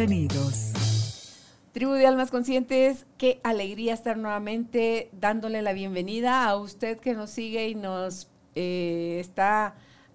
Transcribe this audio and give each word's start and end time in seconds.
Bienvenidos. 0.00 1.34
Tribu 1.72 1.92
de 1.92 2.06
Almas 2.06 2.30
Conscientes, 2.30 3.04
qué 3.18 3.38
alegría 3.44 3.92
estar 3.92 4.16
nuevamente 4.16 5.10
dándole 5.12 5.60
la 5.60 5.74
bienvenida 5.74 6.46
a 6.46 6.56
usted 6.56 6.98
que 6.98 7.12
nos 7.12 7.28
sigue 7.28 7.68
y 7.68 7.74
nos 7.74 8.30
eh, 8.54 9.18
está 9.20 9.74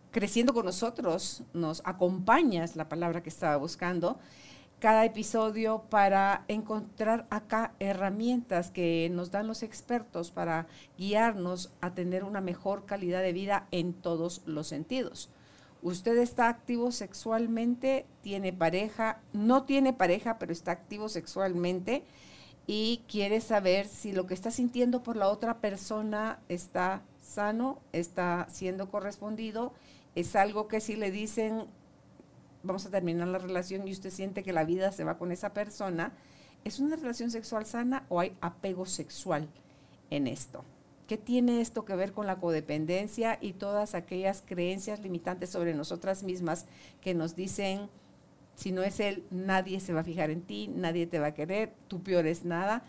creciendo 0.10 0.56
con 0.56 0.66
nosotros, 0.66 1.44
nos 1.54 1.84
acompaña, 1.86 2.64
es 2.64 2.76
la 2.76 2.90
palabra 2.90 3.22
que 3.22 3.30
estaba 3.30 3.58
buscando 3.58 4.18
cada 4.80 5.06
episodio 5.06 5.84
para 5.88 6.46
encontrar 6.48 7.28
acá 7.30 7.76
herramientas 7.78 8.72
que 8.72 9.12
nos 9.12 9.30
dan 9.30 9.46
los 9.46 9.62
expertos 9.62 10.32
para 10.32 10.66
guiarnos 10.98 11.72
a 11.82 11.94
tener 11.94 12.24
una 12.24 12.42
mejor 12.42 12.88
calidad 12.88 13.22
de 13.22 13.34
vida 13.34 13.68
en 13.70 13.94
todos 13.94 14.42
los 14.48 14.66
sentidos. 14.66 15.30
Usted 15.86 16.18
está 16.18 16.50
activo 16.50 16.92
sexualmente, 16.92 18.08
tiene 18.24 18.52
pareja, 18.52 19.22
no 19.34 19.66
tiene 19.66 19.94
pareja, 19.94 20.40
pero 20.40 20.52
está 20.52 20.72
activo 20.72 21.10
sexualmente 21.10 22.04
y 22.66 23.04
quiere 23.08 23.40
saber 23.40 23.86
si 23.86 24.12
lo 24.12 24.26
que 24.26 24.34
está 24.34 24.50
sintiendo 24.50 25.04
por 25.04 25.16
la 25.16 25.30
otra 25.30 25.60
persona 25.62 26.40
está 26.50 27.04
sano, 27.22 27.78
está 27.94 28.48
siendo 28.50 28.90
correspondido, 28.90 29.74
es 30.16 30.36
algo 30.36 30.68
que 30.68 30.82
si 30.82 30.96
le 30.96 31.12
dicen 31.12 31.66
vamos 32.64 32.88
a 32.88 32.90
terminar 32.90 33.28
la 33.28 33.38
relación 33.38 33.88
y 33.88 33.92
usted 33.92 34.10
siente 34.10 34.42
que 34.42 34.54
la 34.54 34.64
vida 34.64 34.92
se 34.92 35.04
va 35.04 35.20
con 35.20 35.32
esa 35.32 35.54
persona, 35.54 36.14
¿es 36.64 36.80
una 36.80 36.96
relación 36.96 37.30
sexual 37.30 37.68
sana 37.68 38.08
o 38.10 38.20
hay 38.20 38.36
apego 38.42 38.88
sexual 38.88 39.48
en 40.10 40.26
esto? 40.26 40.66
¿Qué 41.08 41.18
tiene 41.18 41.62
esto 41.62 41.86
que 41.86 41.96
ver 41.96 42.14
con 42.14 42.26
la 42.26 42.38
codependencia 42.38 43.38
y 43.40 43.54
todas 43.54 43.94
aquellas 43.94 44.44
creencias 44.46 45.02
limitantes 45.02 45.52
sobre 45.52 45.76
nosotras 45.76 46.24
mismas 46.24 46.66
que 47.02 47.14
nos 47.14 47.36
dicen, 47.36 47.90
si 48.56 48.72
no 48.72 48.82
es 48.82 49.00
él, 49.00 49.24
nadie 49.30 49.80
se 49.80 49.94
va 49.94 50.02
a 50.02 50.04
fijar 50.04 50.32
en 50.32 50.42
ti, 50.42 50.68
nadie 50.68 51.06
te 51.06 51.20
va 51.20 51.28
a 51.28 51.34
querer, 51.34 51.74
tú 51.88 52.02
peor 52.02 52.26
es 52.26 52.44
nada? 52.44 52.84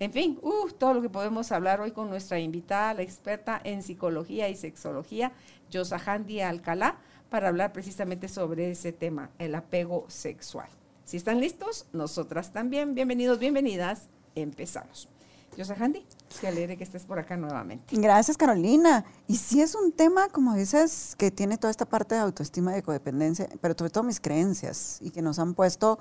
En 0.00 0.12
fin, 0.12 0.38
uh, 0.42 0.68
todo 0.70 0.94
lo 0.94 1.02
que 1.02 1.08
podemos 1.08 1.52
hablar 1.52 1.80
hoy 1.80 1.92
con 1.92 2.10
nuestra 2.10 2.40
invitada, 2.40 2.94
la 2.94 3.02
experta 3.02 3.60
en 3.62 3.82
psicología 3.82 4.48
y 4.48 4.56
sexología, 4.56 5.32
Yosahandi 5.70 6.40
Alcalá 6.40 6.98
para 7.30 7.48
hablar 7.48 7.72
precisamente 7.72 8.28
sobre 8.28 8.70
ese 8.70 8.92
tema, 8.92 9.30
el 9.38 9.54
apego 9.54 10.04
sexual. 10.08 10.68
Si 11.04 11.16
están 11.16 11.40
listos, 11.40 11.86
nosotras 11.92 12.52
también. 12.52 12.94
Bienvenidos, 12.94 13.38
bienvenidas. 13.38 14.08
Empezamos. 14.34 15.08
Yo 15.56 15.64
soy 15.64 15.76
Handy, 15.78 16.04
qué 16.40 16.48
alegre 16.48 16.76
que 16.76 16.84
estés 16.84 17.04
por 17.04 17.18
acá 17.18 17.36
nuevamente. 17.36 17.96
Gracias, 17.96 18.36
Carolina. 18.36 19.04
Y 19.26 19.36
sí 19.36 19.60
es 19.60 19.74
un 19.74 19.92
tema, 19.92 20.28
como 20.28 20.54
dices, 20.54 21.14
que 21.16 21.30
tiene 21.30 21.58
toda 21.58 21.70
esta 21.70 21.86
parte 21.86 22.14
de 22.14 22.20
autoestima 22.20 22.72
y 22.72 22.76
de 22.76 22.82
codependencia, 22.82 23.48
pero 23.60 23.74
sobre 23.76 23.90
todo 23.90 24.04
mis 24.04 24.20
creencias 24.20 24.98
y 25.00 25.10
que 25.10 25.22
nos 25.22 25.38
han 25.38 25.54
puesto 25.54 25.98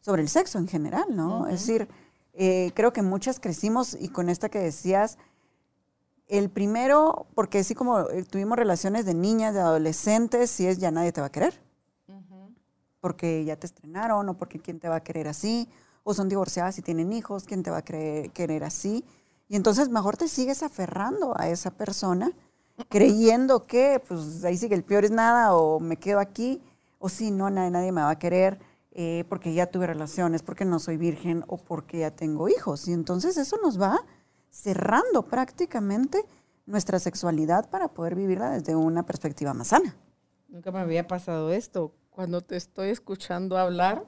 sobre 0.00 0.22
el 0.22 0.28
sexo 0.28 0.58
en 0.58 0.68
general, 0.68 1.06
¿no? 1.10 1.46
Es 1.46 1.66
decir, 1.66 1.88
eh, 2.32 2.72
creo 2.74 2.92
que 2.92 3.02
muchas 3.02 3.40
crecimos 3.40 3.96
y 4.00 4.08
con 4.08 4.28
esta 4.28 4.48
que 4.48 4.58
decías, 4.58 5.18
el 6.30 6.48
primero, 6.48 7.26
porque 7.34 7.58
así 7.58 7.74
como 7.74 8.00
eh, 8.08 8.24
tuvimos 8.24 8.56
relaciones 8.56 9.04
de 9.04 9.14
niñas, 9.14 9.52
de 9.52 9.60
adolescentes, 9.60 10.50
si 10.50 10.66
es 10.66 10.78
ya 10.78 10.90
nadie 10.90 11.12
te 11.12 11.20
va 11.20 11.26
a 11.26 11.32
querer. 11.32 11.60
Porque 13.00 13.44
ya 13.46 13.56
te 13.56 13.66
estrenaron 13.66 14.28
o 14.28 14.36
porque 14.36 14.60
quién 14.60 14.78
te 14.78 14.88
va 14.88 14.96
a 14.96 15.00
querer 15.02 15.26
así. 15.26 15.68
O 16.04 16.14
son 16.14 16.28
divorciadas 16.28 16.78
y 16.78 16.82
tienen 16.82 17.12
hijos, 17.12 17.44
quién 17.44 17.62
te 17.62 17.70
va 17.70 17.78
a 17.78 17.82
querer, 17.82 18.64
así. 18.64 19.04
Y 19.50 19.56
entonces 19.56 19.88
mejor 19.88 20.16
te 20.16 20.28
sigues 20.28 20.62
aferrando 20.62 21.34
a 21.36 21.48
esa 21.48 21.72
persona, 21.72 22.30
creyendo 22.88 23.66
que 23.66 24.00
pues 24.06 24.44
ahí 24.44 24.56
sigue 24.56 24.76
el 24.76 24.84
peor 24.84 25.04
es 25.04 25.10
nada 25.10 25.56
o 25.56 25.80
me 25.80 25.96
quedo 25.96 26.20
aquí. 26.20 26.62
O 27.00 27.08
si 27.08 27.32
no, 27.32 27.50
nadie, 27.50 27.72
nadie 27.72 27.90
me 27.90 28.00
va 28.00 28.10
a 28.10 28.18
querer 28.18 28.60
eh, 28.92 29.24
porque 29.28 29.52
ya 29.52 29.66
tuve 29.66 29.88
relaciones, 29.88 30.44
porque 30.44 30.64
no 30.64 30.78
soy 30.78 30.98
virgen 30.98 31.42
o 31.48 31.56
porque 31.56 31.98
ya 31.98 32.12
tengo 32.12 32.48
hijos. 32.48 32.86
Y 32.86 32.92
entonces 32.92 33.36
eso 33.38 33.56
nos 33.60 33.80
va 33.80 33.98
cerrando 34.50 35.22
prácticamente 35.22 36.24
nuestra 36.64 37.00
sexualidad 37.00 37.68
para 37.70 37.88
poder 37.88 38.14
vivirla 38.14 38.50
desde 38.50 38.76
una 38.76 39.04
perspectiva 39.04 39.52
más 39.52 39.68
sana. 39.68 39.96
Nunca 40.46 40.70
me 40.70 40.78
había 40.78 41.08
pasado 41.08 41.50
esto. 41.50 41.92
Cuando 42.10 42.40
te 42.40 42.54
estoy 42.54 42.90
escuchando 42.90 43.58
hablar 43.58 44.06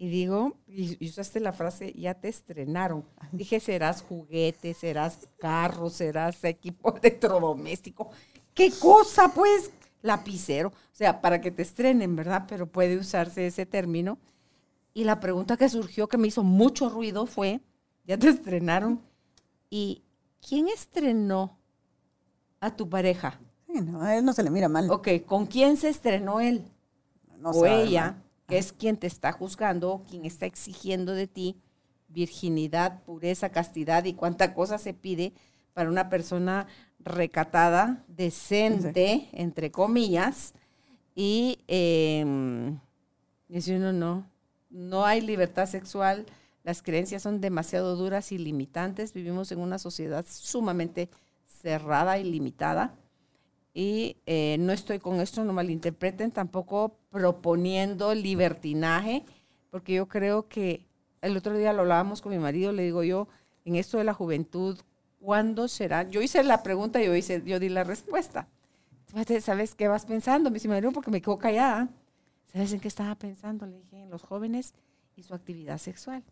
y 0.00 0.08
digo, 0.08 0.56
y, 0.66 1.06
usaste 1.06 1.40
la 1.40 1.52
frase, 1.52 1.92
ya 1.92 2.14
te 2.14 2.28
estrenaron. 2.28 3.04
Dije, 3.32 3.60
serás 3.60 4.00
juguete, 4.00 4.72
serás 4.72 5.28
carro, 5.38 5.90
serás 5.90 6.42
equipo 6.44 6.96
electrodoméstico. 6.96 8.08
¿Qué 8.54 8.70
cosa, 8.70 9.34
pues? 9.34 9.70
Lapicero. 10.00 10.70
O 10.70 10.94
sea, 10.94 11.20
para 11.20 11.42
que 11.42 11.50
te 11.50 11.60
estrenen, 11.60 12.16
¿verdad? 12.16 12.46
Pero 12.48 12.66
puede 12.66 12.96
usarse 12.96 13.46
ese 13.46 13.66
término. 13.66 14.16
Y 14.94 15.04
la 15.04 15.20
pregunta 15.20 15.58
que 15.58 15.68
surgió, 15.68 16.08
que 16.08 16.16
me 16.16 16.28
hizo 16.28 16.42
mucho 16.44 16.88
ruido, 16.88 17.26
fue, 17.26 17.60
¿ya 18.06 18.16
te 18.16 18.30
estrenaron? 18.30 19.02
¿Y 19.68 20.02
quién 20.40 20.68
estrenó 20.68 21.58
a 22.58 22.74
tu 22.74 22.88
pareja? 22.88 23.38
Sí, 23.66 23.82
no, 23.82 24.00
a 24.00 24.16
él 24.16 24.24
no 24.24 24.32
se 24.32 24.44
le 24.44 24.48
mira 24.48 24.70
mal. 24.70 24.90
Ok, 24.90 25.08
¿con 25.26 25.44
quién 25.44 25.76
se 25.76 25.90
estrenó 25.90 26.40
él? 26.40 26.64
No 27.38 27.50
o 27.50 27.66
ella, 27.66 28.16
que 28.50 28.58
es 28.58 28.72
quien 28.72 28.98
te 28.98 29.06
está 29.06 29.32
juzgando, 29.32 30.04
quien 30.10 30.26
está 30.26 30.44
exigiendo 30.44 31.14
de 31.14 31.26
ti 31.26 31.56
virginidad, 32.08 33.02
pureza, 33.04 33.50
castidad 33.50 34.04
y 34.04 34.14
cuánta 34.14 34.52
cosa 34.52 34.78
se 34.78 34.92
pide 34.92 35.32
para 35.72 35.88
una 35.88 36.10
persona 36.10 36.66
recatada, 36.98 38.04
decente, 38.08 39.28
entre 39.32 39.70
comillas, 39.70 40.52
y 41.14 41.60
eh, 41.68 42.24
dice 43.48 43.76
uno, 43.76 43.92
no, 43.92 44.26
no 44.68 45.06
hay 45.06 45.20
libertad 45.20 45.66
sexual, 45.66 46.26
las 46.62 46.82
creencias 46.82 47.22
son 47.22 47.40
demasiado 47.40 47.96
duras 47.96 48.32
y 48.32 48.38
limitantes. 48.38 49.12
Vivimos 49.12 49.50
en 49.50 49.60
una 49.60 49.78
sociedad 49.78 50.24
sumamente 50.28 51.08
cerrada 51.46 52.18
y 52.18 52.24
limitada. 52.24 52.94
Y 53.72 54.16
eh, 54.26 54.56
no 54.58 54.72
estoy 54.72 54.98
con 54.98 55.20
esto, 55.20 55.44
no 55.44 55.52
malinterpreten, 55.52 56.32
tampoco 56.32 56.96
proponiendo 57.10 58.14
libertinaje, 58.14 59.24
porque 59.70 59.94
yo 59.94 60.08
creo 60.08 60.48
que 60.48 60.86
el 61.22 61.36
otro 61.36 61.56
día 61.56 61.72
lo 61.72 61.82
hablábamos 61.82 62.20
con 62.20 62.32
mi 62.32 62.38
marido, 62.38 62.72
le 62.72 62.82
digo 62.82 63.04
yo, 63.04 63.28
en 63.64 63.76
esto 63.76 63.98
de 63.98 64.04
la 64.04 64.14
juventud, 64.14 64.78
¿cuándo 65.20 65.68
será? 65.68 66.08
Yo 66.08 66.20
hice 66.22 66.42
la 66.42 66.62
pregunta 66.62 67.00
y 67.00 67.06
yo, 67.06 67.14
hice, 67.14 67.42
yo 67.44 67.60
di 67.60 67.68
la 67.68 67.84
respuesta. 67.84 68.48
¿Sabes 69.40 69.74
qué 69.74 69.88
vas 69.88 70.06
pensando? 70.06 70.50
Me 70.50 70.54
dice, 70.54 70.68
marido, 70.68 70.92
porque 70.92 71.10
me 71.10 71.20
quedo 71.20 71.38
callada. 71.38 71.88
¿Sabes 72.52 72.72
en 72.72 72.80
qué 72.80 72.88
estaba 72.88 73.14
pensando? 73.14 73.66
Le 73.66 73.78
dije, 73.78 74.02
en 74.02 74.10
los 74.10 74.22
jóvenes 74.22 74.74
y 75.16 75.22
su 75.22 75.34
actividad 75.34 75.78
sexual. 75.78 76.24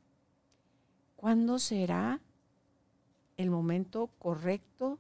¿Cuándo 1.17 1.59
será 1.59 2.21
el 3.37 3.51
momento 3.51 4.11
correcto 4.19 4.99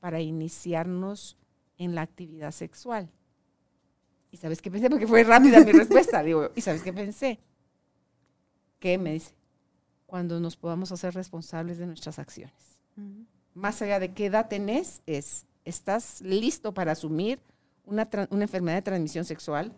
para 0.00 0.20
iniciarnos 0.20 1.36
en 1.80 1.94
la 1.94 2.02
actividad 2.02 2.52
sexual? 2.52 3.10
¿Y 4.30 4.36
sabes 4.36 4.62
qué 4.62 4.70
pensé? 4.70 4.88
Porque 4.88 5.06
fue 5.06 5.24
rápida 5.24 5.64
mi 5.64 5.72
respuesta. 5.72 6.22
Digo, 6.22 6.50
¿y 6.54 6.60
sabes 6.60 6.82
qué 6.82 6.92
pensé? 6.92 7.40
¿Qué 8.78 8.98
me 8.98 9.14
dice? 9.14 9.34
Cuando 10.06 10.38
nos 10.38 10.56
podamos 10.56 10.92
hacer 10.92 11.14
responsables 11.14 11.78
de 11.78 11.86
nuestras 11.86 12.18
acciones. 12.18 12.78
Más 13.54 13.80
allá 13.80 13.98
de 13.98 14.12
qué 14.12 14.26
edad 14.26 14.48
tenés, 14.48 15.02
es, 15.06 15.46
¿estás 15.64 16.20
listo 16.20 16.74
para 16.74 16.92
asumir 16.92 17.40
una, 17.84 18.08
una 18.30 18.42
enfermedad 18.42 18.76
de 18.76 18.82
transmisión 18.82 19.24
sexual, 19.24 19.72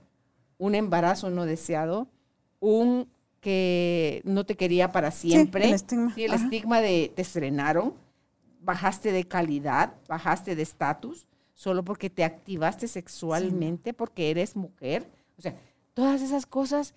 un 0.59 0.75
embarazo 0.75 1.31
no 1.31 1.47
deseado, 1.47 2.09
un 2.59 3.09
que 3.41 4.23
no 4.25 4.47
te 4.47 4.57
quería 4.57 4.93
para 4.93 5.11
siempre. 5.11 5.65
Sí, 5.65 5.69
el 5.69 5.75
estigma. 5.75 6.15
el 6.17 6.33
estigma 6.33 6.81
de 6.81 7.13
te 7.15 7.23
estrenaron, 7.23 7.95
bajaste 8.61 9.13
de 9.13 9.25
calidad, 9.25 9.95
bajaste 10.09 10.55
de 10.55 10.63
estatus, 10.63 11.27
solo 11.55 11.85
porque 11.85 12.11
te 12.11 12.25
activaste 12.25 12.89
sexualmente, 12.89 13.93
porque 13.95 14.31
eres 14.31 14.57
mujer. 14.57 15.09
O 15.39 15.43
sea, 15.43 15.57
todas 15.95 16.23
esas 16.23 16.47
cosas, 16.47 16.95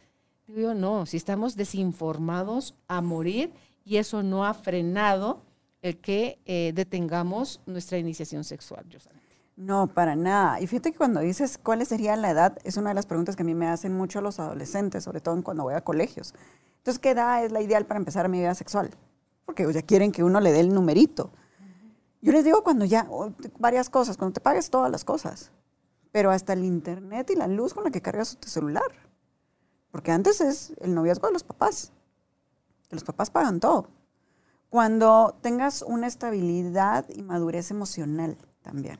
digo, 0.47 0.73
no, 0.73 1.05
si 1.05 1.17
estamos 1.17 1.55
desinformados 1.55 2.75
a 2.87 3.01
morir 3.01 3.51
y 3.83 3.97
eso 3.97 4.23
no 4.23 4.45
ha 4.45 4.53
frenado 4.53 5.41
el 5.81 5.97
que 5.97 6.39
eh, 6.45 6.71
detengamos 6.73 7.61
nuestra 7.67 7.99
iniciación 7.99 8.43
sexual. 8.43 8.83
Yo 8.89 8.97
No, 9.55 9.87
para 9.87 10.15
nada. 10.15 10.59
Y 10.59 10.67
fíjate 10.67 10.91
que 10.91 10.97
cuando 10.97 11.19
dices 11.19 11.59
cuál 11.61 11.85
sería 11.85 12.15
la 12.15 12.31
edad, 12.31 12.57
es 12.63 12.77
una 12.77 12.89
de 12.89 12.95
las 12.95 13.05
preguntas 13.05 13.35
que 13.35 13.43
a 13.43 13.45
mí 13.45 13.53
me 13.53 13.67
hacen 13.67 13.93
mucho 13.93 14.19
los 14.19 14.39
adolescentes, 14.39 15.03
sobre 15.03 15.21
todo 15.21 15.41
cuando 15.43 15.63
voy 15.63 15.75
a 15.75 15.81
colegios. 15.81 16.33
Entonces, 16.77 16.99
¿qué 16.99 17.11
edad 17.11 17.45
es 17.45 17.51
la 17.51 17.61
ideal 17.61 17.85
para 17.85 17.99
empezar 17.99 18.27
mi 18.29 18.39
vida 18.39 18.55
sexual? 18.55 18.89
Porque 19.45 19.71
ya 19.71 19.83
quieren 19.83 20.11
que 20.11 20.23
uno 20.23 20.39
le 20.39 20.51
dé 20.51 20.61
el 20.61 20.73
numerito. 20.73 21.31
Yo 22.21 22.31
les 22.31 22.43
digo 22.43 22.63
cuando 22.63 22.85
ya, 22.85 23.07
varias 23.59 23.89
cosas, 23.89 24.17
cuando 24.17 24.33
te 24.33 24.41
pagues 24.41 24.69
todas 24.69 24.91
las 24.91 25.05
cosas, 25.05 25.51
pero 26.11 26.31
hasta 26.31 26.53
el 26.53 26.63
internet 26.63 27.29
y 27.29 27.35
la 27.35 27.47
luz 27.47 27.73
con 27.73 27.83
la 27.83 27.91
que 27.91 28.01
cargas 28.01 28.37
tu 28.37 28.47
celular. 28.47 28.91
Porque 29.91 30.11
antes 30.11 30.41
es 30.41 30.73
el 30.81 30.93
noviazgo 30.93 31.27
de 31.27 31.33
los 31.33 31.43
papás, 31.43 31.91
que 32.89 32.95
los 32.95 33.03
papás 33.03 33.29
pagan 33.29 33.59
todo. 33.59 33.87
Cuando 34.69 35.37
tengas 35.41 35.81
una 35.83 36.07
estabilidad 36.07 37.05
y 37.09 37.21
madurez 37.21 37.71
emocional 37.71 38.37
también. 38.61 38.99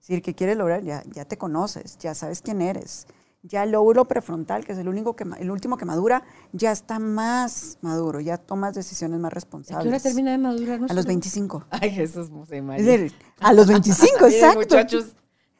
Es 0.00 0.06
decir, 0.06 0.22
que 0.22 0.34
quieres 0.34 0.56
lograr, 0.56 0.82
ya, 0.82 1.02
ya 1.12 1.24
te 1.26 1.36
conoces, 1.36 1.98
ya 1.98 2.14
sabes 2.14 2.40
quién 2.40 2.62
eres. 2.62 3.06
Ya 3.42 3.62
el 3.62 3.72
lóbulo 3.72 4.06
prefrontal, 4.06 4.66
que 4.66 4.72
es 4.72 4.78
el, 4.78 4.88
único 4.88 5.16
que, 5.16 5.24
el 5.38 5.50
último 5.50 5.78
que 5.78 5.86
madura, 5.86 6.22
ya 6.52 6.72
está 6.72 6.98
más 6.98 7.78
maduro, 7.80 8.20
ya 8.20 8.36
tomas 8.36 8.74
decisiones 8.74 9.18
más 9.18 9.32
responsables. 9.32 9.80
¿A 9.80 9.82
qué 9.82 9.88
hora 9.88 10.00
termina 10.00 10.32
de 10.32 10.38
madurar? 10.38 10.80
a 10.86 10.92
los 10.92 11.06
25. 11.06 11.64
Ay, 11.70 11.90
Jesús, 11.90 12.28
Es 12.50 12.86
decir, 12.86 13.14
a 13.40 13.52
los 13.54 13.66
25, 13.66 14.26
exacto. 14.26 14.58
muchachos. 14.58 15.16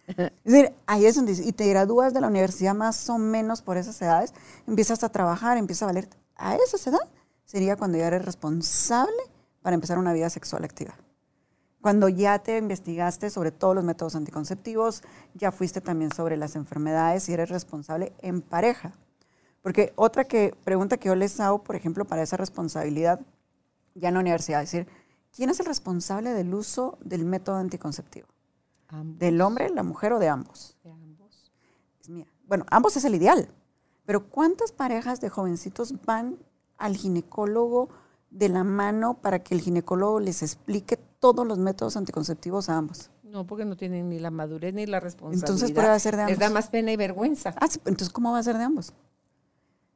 Es 0.06 0.30
decir, 0.44 0.72
ahí 0.86 1.06
es 1.06 1.14
donde, 1.14 1.32
y 1.32 1.52
te 1.52 1.68
gradúas 1.68 2.12
de 2.12 2.20
la 2.20 2.26
universidad 2.26 2.74
más 2.74 3.08
o 3.08 3.16
menos 3.16 3.62
por 3.62 3.76
esas 3.76 4.00
edades, 4.02 4.34
empiezas 4.66 5.02
a 5.04 5.08
trabajar, 5.08 5.56
empiezas 5.56 5.84
a 5.84 5.86
valer. 5.86 6.08
A 6.36 6.56
esa 6.56 6.90
edad 6.90 7.08
sería 7.44 7.76
cuando 7.76 7.96
ya 7.96 8.08
eres 8.08 8.24
responsable 8.24 9.22
para 9.62 9.74
empezar 9.74 9.98
una 9.98 10.12
vida 10.12 10.28
sexual 10.28 10.64
activa. 10.64 10.94
Cuando 11.80 12.08
ya 12.08 12.38
te 12.40 12.58
investigaste 12.58 13.30
sobre 13.30 13.52
todos 13.52 13.74
los 13.74 13.84
métodos 13.84 14.14
anticonceptivos, 14.14 15.02
ya 15.34 15.50
fuiste 15.50 15.80
también 15.80 16.12
sobre 16.12 16.36
las 16.36 16.54
enfermedades 16.54 17.28
y 17.28 17.32
eres 17.32 17.48
responsable 17.48 18.12
en 18.18 18.42
pareja. 18.42 18.92
Porque 19.62 19.92
otra 19.96 20.24
que, 20.24 20.54
pregunta 20.64 20.98
que 20.98 21.08
yo 21.08 21.14
les 21.14 21.40
hago, 21.40 21.62
por 21.62 21.76
ejemplo, 21.76 22.04
para 22.04 22.22
esa 22.22 22.36
responsabilidad, 22.36 23.20
ya 23.94 24.08
en 24.08 24.14
la 24.14 24.20
universidad, 24.20 24.62
es 24.62 24.72
decir, 24.72 24.88
¿quién 25.34 25.50
es 25.50 25.60
el 25.60 25.66
responsable 25.66 26.30
del 26.30 26.54
uso 26.54 26.98
del 27.02 27.24
método 27.24 27.56
anticonceptivo? 27.56 28.28
¿Del 29.18 29.40
hombre, 29.40 29.70
la 29.70 29.82
mujer 29.82 30.12
o 30.12 30.18
de 30.18 30.28
ambos? 30.28 30.76
De 30.82 30.90
ambos. 30.90 31.52
Bueno, 32.46 32.66
ambos 32.70 32.96
es 32.96 33.04
el 33.04 33.14
ideal, 33.14 33.48
pero 34.04 34.28
¿cuántas 34.28 34.72
parejas 34.72 35.20
de 35.20 35.28
jovencitos 35.28 35.94
van 36.04 36.36
al 36.76 36.96
ginecólogo 36.96 37.88
de 38.30 38.48
la 38.48 38.64
mano 38.64 39.14
para 39.14 39.38
que 39.40 39.54
el 39.54 39.60
ginecólogo 39.60 40.18
les 40.18 40.42
explique 40.42 40.98
todos 41.20 41.46
los 41.46 41.58
métodos 41.58 41.96
anticonceptivos 41.96 42.68
a 42.68 42.76
ambos. 42.76 43.10
No, 43.22 43.46
porque 43.46 43.64
no 43.64 43.76
tienen 43.76 44.08
ni 44.08 44.18
la 44.18 44.30
madurez 44.30 44.74
ni 44.74 44.86
la 44.86 44.98
responsabilidad. 44.98 45.48
Entonces 45.48 45.72
puede 45.72 46.00
ser 46.00 46.16
de 46.16 46.22
ambos. 46.22 46.30
Les 46.32 46.38
da 46.40 46.50
más 46.50 46.68
pena 46.68 46.90
y 46.90 46.96
vergüenza. 46.96 47.54
Ah, 47.60 47.68
entonces 47.84 48.10
¿cómo 48.10 48.32
va 48.32 48.38
a 48.38 48.42
ser 48.42 48.58
de 48.58 48.64
ambos? 48.64 48.92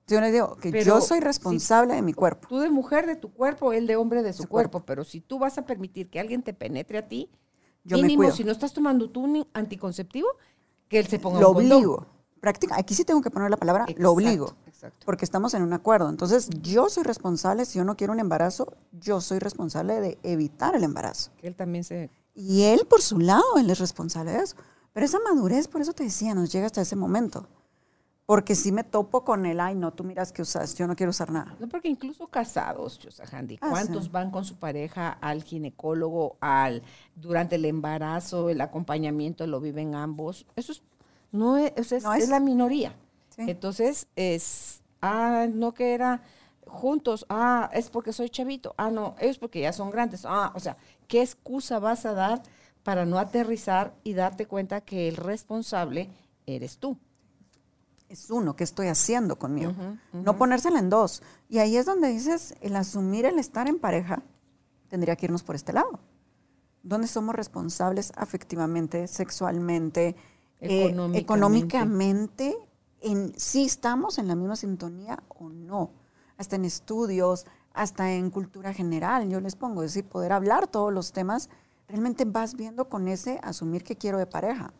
Yo 0.06 0.20
les 0.20 0.32
digo 0.32 0.56
que 0.56 0.84
yo 0.84 1.00
soy 1.00 1.20
responsable 1.20 1.94
de 1.94 2.02
mi 2.02 2.12
cuerpo. 2.12 2.46
Tú 2.48 2.58
de 2.58 2.68
mujer 2.68 3.06
de 3.06 3.16
tu 3.16 3.32
cuerpo, 3.32 3.72
él 3.72 3.86
de 3.86 3.96
hombre 3.96 4.22
de 4.22 4.34
su, 4.34 4.46
cuerpo. 4.46 4.84
Pero 4.84 5.02
si 5.02 5.20
tú 5.20 5.38
vas 5.38 5.56
a 5.56 5.64
permitir 5.64 6.10
que 6.10 6.20
alguien 6.20 6.42
te 6.42 6.52
penetre 6.52 6.98
a 6.98 7.08
ti, 7.08 7.30
yo 7.84 7.96
mínimo, 7.96 8.30
si 8.30 8.44
no 8.44 8.52
estás 8.52 8.74
tomando 8.74 9.10
tú 9.10 9.46
anticonceptivo, 9.54 10.28
que 10.88 10.98
él 10.98 11.06
se 11.06 11.18
ponga 11.18 11.40
Lo 11.40 11.50
un 11.50 11.56
obligo. 11.56 12.06
Práctica, 12.40 12.76
aquí 12.78 12.94
sí 12.94 13.04
tengo 13.04 13.22
que 13.22 13.30
poner 13.30 13.50
la 13.50 13.56
palabra, 13.56 13.86
lo 13.96 14.12
obligo. 14.12 14.54
Porque 15.04 15.24
estamos 15.24 15.54
en 15.54 15.62
un 15.62 15.72
acuerdo. 15.72 16.08
Entonces, 16.08 16.48
yo 16.62 16.88
soy 16.88 17.04
responsable, 17.04 17.64
si 17.64 17.78
yo 17.78 17.84
no 17.84 17.96
quiero 17.96 18.12
un 18.12 18.20
embarazo, 18.20 18.76
yo 18.92 19.20
soy 19.20 19.38
responsable 19.38 20.00
de 20.00 20.18
evitar 20.22 20.74
el 20.74 20.84
embarazo. 20.84 21.30
Que 21.38 21.46
él 21.46 21.56
también 21.56 21.84
se... 21.84 22.10
Y 22.34 22.62
él, 22.62 22.86
por 22.88 23.00
su 23.00 23.18
lado, 23.20 23.44
él 23.58 23.70
es 23.70 23.78
responsable 23.78 24.32
de 24.32 24.38
eso. 24.38 24.56
Pero 24.92 25.06
esa 25.06 25.18
madurez, 25.20 25.68
por 25.68 25.80
eso 25.80 25.92
te 25.92 26.04
decía, 26.04 26.34
nos 26.34 26.52
llega 26.52 26.66
hasta 26.66 26.80
ese 26.80 26.96
momento. 26.96 27.48
Porque 28.26 28.54
si 28.54 28.72
me 28.72 28.84
topo 28.84 29.22
con 29.22 29.44
él, 29.44 29.60
ay, 29.60 29.74
no, 29.74 29.92
tú 29.92 30.02
miras 30.02 30.32
que 30.32 30.40
usas, 30.40 30.74
yo 30.76 30.86
no 30.86 30.96
quiero 30.96 31.10
usar 31.10 31.30
nada. 31.30 31.54
No, 31.60 31.68
porque 31.68 31.88
incluso 31.88 32.26
casados, 32.28 32.98
Handy, 33.30 33.58
ah, 33.60 33.68
¿cuántos 33.68 34.10
van 34.10 34.30
con 34.30 34.46
su 34.46 34.56
pareja 34.56 35.10
al 35.10 35.42
ginecólogo, 35.42 36.38
al 36.40 36.82
durante 37.14 37.56
el 37.56 37.66
embarazo, 37.66 38.48
el 38.48 38.62
acompañamiento, 38.62 39.46
lo 39.46 39.60
viven 39.60 39.94
ambos? 39.94 40.46
Eso 40.56 40.72
es, 40.72 40.82
no 41.32 41.58
es, 41.58 41.92
es 41.92 42.28
la 42.28 42.40
minoría. 42.40 42.96
Entonces, 43.36 44.06
es, 44.16 44.82
ah, 45.00 45.46
no 45.52 45.74
que 45.74 45.94
era 45.94 46.22
juntos, 46.66 47.26
ah, 47.28 47.70
es 47.72 47.90
porque 47.90 48.12
soy 48.12 48.30
chavito, 48.30 48.74
ah, 48.76 48.90
no, 48.90 49.14
es 49.18 49.38
porque 49.38 49.60
ya 49.60 49.72
son 49.72 49.90
grandes, 49.90 50.24
ah, 50.24 50.52
o 50.54 50.60
sea, 50.60 50.76
¿qué 51.08 51.22
excusa 51.22 51.78
vas 51.78 52.06
a 52.06 52.14
dar 52.14 52.42
para 52.82 53.04
no 53.04 53.18
aterrizar 53.18 53.94
y 54.02 54.14
darte 54.14 54.46
cuenta 54.46 54.80
que 54.80 55.08
el 55.08 55.16
responsable 55.16 56.10
eres 56.46 56.78
tú? 56.78 56.98
Es 58.08 58.30
uno, 58.30 58.54
¿qué 58.54 58.64
estoy 58.64 58.88
haciendo 58.88 59.38
conmigo? 59.38 59.72
No 60.12 60.36
ponérsela 60.36 60.78
en 60.78 60.90
dos. 60.90 61.22
Y 61.48 61.58
ahí 61.58 61.76
es 61.76 61.86
donde 61.86 62.08
dices, 62.08 62.54
el 62.60 62.76
asumir 62.76 63.24
el 63.24 63.38
estar 63.38 63.66
en 63.66 63.78
pareja, 63.78 64.22
tendría 64.88 65.16
que 65.16 65.26
irnos 65.26 65.42
por 65.42 65.56
este 65.56 65.72
lado. 65.72 65.98
Donde 66.82 67.08
somos 67.08 67.34
responsables 67.34 68.12
afectivamente, 68.14 69.08
sexualmente, 69.08 70.14
eh, 70.60 70.94
económicamente 71.14 72.56
en 73.04 73.38
si 73.38 73.64
estamos 73.64 74.18
en 74.18 74.28
la 74.28 74.34
misma 74.34 74.56
sintonía 74.56 75.22
o 75.28 75.50
no. 75.50 75.90
Hasta 76.38 76.56
en 76.56 76.64
estudios, 76.64 77.46
hasta 77.74 78.12
en 78.12 78.30
cultura 78.30 78.72
general, 78.72 79.28
yo 79.28 79.40
les 79.40 79.54
pongo, 79.54 79.82
es 79.82 79.94
decir, 79.94 80.08
poder 80.08 80.32
hablar 80.32 80.66
todos 80.66 80.92
los 80.92 81.12
temas, 81.12 81.50
realmente 81.86 82.24
vas 82.24 82.54
viendo 82.54 82.88
con 82.88 83.06
ese 83.06 83.38
asumir 83.42 83.84
que 83.84 83.96
quiero 83.96 84.18
de 84.18 84.26
pareja. 84.26 84.72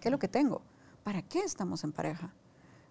¿Qué 0.00 0.08
es 0.08 0.12
lo 0.12 0.18
que 0.18 0.28
tengo? 0.28 0.60
¿Para 1.04 1.22
qué 1.22 1.38
estamos 1.38 1.84
en 1.84 1.92
pareja? 1.92 2.34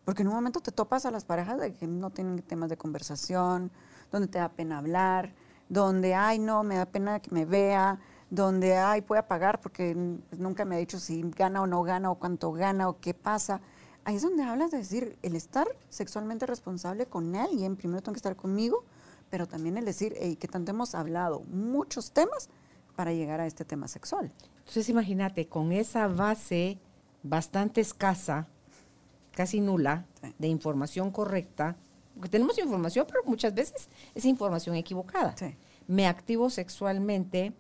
Porque 0.06 0.22
en 0.24 0.30
un 0.30 0.34
momento 0.34 0.60
te 0.60 0.72
topas 0.72 1.06
a 1.06 1.12
las 1.12 1.26
parejas 1.26 1.60
de 1.60 1.74
que 1.74 1.86
no 1.86 2.10
tienen 2.10 2.42
temas 2.42 2.70
de 2.70 2.78
conversación, 2.78 3.70
donde 4.12 4.28
te 4.28 4.40
da 4.40 4.50
pena 4.50 4.80
hablar, 4.80 5.34
donde, 5.68 6.16
ay, 6.16 6.40
no, 6.40 6.64
me 6.64 6.76
da 6.76 6.86
pena 6.86 7.20
que 7.20 7.30
me 7.31 7.46
vea, 7.46 8.00
donde, 8.30 8.78
ay, 8.78 9.02
puede 9.02 9.24
pagar 9.24 9.60
porque 9.60 9.94
nunca 10.38 10.66
me 10.66 10.76
ha 10.76 10.80
dicho 10.80 11.00
si 11.00 11.22
gana 11.36 11.62
o 11.62 11.68
no 11.68 11.84
gana 11.84 12.10
o 12.10 12.16
cuánto 12.16 12.52
gana 12.54 12.88
o 12.88 13.00
qué 13.00 13.14
pasa 13.14 13.62
ahí 14.09 14.15
es 14.15 14.23
donde 14.23 14.41
hablas 14.44 14.71
de 14.71 14.79
decir, 14.79 15.17
el 15.21 15.35
estar 15.35 15.67
sexualmente 15.89 16.47
responsable 16.47 17.06
con 17.06 17.35
alguien, 17.35 17.75
primero 17.75 18.01
tengo 18.01 18.13
que 18.13 18.19
estar 18.19 18.35
conmigo, 18.35 18.83
pero 19.29 19.47
también 19.47 19.77
el 19.77 19.85
decir, 19.85 20.15
hey, 20.19 20.35
que 20.35 20.47
tanto 20.47 20.71
hemos 20.71 20.95
hablado 20.95 21.41
muchos 21.41 22.11
temas 22.11 22.50
para 22.95 23.13
llegar 23.13 23.39
a 23.39 23.45
este 23.45 23.65
tema 23.65 23.88
sexual. 23.88 24.31
Entonces 24.57 24.89
imagínate, 24.89 25.47
con 25.47 25.71
esa 25.71 26.07
base 26.07 26.79
bastante 27.21 27.81
escasa, 27.81 28.47
casi 29.31 29.61
nula, 29.61 30.06
de 30.39 30.47
información 30.47 31.11
correcta, 31.11 31.78
porque 32.16 32.30
tenemos 32.30 32.57
información, 32.57 33.06
pero 33.07 33.21
muchas 33.25 33.54
veces 33.54 33.89
es 34.16 34.25
información 34.25 34.75
equivocada. 34.75 35.35
Me 35.85 36.07
activo 36.07 36.49
sexualmente 36.49 37.54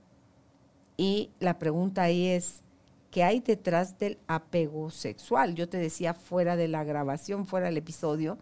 y 0.97 1.29
la 1.39 1.59
pregunta 1.59 2.01
ahí 2.01 2.25
es, 2.25 2.63
que 3.11 3.23
hay 3.23 3.39
detrás 3.39 3.97
del 3.97 4.19
apego 4.27 4.91
sexual. 4.91 5.55
Yo 5.55 5.67
te 5.69 5.77
decía 5.77 6.13
fuera 6.13 6.55
de 6.55 6.67
la 6.67 6.83
grabación, 6.83 7.45
fuera 7.45 7.67
del 7.67 7.77
episodio, 7.77 8.37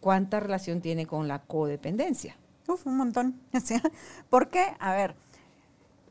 cuánta 0.00 0.40
relación 0.40 0.80
tiene 0.80 1.06
con 1.06 1.28
la 1.28 1.40
codependencia. 1.40 2.36
Uf, 2.68 2.86
un 2.86 2.96
montón. 2.96 3.40
¿Por 4.30 4.50
qué? 4.50 4.74
A 4.78 4.92
ver, 4.92 5.14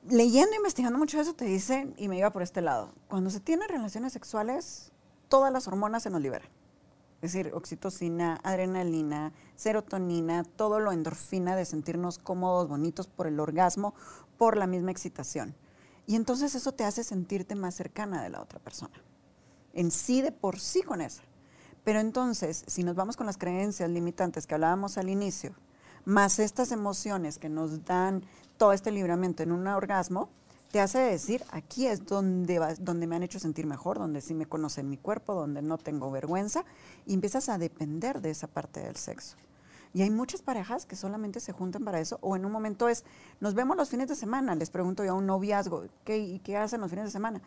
leyendo, 0.10 0.56
investigando 0.56 0.98
mucho 0.98 1.20
eso, 1.20 1.34
te 1.34 1.46
dicen, 1.46 1.94
y 1.98 2.08
me 2.08 2.18
iba 2.18 2.32
por 2.32 2.42
este 2.42 2.62
lado, 2.62 2.94
cuando 3.08 3.30
se 3.30 3.40
tienen 3.40 3.70
relaciones 3.70 4.14
sexuales, 4.14 4.92
todas 5.30 5.52
las 5.52 5.68
hormonas 5.68 6.04
se 6.04 6.10
nos 6.10 6.22
liberan. 6.22 6.50
Es 7.22 7.32
decir, 7.32 7.54
oxitocina, 7.54 8.40
adrenalina, 8.44 9.32
serotonina, 9.56 10.44
todo 10.44 10.80
lo 10.80 10.92
endorfina 10.92 11.56
de 11.56 11.64
sentirnos 11.64 12.18
cómodos, 12.18 12.68
bonitos 12.68 13.08
por 13.08 13.28
el 13.28 13.40
orgasmo, 13.40 13.94
por 14.38 14.58
la 14.58 14.68
misma 14.68 14.92
excitación. 14.92 15.56
Y 16.06 16.16
entonces 16.16 16.56
eso 16.56 16.72
te 16.72 16.84
hace 16.84 17.04
sentirte 17.04 17.56
más 17.56 17.76
cercana 17.76 18.22
de 18.22 18.30
la 18.30 18.42
otra 18.42 18.60
persona. 18.60 18.94
En 19.74 19.92
sí, 19.92 20.22
de 20.22 20.32
por 20.32 20.60
sí 20.60 20.82
con 20.82 21.02
eso. 21.02 21.22
Pero 21.84 22.00
entonces, 22.00 22.64
si 22.68 22.84
nos 22.84 22.96
vamos 22.96 23.18
con 23.18 23.26
las 23.26 23.38
creencias 23.38 23.90
limitantes 23.90 24.48
que 24.48 24.54
hablábamos 24.54 24.98
al 24.98 25.10
inicio, 25.10 25.56
más 26.06 26.40
estas 26.40 26.72
emociones 26.72 27.38
que 27.38 27.50
nos 27.50 27.86
dan 27.86 28.24
todo 28.58 28.74
este 28.74 28.92
libramiento 28.92 29.44
en 29.44 29.52
un 29.52 29.68
orgasmo, 29.68 30.30
te 30.72 30.80
hace 30.80 30.98
decir, 30.98 31.44
aquí 31.52 31.86
es 31.86 32.06
donde, 32.06 32.60
donde 32.80 33.06
me 33.06 33.16
han 33.16 33.24
hecho 33.24 33.40
sentir 33.40 33.68
mejor, 33.68 34.00
donde 34.00 34.22
sí 34.22 34.34
me 34.34 34.48
conocen 34.48 34.90
mi 34.90 34.98
cuerpo, 34.98 35.36
donde 35.36 35.62
no 35.62 35.78
tengo 35.78 36.10
vergüenza, 36.10 36.66
y 37.06 37.14
empiezas 37.14 37.48
a 37.50 37.58
depender 37.58 38.22
de 38.22 38.32
esa 38.32 38.48
parte 38.48 38.80
del 38.80 38.96
sexo. 38.96 39.36
Y 39.94 40.02
hay 40.02 40.10
muchas 40.10 40.42
parejas 40.42 40.86
que 40.86 40.96
solamente 40.96 41.40
se 41.40 41.52
juntan 41.52 41.84
para 41.84 42.00
eso, 42.00 42.18
o 42.22 42.36
en 42.36 42.46
un 42.46 42.52
momento 42.52 42.90
es, 42.90 43.06
nos 43.40 43.54
vemos 43.54 43.78
los 43.78 43.90
fines 43.90 44.08
de 44.08 44.16
semana, 44.16 44.56
les 44.56 44.70
pregunto 44.70 45.04
yo 45.04 45.12
a 45.12 45.16
un 45.16 45.28
noviazgo, 45.28 45.86
¿qué, 46.04 46.18
¿y 46.18 46.40
qué 46.40 46.58
hacen 46.58 46.82
los 46.82 46.90
fines 46.90 47.06
de 47.06 47.12
semana? 47.12 47.42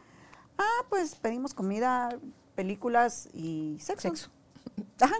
Ah, 0.59 0.85
pues 0.88 1.17
pedimos 1.17 1.55
comida, 1.55 2.09
películas 2.55 3.29
y 3.35 3.79
sexo. 3.81 4.09
Sexo. 4.09 4.31
Ajá. 5.00 5.17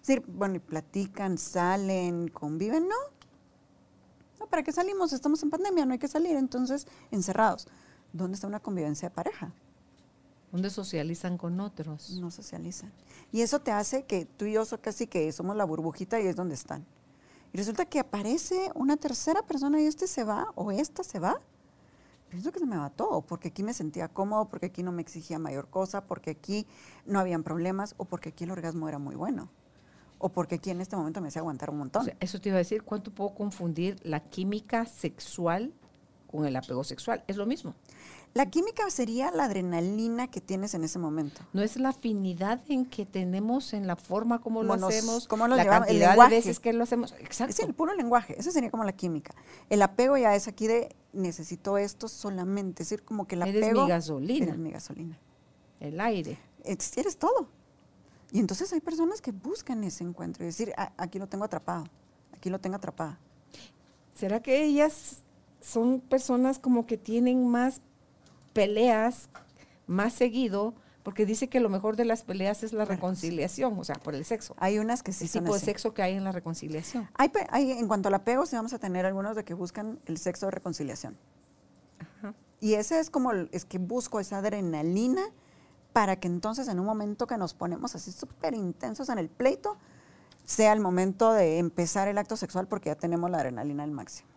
Sí, 0.00 0.22
bueno, 0.28 0.56
y 0.56 0.58
platican, 0.60 1.38
salen, 1.38 2.28
conviven, 2.28 2.88
¿no? 2.88 2.94
No, 4.38 4.46
¿para 4.46 4.62
qué 4.62 4.70
salimos? 4.70 5.12
Estamos 5.12 5.42
en 5.42 5.50
pandemia, 5.50 5.86
no 5.86 5.92
hay 5.92 5.98
que 5.98 6.08
salir, 6.08 6.36
entonces 6.36 6.86
encerrados. 7.10 7.66
¿dónde 8.14 8.36
está 8.36 8.46
una 8.46 8.60
convivencia 8.60 9.10
de 9.10 9.14
pareja? 9.14 9.52
¿Dónde 10.54 10.70
socializan 10.70 11.36
con 11.36 11.58
otros? 11.58 12.10
No 12.10 12.30
socializan. 12.30 12.92
Y 13.32 13.40
eso 13.40 13.58
te 13.58 13.72
hace 13.72 14.04
que 14.04 14.24
tú 14.24 14.44
y 14.44 14.52
yo 14.52 14.64
so 14.64 14.80
casi 14.80 15.08
que 15.08 15.32
somos 15.32 15.56
la 15.56 15.64
burbujita 15.64 16.20
y 16.20 16.28
es 16.28 16.36
donde 16.36 16.54
están. 16.54 16.86
Y 17.52 17.58
resulta 17.58 17.86
que 17.86 17.98
aparece 17.98 18.70
una 18.76 18.96
tercera 18.96 19.42
persona 19.42 19.80
y 19.80 19.86
este 19.86 20.06
se 20.06 20.22
va 20.22 20.46
o 20.54 20.70
esta 20.70 21.02
se 21.02 21.18
va. 21.18 21.40
Pienso 22.28 22.52
que 22.52 22.60
se 22.60 22.66
me 22.66 22.76
va 22.76 22.88
todo, 22.90 23.22
porque 23.22 23.48
aquí 23.48 23.64
me 23.64 23.74
sentía 23.74 24.06
cómodo, 24.06 24.44
porque 24.44 24.66
aquí 24.66 24.84
no 24.84 24.92
me 24.92 25.02
exigía 25.02 25.40
mayor 25.40 25.70
cosa, 25.70 26.04
porque 26.06 26.30
aquí 26.30 26.68
no 27.04 27.18
habían 27.18 27.42
problemas 27.42 27.96
o 27.96 28.04
porque 28.04 28.28
aquí 28.28 28.44
el 28.44 28.52
orgasmo 28.52 28.88
era 28.88 29.00
muy 29.00 29.16
bueno. 29.16 29.48
O 30.18 30.28
porque 30.28 30.54
aquí 30.54 30.70
en 30.70 30.80
este 30.80 30.94
momento 30.94 31.20
me 31.20 31.26
hacía 31.26 31.40
aguantar 31.40 31.70
un 31.70 31.78
montón. 31.78 32.12
eso 32.20 32.40
te 32.40 32.50
iba 32.50 32.56
a 32.56 32.58
decir, 32.58 32.84
¿cuánto 32.84 33.10
puedo 33.10 33.34
confundir 33.34 33.98
la 34.04 34.20
química 34.20 34.86
sexual 34.86 35.74
con 36.30 36.46
el 36.46 36.54
apego 36.54 36.84
sexual? 36.84 37.24
Es 37.26 37.36
lo 37.36 37.44
mismo. 37.44 37.74
La 38.34 38.50
química 38.50 38.90
sería 38.90 39.30
la 39.30 39.44
adrenalina 39.44 40.26
que 40.28 40.40
tienes 40.40 40.74
en 40.74 40.82
ese 40.82 40.98
momento. 40.98 41.40
No 41.52 41.62
es 41.62 41.76
la 41.76 41.90
afinidad 41.90 42.60
en 42.68 42.84
que 42.84 43.06
tenemos 43.06 43.72
en 43.72 43.86
la 43.86 43.94
forma 43.94 44.40
como, 44.40 44.64
lo 44.64 44.74
hacemos, 44.74 45.28
cómo 45.28 45.46
lo 45.46 45.54
la 45.54 45.62
llevamos, 45.62 45.86
cantidad 45.86 46.16
de 46.16 46.28
veces 46.34 46.58
que 46.58 46.72
lo 46.72 46.82
hacemos. 46.82 47.14
Exacto. 47.20 47.52
Es 47.52 47.60
el 47.60 47.74
puro 47.74 47.94
lenguaje, 47.94 48.38
eso 48.38 48.50
sería 48.50 48.72
como 48.72 48.82
la 48.82 48.92
química. 48.92 49.32
El 49.70 49.80
apego 49.82 50.16
ya 50.16 50.34
es 50.34 50.48
aquí 50.48 50.66
de 50.66 50.96
necesito 51.12 51.78
esto 51.78 52.08
solamente, 52.08 52.82
es 52.82 52.90
decir, 52.90 53.04
como 53.04 53.28
que 53.28 53.36
el 53.36 53.42
apego... 53.42 53.58
Eres 53.58 53.72
mi 53.72 53.88
gasolina. 53.88 54.46
Eres 54.46 54.58
mi 54.58 54.70
gasolina. 54.72 55.18
El 55.78 56.00
aire. 56.00 56.36
eres 56.64 57.16
todo. 57.16 57.46
Y 58.32 58.40
entonces 58.40 58.72
hay 58.72 58.80
personas 58.80 59.20
que 59.20 59.30
buscan 59.30 59.84
ese 59.84 60.02
encuentro 60.02 60.42
y 60.42 60.46
decir, 60.46 60.72
ah, 60.76 60.92
aquí 60.96 61.20
lo 61.20 61.28
tengo 61.28 61.44
atrapado, 61.44 61.84
aquí 62.32 62.50
lo 62.50 62.58
tengo 62.58 62.74
atrapada. 62.74 63.20
¿Será 64.12 64.42
que 64.42 64.64
ellas 64.64 65.18
son 65.60 66.00
personas 66.00 66.58
como 66.58 66.84
que 66.84 66.98
tienen 66.98 67.46
más 67.48 67.80
peleas 68.54 69.28
más 69.86 70.14
seguido, 70.14 70.72
porque 71.02 71.26
dice 71.26 71.48
que 71.48 71.60
lo 71.60 71.68
mejor 71.68 71.96
de 71.96 72.06
las 72.06 72.22
peleas 72.22 72.62
es 72.62 72.72
la 72.72 72.86
reconciliación, 72.86 73.78
o 73.78 73.84
sea, 73.84 73.96
por 73.96 74.14
el 74.14 74.24
sexo. 74.24 74.56
Hay 74.58 74.78
unas 74.78 75.02
que 75.02 75.12
sí 75.12 75.24
el 75.24 75.30
tipo 75.30 75.52
de 75.52 75.60
sexo 75.60 75.92
que 75.92 76.02
hay 76.02 76.14
en 76.14 76.24
la 76.24 76.32
reconciliación. 76.32 77.10
Hay, 77.14 77.30
hay, 77.50 77.72
en 77.72 77.86
cuanto 77.86 78.08
al 78.08 78.14
apego, 78.14 78.46
sí 78.46 78.56
vamos 78.56 78.72
a 78.72 78.78
tener 78.78 79.04
algunos 79.04 79.36
de 79.36 79.44
que 79.44 79.52
buscan 79.52 80.00
el 80.06 80.16
sexo 80.16 80.46
de 80.46 80.52
reconciliación. 80.52 81.18
Y 82.60 82.74
ese 82.74 82.98
es 82.98 83.10
como, 83.10 83.32
es 83.32 83.66
que 83.66 83.76
busco 83.76 84.20
esa 84.20 84.38
adrenalina 84.38 85.22
para 85.92 86.16
que 86.16 86.28
entonces 86.28 86.66
en 86.68 86.80
un 86.80 86.86
momento 86.86 87.26
que 87.26 87.36
nos 87.36 87.52
ponemos 87.52 87.94
así 87.94 88.10
súper 88.10 88.54
intensos 88.54 89.10
en 89.10 89.18
el 89.18 89.28
pleito, 89.28 89.76
sea 90.44 90.72
el 90.72 90.80
momento 90.80 91.32
de 91.34 91.58
empezar 91.58 92.08
el 92.08 92.16
acto 92.16 92.38
sexual 92.38 92.66
porque 92.66 92.88
ya 92.88 92.96
tenemos 92.96 93.30
la 93.30 93.38
adrenalina 93.38 93.82
al 93.82 93.90
máximo. 93.90 94.30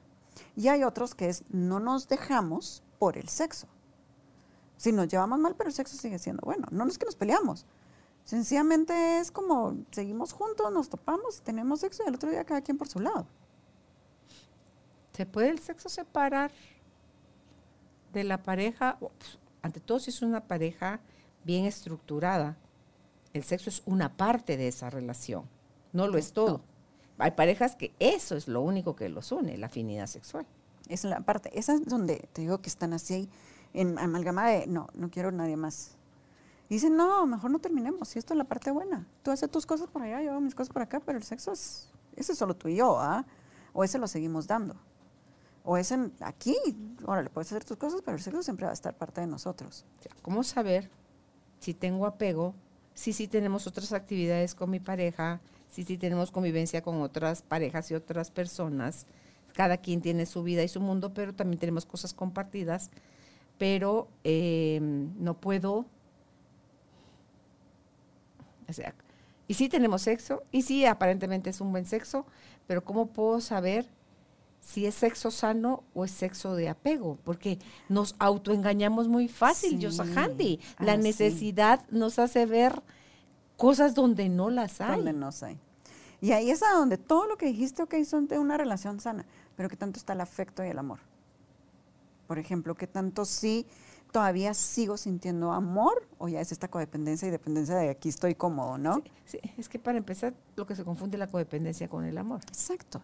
Y 0.58 0.68
hay 0.68 0.84
otros 0.84 1.16
que 1.16 1.30
es, 1.30 1.44
no 1.50 1.80
nos 1.80 2.10
dejamos 2.10 2.84
por 3.00 3.18
el 3.18 3.30
sexo. 3.30 3.68
Si 4.78 4.92
nos 4.92 5.08
llevamos 5.08 5.40
mal, 5.40 5.56
pero 5.56 5.70
el 5.70 5.76
sexo 5.76 5.98
sigue 5.98 6.20
siendo 6.20 6.42
bueno. 6.46 6.68
No 6.72 6.88
es 6.88 6.98
que 6.98 7.06
nos 7.06 7.16
peleamos. 7.16 7.66
Sencillamente 8.24 9.20
es 9.20 9.32
como 9.32 9.78
seguimos 9.92 10.34
juntos, 10.34 10.72
nos 10.72 10.90
topamos, 10.90 11.42
tenemos 11.42 11.80
sexo 11.80 12.04
y 12.04 12.10
el 12.10 12.16
otro 12.16 12.30
día 12.30 12.44
cada 12.44 12.62
quien 12.62 12.78
por 12.78 12.88
su 12.88 13.00
lado. 13.00 13.26
¿Se 15.14 15.26
puede 15.26 15.50
el 15.50 15.60
sexo 15.60 15.88
separar 15.88 16.52
de 18.12 18.24
la 18.26 18.44
pareja? 18.44 18.98
Pues, 19.00 19.14
ante 19.62 19.80
todo, 19.80 20.00
si 20.00 20.10
es 20.10 20.22
una 20.22 20.42
pareja 20.42 21.00
bien 21.46 21.66
estructurada, 21.66 22.58
el 23.34 23.44
sexo 23.44 23.70
es 23.70 23.82
una 23.86 24.16
parte 24.16 24.58
de 24.58 24.68
esa 24.68 24.90
relación, 24.90 25.46
no 25.94 26.08
lo 26.08 26.18
es 26.18 26.34
todo. 26.34 26.62
Hay 27.18 27.32
parejas 27.32 27.76
que 27.76 27.96
eso 27.98 28.36
es 28.36 28.48
lo 28.48 28.62
único 28.62 28.96
que 28.96 29.10
los 29.10 29.32
une, 29.32 29.58
la 29.58 29.68
afinidad 29.68 30.08
sexual. 30.08 30.46
Es 30.90 31.04
la 31.04 31.22
parte, 31.22 31.58
esa 31.58 31.76
es 31.76 31.86
donde 31.86 32.28
te 32.34 32.42
digo 32.42 32.62
que 32.62 32.70
están 32.70 32.94
así 32.94 33.30
en 33.74 33.98
amalgama 34.00 34.48
de, 34.48 34.68
no, 34.68 34.88
no 34.94 35.10
quiero 35.10 35.32
nadie 35.32 35.58
más. 35.58 35.98
Y 36.70 36.76
dicen, 36.76 36.98
no, 36.98 37.26
mejor 37.26 37.52
no 37.52 37.60
terminemos, 37.60 38.10
si 38.10 38.20
esto 38.20 38.34
es 38.34 38.38
la 38.38 38.44
parte 38.44 38.72
buena. 38.72 39.08
Tú 39.24 39.32
haces 39.32 39.50
tus 39.50 39.66
cosas 39.66 39.88
por 39.90 40.02
allá, 40.02 40.22
yo 40.22 40.32
hago 40.32 40.42
mis 40.42 40.56
cosas 40.56 40.74
por 40.74 40.82
acá, 40.82 41.00
pero 41.00 41.18
el 41.18 41.24
sexo 41.24 41.54
es, 41.54 41.90
ese 42.16 42.34
es 42.34 42.38
solo 42.38 42.56
tú 42.56 42.68
y 42.68 42.76
yo, 42.76 43.00
¿ah? 43.00 43.26
O 43.74 43.84
ese 43.84 43.98
lo 43.98 44.08
seguimos 44.08 44.48
dando. 44.48 44.76
O 45.64 45.78
ese 45.78 46.12
aquí, 46.22 46.56
le 46.66 47.30
puedes 47.30 47.52
hacer 47.52 47.64
tus 47.64 47.78
cosas, 47.78 48.02
pero 48.04 48.18
el 48.18 48.24
sexo 48.24 48.44
siempre 48.44 48.66
va 48.66 48.72
a 48.72 48.74
estar 48.74 48.96
parte 48.96 49.22
de 49.22 49.28
nosotros. 49.28 49.86
¿Cómo 50.22 50.44
saber 50.44 50.90
si 51.60 51.74
tengo 51.74 52.06
apego? 52.06 52.54
Si 52.94 53.14
sí 53.14 53.28
tenemos 53.28 53.68
otras 53.68 53.94
actividades 53.94 54.56
con 54.56 54.70
mi 54.70 54.80
pareja, 54.80 55.40
si 55.70 55.84
sí 55.84 55.98
tenemos 55.98 56.32
convivencia 56.32 56.82
con 56.82 57.02
otras 57.02 57.42
parejas 57.42 57.92
y 57.92 57.96
otras 57.96 58.32
personas. 58.32 59.06
Cada 59.54 59.78
quien 59.78 60.02
tiene 60.02 60.26
su 60.26 60.44
vida 60.44 60.64
y 60.64 60.68
su 60.68 60.82
mundo, 60.82 61.14
pero 61.14 61.34
también 61.34 61.60
tenemos 61.60 61.86
cosas 61.86 62.14
compartidas 62.14 62.90
pero 63.58 64.08
eh, 64.24 64.80
no 64.82 65.36
puedo. 65.36 65.86
O 68.70 68.74
sea, 68.74 68.94
y 69.48 69.54
sí 69.54 69.70
tenemos 69.70 70.02
sexo, 70.02 70.44
y 70.52 70.64
sí 70.64 70.86
aparentemente 70.86 71.50
es 71.50 71.62
un 71.62 71.72
buen 71.72 71.86
sexo, 71.86 72.26
pero 72.68 72.84
¿cómo 72.84 73.08
puedo 73.08 73.40
saber 73.40 73.88
si 74.60 74.86
es 74.86 74.96
sexo 74.96 75.32
sano 75.32 75.84
o 75.94 76.04
es 76.04 76.12
sexo 76.12 76.56
de 76.56 76.68
apego? 76.68 77.18
Porque 77.24 77.58
nos 77.88 78.16
autoengañamos 78.20 79.08
muy 79.08 79.30
fácil, 79.30 79.80
sí, 79.80 80.02
Handy. 80.16 80.60
La 80.80 80.94
ah, 80.94 80.98
necesidad 80.98 81.88
nos 81.90 82.20
hace 82.20 82.46
ver 82.46 82.84
cosas 83.56 83.96
donde 83.96 84.28
no 84.28 84.50
las 84.50 84.82
hay. 84.82 84.98
Donde 84.98 85.14
no 85.14 85.30
hay. 85.42 85.58
Y 86.20 86.32
ahí 86.34 86.50
es 86.50 86.62
a 86.62 86.74
donde 86.74 86.98
todo 86.98 87.26
lo 87.26 87.38
que 87.38 87.46
dijiste, 87.46 87.84
ok, 87.84 87.96
son 88.04 88.28
de 88.28 88.40
una 88.40 88.58
relación 88.58 89.00
sana, 89.00 89.26
pero 89.56 89.70
que 89.70 89.78
tanto 89.78 89.98
está 89.98 90.12
el 90.12 90.22
afecto 90.22 90.66
y 90.66 90.68
el 90.68 90.78
amor 90.78 91.00
por 92.28 92.40
ejemplo, 92.40 92.76
qué 92.76 92.88
tanto 92.88 93.26
sí 93.26 93.66
todavía 94.12 94.54
sigo 94.54 94.98
sintiendo 94.98 95.52
amor 95.52 96.08
o 96.18 96.28
ya 96.28 96.42
es 96.42 96.52
esta 96.52 96.68
codependencia 96.68 97.28
y 97.28 97.32
dependencia 97.32 97.76
de 97.76 97.90
aquí 97.90 98.10
estoy 98.10 98.36
cómodo, 98.36 98.78
¿no? 98.78 99.02
Sí, 99.26 99.40
es 99.58 99.70
que 99.70 99.80
para 99.80 99.98
empezar 99.98 100.34
lo 100.56 100.66
que 100.66 100.76
se 100.76 100.84
confunde 100.84 101.18
la 101.18 101.28
codependencia 101.28 101.88
con 101.88 102.06
el 102.06 102.18
amor. 102.18 102.42
Exacto. 102.48 103.02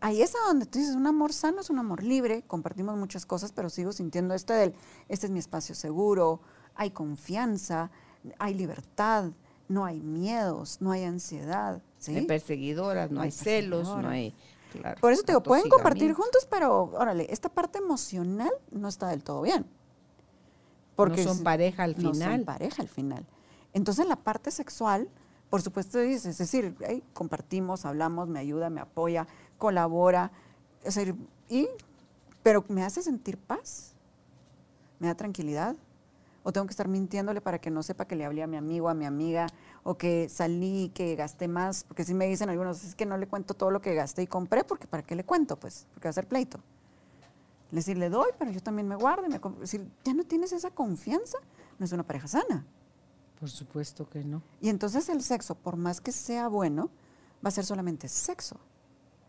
Ahí 0.00 0.20
es 0.22 0.34
a 0.34 0.48
donde 0.48 0.66
tú 0.66 0.78
dices, 0.78 0.96
un 0.96 1.06
amor 1.06 1.32
sano 1.32 1.60
es 1.60 1.70
un 1.70 1.78
amor 1.78 2.02
libre, 2.02 2.42
compartimos 2.46 2.96
muchas 2.96 3.24
cosas, 3.24 3.52
pero 3.52 3.70
sigo 3.70 3.92
sintiendo 3.92 4.34
este 4.34 4.52
del, 4.52 4.74
este 5.08 5.26
es 5.26 5.32
mi 5.32 5.38
espacio 5.38 5.74
seguro, 5.74 6.40
hay 6.74 6.90
confianza, 6.90 7.90
hay 8.38 8.54
libertad, 8.54 9.30
no 9.68 9.84
hay 9.86 10.00
miedos, 10.00 10.78
no 10.80 10.92
hay 10.92 11.04
ansiedad. 11.04 11.80
¿sí? 11.98 12.16
hay 12.16 12.26
perseguidoras, 12.26 13.10
no, 13.10 13.22
hay, 13.22 13.30
celos, 13.30 13.88
no 13.88 14.08
hay 14.08 14.34
por 15.00 15.12
eso 15.12 15.22
te 15.22 15.32
digo, 15.32 15.42
pueden 15.42 15.68
compartir 15.68 16.12
juntos, 16.14 16.46
pero 16.50 16.84
órale, 16.94 17.26
esta 17.30 17.48
parte 17.48 17.78
emocional 17.78 18.52
no 18.70 18.88
está 18.88 19.08
del 19.08 19.22
todo 19.22 19.42
bien. 19.42 19.66
Porque 20.96 21.24
no 21.24 21.34
son 21.34 21.44
pareja 21.44 21.84
al 21.84 21.94
final. 21.94 22.18
No 22.18 22.24
son 22.24 22.44
pareja 22.44 22.82
al 22.82 22.88
final. 22.88 23.26
Entonces 23.72 24.06
la 24.06 24.16
parte 24.16 24.50
sexual, 24.50 25.08
por 25.50 25.62
supuesto, 25.62 25.98
dices, 25.98 26.26
es 26.26 26.38
decir, 26.38 26.76
compartimos, 27.12 27.84
hablamos, 27.84 28.28
me 28.28 28.38
ayuda, 28.38 28.70
me 28.70 28.80
apoya, 28.80 29.26
colabora, 29.58 30.30
es 30.82 30.94
decir, 30.94 31.14
y, 31.48 31.68
pero 32.42 32.64
me 32.68 32.84
hace 32.84 33.02
sentir 33.02 33.38
paz, 33.38 33.94
me 34.98 35.08
da 35.08 35.14
tranquilidad, 35.14 35.76
o 36.44 36.52
tengo 36.52 36.66
que 36.66 36.72
estar 36.72 36.88
mintiéndole 36.88 37.40
para 37.40 37.58
que 37.58 37.70
no 37.70 37.82
sepa 37.82 38.04
que 38.04 38.14
le 38.16 38.24
hablé 38.24 38.42
a 38.42 38.46
mi 38.46 38.56
amigo, 38.56 38.88
a 38.88 38.94
mi 38.94 39.06
amiga, 39.06 39.46
o 39.84 39.96
que 39.96 40.28
salí, 40.28 40.90
que 40.94 41.14
gasté 41.14 41.46
más, 41.46 41.84
porque 41.84 42.04
si 42.04 42.14
me 42.14 42.26
dicen 42.26 42.48
algunos, 42.48 42.82
es 42.82 42.94
que 42.94 43.06
no 43.06 43.16
le 43.16 43.28
cuento 43.28 43.54
todo 43.54 43.70
lo 43.70 43.80
que 43.80 43.94
gasté 43.94 44.22
y 44.22 44.26
compré, 44.26 44.64
porque 44.64 44.86
¿para 44.86 45.02
qué 45.02 45.14
le 45.14 45.24
cuento? 45.24 45.56
Pues, 45.56 45.86
porque 45.92 46.08
va 46.08 46.10
a 46.10 46.14
ser 46.14 46.26
pleito. 46.26 46.58
Le 47.70 47.76
decir, 47.76 47.98
le 47.98 48.08
doy, 48.08 48.30
pero 48.38 48.50
yo 48.50 48.62
también 48.62 48.88
me 48.88 48.96
guardo. 48.96 49.26
Y 49.26 49.28
me, 49.28 49.40
decir, 49.60 49.86
ya 50.04 50.14
no 50.14 50.24
tienes 50.24 50.52
esa 50.52 50.70
confianza, 50.70 51.38
no 51.78 51.84
es 51.84 51.92
una 51.92 52.02
pareja 52.02 52.26
sana. 52.28 52.64
Por 53.38 53.50
supuesto 53.50 54.08
que 54.08 54.24
no. 54.24 54.42
Y 54.60 54.70
entonces 54.70 55.08
el 55.08 55.22
sexo, 55.22 55.54
por 55.54 55.76
más 55.76 56.00
que 56.00 56.12
sea 56.12 56.48
bueno, 56.48 56.88
va 57.44 57.48
a 57.48 57.50
ser 57.50 57.64
solamente 57.64 58.08
sexo. 58.08 58.56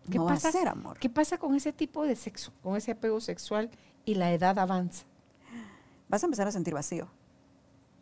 ¿Qué 0.09 0.17
no 0.17 0.25
pasa, 0.25 0.47
va 0.47 0.49
a 0.49 0.51
ser 0.59 0.67
amor. 0.67 0.99
¿Qué 0.99 1.09
pasa 1.09 1.37
con 1.37 1.55
ese 1.55 1.73
tipo 1.73 2.03
de 2.03 2.15
sexo, 2.15 2.53
con 2.61 2.75
ese 2.75 2.91
apego 2.91 3.19
sexual 3.19 3.71
y 4.05 4.15
la 4.15 4.31
edad 4.31 4.57
avanza? 4.59 5.05
vas 6.07 6.23
a 6.23 6.27
empezar 6.27 6.47
a 6.47 6.51
sentir 6.51 6.73
vacío. 6.73 7.07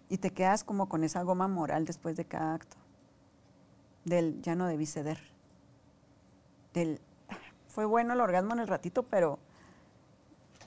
Y 0.09 0.17
te 0.17 0.31
quedas 0.31 0.63
como 0.63 0.89
con 0.89 1.03
esa 1.03 1.23
goma 1.23 1.47
moral 1.47 1.85
después 1.85 2.15
de 2.15 2.25
cada 2.25 2.55
acto. 2.55 2.77
Del 4.05 4.41
ya 4.41 4.55
no 4.55 4.67
debí 4.67 4.85
ceder. 4.85 5.19
Del 6.73 6.99
fue 7.67 7.85
bueno 7.85 8.13
el 8.13 8.21
orgasmo 8.21 8.53
en 8.53 8.59
el 8.59 8.67
ratito, 8.67 9.03
pero 9.03 9.39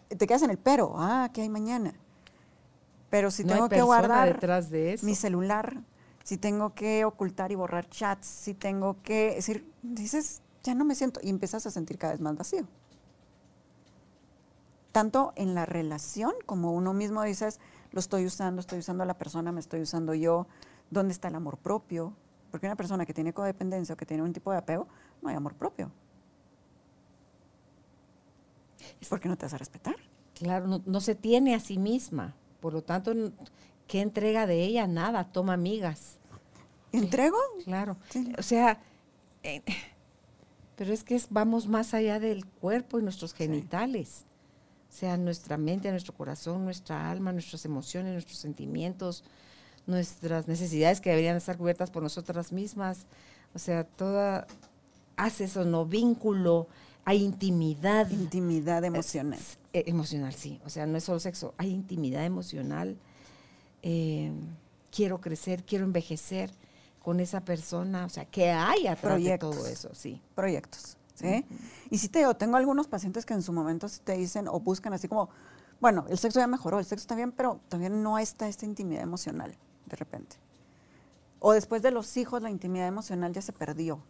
te 0.08 0.26
quedas 0.26 0.42
en 0.42 0.50
el 0.50 0.58
pero. 0.58 0.94
Ah, 0.96 1.30
¿qué 1.32 1.42
hay 1.42 1.48
mañana? 1.48 1.94
Pero 3.10 3.30
si 3.30 3.44
tengo 3.44 3.68
que 3.68 3.82
guardar 3.82 4.34
detrás 4.34 4.70
de 4.70 4.94
eso. 4.94 5.06
mi 5.06 5.14
celular, 5.14 5.82
si 6.24 6.38
tengo 6.38 6.74
que 6.74 7.04
ocultar 7.04 7.52
y 7.52 7.54
borrar 7.54 7.88
chats, 7.88 8.26
si 8.26 8.54
tengo 8.54 9.00
que 9.02 9.36
decir, 9.36 9.70
dices, 9.82 10.42
ya 10.64 10.74
no 10.74 10.84
me 10.84 10.96
siento 10.96 11.20
y 11.22 11.30
empiezas 11.30 11.66
a 11.66 11.70
sentir 11.70 11.98
cada 11.98 12.14
vez 12.14 12.20
más 12.20 12.36
vacío 12.36 12.66
tanto 14.96 15.34
en 15.36 15.54
la 15.54 15.66
relación 15.66 16.32
como 16.46 16.72
uno 16.72 16.94
mismo 16.94 17.22
dices, 17.22 17.60
lo 17.96 18.00
estoy 18.00 18.26
usando, 18.26 18.60
estoy 18.60 18.80
usando 18.80 19.04
a 19.04 19.06
la 19.06 19.14
persona, 19.14 19.52
me 19.52 19.60
estoy 19.60 19.80
usando 19.80 20.12
yo, 20.12 20.46
¿dónde 20.90 21.12
está 21.12 21.28
el 21.28 21.34
amor 21.34 21.56
propio? 21.56 22.12
Porque 22.50 22.66
una 22.66 22.76
persona 22.76 23.06
que 23.06 23.14
tiene 23.14 23.32
codependencia 23.32 23.94
o 23.94 23.96
que 23.96 24.04
tiene 24.04 24.22
un 24.22 24.34
tipo 24.34 24.52
de 24.52 24.58
apego, 24.58 24.86
no 25.22 25.30
hay 25.30 25.34
amor 25.34 25.54
propio. 25.54 25.90
¿Por 29.08 29.18
qué 29.18 29.30
no 29.30 29.38
te 29.38 29.46
vas 29.46 29.54
a 29.54 29.58
respetar? 29.58 29.96
Claro, 30.34 30.82
no, 30.84 31.00
se 31.00 31.14
tiene 31.14 31.54
a 31.54 31.60
sí 31.60 31.78
misma. 31.78 32.34
Por 32.60 32.74
lo 32.74 32.82
tanto, 32.82 33.14
¿qué 33.86 34.02
entrega 34.02 34.46
de 34.46 34.62
ella? 34.62 34.86
Nada, 34.86 35.32
toma 35.32 35.54
amigas. 35.54 36.18
¿Entrego? 36.92 37.38
Claro. 37.64 37.96
O 38.36 38.42
sea, 38.42 38.78
eh, 39.42 39.62
pero 40.76 40.92
es 40.92 41.02
que 41.02 41.18
vamos 41.30 41.66
más 41.66 41.94
allá 41.94 42.20
del 42.20 42.44
cuerpo 42.44 42.98
y 42.98 43.02
nuestros 43.02 43.32
genitales. 43.32 44.25
Sea, 44.96 45.16
nuestra 45.16 45.56
mente, 45.58 45.90
nuestro 45.90 46.14
corazón, 46.14 46.64
nuestra 46.64 47.10
alma, 47.10 47.32
nuestras 47.32 47.64
emociones, 47.64 48.12
nuestros 48.12 48.38
sentimientos, 48.38 49.24
nuestras 49.86 50.48
necesidades 50.48 51.00
que 51.00 51.10
deberían 51.10 51.36
estar 51.36 51.58
cubiertas 51.58 51.90
por 51.90 52.02
nosotras 52.02 52.52
mismas. 52.52 53.06
O 53.54 53.58
sea, 53.58 53.84
toda 53.84 54.46
hace 55.16 55.44
eso, 55.44 55.64
no 55.64 55.84
vínculo, 55.84 56.68
hay 57.04 57.22
intimidad. 57.22 58.10
Intimidad 58.10 58.84
emocional. 58.84 59.38
Eh, 59.72 59.84
emocional, 59.86 60.32
sí. 60.32 60.60
O 60.64 60.70
sea, 60.70 60.86
no 60.86 60.96
es 60.96 61.04
solo 61.04 61.20
sexo, 61.20 61.54
hay 61.58 61.70
intimidad 61.70 62.24
emocional. 62.24 62.96
Eh, 63.82 64.32
quiero 64.90 65.20
crecer, 65.20 65.62
quiero 65.64 65.84
envejecer 65.84 66.50
con 67.00 67.20
esa 67.20 67.44
persona. 67.44 68.06
O 68.06 68.08
sea, 68.08 68.24
¿qué 68.24 68.50
hay 68.50 68.86
atrás 68.86 69.22
de 69.22 69.38
todo 69.38 69.66
eso? 69.66 69.90
Sí. 69.94 70.20
Proyectos. 70.34 70.96
¿Sí? 71.16 71.44
Y 71.90 71.98
si 71.98 72.08
te 72.08 72.20
digo, 72.20 72.36
tengo 72.36 72.56
algunos 72.56 72.86
pacientes 72.86 73.26
que 73.26 73.34
en 73.34 73.42
su 73.42 73.52
momento 73.52 73.88
te 74.04 74.16
dicen 74.16 74.46
o 74.46 74.60
buscan 74.60 74.92
así 74.92 75.08
como, 75.08 75.28
bueno, 75.80 76.06
el 76.08 76.18
sexo 76.18 76.38
ya 76.38 76.46
mejoró, 76.46 76.78
el 76.78 76.84
sexo 76.84 77.02
está 77.02 77.16
bien, 77.16 77.32
pero 77.32 77.60
también 77.68 78.02
no 78.02 78.18
está 78.18 78.46
esta 78.48 78.64
intimidad 78.64 79.02
emocional 79.02 79.56
de 79.86 79.96
repente. 79.96 80.36
O 81.40 81.52
después 81.52 81.82
de 81.82 81.90
los 81.90 82.16
hijos, 82.16 82.42
la 82.42 82.50
intimidad 82.50 82.86
emocional 82.86 83.32
ya 83.32 83.42
se 83.42 83.52
perdió. 83.52 84.00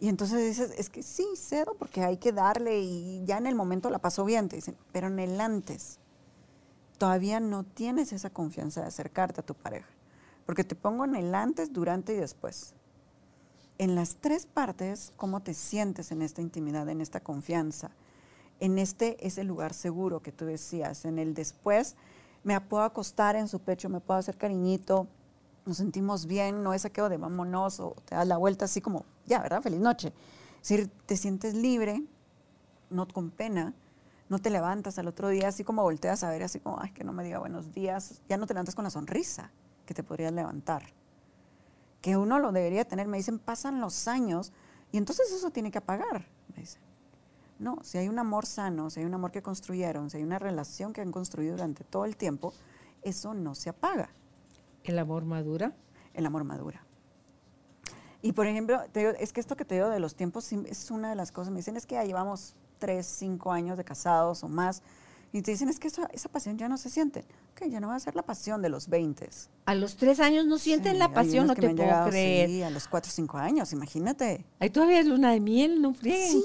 Y 0.00 0.08
entonces 0.08 0.38
dices, 0.38 0.74
es 0.78 0.90
que 0.90 1.02
sí, 1.02 1.26
cedo, 1.36 1.76
porque 1.78 2.02
hay 2.02 2.18
que 2.18 2.32
darle 2.32 2.80
y 2.80 3.24
ya 3.24 3.38
en 3.38 3.46
el 3.46 3.54
momento 3.54 3.90
la 3.90 4.00
pasó 4.00 4.24
bien, 4.24 4.48
te 4.48 4.56
dicen, 4.56 4.76
pero 4.92 5.06
en 5.06 5.18
el 5.18 5.40
antes 5.40 5.98
todavía 6.98 7.40
no 7.40 7.64
tienes 7.64 8.12
esa 8.12 8.30
confianza 8.30 8.82
de 8.82 8.88
acercarte 8.88 9.40
a 9.40 9.46
tu 9.46 9.54
pareja. 9.54 9.88
Porque 10.46 10.64
te 10.64 10.74
pongo 10.74 11.04
en 11.04 11.14
el 11.14 11.34
antes, 11.34 11.72
durante 11.72 12.14
y 12.14 12.16
después. 12.16 12.74
En 13.78 13.96
las 13.96 14.16
tres 14.16 14.46
partes, 14.46 15.12
cómo 15.16 15.40
te 15.40 15.52
sientes 15.52 16.12
en 16.12 16.22
esta 16.22 16.40
intimidad, 16.40 16.88
en 16.88 17.00
esta 17.00 17.20
confianza, 17.20 17.90
en 18.60 18.78
este 18.78 19.26
ese 19.26 19.42
lugar 19.42 19.74
seguro 19.74 20.20
que 20.20 20.30
tú 20.30 20.44
decías, 20.44 21.04
en 21.04 21.18
el 21.18 21.34
después, 21.34 21.96
me 22.44 22.60
puedo 22.60 22.84
acostar 22.84 23.34
en 23.34 23.48
su 23.48 23.60
pecho, 23.60 23.88
me 23.88 24.00
puedo 24.00 24.20
hacer 24.20 24.36
cariñito, 24.36 25.08
nos 25.66 25.78
sentimos 25.78 26.26
bien, 26.26 26.62
no 26.62 26.72
es 26.72 26.82
saqueo 26.82 27.08
de 27.08 27.16
vámonos 27.16 27.80
o 27.80 27.96
te 28.04 28.14
das 28.14 28.28
la 28.28 28.36
vuelta 28.36 28.66
así 28.66 28.80
como, 28.80 29.04
ya, 29.26 29.40
¿verdad? 29.40 29.62
Feliz 29.62 29.80
noche. 29.80 30.12
Es 30.62 30.68
decir, 30.68 30.90
te 31.06 31.16
sientes 31.16 31.54
libre, 31.54 32.02
no 32.90 33.08
con 33.08 33.30
pena, 33.30 33.74
no 34.28 34.38
te 34.38 34.50
levantas 34.50 34.98
al 34.98 35.08
otro 35.08 35.28
día 35.30 35.48
así 35.48 35.64
como 35.64 35.82
volteas 35.82 36.22
a 36.22 36.30
ver, 36.30 36.44
así 36.44 36.60
como, 36.60 36.80
ay, 36.80 36.92
que 36.92 37.02
no 37.02 37.12
me 37.12 37.24
diga 37.24 37.40
buenos 37.40 37.72
días, 37.72 38.22
ya 38.28 38.36
no 38.36 38.46
te 38.46 38.54
levantas 38.54 38.74
con 38.74 38.84
la 38.84 38.90
sonrisa 38.90 39.50
que 39.84 39.94
te 39.94 40.02
podrías 40.02 40.32
levantar. 40.32 40.84
Que 42.04 42.18
uno 42.18 42.38
lo 42.38 42.52
debería 42.52 42.84
tener, 42.84 43.08
me 43.08 43.16
dicen, 43.16 43.38
pasan 43.38 43.80
los 43.80 44.08
años 44.08 44.52
y 44.92 44.98
entonces 44.98 45.32
eso 45.32 45.48
tiene 45.48 45.70
que 45.70 45.78
apagar, 45.78 46.28
me 46.54 46.60
dicen. 46.60 46.82
No, 47.58 47.78
si 47.82 47.96
hay 47.96 48.08
un 48.08 48.18
amor 48.18 48.44
sano, 48.44 48.90
si 48.90 49.00
hay 49.00 49.06
un 49.06 49.14
amor 49.14 49.30
que 49.30 49.40
construyeron, 49.40 50.10
si 50.10 50.18
hay 50.18 50.22
una 50.22 50.38
relación 50.38 50.92
que 50.92 51.00
han 51.00 51.10
construido 51.10 51.52
durante 51.52 51.82
todo 51.82 52.04
el 52.04 52.18
tiempo, 52.18 52.52
eso 53.00 53.32
no 53.32 53.54
se 53.54 53.70
apaga. 53.70 54.10
¿El 54.82 54.98
amor 54.98 55.24
madura? 55.24 55.72
El 56.12 56.26
amor 56.26 56.44
madura. 56.44 56.84
Y 58.20 58.32
por 58.32 58.46
ejemplo, 58.48 58.82
es 58.92 59.32
que 59.32 59.40
esto 59.40 59.56
que 59.56 59.64
te 59.64 59.76
digo 59.76 59.88
de 59.88 59.98
los 59.98 60.14
tiempos 60.14 60.52
es 60.52 60.90
una 60.90 61.08
de 61.08 61.16
las 61.16 61.32
cosas. 61.32 61.52
Me 61.52 61.60
dicen, 61.60 61.78
es 61.78 61.86
que 61.86 61.94
ya 61.94 62.04
llevamos 62.04 62.54
tres, 62.78 63.06
cinco 63.06 63.50
años 63.50 63.78
de 63.78 63.84
casados 63.84 64.44
o 64.44 64.48
más. 64.48 64.82
Y 65.34 65.42
te 65.42 65.50
dicen, 65.50 65.68
es 65.68 65.80
que 65.80 65.88
esa 65.88 66.28
pasión 66.28 66.56
ya 66.58 66.68
no 66.68 66.76
se 66.76 66.88
siente. 66.88 67.24
Ok, 67.50 67.66
ya 67.68 67.80
no 67.80 67.88
va 67.88 67.96
a 67.96 67.98
ser 67.98 68.14
la 68.14 68.22
pasión 68.22 68.62
de 68.62 68.68
los 68.68 68.86
20. 68.88 69.28
A 69.64 69.74
los 69.74 69.96
tres 69.96 70.20
años 70.20 70.46
no 70.46 70.58
sienten 70.58 70.96
la 71.00 71.12
pasión, 71.12 71.48
no 71.48 71.56
te 71.56 71.74
puedo 71.74 72.08
creer. 72.08 72.48
Sí, 72.48 72.62
a 72.62 72.70
los 72.70 72.86
cuatro 72.86 73.10
o 73.10 73.12
cinco 73.12 73.36
años, 73.36 73.72
imagínate. 73.72 74.46
Ahí 74.60 74.70
todavía 74.70 75.00
es 75.00 75.06
luna 75.06 75.32
de 75.32 75.40
miel, 75.40 75.82
no 75.82 75.92
frieguen. 75.92 76.30
Sí, 76.30 76.44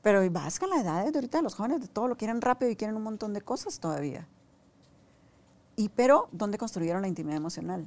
pero 0.00 0.28
vas 0.30 0.58
con 0.58 0.70
la 0.70 0.80
edad 0.80 1.12
de 1.12 1.18
ahorita 1.18 1.42
los 1.42 1.54
jóvenes 1.54 1.82
de 1.82 1.88
todo 1.88 2.08
lo 2.08 2.16
quieren 2.16 2.40
rápido 2.40 2.70
y 2.70 2.76
quieren 2.76 2.96
un 2.96 3.02
montón 3.02 3.34
de 3.34 3.42
cosas 3.42 3.78
todavía. 3.80 4.26
Y 5.76 5.90
pero, 5.90 6.30
¿dónde 6.32 6.56
construyeron 6.56 7.02
la 7.02 7.08
intimidad 7.08 7.36
emocional? 7.36 7.86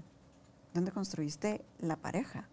¿Dónde 0.75 0.91
construiste 0.91 1.65
la 1.79 1.95
pareja? 1.95 2.47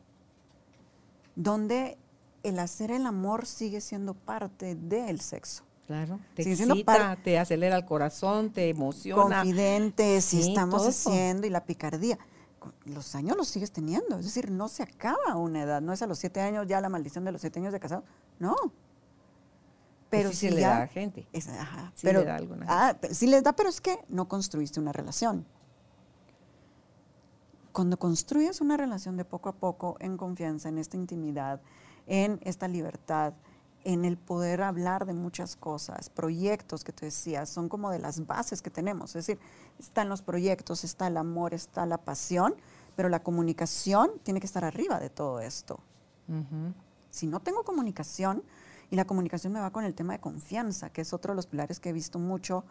¿Dónde 1.37 1.99
el 2.42 2.59
hacer 2.59 2.90
el 2.90 3.05
amor 3.05 3.44
sigue 3.44 3.83
siendo 3.83 4.14
parte 4.14 4.77
del 4.77 5.20
sexo? 5.20 5.64
Claro, 5.90 6.20
te 6.37 6.42
excita, 6.42 7.16
te 7.16 7.37
acelera 7.37 7.76
el 7.76 7.85
corazón, 7.85 8.53
te 8.53 8.68
emociona. 8.68 9.40
Confidentes, 9.40 10.24
si 10.24 10.40
estamos 10.40 10.87
haciendo 10.87 11.48
y 11.48 11.50
la 11.50 11.64
picardía. 11.64 12.16
Los 12.85 13.16
años 13.16 13.37
los 13.37 13.48
sigues 13.48 13.72
teniendo, 13.72 14.16
es 14.16 14.24
decir, 14.24 14.53
no 14.53 14.68
se 14.68 14.85
acaba 14.85 15.35
una 15.35 15.62
edad, 15.62 15.81
no 15.81 15.92
es 15.92 16.00
a 16.00 16.07
los 16.07 16.20
siete 16.20 16.40
años 16.42 16.68
ya 16.68 16.81
la 16.81 16.88
maldición 16.88 17.24
de 17.24 17.33
los 17.33 17.40
siete 17.40 17.59
años 17.59 17.72
de 17.72 17.81
casado, 17.81 18.05
no, 18.38 18.55
pero 20.11 20.31
sí, 20.31 20.48
le 20.48 20.61
da 20.61 20.83
a 20.83 20.87
gente. 20.87 21.26
sí 21.33 21.50
pero, 22.03 22.20
le 22.20 22.26
da 22.26 22.37
alguna 22.37 22.66
ah, 22.68 22.96
sí 23.11 23.26
les 23.26 23.42
da, 23.42 23.53
pero 23.53 23.68
es 23.68 23.81
que 23.81 23.98
no 24.09 24.29
construiste 24.29 24.79
una 24.79 24.92
relación. 24.92 25.44
Cuando 27.72 27.98
construyes 27.98 28.61
una 28.61 28.76
relación 28.76 29.16
de 29.16 29.24
poco 29.24 29.48
a 29.48 29.57
poco, 29.57 29.96
en 29.98 30.16
confianza, 30.16 30.68
en 30.68 30.79
esta 30.79 30.96
intimidad, 30.96 31.61
en 32.07 32.38
esta 32.44 32.68
libertad, 32.68 33.35
en 33.85 34.05
el 34.05 34.16
poder 34.16 34.62
hablar 34.62 35.07
de 35.07 35.14
muchas 35.14 35.57
cosas, 35.57 36.11
proyectos 36.11 36.85
que 36.85 36.93
tú 36.93 37.05
decías, 37.07 37.49
son 37.49 37.69
como 37.69 37.90
de 37.90 37.99
las 37.99 38.27
bases 38.27 38.62
que 38.62 38.71
tenemos. 38.71 39.16
Es 39.16 39.27
decir, 39.27 39.38
están 39.79 40.09
los 40.09 40.23
proyectos, 40.23 40.85
está 40.85 41.07
el 41.07 41.16
amor, 41.16 41.55
está 41.55 41.87
la 41.87 41.99
pasión, 41.99 42.55
pero 42.97 43.09
la 43.09 43.23
comunicación 43.23 44.11
tiene 44.23 44.40
que 44.40 44.47
estar 44.47 44.64
arriba 44.64 45.01
de 45.01 45.11
todo 45.11 45.40
esto. 45.40 45.81
Si 47.11 47.27
no 47.27 47.40
tengo 47.40 47.64
comunicación, 47.64 48.45
y 48.90 48.97
la 48.97 49.05
comunicación 49.05 49.53
me 49.53 49.61
va 49.61 49.71
con 49.71 49.85
el 49.85 49.95
tema 49.95 50.14
de 50.14 50.21
confianza, 50.21 50.90
que 50.90 51.03
es 51.03 51.12
otro 51.12 51.33
de 51.33 51.37
los 51.37 51.47
pilares 51.47 51.79
que 51.79 51.90
he 51.90 51.93
visto 51.93 52.19
mucho 52.19 52.64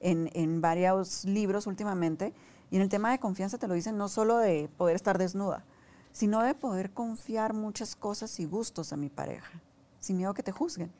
en, 0.00 0.60
varios 0.60 1.24
libros 1.24 1.66
últimamente. 1.66 2.34
Y 2.70 2.76
en 2.76 2.82
el 2.82 2.88
tema 2.88 3.10
de 3.10 3.18
confianza 3.18 3.58
te 3.58 3.68
lo 3.68 3.74
dicen 3.74 3.96
no 3.96 4.08
solo 4.08 4.38
de 4.38 4.68
poder 4.76 4.96
estar 4.96 5.18
desnuda, 5.18 5.64
sino 6.12 6.42
de 6.42 6.54
poder 6.54 6.92
confiar 6.92 7.52
muchas 7.54 7.94
cosas 7.94 8.38
y 8.40 8.44
gustos 8.44 8.92
a 8.92 8.96
mi 8.96 9.08
pareja, 9.10 9.60
sin 10.00 10.16
miedo 10.16 10.30
a 10.30 10.34
que 10.34 10.42
te 10.42 10.52
juzguen. 10.52 10.90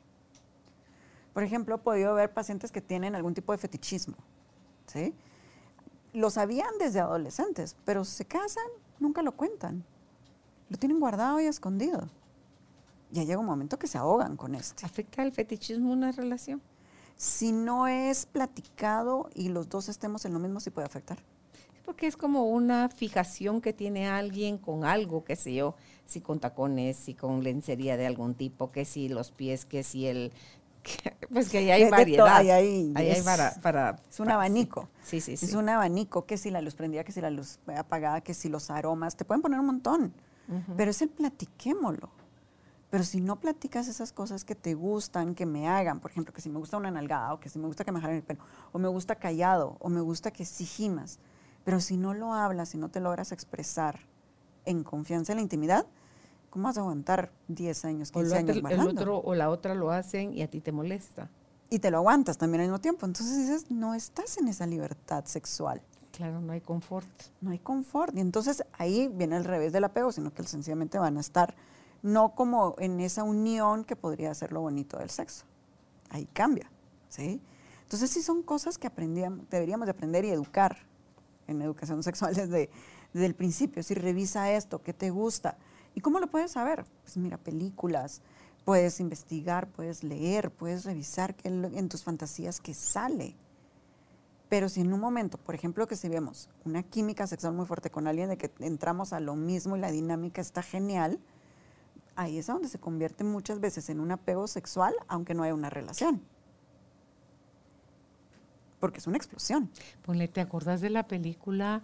Por 1.33 1.43
ejemplo, 1.43 1.75
he 1.75 1.79
podido 1.79 2.13
ver 2.13 2.33
pacientes 2.33 2.71
que 2.71 2.81
tienen 2.81 3.15
algún 3.15 3.33
tipo 3.33 3.51
de 3.51 3.57
fetichismo. 3.57 4.15
¿sí? 4.87 5.13
Lo 6.13 6.29
sabían 6.29 6.71
desde 6.79 6.99
adolescentes, 6.99 7.75
pero 7.85 8.05
se 8.05 8.25
casan, 8.25 8.65
nunca 8.99 9.21
lo 9.21 9.33
cuentan. 9.33 9.83
Lo 10.69 10.77
tienen 10.77 10.99
guardado 10.99 11.39
y 11.39 11.45
escondido 11.45 12.07
ya 13.11 13.23
llega 13.23 13.39
un 13.39 13.45
momento 13.45 13.77
que 13.77 13.87
se 13.87 13.97
ahogan 13.97 14.37
con 14.37 14.55
esto. 14.55 14.85
¿Afecta 14.85 15.21
el 15.23 15.31
fetichismo 15.31 15.91
una 15.91 16.11
relación? 16.11 16.61
Si 17.15 17.51
no 17.51 17.87
es 17.87 18.25
platicado 18.25 19.29
y 19.35 19.49
los 19.49 19.69
dos 19.69 19.89
estemos 19.89 20.25
en 20.25 20.33
lo 20.33 20.39
mismo, 20.39 20.59
sí 20.59 20.69
puede 20.69 20.87
afectar. 20.87 21.19
Porque 21.85 22.07
es 22.07 22.15
como 22.15 22.45
una 22.45 22.89
fijación 22.89 23.61
que 23.61 23.73
tiene 23.73 24.07
alguien 24.07 24.57
con 24.57 24.85
algo, 24.85 25.23
qué 25.23 25.35
sé 25.35 25.53
yo, 25.53 25.75
si 26.11 26.21
con 26.21 26.39
tacones, 26.39 26.97
si 26.97 27.13
con 27.13 27.43
lencería 27.43 27.97
de 27.97 28.05
algún 28.05 28.35
tipo, 28.35 28.71
que 28.71 28.85
si 28.85 29.09
los 29.09 29.31
pies, 29.31 29.65
que 29.65 29.83
si 29.83 30.07
el... 30.07 30.31
pues 31.33 31.49
que 31.49 31.59
ahí 31.59 31.71
hay 31.71 31.89
variedad. 31.89 32.27
ahí, 32.37 32.49
ahí, 32.49 32.93
hay 32.95 33.21
para, 33.21 33.99
Es 34.09 34.19
un 34.19 34.29
abanico. 34.29 34.89
Sí, 35.03 35.21
sí, 35.21 35.37
sí. 35.37 35.45
Es 35.45 35.53
un 35.53 35.69
abanico, 35.69 36.25
que 36.25 36.37
si 36.37 36.51
la 36.51 36.61
luz 36.61 36.75
prendida, 36.75 37.03
que 37.03 37.11
si 37.11 37.21
la 37.21 37.29
luz 37.29 37.59
apagada, 37.77 38.21
que 38.21 38.33
si 38.33 38.49
los 38.49 38.69
aromas, 38.69 39.15
te 39.15 39.25
pueden 39.25 39.41
poner 39.41 39.59
un 39.59 39.67
montón. 39.67 40.13
Pero 40.75 40.91
es 40.91 41.01
el 41.01 41.07
platiquémoslo. 41.07 42.09
Pero 42.89 43.05
si 43.05 43.21
no 43.21 43.39
platicas 43.39 43.87
esas 43.87 44.11
cosas 44.11 44.43
que 44.43 44.53
te 44.53 44.73
gustan, 44.73 45.33
que 45.33 45.45
me 45.45 45.69
hagan, 45.69 46.01
por 46.01 46.11
ejemplo, 46.11 46.33
que 46.33 46.41
si 46.41 46.49
me 46.49 46.59
gusta 46.59 46.75
una 46.75 46.91
nalgada, 46.91 47.33
o 47.33 47.39
que 47.39 47.47
si 47.47 47.57
me 47.57 47.67
gusta 47.67 47.85
que 47.85 47.93
me 47.93 48.01
jalen 48.01 48.17
el 48.17 48.23
pelo, 48.23 48.41
o 48.73 48.79
me 48.79 48.89
gusta 48.89 49.15
callado, 49.15 49.77
o 49.79 49.87
me 49.87 50.01
gusta 50.01 50.31
que 50.31 50.43
sigimas, 50.43 51.19
pero 51.63 51.79
si 51.79 51.95
no 51.95 52.13
lo 52.13 52.33
hablas, 52.33 52.67
si 52.69 52.77
no 52.77 52.89
te 52.89 52.99
logras 52.99 53.31
expresar 53.31 54.01
en 54.65 54.83
confianza 54.83 55.31
en 55.31 55.37
la 55.37 55.41
intimidad, 55.41 55.85
¿cómo 56.51 56.65
vas 56.65 56.77
a 56.77 56.81
aguantar 56.81 57.31
10 57.47 57.85
años, 57.85 58.11
15 58.11 58.35
años 58.35 58.57
el 58.69 58.79
otro 58.81 59.17
o 59.17 59.33
la 59.33 59.49
otra 59.49 59.73
lo 59.73 59.89
hacen 59.89 60.37
y 60.37 60.43
a 60.43 60.47
ti 60.49 60.61
te 60.61 60.71
molesta. 60.71 61.29
Y 61.71 61.79
te 61.79 61.89
lo 61.89 61.97
aguantas 61.97 62.37
también 62.37 62.61
al 62.61 62.67
mismo 62.67 62.81
tiempo. 62.81 63.05
Entonces 63.05 63.37
dices, 63.37 63.71
no 63.71 63.95
estás 63.95 64.37
en 64.37 64.49
esa 64.49 64.67
libertad 64.67 65.23
sexual. 65.25 65.81
Claro, 66.11 66.41
no 66.41 66.51
hay 66.51 66.59
confort. 66.59 67.07
No 67.39 67.51
hay 67.51 67.59
confort. 67.59 68.15
Y 68.15 68.19
entonces 68.19 68.63
ahí 68.73 69.07
viene 69.07 69.37
el 69.37 69.45
revés 69.45 69.71
del 69.71 69.85
apego, 69.85 70.11
sino 70.11 70.33
que 70.33 70.43
sencillamente 70.43 70.99
van 70.99 71.17
a 71.17 71.21
estar 71.21 71.55
no 72.01 72.35
como 72.35 72.75
en 72.79 72.99
esa 72.99 73.23
unión 73.23 73.85
que 73.85 73.95
podría 73.95 74.33
ser 74.33 74.51
lo 74.51 74.59
bonito 74.59 74.97
del 74.97 75.09
sexo. 75.09 75.45
Ahí 76.09 76.27
cambia, 76.33 76.69
¿sí? 77.07 77.41
Entonces 77.83 78.09
sí 78.09 78.21
son 78.21 78.43
cosas 78.43 78.77
que 78.77 78.87
aprendíamos, 78.87 79.49
deberíamos 79.49 79.85
de 79.85 79.91
aprender 79.91 80.25
y 80.25 80.29
educar 80.29 80.77
en 81.47 81.61
educación 81.61 82.03
sexual 82.03 82.35
desde, 82.35 82.69
desde 83.13 83.25
el 83.25 83.35
principio. 83.35 83.81
Si 83.81 83.93
revisa 83.93 84.51
esto, 84.51 84.81
¿qué 84.81 84.91
te 84.93 85.09
gusta? 85.09 85.57
¿Y 85.93 86.01
cómo 86.01 86.19
lo 86.19 86.27
puedes 86.27 86.51
saber? 86.51 86.85
Pues 87.03 87.17
mira, 87.17 87.37
películas, 87.37 88.21
Puedes 88.63 88.99
investigar, 88.99 89.67
puedes 89.67 90.03
leer, 90.03 90.51
puedes 90.51 90.85
revisar 90.85 91.35
en 91.43 91.89
tus 91.89 92.03
fantasías 92.03 92.61
que 92.61 92.75
sale. 92.75 93.35
Pero 94.49 94.69
si 94.69 94.81
en 94.81 94.93
un 94.93 94.99
momento, 94.99 95.37
por 95.37 95.55
ejemplo, 95.55 95.87
que 95.87 95.95
si 95.95 96.09
vemos 96.09 96.47
una 96.63 96.83
química 96.83 97.25
sexual 97.25 97.53
muy 97.53 97.65
fuerte 97.65 97.89
con 97.89 98.05
alguien 98.05 98.29
de 98.29 98.37
que 98.37 98.51
entramos 98.59 99.13
a 99.13 99.19
lo 99.19 99.35
mismo 99.35 99.77
y 99.77 99.79
la 99.79 99.91
dinámica 99.91 100.41
está 100.41 100.61
genial, 100.61 101.19
ahí 102.15 102.37
es 102.37 102.47
donde 102.47 102.67
se 102.67 102.77
convierte 102.77 103.23
muchas 103.23 103.59
veces 103.59 103.89
en 103.89 103.99
un 103.99 104.11
apego 104.11 104.47
sexual, 104.47 104.93
aunque 105.07 105.33
no 105.33 105.43
haya 105.43 105.55
una 105.55 105.69
relación. 105.71 106.21
Porque 108.79 108.99
es 108.99 109.07
una 109.07 109.17
explosión. 109.17 109.71
Ponle, 110.03 110.27
¿te 110.27 110.41
acordás 110.41 110.81
de 110.81 110.91
la 110.91 111.07
película, 111.07 111.81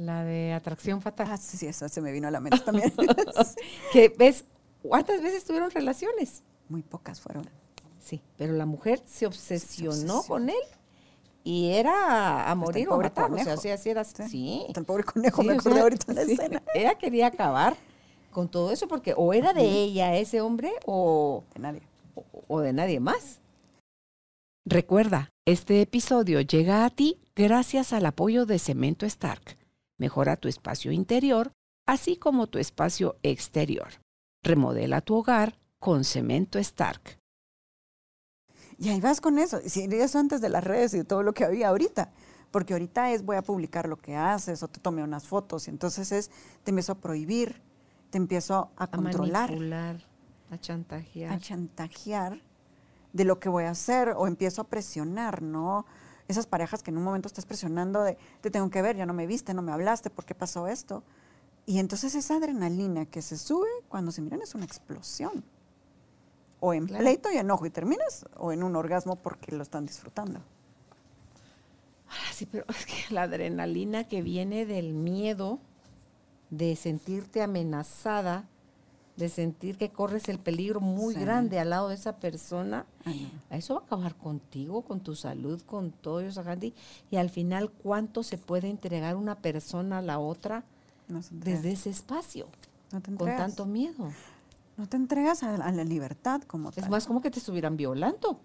la 0.00 0.24
de 0.24 0.52
Atracción 0.52 1.02
Fatal? 1.02 1.28
Ah, 1.30 1.36
sí, 1.36 1.56
sí, 1.56 1.66
esa 1.66 1.88
se 1.88 2.00
me 2.00 2.10
vino 2.10 2.26
a 2.26 2.30
la 2.30 2.40
mente 2.40 2.60
también. 2.60 2.92
que 3.92 4.08
ves, 4.08 4.44
¿cuántas 4.82 5.22
veces 5.22 5.44
tuvieron 5.44 5.70
relaciones? 5.70 6.42
Muy 6.68 6.82
pocas 6.82 7.20
fueron. 7.20 7.48
Sí, 7.98 8.22
pero 8.38 8.54
la 8.54 8.66
mujer 8.66 9.02
se 9.06 9.26
obsesionó, 9.26 10.22
con 10.22 10.48
él 10.48 10.56
y 11.44 11.70
era 11.70 12.50
a 12.50 12.54
morir 12.54 12.88
o 12.88 12.98
matar. 12.98 13.30
O 13.30 13.38
sea, 13.38 13.54
así, 13.54 13.68
así 13.68 13.90
era. 13.90 14.04
Sí. 14.04 14.64
El 14.74 14.84
pobre 14.84 15.04
conejo, 15.04 15.42
me 15.42 15.52
acordé 15.52 15.80
ahorita 15.80 16.12
en 16.12 16.16
la 16.16 16.22
escena. 16.22 16.62
Ella 16.74 16.94
quería 16.96 17.26
acabar 17.26 17.76
con 18.30 18.48
todo 18.48 18.72
eso 18.72 18.88
porque 18.88 19.14
o 19.16 19.32
era 19.32 19.52
de 19.52 19.64
ella 19.64 20.16
ese 20.16 20.40
hombre 20.40 20.72
o 20.86 21.44
de 21.54 21.60
nadie. 21.60 21.82
O, 22.48 22.60
de 22.60 22.72
nadie 22.72 23.00
más. 23.00 23.40
Recuerda, 24.64 25.30
este 25.46 25.82
episodio 25.82 26.40
llega 26.40 26.84
a 26.84 26.90
ti 26.90 27.18
gracias 27.34 27.92
al 27.92 28.06
apoyo 28.06 28.46
de 28.46 28.58
Cemento 28.58 29.06
Stark. 29.06 29.59
Mejora 30.00 30.36
tu 30.36 30.48
espacio 30.48 30.90
interior, 30.90 31.52
así 31.86 32.16
como 32.16 32.48
tu 32.48 32.58
espacio 32.58 33.18
exterior. 33.22 33.88
Remodela 34.42 35.00
tu 35.00 35.14
hogar 35.14 35.60
con 35.78 36.02
Cemento 36.02 36.58
Stark. 36.58 37.18
Y 38.78 38.88
ahí 38.88 39.00
vas 39.00 39.20
con 39.20 39.38
eso. 39.38 39.60
Si 39.64 39.84
eso 39.84 40.18
antes 40.18 40.40
de 40.40 40.48
las 40.48 40.64
redes 40.64 40.94
y 40.94 40.98
de 40.98 41.04
todo 41.04 41.22
lo 41.22 41.34
que 41.34 41.44
había 41.44 41.68
ahorita. 41.68 42.10
Porque 42.50 42.72
ahorita 42.72 43.12
es 43.12 43.24
voy 43.24 43.36
a 43.36 43.42
publicar 43.42 43.88
lo 43.88 43.96
que 43.96 44.16
haces 44.16 44.64
o 44.64 44.68
te 44.68 44.80
tomé 44.80 45.04
unas 45.04 45.28
fotos. 45.28 45.68
Y 45.68 45.70
entonces 45.70 46.10
es, 46.10 46.30
te 46.64 46.70
empiezo 46.70 46.92
a 46.92 46.94
prohibir 46.96 47.62
te 48.10 48.18
empiezo 48.18 48.70
a, 48.76 48.86
controlar. 48.88 49.50
A 50.50 50.58
chantajear. 50.58 51.32
A 51.32 51.38
chantajear 51.38 52.42
de 53.12 53.24
lo 53.24 53.38
que 53.38 53.48
voy 53.48 53.64
a 53.64 53.70
hacer 53.70 54.14
o 54.16 54.26
empiezo 54.26 54.62
a 54.62 54.64
presionar, 54.64 55.42
¿no? 55.42 55.86
Esas 56.30 56.46
parejas 56.46 56.84
que 56.84 56.92
en 56.92 56.96
un 56.96 57.02
momento 57.02 57.26
estás 57.26 57.44
presionando 57.44 58.04
de, 58.04 58.16
te 58.40 58.52
tengo 58.52 58.70
que 58.70 58.82
ver, 58.82 58.96
ya 58.96 59.04
no 59.04 59.12
me 59.12 59.26
viste, 59.26 59.52
no 59.52 59.62
me 59.62 59.72
hablaste, 59.72 60.10
¿por 60.10 60.24
qué 60.24 60.32
pasó 60.32 60.68
esto? 60.68 61.02
Y 61.66 61.80
entonces 61.80 62.14
esa 62.14 62.36
adrenalina 62.36 63.04
que 63.04 63.20
se 63.20 63.36
sube 63.36 63.68
cuando 63.88 64.12
se 64.12 64.22
miran 64.22 64.40
es 64.40 64.54
una 64.54 64.64
explosión. 64.64 65.42
O 66.60 66.72
en 66.72 66.86
pleito 66.86 67.32
y 67.32 67.36
enojo 67.36 67.66
y 67.66 67.70
terminas, 67.70 68.26
o 68.36 68.52
en 68.52 68.62
un 68.62 68.76
orgasmo 68.76 69.16
porque 69.16 69.50
lo 69.50 69.64
están 69.64 69.86
disfrutando. 69.86 70.38
Ah, 72.08 72.32
sí, 72.32 72.46
pero 72.46 72.64
es 72.68 72.86
que 72.86 73.12
la 73.12 73.22
adrenalina 73.22 74.04
que 74.04 74.22
viene 74.22 74.66
del 74.66 74.94
miedo 74.94 75.58
de 76.50 76.76
sentirte 76.76 77.42
amenazada, 77.42 78.48
de 79.20 79.28
sentir 79.28 79.76
que 79.76 79.90
corres 79.90 80.28
el 80.28 80.40
peligro 80.40 80.80
muy 80.80 81.14
grande 81.14 81.60
al 81.60 81.70
lado 81.70 81.88
de 81.88 81.94
esa 81.94 82.16
persona, 82.16 82.86
eso 83.50 83.74
va 83.74 83.80
a 83.82 83.84
acabar 83.84 84.16
contigo, 84.16 84.82
con 84.82 85.00
tu 85.00 85.14
salud, 85.14 85.62
con 85.62 85.92
todo 85.92 86.20
eso, 86.20 86.42
Y 87.10 87.16
al 87.16 87.30
final, 87.30 87.70
¿cuánto 87.70 88.24
se 88.24 88.38
puede 88.38 88.68
entregar 88.68 89.14
una 89.14 89.36
persona 89.36 89.98
a 89.98 90.02
la 90.02 90.18
otra 90.18 90.64
desde 91.30 91.72
ese 91.72 91.90
espacio? 91.90 92.48
con 92.90 93.36
tanto 93.36 93.66
miedo. 93.66 94.10
No 94.76 94.88
te 94.88 94.96
entregas 94.96 95.42
a, 95.44 95.56
la 95.70 95.84
libertad 95.84 96.42
como 96.42 96.70
Es 96.74 96.88
más 96.88 97.06
como 97.06 97.20
que 97.20 97.30
te 97.30 97.38
estuvieran 97.38 97.76
violando. 97.76 98.40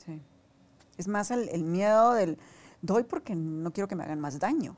Es 0.98 1.08
más 1.08 1.32
el, 1.32 1.50
el 1.50 1.64
miedo 1.64 2.14
del 2.14 2.38
doy 2.82 3.04
porque 3.04 3.34
no 3.36 3.72
quiero 3.72 3.88
que 3.88 3.96
me 3.96 4.04
hagan 4.04 4.20
más 4.20 4.38
daño. 4.38 4.76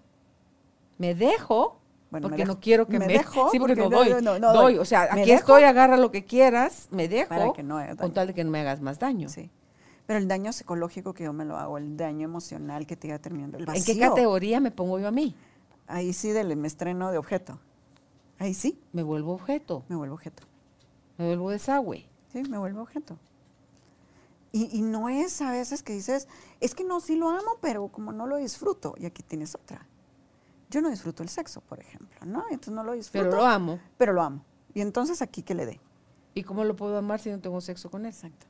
Me 0.97 1.15
dejo 1.15 1.79
porque 2.09 2.45
no 2.45 2.59
quiero 2.59 2.87
que 2.87 2.99
me, 2.99 3.07
dejo. 3.07 3.49
Sí, 3.51 3.59
porque, 3.59 3.75
no 3.75 3.89
doy. 3.89 4.09
doy. 4.21 4.77
O 4.77 4.85
sea, 4.85 5.07
aquí 5.11 5.31
estoy, 5.31 5.63
agarra 5.63 5.97
lo 5.97 6.11
que 6.11 6.25
quieras, 6.25 6.87
me 6.91 7.07
dejo. 7.07 7.53
con 7.97 8.13
tal 8.13 8.27
de 8.27 8.33
que 8.33 8.43
no 8.43 8.51
me 8.51 8.61
hagas 8.61 8.81
más 8.81 8.99
daño. 8.99 9.29
Sí. 9.29 9.49
Pero 10.05 10.19
el 10.19 10.27
daño 10.27 10.53
psicológico 10.53 11.13
que 11.13 11.25
yo 11.25 11.33
me 11.33 11.43
lo 11.43 11.57
hago, 11.57 11.77
el 11.77 11.97
daño 11.97 12.25
emocional 12.25 12.87
que 12.87 12.95
te 12.95 13.07
iba 13.07 13.19
terminando, 13.19 13.57
el 13.57 13.65
vacío. 13.65 13.93
¿En 13.93 13.99
qué 13.99 14.05
categoría 14.07 14.61
me 14.61 14.71
pongo 14.71 14.99
yo 14.99 15.07
a 15.09 15.11
mí? 15.11 15.35
Ahí 15.85 16.13
sí, 16.13 16.31
del, 16.31 16.55
me 16.55 16.67
estreno 16.67 17.11
de 17.11 17.17
objeto. 17.17 17.59
Ahí 18.39 18.53
sí. 18.53 18.79
Me 18.93 19.03
vuelvo 19.03 19.33
objeto. 19.33 19.83
Me 19.89 19.97
vuelvo 19.97 20.15
objeto. 20.15 20.43
Me 21.17 21.25
vuelvo 21.25 21.49
desagüe. 21.49 22.07
Sí, 22.31 22.43
me 22.43 22.57
vuelvo 22.57 22.83
objeto. 22.83 23.17
Y, 24.53 24.77
y 24.77 24.81
no 24.81 25.09
es 25.09 25.41
a 25.41 25.51
veces 25.51 25.83
que 25.83 25.91
dices, 25.91 26.29
es 26.61 26.73
que 26.73 26.85
no, 26.85 27.01
sí 27.01 27.17
lo 27.17 27.29
amo, 27.29 27.57
pero 27.59 27.89
como 27.89 28.13
no 28.13 28.27
lo 28.27 28.37
disfruto. 28.37 28.95
Y 28.97 29.05
aquí 29.05 29.23
tienes 29.23 29.55
otra 29.55 29.85
yo 30.69 30.81
no 30.81 30.89
disfruto 30.89 31.23
el 31.23 31.29
sexo, 31.29 31.61
por 31.61 31.79
ejemplo, 31.79 32.19
¿no? 32.25 32.43
Entonces 32.49 32.73
no 32.73 32.83
lo 32.83 32.93
disfruto. 32.93 33.29
Pero 33.29 33.37
lo 33.37 33.45
amo. 33.45 33.79
Pero 33.97 34.13
lo 34.13 34.21
amo. 34.21 34.43
Y 34.73 34.81
entonces 34.81 35.21
aquí 35.21 35.41
que 35.41 35.55
le 35.55 35.65
dé. 35.65 35.79
¿Y 36.33 36.43
cómo 36.43 36.63
lo 36.63 36.75
puedo 36.75 36.97
amar 36.97 37.19
si 37.19 37.31
no 37.31 37.39
tengo 37.39 37.61
sexo 37.61 37.89
con 37.89 38.05
él? 38.05 38.11
Exacto. 38.11 38.45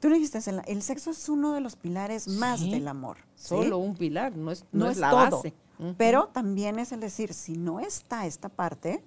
Tú 0.00 0.10
dijiste, 0.10 0.38
el 0.66 0.82
sexo 0.82 1.10
es 1.10 1.28
uno 1.28 1.54
de 1.54 1.60
los 1.60 1.76
pilares 1.76 2.28
más 2.28 2.60
del 2.60 2.86
amor. 2.88 3.18
Solo 3.34 3.78
un 3.78 3.96
pilar, 3.96 4.36
no 4.36 4.50
es, 4.50 4.64
no, 4.70 4.88
es, 4.88 4.98
la 4.98 5.12
base. 5.12 5.54
Pero 5.96 6.28
también 6.28 6.78
es 6.78 6.92
el 6.92 7.00
decir, 7.00 7.32
si 7.32 7.56
no 7.56 7.80
está 7.80 8.26
esta 8.26 8.50
parte, 8.50 9.02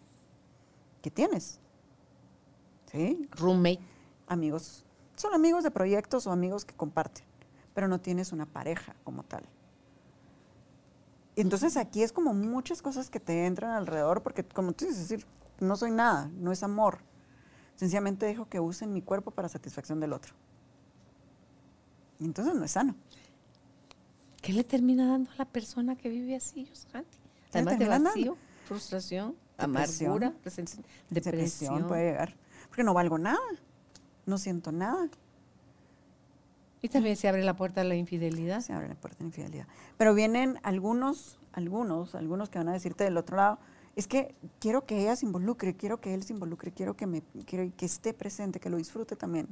¿qué 1.02 1.12
tienes? 1.12 1.60
¿Sí? 2.92 3.30
Roommate. 3.32 3.80
Amigos. 4.28 4.86
Son 5.16 5.34
amigos 5.34 5.64
de 5.64 5.72
proyectos 5.72 6.26
o 6.26 6.32
amigos 6.32 6.66
que 6.66 6.74
comparten, 6.76 7.26
pero 7.76 7.88
no 7.88 8.00
tienes 8.02 8.32
una 8.32 8.48
pareja 8.48 8.96
como 9.04 9.24
tal 9.24 9.44
entonces 11.42 11.78
aquí 11.78 12.04
es 12.04 12.12
como 12.12 12.34
muchas 12.34 12.82
cosas 12.82 13.10
que 13.10 13.20
te 13.20 13.46
entran 13.46 13.72
alrededor, 13.72 14.24
porque 14.24 14.44
como 14.44 14.74
tú 14.74 14.86
dices, 14.86 15.08
decir, 15.08 15.26
no 15.60 15.76
soy 15.76 15.92
nada, 15.92 16.30
no 16.36 16.52
es 16.52 16.64
amor. 16.64 17.00
Sencillamente 17.76 18.26
dejo 18.26 18.50
que 18.50 18.60
usen 18.60 18.92
mi 18.92 19.02
cuerpo 19.02 19.32
para 19.32 19.48
satisfacción 19.48 20.00
del 20.00 20.14
otro. 20.14 20.34
Y 22.20 22.26
entonces 22.26 22.56
no 22.56 22.64
es 22.64 22.72
sano. 22.72 22.96
¿Qué 24.42 24.54
le 24.54 24.64
termina 24.64 25.08
dando 25.08 25.30
a 25.32 25.36
la 25.38 25.46
persona 25.46 25.96
que 25.96 26.10
vive 26.10 26.36
así, 26.36 26.68
Además 27.54 27.80
de 27.80 27.88
vacío, 27.88 28.38
frustración, 28.66 29.36
amargura, 29.58 30.34
depresión. 30.44 30.86
depresión 31.10 31.88
puede 31.88 32.12
llegar. 32.12 32.36
Porque 32.68 32.84
no 32.84 32.94
valgo 32.94 33.18
nada, 33.18 33.40
no 34.26 34.38
siento 34.38 34.72
nada. 34.72 35.10
Y 36.82 36.90
también 36.90 37.16
se 37.16 37.28
abre 37.28 37.44
la 37.44 37.56
puerta 37.56 37.82
a 37.82 37.84
la 37.84 37.96
infidelidad. 37.96 38.62
Se 38.62 38.74
abre 38.74 38.88
la 38.88 38.96
puerta 38.96 39.18
a 39.20 39.24
la 39.24 39.28
infidelidad. 39.28 39.68
Pero 39.98 40.14
vienen 40.14 40.60
algunos, 40.64 41.40
algunos, 41.54 42.16
algunos 42.16 42.50
que 42.50 42.60
van 42.60 42.70
a 42.70 42.74
decirte 42.74 43.04
del 43.04 43.18
otro 43.18 43.38
lado, 43.38 43.60
es 43.96 44.08
que 44.08 44.36
quiero 44.60 44.86
que 44.86 45.02
ella 45.02 45.16
se 45.16 45.26
involucre, 45.26 45.76
quiero 45.76 46.00
que 46.00 46.14
él 46.14 46.24
se 46.24 46.34
involucre, 46.34 46.72
quiero 46.72 46.96
que, 46.96 47.08
me, 47.08 47.24
quiero 47.46 47.70
que 47.76 47.86
esté 47.86 48.14
presente, 48.14 48.60
que 48.60 48.70
lo 48.70 48.78
disfrute 48.78 49.16
también. 49.16 49.48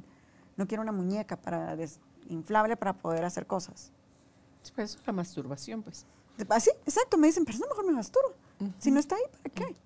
No 0.56 0.68
quiero 0.68 0.82
una 0.82 0.92
muñeca 0.92 1.36
para 1.36 1.76
inflable 2.28 2.76
para 2.76 2.92
poder 2.92 3.24
hacer 3.24 3.46
cosas. 3.46 3.90
Pues 4.74 4.90
eso 4.90 5.00
es 5.00 5.06
la 5.06 5.12
masturbación, 5.12 5.82
pues. 5.82 6.06
Así, 6.48 6.70
ah, 6.72 6.78
exacto, 6.84 7.16
me 7.16 7.26
dicen, 7.26 7.44
pero 7.44 7.56
eso 7.58 7.66
mejor 7.68 7.86
me 7.86 7.92
masturbo. 7.92 8.34
Si 8.78 8.90
no 8.90 9.00
está 9.00 9.16
ahí, 9.16 9.22
¿para 9.42 9.54
qué? 9.54 9.76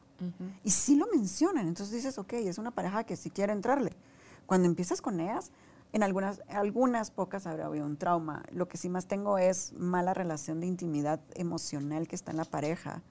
Y 0.65 0.71
sí 0.71 0.97
lo 0.97 1.07
mencionan, 1.07 1.67
entonces 1.67 1.95
dices, 1.95 2.19
ok, 2.19 2.35
es 2.35 2.59
una 2.59 2.71
pareja 2.71 3.05
que 3.05 3.17
sí 3.17 3.31
quiere 3.31 3.53
entrarle. 3.53 3.93
Cuando 4.47 4.67
empiezas 4.67 5.01
con 5.01 5.21
ellas, 5.21 5.51
en 5.93 6.03
algunas, 6.03 6.43
algunas 6.49 7.11
pocas 7.11 7.47
habrá 7.47 7.67
habido 7.67 7.85
un 7.85 7.97
trauma. 7.97 8.45
Lo 8.53 8.69
que 8.69 8.77
sí 8.77 8.89
más 8.89 9.07
tengo 9.07 9.39
es 9.39 9.73
mala 9.73 10.15
relación 10.15 10.61
de 10.61 10.67
intimidad 10.67 11.21
emocional 11.35 12.07
que 12.07 12.15
está 12.15 12.31
en 12.31 12.37
la 12.37 12.45
pareja. 12.45 13.03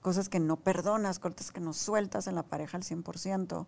Cosas 0.00 0.28
que 0.28 0.40
no 0.40 0.56
perdonas, 0.56 1.18
cortes 1.18 1.52
que 1.52 1.60
no 1.60 1.74
sueltas 1.74 2.26
en 2.26 2.34
la 2.34 2.42
pareja 2.42 2.78
al 2.78 2.84
100%. 2.84 3.66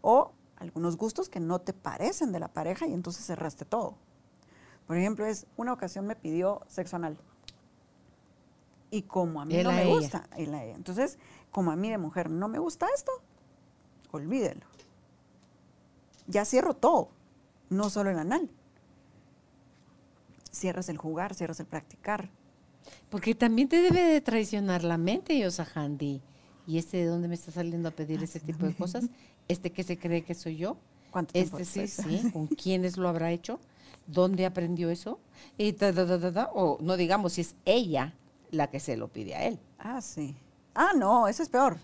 O 0.00 0.32
algunos 0.56 0.96
gustos 0.96 1.28
que 1.28 1.38
no 1.38 1.60
te 1.60 1.72
parecen 1.72 2.32
de 2.32 2.40
la 2.40 2.48
pareja 2.48 2.86
y 2.86 2.92
entonces 2.92 3.24
cerraste 3.24 3.64
todo. 3.64 3.94
Por 4.86 4.96
ejemplo, 4.96 5.24
es 5.24 5.46
una 5.56 5.72
ocasión 5.72 6.06
me 6.06 6.16
pidió 6.16 6.62
sexo 6.66 6.96
anal. 6.96 7.16
Y 8.90 9.02
como 9.02 9.40
a 9.40 9.44
mí 9.44 9.62
no 9.62 9.72
me 9.72 9.86
gusta, 9.86 10.28
entonces, 10.36 11.18
como 11.50 11.70
a 11.70 11.76
mí 11.76 11.88
de 11.88 11.98
mujer 11.98 12.28
no 12.28 12.48
me 12.48 12.58
gusta 12.58 12.88
esto, 12.94 13.12
olvídelo. 14.10 14.66
Ya 16.26 16.44
cierro 16.44 16.74
todo 16.74 17.08
no 17.72 17.90
solo 17.90 18.10
el 18.10 18.18
anal. 18.18 18.48
Cierras 20.50 20.88
el 20.88 20.98
jugar, 20.98 21.34
cierras 21.34 21.60
el 21.60 21.66
practicar. 21.66 22.30
Porque 23.10 23.34
también 23.34 23.68
te 23.68 23.80
debe 23.80 24.02
de 24.02 24.20
traicionar 24.20 24.84
la 24.84 24.98
mente, 24.98 25.38
Yosa 25.38 25.66
Handy. 25.74 26.20
¿Y 26.66 26.78
este 26.78 26.98
de 26.98 27.06
dónde 27.06 27.28
me 27.28 27.34
está 27.34 27.50
saliendo 27.50 27.88
a 27.88 27.92
pedir 27.92 28.22
ese 28.22 28.40
tipo 28.40 28.66
de 28.66 28.74
cosas? 28.74 29.06
¿Este 29.48 29.70
que 29.70 29.82
se 29.82 29.98
cree 29.98 30.22
que 30.22 30.34
soy 30.34 30.56
yo? 30.56 30.76
¿Cuánto 31.10 31.32
este 31.34 31.64
sí, 31.64 31.86
sí. 31.88 32.30
¿Con 32.32 32.46
quiénes 32.46 32.96
lo 32.96 33.08
habrá 33.08 33.32
hecho? 33.32 33.60
¿Dónde 34.06 34.46
aprendió 34.46 34.90
eso? 34.90 35.18
Y 35.58 35.76
o 36.54 36.78
no 36.80 36.96
digamos 36.96 37.34
si 37.34 37.42
es 37.42 37.54
ella 37.64 38.14
la 38.50 38.70
que 38.70 38.80
se 38.80 38.96
lo 38.96 39.08
pide 39.08 39.34
a 39.34 39.44
él. 39.44 39.58
Ah, 39.78 40.00
sí. 40.00 40.36
Ah, 40.74 40.92
no, 40.96 41.28
eso 41.28 41.42
es 41.42 41.48
peor. 41.48 41.76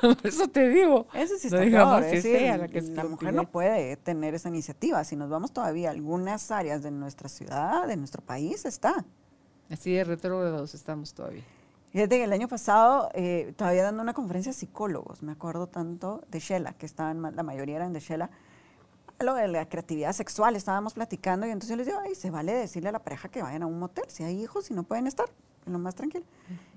Por 0.00 0.16
eso 0.26 0.48
te 0.48 0.68
digo. 0.68 1.06
Eso 1.12 1.36
sí 1.38 1.48
está 1.48 1.58
peor. 1.58 2.04
Es 2.04 2.22
decir, 2.22 2.90
la, 2.94 3.04
mujer 3.04 3.34
no 3.34 3.50
puede 3.50 3.96
tener 3.96 4.34
esa 4.34 4.48
iniciativa. 4.48 5.02
Si 5.04 5.16
nos 5.16 5.28
vamos 5.28 5.52
todavía 5.52 5.88
a 5.88 5.92
algunas 5.92 6.50
áreas 6.50 6.82
de 6.82 6.90
nuestra 6.90 7.28
ciudad, 7.28 7.86
de 7.86 7.96
nuestro 7.96 8.22
país, 8.22 8.64
está. 8.64 9.04
Así 9.70 9.92
de 9.92 10.04
retrógrados 10.04 10.74
estamos 10.74 11.12
todavía. 11.14 11.44
Fíjate 11.90 12.18
que 12.18 12.24
el 12.24 12.32
año 12.32 12.48
pasado, 12.48 13.10
eh, 13.14 13.54
todavía 13.56 13.82
dando 13.82 14.02
una 14.02 14.12
conferencia 14.12 14.52
de 14.52 14.58
psicólogos, 14.58 15.22
me 15.22 15.32
acuerdo 15.32 15.66
tanto 15.68 16.22
de 16.30 16.38
Shela, 16.38 16.74
que 16.74 16.86
estaban, 16.86 17.22
la 17.34 17.42
mayoría 17.42 17.76
eran 17.76 17.92
de 17.92 18.00
Shela, 18.00 18.30
lo 19.20 19.34
de 19.34 19.48
la 19.48 19.68
creatividad 19.68 20.12
sexual, 20.12 20.56
estábamos 20.56 20.94
platicando 20.94 21.46
y 21.46 21.50
entonces 21.50 21.70
yo 21.70 21.76
les 21.76 21.86
digo, 21.86 21.98
ay, 22.00 22.14
se 22.14 22.30
vale 22.30 22.52
decirle 22.52 22.88
a 22.90 22.92
la 22.92 23.02
pareja 23.02 23.28
que 23.28 23.42
vayan 23.42 23.62
a 23.62 23.66
un 23.66 23.78
motel, 23.78 24.04
si 24.08 24.22
hay 24.22 24.40
hijos 24.40 24.70
y 24.70 24.74
no 24.74 24.84
pueden 24.84 25.06
estar, 25.06 25.28
en 25.66 25.72
lo 25.72 25.78
más 25.78 25.94
tranquilo. 25.94 26.24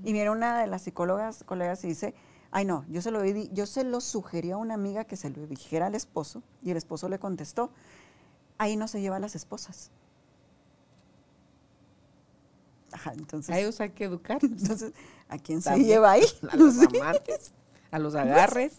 Y 0.04 0.14
viene 0.14 0.30
una 0.30 0.60
de 0.60 0.68
las 0.68 0.82
psicólogas, 0.82 1.44
colegas, 1.44 1.84
y 1.84 1.90
dice, 1.90 2.16
ay 2.50 2.66
no, 2.66 2.86
yo 2.90 3.02
se, 3.02 3.12
lo, 3.12 3.24
yo 3.26 3.66
se 3.66 3.84
lo 3.84 4.02
sugerí 4.02 4.52
a 4.52 4.58
una 4.58 4.74
amiga 4.74 5.06
que 5.06 5.16
se 5.16 5.30
lo 5.30 5.46
dijera 5.46 5.88
al 5.88 5.96
esposo 5.96 6.42
y 6.64 6.72
el 6.72 6.78
esposo 6.78 7.10
le 7.10 7.20
contestó, 7.20 7.72
ahí 8.58 8.76
no 8.76 8.88
se 8.88 9.02
lleva 9.02 9.18
a 9.18 9.20
las 9.20 9.36
esposas. 9.36 9.92
Ajá, 12.92 13.14
entonces. 13.14 13.56
A 13.56 13.60
ellos 13.60 13.80
hay 13.80 13.92
que 13.92 14.04
educar. 14.04 14.40
Entonces, 14.44 14.92
¿a 15.30 15.38
quién 15.38 15.62
se 15.62 15.76
lleva 15.78 16.12
ahí? 16.12 16.26
A 16.52 16.56
los 16.58 16.78
amantes, 16.82 17.54
a 17.90 18.00
los 18.00 18.16
agarres. 18.16 18.74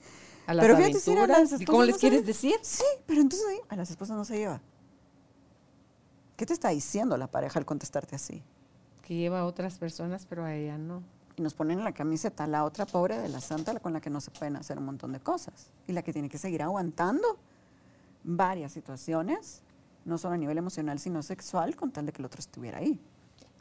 A 0.46 0.54
las 0.54 0.64
pero 0.64 0.76
fíjate, 0.76 1.64
¿Cómo 1.66 1.84
les 1.84 1.98
quieres 1.98 2.26
decir? 2.26 2.54
Sí, 2.62 2.84
pero 3.06 3.20
entonces 3.20 3.46
ahí 3.48 3.58
a 3.68 3.76
las 3.76 3.90
esposas 3.90 4.16
no 4.16 4.24
se 4.24 4.38
lleva. 4.38 4.60
¿Qué 6.36 6.46
te 6.46 6.52
está 6.52 6.70
diciendo 6.70 7.16
la 7.16 7.28
pareja 7.28 7.58
al 7.58 7.64
contestarte 7.64 8.16
así? 8.16 8.42
Que 9.02 9.14
lleva 9.14 9.40
a 9.40 9.44
otras 9.44 9.78
personas, 9.78 10.26
pero 10.28 10.44
a 10.44 10.54
ella 10.54 10.78
no. 10.78 11.02
Y 11.36 11.42
nos 11.42 11.54
ponen 11.54 11.78
en 11.78 11.84
la 11.84 11.92
camiseta 11.92 12.46
la 12.46 12.64
otra 12.64 12.84
pobre 12.84 13.18
de 13.18 13.28
la 13.28 13.40
santa 13.40 13.78
con 13.78 13.92
la 13.92 14.00
que 14.00 14.10
no 14.10 14.20
se 14.20 14.30
pueden 14.30 14.56
hacer 14.56 14.78
un 14.78 14.84
montón 14.84 15.12
de 15.12 15.20
cosas. 15.20 15.70
Y 15.86 15.92
la 15.92 16.02
que 16.02 16.12
tiene 16.12 16.28
que 16.28 16.38
seguir 16.38 16.62
aguantando 16.62 17.38
varias 18.24 18.72
situaciones, 18.72 19.62
no 20.04 20.18
solo 20.18 20.34
a 20.34 20.38
nivel 20.38 20.58
emocional, 20.58 20.98
sino 20.98 21.22
sexual, 21.22 21.76
con 21.76 21.92
tal 21.92 22.06
de 22.06 22.12
que 22.12 22.20
el 22.20 22.26
otro 22.26 22.40
estuviera 22.40 22.78
ahí. 22.78 22.98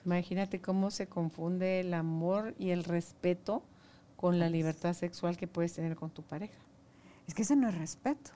Imagínate 0.06 0.60
cómo 0.60 0.90
se 0.90 1.08
confunde 1.08 1.82
el 1.82 1.94
amor 1.94 2.56
y 2.58 2.72
el 2.72 2.84
respeto 2.84 3.62
con 4.16 4.40
la 4.40 4.50
libertad 4.50 4.94
sexual 4.94 5.38
que 5.38 5.48
puedes 5.48 5.74
tener 5.74 5.96
con 5.96 6.10
tu 6.10 6.24
pareja. 6.24 6.58
Es 7.28 7.34
que 7.34 7.44
ese 7.44 7.56
no 7.56 7.70
es 7.70 7.78
respeto. 7.78 8.32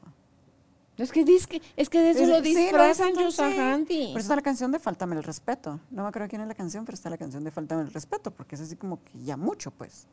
Es 0.97 1.11
que, 1.11 1.61
es 1.75 1.89
que 1.89 2.01
de 2.01 2.11
eso 2.11 2.25
lo 2.25 2.41
disfrazan 2.41 3.13
sí, 3.15 4.09
Por 4.13 4.19
eso 4.19 4.19
está 4.19 4.35
la 4.37 4.41
canción 4.41 4.71
de 4.71 4.79
Faltame 4.79 5.17
el 5.17 5.23
respeto. 5.23 5.81
No 5.91 6.03
me 6.03 6.09
acuerdo 6.09 6.29
quién 6.29 6.41
es 6.41 6.47
la 6.47 6.55
canción, 6.55 6.85
pero 6.85 6.95
está 6.95 7.09
la 7.09 7.17
canción 7.17 7.43
de 7.43 7.51
Faltame 7.51 7.81
el 7.81 7.91
respeto, 7.91 8.31
porque 8.31 8.55
es 8.55 8.61
así 8.61 8.77
como 8.77 9.03
que 9.03 9.21
ya 9.21 9.35
mucho, 9.35 9.71
pues. 9.71 10.07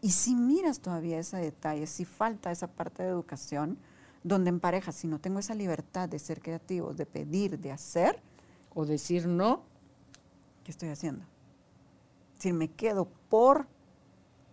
Y 0.00 0.12
si 0.12 0.36
miras 0.36 0.78
todavía 0.78 1.18
ese 1.18 1.38
detalle, 1.38 1.88
si 1.88 2.04
falta 2.04 2.52
esa 2.52 2.68
parte 2.68 3.02
de 3.02 3.08
educación, 3.08 3.78
donde 4.22 4.50
en 4.50 4.60
pareja, 4.60 4.92
si 4.92 5.08
no 5.08 5.18
tengo 5.18 5.40
esa 5.40 5.54
libertad 5.54 6.08
de 6.08 6.18
ser 6.18 6.40
creativo, 6.40 6.94
de 6.94 7.06
pedir, 7.06 7.58
de 7.58 7.72
hacer. 7.72 8.20
O 8.72 8.86
decir 8.86 9.26
no. 9.26 9.62
¿Qué 10.62 10.70
estoy 10.70 10.90
haciendo? 10.90 11.24
Si 12.38 12.52
me 12.52 12.68
quedo 12.68 13.08
por 13.28 13.66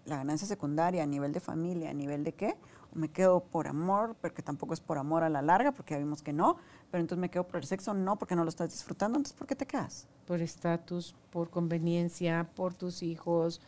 la 0.05 0.17
ganancia 0.17 0.47
secundaria 0.47 1.03
a 1.03 1.05
nivel 1.05 1.31
de 1.33 1.39
familia, 1.39 1.91
a 1.91 1.93
nivel 1.93 2.23
de 2.23 2.33
qué, 2.33 2.55
me 2.93 3.09
quedo 3.09 3.41
por 3.41 3.67
amor, 3.67 4.15
porque 4.21 4.41
tampoco 4.41 4.73
es 4.73 4.79
por 4.79 4.97
amor 4.97 5.23
a 5.23 5.29
la 5.29 5.41
larga, 5.41 5.71
porque 5.71 5.93
ya 5.93 5.99
vimos 5.99 6.21
que 6.21 6.33
no, 6.33 6.57
pero 6.91 7.01
entonces 7.01 7.21
me 7.21 7.29
quedo 7.29 7.45
por 7.45 7.57
el 7.57 7.65
sexo, 7.65 7.93
no, 7.93 8.17
porque 8.17 8.35
no 8.35 8.43
lo 8.43 8.49
estás 8.49 8.71
disfrutando, 8.71 9.17
entonces 9.17 9.37
¿por 9.37 9.47
qué 9.47 9.55
te 9.55 9.65
quedas? 9.65 10.07
Por 10.25 10.41
estatus, 10.41 11.15
por 11.29 11.49
conveniencia, 11.49 12.49
por 12.55 12.73
tus 12.73 13.03
hijos, 13.03 13.61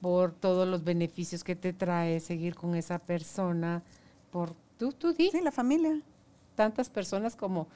por 0.00 0.32
todos 0.32 0.68
los 0.68 0.84
beneficios 0.84 1.42
que 1.42 1.56
te 1.56 1.72
trae 1.72 2.20
seguir 2.20 2.54
con 2.54 2.74
esa 2.74 2.98
persona, 2.98 3.82
por 4.30 4.54
tú, 4.78 4.92
tú 4.92 5.12
di. 5.12 5.30
Sí, 5.30 5.40
la 5.40 5.52
familia. 5.52 6.00
Tantas 6.54 6.90
personas 6.90 7.36
como, 7.36 7.68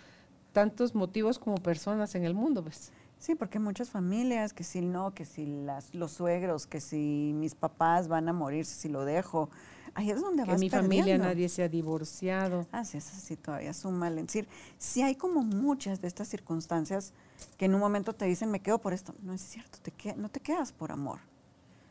tantos 0.53 0.95
motivos 0.95 1.39
como 1.39 1.57
personas 1.57 2.15
en 2.15 2.25
el 2.25 2.35
mundo, 2.35 2.63
¿ves? 2.63 2.93
Sí, 3.19 3.35
porque 3.35 3.59
muchas 3.59 3.91
familias, 3.91 4.55
que 4.55 4.65
si 4.65 4.81
no, 4.81 5.13
que 5.13 5.27
si 5.27 5.45
las, 5.45 5.95
los 5.95 6.13
suegros, 6.13 6.67
que 6.67 6.81
si 6.81 7.33
mis 7.35 7.55
papás 7.55 8.09
van 8.09 8.31
a 8.31 8.33
morirse 8.33 8.75
si 8.75 8.89
lo 8.89 9.05
dejo, 9.05 9.51
Ahí 9.95 10.11
es 10.11 10.21
donde 10.21 10.45
que 10.45 10.57
mi 10.57 10.71
familia 10.71 11.19
nadie 11.19 11.49
se 11.49 11.63
ha 11.63 11.69
divorciado. 11.69 12.67
Ah, 12.73 12.85
sí, 12.85 12.99
eso 12.99 13.13
sí, 13.21 13.37
todavía 13.37 13.71
es 13.71 13.85
un 13.85 13.99
mal 13.99 14.19
en 14.19 14.27
decir. 14.27 14.49
Sí 14.79 15.03
hay 15.03 15.15
como 15.15 15.43
muchas 15.43 16.01
de 16.01 16.09
estas 16.09 16.29
circunstancias 16.29 17.13
que 17.57 17.65
en 17.65 17.75
un 17.75 17.81
momento 17.81 18.13
te 18.13 18.25
dicen, 18.25 18.51
me 18.51 18.61
quedo 18.61 18.79
por 18.79 18.93
esto. 18.93 19.15
No 19.23 19.33
es 19.33 19.41
cierto, 19.41 19.79
te 19.83 20.15
no 20.17 20.29
te 20.29 20.41
quedas 20.41 20.73
por 20.73 20.93
amor. 20.93 21.19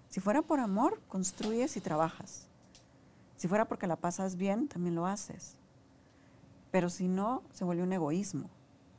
Si 0.09 0.19
fuera 0.19 0.41
por 0.41 0.59
amor, 0.59 1.01
construyes 1.07 1.77
y 1.77 1.81
trabajas. 1.81 2.47
Si 3.37 3.47
fuera 3.47 3.65
porque 3.65 3.87
la 3.87 3.95
pasas 3.95 4.35
bien, 4.35 4.67
también 4.67 4.95
lo 4.95 5.05
haces. 5.05 5.55
Pero 6.71 6.89
si 6.89 7.07
no, 7.07 7.43
se 7.51 7.63
vuelve 7.63 7.83
un 7.83 7.93
egoísmo 7.93 8.49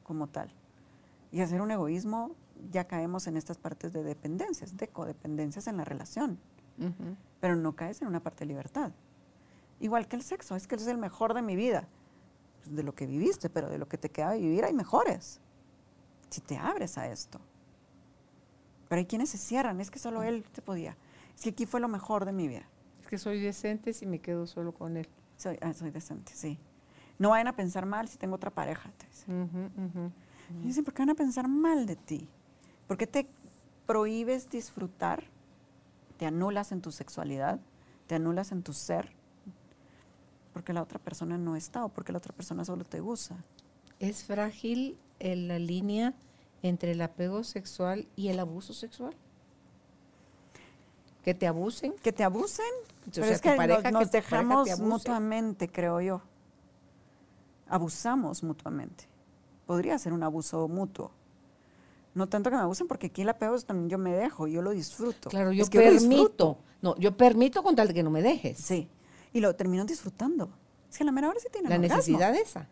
como 0.02 0.26
tal. 0.26 0.52
Y 1.32 1.40
hacer 1.40 1.60
un 1.60 1.70
egoísmo, 1.70 2.32
ya 2.70 2.84
caemos 2.84 3.26
en 3.26 3.36
estas 3.36 3.58
partes 3.58 3.92
de 3.92 4.02
dependencias, 4.02 4.76
de 4.76 4.88
codependencias 4.88 5.66
en 5.66 5.76
la 5.76 5.84
relación 5.84 6.38
pero 7.40 7.56
no 7.56 7.74
caes 7.74 8.02
en 8.02 8.08
una 8.08 8.20
parte 8.20 8.40
de 8.40 8.46
libertad. 8.46 8.92
Igual 9.80 10.08
que 10.08 10.16
el 10.16 10.22
sexo, 10.22 10.56
es 10.56 10.66
que 10.66 10.74
es 10.74 10.86
el 10.86 10.98
mejor 10.98 11.34
de 11.34 11.42
mi 11.42 11.56
vida. 11.56 11.88
Pues, 12.62 12.76
de 12.76 12.82
lo 12.82 12.94
que 12.94 13.06
viviste, 13.06 13.48
pero 13.48 13.68
de 13.68 13.78
lo 13.78 13.88
que 13.88 13.98
te 13.98 14.10
queda 14.10 14.34
vivir 14.34 14.64
hay 14.64 14.72
mejores. 14.72 15.40
Si 16.28 16.40
te 16.40 16.56
abres 16.56 16.98
a 16.98 17.08
esto. 17.08 17.40
Pero 18.88 18.98
hay 18.98 19.06
quienes 19.06 19.30
se 19.30 19.38
cierran, 19.38 19.80
es 19.80 19.90
que 19.90 19.98
solo 19.98 20.22
él 20.22 20.44
te 20.52 20.62
podía. 20.62 20.96
Es 21.34 21.42
que 21.42 21.50
aquí 21.50 21.66
fue 21.66 21.80
lo 21.80 21.88
mejor 21.88 22.24
de 22.24 22.32
mi 22.32 22.48
vida. 22.48 22.64
Es 23.00 23.06
que 23.06 23.18
soy 23.18 23.40
decente 23.40 23.92
si 23.92 24.06
me 24.06 24.18
quedo 24.18 24.46
solo 24.46 24.72
con 24.72 24.96
él. 24.96 25.08
Soy, 25.36 25.58
ah, 25.62 25.72
soy 25.72 25.90
decente, 25.90 26.32
sí. 26.34 26.58
No 27.18 27.30
vayan 27.30 27.48
a 27.48 27.56
pensar 27.56 27.86
mal 27.86 28.08
si 28.08 28.18
tengo 28.18 28.34
otra 28.34 28.50
pareja. 28.50 28.90
Te 28.96 29.06
dicen. 29.06 30.84
¿por 30.84 30.94
qué 30.94 31.02
van 31.02 31.10
a 31.10 31.14
pensar 31.14 31.48
mal 31.48 31.86
de 31.86 31.96
ti? 31.96 32.28
¿Por 32.86 32.96
qué 32.96 33.06
te 33.06 33.26
prohíbes 33.86 34.50
disfrutar 34.50 35.24
te 36.20 36.26
anulas 36.26 36.70
en 36.70 36.83
tu 36.83 36.92
sexualidad, 36.92 37.61
te 38.06 38.14
anulas 38.14 38.52
en 38.52 38.62
tu 38.62 38.74
ser, 38.74 39.11
porque 40.52 40.74
la 40.74 40.83
otra 40.83 40.98
persona 40.98 41.38
no 41.38 41.56
está 41.56 41.83
o 41.83 41.88
porque 41.88 42.12
la 42.12 42.18
otra 42.18 42.35
persona 42.35 42.62
solo 42.62 42.85
te 42.85 43.00
usa. 43.00 43.42
¿Es 44.00 44.24
frágil 44.24 44.98
la 45.18 45.59
línea 45.59 46.12
entre 46.62 46.92
el 46.92 47.00
apego 47.00 47.42
sexual 47.42 48.06
y 48.16 48.28
el 48.28 48.38
abuso 48.38 48.74
sexual? 48.74 49.16
¿Que 51.24 51.33
te 51.33 51.46
abusen? 51.46 51.94
Que 52.02 52.12
te 52.12 52.22
abusen. 52.22 52.66
Pero 53.14 53.24
es 53.24 53.40
que 53.40 53.56
nos, 53.90 54.11
dejamos 54.11 54.78
mutuamente, 54.78 55.70
creo 55.70 56.02
yo. 56.02 56.20
Abusamos 57.66 58.42
mutuamente. 58.42 59.09
Podría 59.64 59.98
ser 59.98 60.12
un 60.12 60.22
abuso 60.22 60.68
mutuo. 60.68 61.12
No 62.14 62.29
tanto 62.29 62.51
que 62.51 62.57
me 62.57 62.62
abusen, 62.62 62.88
porque 62.88 63.07
aquí 63.07 63.23
el 63.23 63.29
apego 63.29 63.55
es 63.55 63.64
también 63.64 63.88
yo 63.88 63.99
me 63.99 64.12
dejo, 64.12 64.49
yo 64.49 64.62
lo 64.62 64.70
disfruto. 64.70 65.31
Claro, 65.31 65.53
yo 65.53 65.66
permito. 65.66 66.59
no, 66.83 66.96
yo 66.96 67.16
permito 67.16 67.62
con 67.62 67.77
tal 67.77 67.88
de 67.88 67.94
que 67.94 68.03
no 68.03 68.11
me 68.11 68.23
dejes. 68.23 68.59
Sí. 68.59 68.88
Y 69.33 69.40
lo 69.40 69.55
termino 69.55 69.85
disfrutando. 69.85 70.51
Es 70.90 70.99
que 70.99 71.05
la 71.05 71.12
mera 71.12 71.29
hora 71.29 71.38
sí 71.38 71.46
tiene 71.53 71.68
La 71.68 71.79
necesidad 71.79 72.35
esa. 72.35 72.68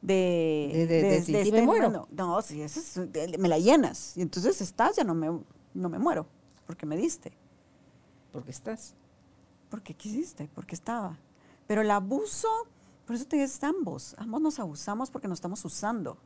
De, 0.00 0.70
de, 0.72 0.86
de, 0.86 1.02
de, 1.02 1.20
de 1.22 1.42
este, 1.42 1.52
me 1.52 1.62
muero. 1.62 2.06
no, 2.12 2.38
eso 2.38 2.54
es, 2.54 3.00
me 3.36 3.48
la 3.48 3.58
llenas. 3.58 4.16
Y 4.16 4.22
entonces 4.22 4.60
estás, 4.60 4.94
ya 4.94 5.02
no 5.02 5.12
me, 5.12 5.26
no 5.74 5.88
me 5.88 5.98
muero, 5.98 6.28
porque 6.66 6.86
me 6.86 6.96
diste. 6.96 7.32
Porque 8.30 8.52
estás. 8.52 8.94
Porque 9.68 9.94
quisiste, 9.94 10.48
porque 10.54 10.76
estaba. 10.76 11.18
Pero 11.66 11.82
el 11.82 11.90
abuso, 11.90 12.48
por 13.06 13.16
eso 13.16 13.24
te 13.24 13.36
dices 13.38 13.62
ambos. 13.64 14.14
Ambos 14.18 14.40
nos 14.40 14.60
abusamos 14.60 15.10
porque 15.10 15.26
nos 15.26 15.38
estamos 15.38 15.64
usando 15.64 16.16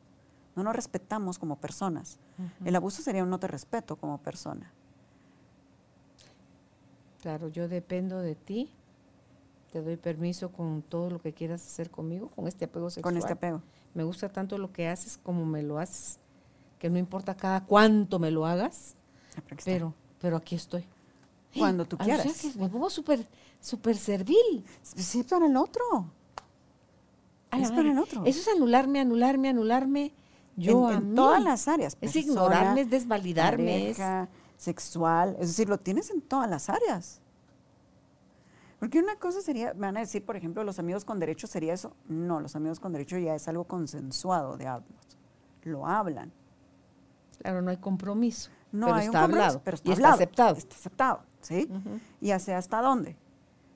no 0.54 0.62
nos 0.62 0.76
respetamos 0.76 1.38
como 1.38 1.56
personas. 1.56 2.18
El 2.64 2.76
abuso 2.76 3.02
sería 3.02 3.22
un 3.22 3.30
no 3.30 3.38
te 3.38 3.46
respeto 3.46 3.96
como 3.96 4.18
persona. 4.18 4.72
Claro, 7.20 7.48
yo 7.48 7.68
dependo 7.68 8.18
de 8.18 8.34
ti, 8.34 8.70
te 9.72 9.80
doy 9.80 9.96
permiso 9.96 10.50
con 10.50 10.82
todo 10.82 11.08
lo 11.08 11.20
que 11.20 11.32
quieras 11.32 11.64
hacer 11.64 11.90
conmigo, 11.90 12.28
con 12.28 12.48
este 12.48 12.66
apego 12.66 12.90
sexual. 12.90 13.14
Con 13.14 13.18
este 13.18 13.32
apego. 13.32 13.62
Me 13.94 14.02
gusta 14.02 14.28
tanto 14.28 14.58
lo 14.58 14.72
que 14.72 14.88
haces 14.88 15.18
como 15.18 15.46
me 15.46 15.62
lo 15.62 15.78
haces, 15.78 16.18
que 16.78 16.90
no 16.90 16.98
importa 16.98 17.36
cada 17.36 17.64
cuánto 17.64 18.18
me 18.18 18.30
lo 18.30 18.44
hagas, 18.44 18.96
pero, 19.64 19.94
pero 20.20 20.36
aquí 20.36 20.56
estoy. 20.56 20.84
Cuando 21.56 21.84
tú 21.84 21.96
quieras. 21.96 22.56
me 22.56 22.68
pongo 22.68 22.90
súper 22.90 23.26
super 23.60 23.96
servil. 23.96 24.64
Sí, 24.82 25.22
para 25.22 25.46
el 25.46 25.56
otro. 25.56 26.10
es 27.52 27.70
para 27.70 27.90
el 27.90 27.98
otro. 27.98 28.24
Eso 28.24 28.40
es 28.40 28.48
anularme, 28.48 29.00
anularme, 29.00 29.48
anularme 29.48 30.12
yo 30.56 30.90
en, 30.90 31.14
todas 31.14 31.42
las 31.42 31.68
áreas. 31.68 31.96
es 32.00 32.16
ignorarme, 32.16 32.82
es 32.82 32.90
desvalidarme. 32.90 33.94
sexual, 34.56 35.36
es 35.40 35.48
decir, 35.48 35.68
lo 35.68 35.78
tienes 35.78 36.10
en 36.10 36.20
todas 36.20 36.48
las 36.48 36.68
áreas. 36.68 37.20
Porque 38.78 38.98
una 38.98 39.14
cosa 39.14 39.40
sería, 39.40 39.74
me 39.74 39.86
van 39.86 39.96
a 39.96 40.00
decir, 40.00 40.24
por 40.24 40.36
ejemplo, 40.36 40.64
los 40.64 40.80
amigos 40.80 41.04
con 41.04 41.20
derecho 41.20 41.46
sería 41.46 41.72
eso. 41.72 41.94
No, 42.08 42.40
los 42.40 42.56
amigos 42.56 42.80
con 42.80 42.92
derecho 42.92 43.16
ya 43.16 43.34
es 43.34 43.46
algo 43.46 43.64
consensuado 43.64 44.56
de 44.56 44.66
hablos. 44.66 45.18
Lo 45.62 45.86
hablan. 45.86 46.32
Claro, 47.38 47.62
no 47.62 47.70
hay 47.70 47.76
compromiso. 47.76 48.50
No 48.72 48.86
pero 48.86 48.96
hay 48.96 49.06
está 49.06 49.18
un 49.18 49.22
compromiso, 49.22 49.44
hablado, 49.44 49.62
pero 49.64 49.74
está, 49.76 49.88
y 49.88 49.92
está 49.92 50.06
hablado, 50.08 50.14
aceptado. 50.14 50.56
Está 50.56 50.74
aceptado, 50.74 51.22
¿sí? 51.42 51.70
Y 52.20 52.30
hacia 52.32 52.58
hasta 52.58 52.80
dónde. 52.80 53.16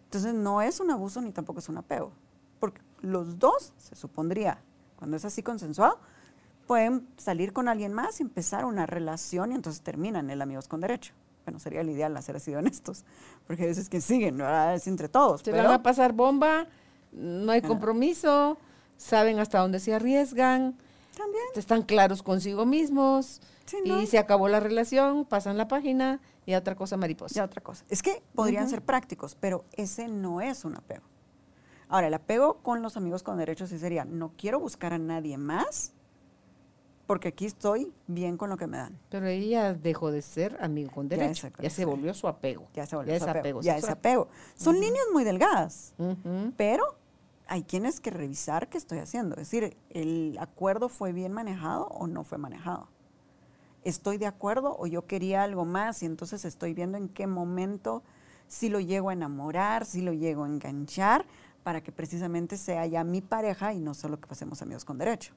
Entonces 0.07 0.35
no 0.35 0.61
es 0.61 0.81
un 0.81 0.91
abuso 0.91 1.21
ni 1.21 1.31
tampoco 1.31 1.61
es 1.61 1.69
un 1.69 1.79
apego. 1.79 2.11
Porque 2.59 2.81
los 3.01 3.39
dos, 3.39 3.75
se 3.77 3.95
supondría, 3.95 4.61
cuando 4.97 5.17
es 5.17 5.25
así 5.25 5.43
consensuado, 5.43 6.01
pueden 6.67 7.07
salir 7.17 7.53
con 7.53 7.69
alguien 7.69 7.93
más 7.93 8.21
y 8.21 8.23
empezar 8.23 8.65
una 8.65 8.87
relación 8.87 9.53
y 9.53 9.55
entonces 9.55 9.83
terminan 9.83 10.31
el 10.31 10.43
amigos 10.43 10.69
con 10.69 10.81
derecho. 10.81 11.13
Bueno, 11.45 11.61
sería 11.61 11.81
el 11.81 11.91
ideal 11.91 12.17
hacer 12.17 12.37
así 12.37 12.51
de 12.51 12.57
honestos, 12.57 13.05
porque 13.47 13.63
a 13.63 13.67
veces 13.67 13.89
que 13.89 14.01
siguen, 14.01 14.37
¿verdad? 14.39 14.75
es 14.75 14.87
entre 14.89 15.09
todos. 15.09 15.43
Se 15.43 15.53
pero, 15.53 15.65
van 15.65 15.73
a 15.75 15.83
pasar 15.83 16.13
bomba, 16.13 16.67
no 17.13 17.53
hay 17.53 17.63
compromiso, 17.63 18.59
saben 18.97 19.39
hasta 19.39 19.61
dónde 19.61 19.79
se 19.79 19.95
arriesgan, 19.95 20.77
También. 21.17 21.45
están 21.55 21.83
claros 21.83 22.23
consigo 22.23 22.67
mismos 22.67 23.41
Sí, 23.65 23.79
¿no? 23.85 24.01
y 24.01 24.07
se 24.07 24.19
acabó 24.19 24.49
la 24.49 24.61
relación, 24.61 25.25
pasan 25.25 25.57
la 25.57 25.69
página 25.69 26.21
y 26.47 26.53
a 26.53 26.59
otra 26.59 26.75
cosa 26.77 26.97
mariposa. 26.97 27.35
Ya 27.35 27.45
otra 27.45 27.63
cosa. 27.63 27.85
Es 27.89 28.03
que 28.03 28.23
podrían 28.35 28.69
ser 28.69 28.83
prácticos, 28.83 29.37
pero 29.39 29.65
ese 29.73 30.09
no 30.09 30.41
es 30.41 30.65
un 30.65 30.77
apego. 30.77 31.05
Ahora, 31.89 32.09
el 32.09 32.15
apego 32.15 32.59
con 32.63 32.83
los 32.83 32.97
amigos 32.97 33.23
con 33.23 33.39
derechos 33.39 33.71
sí 33.71 33.79
sería, 33.79 34.05
no 34.05 34.33
quiero 34.37 34.59
buscar 34.59 34.93
a 34.93 34.99
nadie 34.99 35.39
más 35.39 35.93
porque 37.07 37.29
aquí 37.29 37.47
estoy 37.47 37.93
bien 38.07 38.37
con 38.37 38.51
lo 38.51 38.57
que 38.57 38.67
me 38.67 38.79
dan. 38.79 38.99
Pero 39.11 39.27
ella 39.27 39.75
dejó 39.75 40.11
de 40.11 40.23
ser 40.23 40.59
amigo 40.61 40.91
con 40.91 41.09
derecho, 41.09 41.49
ya, 41.61 41.71
se 41.71 41.85
volvió 41.85 42.13
su 42.15 42.27
apego. 42.27 42.67
Ya 42.75 42.87
se 42.87 42.97
volvió 42.97 43.19
su 43.19 43.29
apego. 43.29 43.61
ya 43.63 43.77
es 43.77 43.89
apego. 43.89 44.29
Son 44.55 44.75
líneas 44.75 45.07
muy 45.13 45.25
delgadas, 45.25 45.95
pero 46.57 46.97
hay 47.47 47.63
quienes 47.63 48.01
que 48.01 48.11
revisar 48.11 48.69
qué 48.69 48.79
estoy 48.79 48.99
haciendo. 48.99 49.37
Es 49.37 49.51
decir, 49.51 49.77
¿el 49.91 50.37
acuerdo 50.41 50.89
fue 50.89 51.13
bien 51.13 51.33
manejado 51.33 51.87
o 51.87 52.07
no 52.07 52.25
fue 52.25 52.39
manejado? 52.39 52.89
¿Estoy 53.85 54.19
de 54.19 54.27
acuerdo 54.27 54.77
o 54.77 54.89
yo 54.89 55.07
quería 55.07 55.45
algo 55.45 55.65
más 55.65 56.03
y 56.03 56.07
entonces 56.07 56.45
estoy 56.45 56.75
viendo 56.75 56.99
en 56.99 57.09
qué 57.09 57.29
momento 57.29 58.03
si 58.49 58.69
lo 58.69 58.81
llego 58.81 59.11
a 59.11 59.13
enamorar, 59.13 59.87
si 59.87 60.03
lo 60.03 60.13
llego 60.13 60.43
a 60.43 60.49
enganchar, 60.49 61.25
para 61.63 61.81
que 61.83 61.93
precisamente 61.93 62.57
sea 62.57 62.85
ya 62.87 63.05
mi 63.05 63.21
pareja 63.21 63.75
y 63.75 63.81
no 63.81 63.95
solo 63.95 64.21
que 64.21 64.27
pasemos 64.27 64.61
amigos 64.61 64.85
con 64.85 64.99
derecho? 64.99 65.35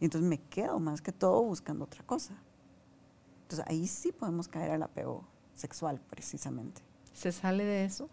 Y 0.00 0.04
entonces 0.04 0.28
me 0.28 0.38
quedo 0.38 0.78
más 0.78 1.00
que 1.00 1.12
todo 1.12 1.42
buscando 1.42 1.84
otra 1.84 2.04
cosa. 2.04 2.34
Entonces 3.42 3.64
ahí 3.68 3.86
sí 3.86 4.12
podemos 4.12 4.48
caer 4.48 4.72
al 4.72 4.82
apego 4.82 5.24
sexual 5.54 6.00
precisamente. 6.10 6.82
¿Se 7.12 7.32
sale 7.32 7.64
de 7.64 7.84
eso? 7.84 8.08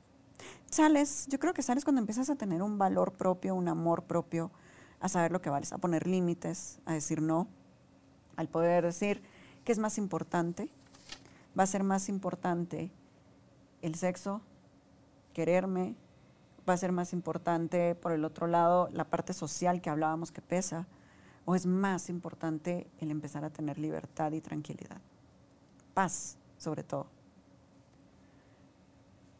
Sales, 0.70 1.28
yo 1.30 1.40
creo 1.40 1.54
que 1.54 1.62
sales 1.62 1.84
cuando 1.84 2.00
empiezas 2.00 2.30
a 2.30 2.36
tener 2.36 2.62
un 2.62 2.78
valor 2.78 3.14
propio, 3.14 3.56
un 3.56 3.68
amor 3.68 4.04
propio, 4.04 4.52
a 5.00 5.10
saber 5.10 5.32
lo 5.32 5.42
que 5.42 5.50
vales, 5.50 5.74
a 5.74 5.78
poner 5.78 6.08
límites, 6.08 6.80
a 6.86 6.94
decir 6.94 7.22
no, 7.22 7.48
al 8.38 8.48
poder 8.48 8.86
decir 8.86 9.22
qué 9.66 9.72
es 9.72 9.80
más 9.80 9.98
importante. 9.98 10.70
Va 11.58 11.64
a 11.64 11.68
ser 11.68 11.84
más 11.84 12.10
importante 12.10 12.92
el 13.82 13.96
sexo, 13.96 14.42
quererme, 15.34 15.96
va 16.68 16.74
a 16.74 16.78
ser 16.78 16.92
más 16.92 17.14
importante, 17.14 17.96
por 17.96 18.12
el 18.14 18.26
otro 18.26 18.48
lado, 18.48 18.90
la 18.92 19.04
parte 19.04 19.34
social 19.34 19.82
que 19.82 19.90
hablábamos 19.90 20.32
que 20.32 20.42
pesa, 20.42 20.88
o 21.46 21.56
es 21.56 21.66
más 21.66 22.10
importante 22.10 22.88
el 23.00 23.12
empezar 23.12 23.44
a 23.44 23.50
tener 23.50 23.78
libertad 23.78 24.32
y 24.32 24.42
tranquilidad. 24.42 25.02
Paz, 25.94 26.38
sobre 26.58 26.84
todo. 26.84 27.08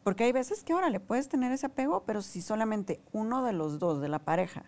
Porque 0.02 0.24
hay 0.24 0.32
veces 0.32 0.62
que 0.62 0.74
ahora 0.74 0.90
le 0.90 1.00
puedes 1.00 1.28
tener 1.28 1.50
ese 1.50 1.66
apego, 1.66 2.04
pero 2.04 2.20
si 2.20 2.42
solamente 2.42 3.00
uno 3.12 3.42
de 3.42 3.54
los 3.54 3.78
dos 3.78 4.00
de 4.00 4.08
la 4.08 4.18
pareja 4.18 4.64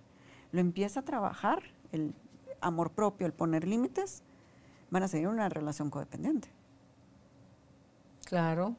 lo 0.50 0.60
empieza 0.60 1.00
a 1.00 1.04
trabajar, 1.04 1.62
el 1.92 2.14
amor 2.62 2.92
propio, 2.92 3.26
el 3.26 3.34
poner 3.34 3.68
límites, 3.68 4.22
van 4.90 5.02
a 5.02 5.08
seguir 5.08 5.28
una 5.28 5.48
relación 5.50 5.90
codependiente. 5.90 6.48
Claro. 8.24 8.76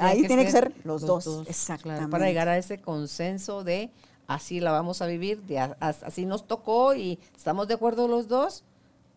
Ahí 0.00 0.26
tiene 0.26 0.44
que 0.44 0.50
ser 0.50 0.72
los, 0.84 1.02
dos. 1.02 1.44
Exactamente. 1.48 2.08
para 2.08 2.26
llegar 2.26 2.48
a 2.48 2.56
ese 2.56 2.80
consenso 2.80 3.64
de 3.64 3.90
así 4.26 4.60
la 4.60 4.72
vamos 4.72 5.02
a 5.02 5.06
vivir, 5.06 5.42
de 5.42 5.58
a- 5.58 5.76
a- 5.80 5.88
así 5.88 6.26
nos 6.26 6.46
tocó 6.46 6.94
y 6.94 7.18
estamos 7.36 7.68
de 7.68 7.74
acuerdo 7.74 8.08
los 8.08 8.28
dos. 8.28 8.64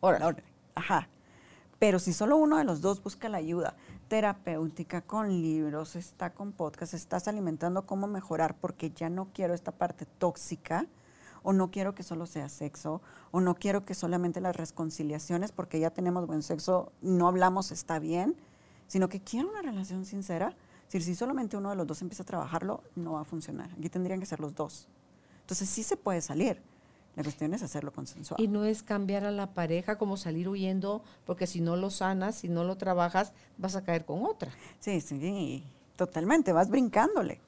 Órale. 0.01 0.25
Órale. 0.25 0.43
Ajá. 0.75 1.09
Pero 1.79 1.99
si 1.99 2.11
solo 2.13 2.35
uno 2.37 2.57
de 2.57 2.63
los 2.65 2.81
dos 2.81 3.01
busca 3.01 3.29
la 3.29 3.37
ayuda 3.37 3.75
terapéutica, 4.09 5.01
con 5.01 5.29
libros, 5.41 5.95
está 5.95 6.31
con 6.33 6.51
podcast, 6.51 6.93
estás 6.93 7.27
alimentando 7.27 7.85
cómo 7.85 8.05
mejorar 8.07 8.55
porque 8.59 8.89
ya 8.91 9.07
no 9.09 9.27
quiero 9.33 9.53
esta 9.53 9.71
parte 9.71 10.05
tóxica 10.05 10.87
o 11.41 11.53
no 11.53 11.71
quiero 11.71 11.95
que 11.95 12.03
solo 12.03 12.25
sea 12.25 12.49
sexo 12.49 13.01
o 13.31 13.39
no 13.39 13.55
quiero 13.55 13.85
que 13.85 13.93
solamente 13.93 14.41
las 14.41 14.55
reconciliaciones 14.57 15.51
porque 15.53 15.79
ya 15.79 15.89
tenemos 15.91 16.27
buen 16.27 16.43
sexo, 16.43 16.91
no 17.01 17.27
hablamos, 17.29 17.71
está 17.71 17.97
bien, 17.99 18.35
sino 18.87 19.07
que 19.07 19.21
quiero 19.21 19.49
una 19.49 19.61
relación 19.61 20.03
sincera. 20.05 20.53
Decir, 20.85 21.03
si 21.03 21.15
solamente 21.15 21.55
uno 21.55 21.69
de 21.69 21.75
los 21.77 21.87
dos 21.87 22.01
empieza 22.01 22.23
a 22.23 22.25
trabajarlo, 22.25 22.83
no 22.95 23.13
va 23.13 23.21
a 23.21 23.25
funcionar. 23.25 23.69
Aquí 23.77 23.89
tendrían 23.89 24.19
que 24.19 24.25
ser 24.25 24.39
los 24.41 24.53
dos. 24.55 24.87
Entonces 25.49 25.67
sí 25.67 25.81
se 25.81 25.97
puede 25.97 26.21
salir. 26.21 26.61
La 27.15 27.23
cuestión 27.23 27.55
es 27.55 27.63
hacerlo 27.63 27.91
consensuado. 27.91 28.41
Y 28.41 28.47
no 28.47 28.65
es 28.65 28.83
cambiar 28.83 29.25
a 29.25 29.31
la 29.31 29.47
pareja 29.55 29.97
como 29.97 30.15
salir 30.15 30.47
huyendo, 30.47 31.03
porque 31.25 31.47
si 31.47 31.59
no 31.59 31.75
lo 31.75 31.89
sanas, 31.89 32.35
si 32.35 32.49
no 32.49 32.63
lo 32.63 32.77
trabajas, 32.77 33.33
vas 33.57 33.75
a 33.75 33.83
caer 33.83 34.05
con 34.05 34.23
otra. 34.23 34.51
Sí, 34.79 35.01
sí, 35.01 35.63
totalmente, 35.95 36.53
vas 36.53 36.69
brincándole. 36.69 37.41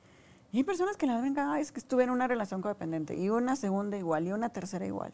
Y 0.52 0.58
hay 0.58 0.64
personas 0.64 0.98
que 0.98 1.06
la 1.06 1.22
brincan, 1.22 1.50
"Ay, 1.50 1.62
es 1.62 1.72
que 1.72 1.80
estuve 1.80 2.04
en 2.04 2.10
una 2.10 2.28
relación 2.28 2.64
codependiente, 2.64 3.16
y 3.16 3.30
una 3.30 3.56
segunda 3.56 3.96
igual, 3.98 4.28
y 4.28 4.32
una 4.32 4.50
tercera 4.50 4.84
igual. 4.88 5.14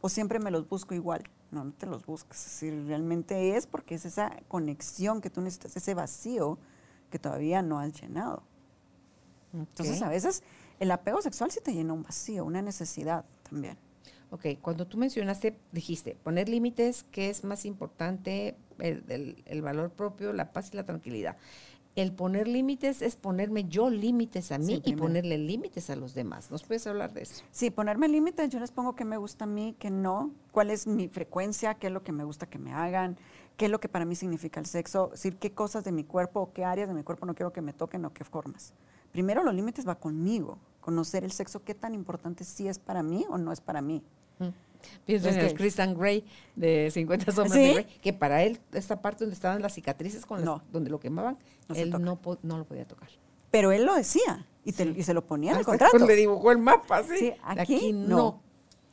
O 0.00 0.08
siempre 0.08 0.40
me 0.40 0.50
los 0.50 0.68
busco 0.68 0.92
igual. 0.92 1.22
No, 1.52 1.62
no 1.62 1.72
te 1.72 1.86
los 1.86 2.04
buscas. 2.04 2.36
Es 2.44 2.52
decir, 2.60 2.84
realmente 2.88 3.56
es 3.56 3.68
porque 3.68 3.94
es 3.94 4.04
esa 4.06 4.36
conexión 4.48 5.20
que 5.20 5.30
tú 5.30 5.40
necesitas, 5.40 5.76
ese 5.76 5.94
vacío 5.94 6.58
que 7.10 7.20
todavía 7.20 7.62
no 7.62 7.78
has 7.78 7.92
llenado. 7.92 8.42
Entonces, 9.54 9.98
Ok. 10.02 10.06
a 10.08 10.10
veces 10.10 10.42
el 10.80 10.90
apego 10.90 11.20
sexual 11.22 11.50
sí 11.50 11.60
te 11.62 11.72
llena 11.72 11.92
un 11.92 12.02
vacío, 12.02 12.44
una 12.44 12.62
necesidad 12.62 13.24
también. 13.48 13.76
Ok, 14.30 14.46
cuando 14.60 14.86
tú 14.86 14.98
mencionaste, 14.98 15.56
dijiste, 15.70 16.16
poner 16.22 16.48
límites, 16.48 17.04
¿qué 17.12 17.30
es 17.30 17.44
más 17.44 17.64
importante? 17.64 18.56
El, 18.78 19.04
el- 19.08 19.42
el 19.46 19.62
valor 19.62 19.90
propio, 19.90 20.32
la 20.32 20.52
paz 20.52 20.70
y 20.72 20.76
la 20.76 20.84
tranquilidad. 20.84 21.36
El 21.94 22.12
poner 22.12 22.48
límites 22.48 23.02
es 23.02 23.14
ponerme 23.14 23.64
yo 23.68 23.88
límites 23.88 24.50
a 24.50 24.58
mí 24.58 24.66
Sí, 24.66 24.82
y 24.84 24.96
ponerle 24.96 25.38
límites 25.38 25.90
a 25.90 25.94
los 25.96 26.12
demás. 26.14 26.50
¿Nos 26.50 26.64
puedes 26.64 26.84
hablar 26.88 27.12
de 27.12 27.22
eso? 27.22 27.44
Sí, 27.52 27.70
ponerme 27.70 28.08
límites, 28.08 28.50
yo 28.50 28.58
les 28.58 28.72
pongo 28.72 28.96
qué 28.96 29.04
me 29.04 29.16
gusta 29.16 29.44
a 29.44 29.46
mí, 29.46 29.76
qué 29.78 29.90
no, 29.90 30.32
cuál 30.50 30.70
es 30.70 30.88
mi 30.88 31.06
frecuencia, 31.06 31.74
qué 31.74 31.86
es 31.86 31.92
lo 31.92 32.02
que 32.02 32.10
me 32.10 32.24
gusta 32.24 32.46
que 32.46 32.58
me 32.58 32.72
hagan, 32.72 33.16
qué 33.56 33.66
es 33.66 33.70
lo 33.70 33.78
que 33.78 33.88
para 33.88 34.04
mí 34.04 34.16
significa 34.16 34.58
el 34.58 34.66
sexo, 34.66 35.06
es 35.14 35.22
decir, 35.22 35.36
qué 35.36 35.52
cosas 35.52 35.84
de 35.84 35.92
mi 35.92 36.02
cuerpo 36.02 36.40
o 36.40 36.52
qué 36.52 36.64
áreas 36.64 36.88
de 36.88 36.94
mi 36.94 37.04
cuerpo 37.04 37.26
no 37.26 37.36
quiero 37.36 37.52
que 37.52 37.60
me 37.62 37.72
toquen 37.72 38.04
o 38.06 38.12
qué 38.12 38.24
formas. 38.24 38.72
Primero 39.14 39.44
los 39.44 39.54
límites 39.54 39.86
va 39.86 39.94
conmigo, 39.94 40.58
conocer 40.80 41.22
el 41.22 41.30
sexo, 41.30 41.62
qué 41.62 41.72
tan 41.72 41.94
importante 41.94 42.42
sí 42.42 42.66
es 42.66 42.80
para 42.80 43.00
mí 43.00 43.24
o 43.30 43.38
no 43.38 43.52
es 43.52 43.60
para 43.60 43.80
mí. 43.80 44.02
Pienso 45.06 45.28
en 45.28 45.38
el 45.38 45.54
Christian 45.54 45.94
Grey 45.96 46.26
de 46.56 46.90
50 46.90 47.30
sombras 47.30 47.52
¿Sí? 47.52 47.60
de 47.60 47.72
Grey, 47.74 47.84
que 48.02 48.12
para 48.12 48.42
él, 48.42 48.58
esta 48.72 49.00
parte 49.00 49.20
donde 49.24 49.34
estaban 49.34 49.62
las 49.62 49.72
cicatrices, 49.72 50.26
con 50.26 50.44
las- 50.44 50.60
donde 50.72 50.90
lo 50.90 50.98
quemaban, 50.98 51.38
No 51.68 51.74
él 51.76 51.90
no, 51.90 52.58
lo 52.58 52.64
podía 52.64 52.86
tocar. 52.88 53.08
Pero 53.52 53.70
él 53.70 53.86
lo 53.86 53.94
decía 53.94 54.44
y, 54.64 54.72
te- 54.72 54.82
y 54.96 55.02
se 55.04 55.14
lo 55.14 55.24
ponía 55.24 55.52
en 55.52 55.58
el 55.58 55.64
contrato. 55.64 55.96
Le 55.96 56.16
dibujó 56.16 56.50
el 56.50 56.58
mapa, 56.58 57.04
sí. 57.04 57.16
Sí, 57.18 57.32
aquí, 57.44 57.92
no. 57.92 58.40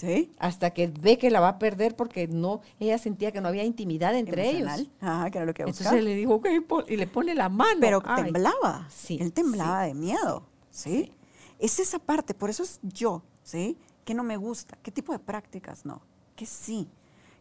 ¿Sí? 0.02 0.32
Hasta 0.40 0.72
que 0.72 0.88
ve 0.88 1.20
que 1.20 1.30
la 1.30 1.40
va 1.40 1.50
a 1.50 1.60
perder 1.60 1.96
porque 1.96 2.28
no, 2.28 2.62
ella 2.80 2.98
sentía 2.98 3.32
que 3.32 3.40
no 3.40 3.50
había 3.50 3.64
intimidad 3.64 4.16
entre 4.16 4.50
Emocional. 4.50 4.80
ellos. 4.80 4.92
Ajá, 5.00 5.30
que 5.30 5.38
era 5.38 5.46
lo 5.46 5.54
que 5.54 5.62
Entonces 5.62 5.86
buscaba. 5.86 6.02
le 6.02 6.16
dijo, 6.16 6.34
ok, 6.34 6.48
y 6.88 6.98
le 6.98 7.06
pone 7.06 7.36
la 7.36 7.50
mano. 7.50 7.78
Pero 7.80 8.02
Ay. 8.06 8.24
temblaba. 8.24 8.88
Sí, 8.90 9.20
Él 9.22 9.32
temblaba 9.32 9.84
sí, 9.84 9.90
de 9.90 9.94
miedo. 9.94 10.44
¿sí? 10.72 11.14
Es 11.60 11.78
esa 11.78 12.00
parte, 12.00 12.34
por 12.34 12.50
eso 12.50 12.64
es 12.64 12.80
yo, 12.82 13.22
¿sí? 13.44 13.78
¿Qué 14.04 14.16
no 14.16 14.24
me 14.24 14.38
gusta? 14.38 14.76
¿Qué 14.82 14.90
tipo 14.90 15.14
de 15.14 15.20
prácticas 15.20 15.86
no? 15.86 16.02
¿Qué 16.36 16.48
sí? 16.48 16.90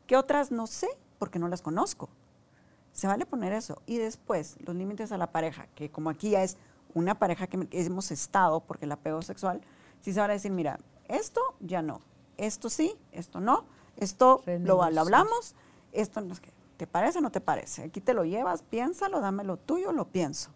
¿Qué 0.06 0.14
otras 0.18 0.50
no 0.50 0.66
sé? 0.66 0.88
Porque 1.18 1.38
no 1.38 1.48
las 1.48 1.62
conozco. 1.62 2.10
Se 2.92 3.06
vale 3.06 3.24
poner 3.24 3.54
eso. 3.54 3.80
Y 3.86 3.96
después, 3.96 4.58
los 4.66 4.76
límites 4.76 5.12
a 5.12 5.16
la 5.16 5.32
pareja, 5.32 5.66
que 5.74 5.90
como 5.90 6.10
aquí 6.10 6.28
ya 6.28 6.42
es 6.42 6.58
una 6.92 7.18
pareja 7.18 7.46
que 7.46 7.66
hemos 7.72 8.10
estado, 8.10 8.60
porque 8.60 8.84
el 8.84 8.92
apego 8.92 9.22
sexual, 9.22 9.62
sí 10.02 10.12
se 10.12 10.20
vale 10.20 10.34
decir, 10.34 10.50
mira, 10.50 10.78
esto 11.08 11.40
ya 11.60 11.80
no, 11.80 12.02
esto 12.46 12.70
sí, 12.70 12.94
esto 13.12 13.40
no, 13.40 13.64
esto 13.96 14.42
lo, 14.46 14.82
hablamos, 14.82 15.54
esto 15.92 16.20
no 16.20 16.32
es 16.32 16.40
que, 16.40 16.52
¿te 16.76 16.86
parece 16.86 17.18
o 17.18 17.20
no 17.20 17.30
te 17.30 17.40
parece? 17.40 17.82
Aquí 17.84 18.00
te 18.00 18.14
lo 18.14 18.24
llevas, 18.24 18.62
piénsalo, 18.62 19.20
dame 19.20 19.44
lo 19.44 19.56
tuyo, 19.56 19.92
lo 19.92 20.06
pienso. 20.08 20.50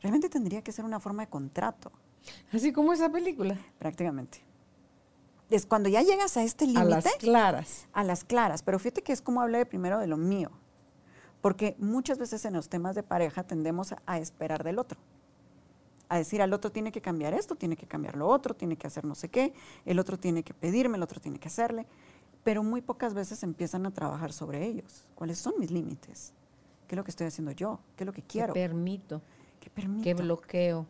Realmente 0.00 0.28
tendría 0.28 0.62
que 0.62 0.72
ser 0.72 0.84
una 0.84 0.98
forma 1.00 1.22
de 1.24 1.28
contrato, 1.28 1.92
Así 2.52 2.72
como 2.72 2.92
esa 2.92 3.08
película. 3.10 3.56
prácticamente. 3.78 4.42
Es 5.50 5.66
cuando 5.66 5.88
ya 5.88 6.02
llegas 6.02 6.36
a 6.36 6.42
este 6.44 6.64
A 6.76 6.84
las 6.84 7.04
límite, 7.04 7.10
claras. 7.18 7.88
a 7.92 8.04
las 8.04 8.24
claras, 8.24 8.62
pero 8.62 8.78
fíjate 8.78 9.02
que 9.02 9.12
es 9.12 9.20
como 9.20 9.40
hablé 9.40 9.66
primero 9.66 9.98
de 9.98 10.06
lo 10.06 10.16
mío, 10.16 10.50
porque 11.40 11.76
muchas 11.78 12.18
veces 12.18 12.44
en 12.44 12.52
los 12.54 12.68
temas 12.68 12.94
de 12.94 13.02
pareja 13.02 13.42
tendemos 13.42 13.94
a 14.06 14.18
esperar 14.18 14.62
del 14.64 14.78
otro, 14.78 14.98
a 16.10 16.16
decir 16.16 16.42
al 16.42 16.52
otro 16.52 16.72
tiene 16.72 16.90
que 16.90 17.00
cambiar 17.00 17.34
esto, 17.34 17.54
tiene 17.54 17.76
que 17.76 17.86
cambiar 17.86 18.16
lo 18.16 18.26
otro, 18.26 18.52
tiene 18.52 18.76
que 18.76 18.86
hacer 18.88 19.04
no 19.04 19.14
sé 19.14 19.28
qué, 19.28 19.54
el 19.86 20.00
otro 20.00 20.18
tiene 20.18 20.42
que 20.42 20.52
pedirme, 20.52 20.96
el 20.96 21.04
otro 21.04 21.20
tiene 21.20 21.38
que 21.38 21.46
hacerle, 21.46 21.86
pero 22.42 22.64
muy 22.64 22.82
pocas 22.82 23.14
veces 23.14 23.44
empiezan 23.44 23.86
a 23.86 23.92
trabajar 23.92 24.32
sobre 24.32 24.66
ellos. 24.66 25.06
¿Cuáles 25.14 25.38
son 25.38 25.54
mis 25.58 25.70
límites? 25.70 26.32
¿Qué 26.88 26.96
es 26.96 26.96
lo 26.96 27.04
que 27.04 27.12
estoy 27.12 27.28
haciendo 27.28 27.52
yo? 27.52 27.78
¿Qué 27.94 28.02
es 28.02 28.06
lo 28.06 28.12
que 28.12 28.22
quiero? 28.22 28.52
¿Qué 28.52 28.60
permito? 28.60 29.22
¿Qué 29.60 29.70
permito? 29.70 30.02
¿Qué 30.02 30.14
bloqueo? 30.14 30.86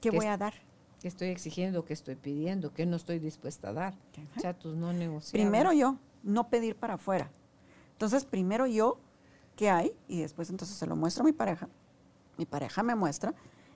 ¿Qué 0.00 0.10
voy 0.10 0.24
a 0.24 0.38
dar? 0.38 0.54
¿Qué 1.00 1.08
estoy 1.08 1.28
exigiendo? 1.28 1.84
¿Qué 1.84 1.92
estoy 1.92 2.16
pidiendo? 2.16 2.72
¿Qué 2.72 2.86
no 2.86 2.96
estoy 2.96 3.18
dispuesta 3.18 3.68
a 3.68 3.72
dar? 3.74 3.94
Chatos 4.40 4.74
no 4.74 4.94
negociables. 4.94 5.32
Primero 5.32 5.74
yo, 5.74 5.98
no 6.22 6.48
pedir 6.48 6.76
para 6.76 6.94
afuera. 6.94 7.30
Entonces, 7.92 8.24
primero 8.24 8.66
yo, 8.66 8.98
¿qué 9.54 9.68
hay? 9.68 9.92
Y 10.08 10.22
después 10.22 10.48
entonces 10.48 10.78
se 10.78 10.86
lo 10.86 10.96
muestro 10.96 11.24
a 11.24 11.26
mi 11.26 11.32
pareja. 11.32 11.68
Mi 12.38 12.46
pareja 12.46 12.82
me 12.82 12.94
muestra 12.94 13.34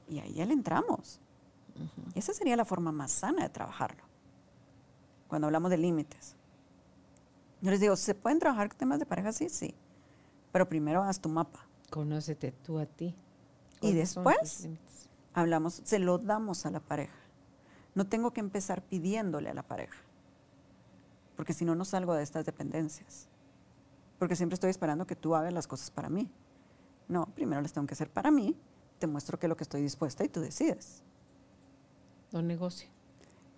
y 0.08 0.18
ahí 0.20 0.34
ya 0.34 0.46
le 0.46 0.52
entramos. 0.52 1.20
Esa 2.14 2.32
sería 2.32 2.56
la 2.56 2.64
forma 2.64 2.92
más 2.92 3.12
sana 3.12 3.42
de 3.42 3.48
trabajarlo. 3.48 4.02
Cuando 5.28 5.46
hablamos 5.46 5.70
de 5.70 5.78
límites. 5.78 6.34
Yo 7.60 7.70
les 7.70 7.80
digo, 7.80 7.96
¿se 7.96 8.14
pueden 8.14 8.38
trabajar 8.38 8.72
temas 8.74 8.98
de 8.98 9.06
pareja? 9.06 9.32
Sí, 9.32 9.48
sí. 9.48 9.74
Pero 10.52 10.68
primero 10.68 11.02
haz 11.02 11.20
tu 11.20 11.28
mapa. 11.28 11.66
Conócete 11.90 12.52
tú 12.52 12.78
a 12.78 12.86
ti. 12.86 13.14
Y 13.80 13.92
después 13.92 14.68
hablamos, 15.34 15.82
se 15.84 15.98
lo 15.98 16.18
damos 16.18 16.64
a 16.64 16.70
la 16.70 16.80
pareja. 16.80 17.16
No 17.94 18.06
tengo 18.06 18.32
que 18.32 18.40
empezar 18.40 18.82
pidiéndole 18.82 19.50
a 19.50 19.54
la 19.54 19.62
pareja. 19.62 19.98
Porque 21.36 21.52
si 21.52 21.64
no, 21.64 21.74
no 21.74 21.84
salgo 21.84 22.14
de 22.14 22.22
estas 22.22 22.46
dependencias. 22.46 23.28
Porque 24.18 24.36
siempre 24.36 24.54
estoy 24.54 24.70
esperando 24.70 25.06
que 25.06 25.16
tú 25.16 25.34
hagas 25.34 25.52
las 25.52 25.66
cosas 25.66 25.90
para 25.90 26.08
mí. 26.08 26.30
No, 27.08 27.26
primero 27.34 27.60
las 27.60 27.72
tengo 27.72 27.86
que 27.86 27.94
hacer 27.94 28.10
para 28.10 28.30
mí. 28.30 28.56
Te 28.98 29.06
muestro 29.06 29.38
que 29.38 29.46
es 29.46 29.48
lo 29.48 29.56
que 29.56 29.64
estoy 29.64 29.82
dispuesta 29.82 30.24
y 30.24 30.28
tú 30.28 30.40
decides. 30.40 31.02
No 32.32 32.42
negocio. 32.42 32.88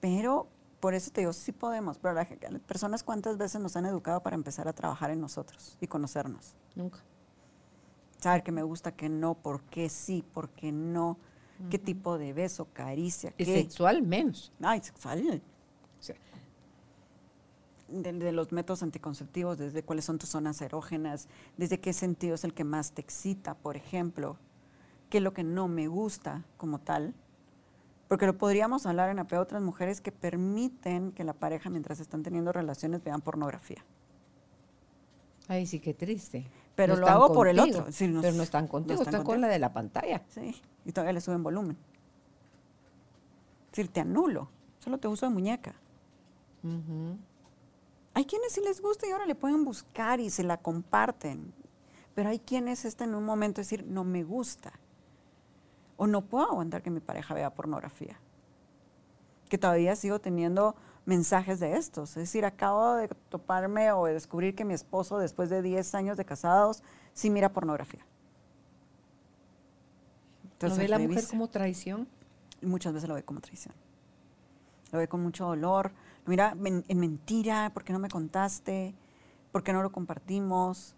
Pero 0.01 0.49
por 0.81 0.95
eso 0.95 1.11
te 1.11 1.23
digo, 1.23 1.33
sí 1.33 1.53
podemos, 1.53 1.99
pero 1.99 2.15
las 2.15 2.29
personas 2.67 3.03
cuántas 3.03 3.37
veces 3.37 3.61
nos 3.61 3.77
han 3.77 3.87
educado 3.87 4.23
para 4.23 4.37
empezar 4.37 4.69
a 4.69 4.73
trabajar 4.73 5.11
en 5.11 5.21
nosotros 5.21 5.77
y 5.81 5.87
conocernos. 5.87 6.55
Nunca. 6.75 7.01
Saber 8.19 8.43
que 8.43 8.53
me 8.53 8.63
gusta, 8.63 8.93
que 8.93 9.09
no, 9.09 9.35
por 9.35 9.63
qué 9.63 9.89
sí, 9.89 10.25
por 10.33 10.51
qué 10.51 10.73
no, 10.73 11.19
qué 11.71 11.79
tipo 11.79 12.19
de 12.19 12.33
beso, 12.33 12.69
caricia. 12.73 13.33
Y 13.39 13.45
sexual 13.45 14.03
menos. 14.03 14.53
Ay, 14.61 14.81
sexual. 14.81 15.43
de, 17.89 18.33
los 18.33 18.53
métodos 18.53 18.83
anticonceptivos, 18.83 19.59
desde 19.59 19.83
cuáles 19.83 20.05
son 20.05 20.19
tus 20.19 20.29
zonas 20.29 20.61
erógenas, 20.61 21.29
desde 21.57 21.81
qué 21.81 21.93
sentido 21.93 22.35
es 22.35 22.45
el 22.45 22.55
que 22.55 22.65
más 22.65 22.93
te 22.93 23.01
excita, 23.01 23.55
por 23.55 23.77
ejemplo, 23.77 24.37
qué 25.09 25.19
es 25.19 25.25
lo 25.25 25.33
que 25.33 25.45
no 25.45 25.69
me 25.69 25.89
gusta 25.89 26.45
como 26.57 26.79
tal 26.79 27.15
porque 28.09 28.25
lo 28.25 28.37
podríamos 28.37 28.87
hablar 28.87 29.11
en 29.11 29.19
apego 29.19 29.41
a 29.41 29.43
otras 29.45 29.63
mujeres 29.63 30.01
que 30.01 30.11
permiten 30.11 31.13
que 31.13 31.25
la 31.25 31.35
pareja, 31.35 31.69
mientras 31.69 32.01
están 32.01 32.23
teniendo 32.23 32.53
relaciones, 32.53 33.05
vean 33.05 33.21
pornografía. 33.21 33.85
Ay, 35.47 35.67
sí, 35.67 35.79
qué 35.79 35.93
triste. 35.93 36.51
Pero 36.75 36.97
lo 36.97 37.07
hago 37.07 37.33
por 37.33 37.49
el 37.49 37.61
otro. 37.61 37.87
pero 37.99 38.33
no 38.33 38.43
están 38.43 38.67
contigo, 38.67 39.03
están, 39.03 39.25
con 39.25 39.41
la 39.41 39.49
de 39.49 39.59
la 39.59 39.73
pantalla. 39.73 40.23
Sí, 40.29 40.61
y 40.87 40.93
todavía 40.93 41.13
le 41.13 41.21
suben 41.21 41.43
volumen. 41.43 41.77
Es 43.67 43.77
decir, 43.77 43.93
te 43.93 44.01
anulo, 44.01 44.49
solo 44.79 44.99
te 44.99 45.07
uso 45.07 45.27
de 45.27 45.33
muñeca. 45.33 45.75
Hay 48.15 48.25
quienes 48.25 48.53
sí 48.53 48.63
les 48.63 48.81
gusta 48.81 49.07
y 49.07 49.11
ahora 49.11 49.27
le 49.27 49.35
pueden 49.35 49.65
buscar 49.65 50.19
y 50.19 50.31
se 50.31 50.45
la 50.45 50.57
comparten. 50.57 51.53
Pero 52.15 52.31
hay 52.31 52.39
quienes 52.39 52.85
están 52.85 53.11
en 53.11 53.17
un 53.17 53.25
momento 53.25 53.57
de 53.57 53.65
decir, 53.65 53.87
no 53.87 54.03
me 54.03 54.25
gusta 54.25 54.73
o 55.99 56.07
no 56.07 56.23
puedo 56.23 56.49
aguantar 56.49 56.83
que 56.83 56.91
mi 56.91 57.01
pareja 57.01 57.35
vea 57.35 57.51
pornografía. 57.51 58.19
Que 59.51 59.59
todavía 59.59 59.95
sigo 59.97 60.21
teniendo 60.21 60.75
mensajes 61.05 61.59
de 61.59 61.77
estos. 61.77 62.11
Es 62.11 62.25
decir, 62.25 62.45
acabo 62.45 62.95
de 62.95 63.09
toparme 63.29 63.91
o 63.93 64.07
de 64.07 64.15
descubrir 64.15 64.55
que 64.55 64.65
mi 64.65 64.75
esposo, 64.75 65.19
después 65.19 65.51
de 65.51 65.61
10 65.61 65.95
años 65.95 66.17
de 66.17 66.25
casados, 66.25 66.83
sí 67.15 67.31
mira 67.31 67.53
pornografía. 67.53 68.07
Entonces, 70.53 70.79
¿Lo 70.79 70.83
ve 70.83 70.89
la 70.89 70.99
mujer 70.99 71.25
como 71.29 71.49
traición? 71.49 72.09
Muchas 72.63 72.93
veces 72.93 73.09
lo 73.09 73.15
ve 73.15 73.23
como 73.23 73.41
traición. 73.41 73.75
Lo 74.93 74.99
ve 74.99 75.09
con 75.09 75.23
mucho 75.23 75.47
dolor. 75.47 75.93
Mira, 76.27 76.55
en 76.63 77.01
mentira, 77.01 77.71
¿por 77.75 77.85
qué 77.85 77.93
no 77.93 77.99
me 77.99 78.09
contaste? 78.09 78.95
¿Por 79.51 79.63
qué 79.63 79.73
no 79.73 79.83
lo 79.83 79.91
compartimos? 79.91 80.95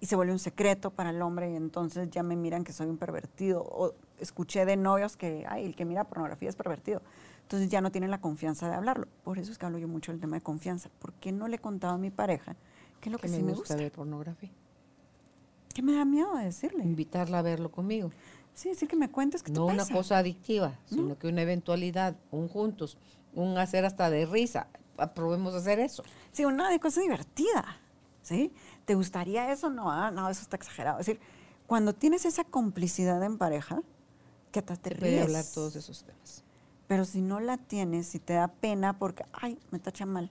Y 0.00 0.06
se 0.06 0.16
vuelve 0.16 0.32
un 0.32 0.38
secreto 0.38 0.90
para 0.90 1.10
el 1.10 1.20
hombre 1.22 1.50
y 1.50 1.56
entonces 1.56 2.10
ya 2.10 2.22
me 2.22 2.36
miran 2.36 2.64
que 2.64 2.72
soy 2.72 2.88
un 2.88 2.96
pervertido. 2.96 3.62
O 3.62 3.94
escuché 4.22 4.64
de 4.64 4.76
novios 4.76 5.16
que, 5.16 5.44
ay, 5.48 5.64
el 5.64 5.76
que 5.76 5.84
mira 5.84 6.04
pornografía 6.04 6.48
es 6.48 6.56
pervertido. 6.56 7.02
Entonces 7.42 7.68
ya 7.68 7.80
no 7.80 7.90
tienen 7.90 8.10
la 8.10 8.20
confianza 8.20 8.68
de 8.68 8.74
hablarlo. 8.74 9.06
Por 9.24 9.38
eso 9.38 9.52
es 9.52 9.58
que 9.58 9.66
hablo 9.66 9.78
yo 9.78 9.88
mucho 9.88 10.12
del 10.12 10.20
tema 10.20 10.36
de 10.36 10.42
confianza. 10.42 10.90
¿Por 10.98 11.12
qué 11.14 11.32
no 11.32 11.48
le 11.48 11.58
contaba 11.58 11.94
a 11.94 11.98
mi 11.98 12.10
pareja 12.10 12.56
qué 13.00 13.08
es 13.08 13.12
lo 13.12 13.18
que, 13.18 13.28
sí 13.28 13.42
me 13.42 13.52
gusta? 13.52 13.76
ver 13.76 13.92
pornografía. 13.92 14.50
¿Qué 15.74 15.82
me 15.82 15.94
da 15.94 16.04
miedo 16.04 16.34
de 16.36 16.44
decirle? 16.44 16.84
Invitarla 16.84 17.40
a 17.40 17.42
verlo 17.42 17.70
conmigo. 17.70 18.10
Sí, 18.54 18.68
decir 18.68 18.88
que 18.88 18.96
me 18.96 19.10
cuentes 19.10 19.42
que 19.42 19.50
No 19.50 19.66
una 19.66 19.86
cosa 19.86 20.18
adictiva, 20.18 20.78
sino 20.86 21.18
que 21.18 21.26
una 21.26 21.42
eventualidad, 21.42 22.16
un 22.30 22.48
juntos, 22.48 22.98
un 23.34 23.56
hacer 23.56 23.84
hasta 23.84 24.10
de 24.10 24.26
risa. 24.26 24.68
Aprobemos 24.98 25.54
hacer 25.54 25.80
eso. 25.80 26.04
Sí, 26.32 26.44
una 26.44 26.68
de 26.68 26.78
cosa 26.78 27.00
divertida. 27.00 27.64
¿Sí? 28.22 28.52
¿Te 28.84 28.94
gustaría 28.94 29.50
eso? 29.50 29.68
No, 29.68 29.90
ah, 29.90 30.10
no, 30.10 30.28
eso 30.28 30.42
está 30.42 30.56
exagerado. 30.56 31.00
Es 31.00 31.06
decir, 31.06 31.20
cuando 31.66 31.94
tienes 31.94 32.24
esa 32.24 32.44
complicidad 32.44 33.22
en 33.22 33.38
pareja, 33.38 33.82
que 34.52 34.62
te, 34.62 34.76
te 34.76 35.20
hablar 35.20 35.44
todos 35.52 35.74
esos 35.74 36.04
temas. 36.04 36.44
Pero 36.86 37.04
si 37.04 37.22
no 37.22 37.40
la 37.40 37.56
tienes, 37.56 38.06
si 38.06 38.18
te 38.18 38.34
da 38.34 38.48
pena 38.48 38.98
porque, 38.98 39.24
ay, 39.32 39.58
me 39.70 39.78
tacha 39.78 40.04
mal. 40.04 40.30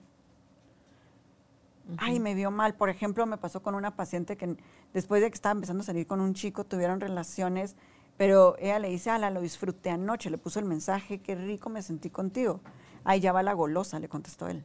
Ay, 1.98 2.20
me 2.20 2.34
vio 2.34 2.52
mal. 2.52 2.74
Por 2.74 2.88
ejemplo, 2.88 3.26
me 3.26 3.36
pasó 3.36 3.62
con 3.62 3.74
una 3.74 3.96
paciente 3.96 4.36
que 4.36 4.56
después 4.94 5.20
de 5.20 5.28
que 5.28 5.34
estaba 5.34 5.52
empezando 5.54 5.82
a 5.82 5.86
salir 5.86 6.06
con 6.06 6.20
un 6.20 6.34
chico, 6.34 6.64
tuvieron 6.64 7.00
relaciones, 7.00 7.74
pero 8.16 8.56
ella 8.58 8.78
le 8.78 8.88
dice, 8.88 9.10
ala, 9.10 9.30
lo 9.30 9.40
disfruté 9.40 9.90
anoche, 9.90 10.30
le 10.30 10.38
puso 10.38 10.60
el 10.60 10.64
mensaje, 10.64 11.18
qué 11.20 11.34
rico 11.34 11.68
me 11.68 11.82
sentí 11.82 12.10
contigo. 12.10 12.60
Ay, 13.02 13.18
ya 13.18 13.32
va 13.32 13.42
la 13.42 13.54
golosa, 13.54 13.98
le 13.98 14.08
contestó 14.08 14.46
él. 14.46 14.64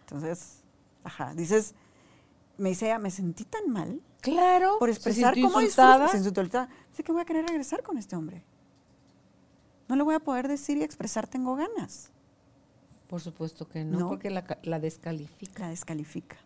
Entonces, 0.00 0.62
ajá, 1.04 1.34
dices, 1.34 1.74
me 2.56 2.70
dice 2.70 2.86
ella, 2.86 2.98
me 2.98 3.10
sentí 3.10 3.44
tan 3.44 3.70
mal. 3.70 4.00
Claro. 4.22 4.78
Por 4.78 4.88
expresar 4.88 5.34
cómo 5.34 5.60
insultada. 5.60 6.08
Sé 6.92 7.04
que 7.04 7.12
voy 7.12 7.20
a 7.20 7.24
querer 7.26 7.46
regresar 7.46 7.82
con 7.82 7.98
este 7.98 8.16
hombre 8.16 8.42
no 9.94 9.98
le 9.98 10.02
voy 10.02 10.14
a 10.16 10.20
poder 10.20 10.48
decir 10.48 10.76
y 10.76 10.82
expresar 10.82 11.28
tengo 11.28 11.54
ganas. 11.54 12.10
Por 13.06 13.20
supuesto 13.20 13.68
que 13.68 13.84
no, 13.84 14.08
porque 14.08 14.28
la, 14.28 14.44
la, 14.64 14.80
descalifica. 14.80 15.62
La 15.62 15.68
descalifica. 15.68 16.36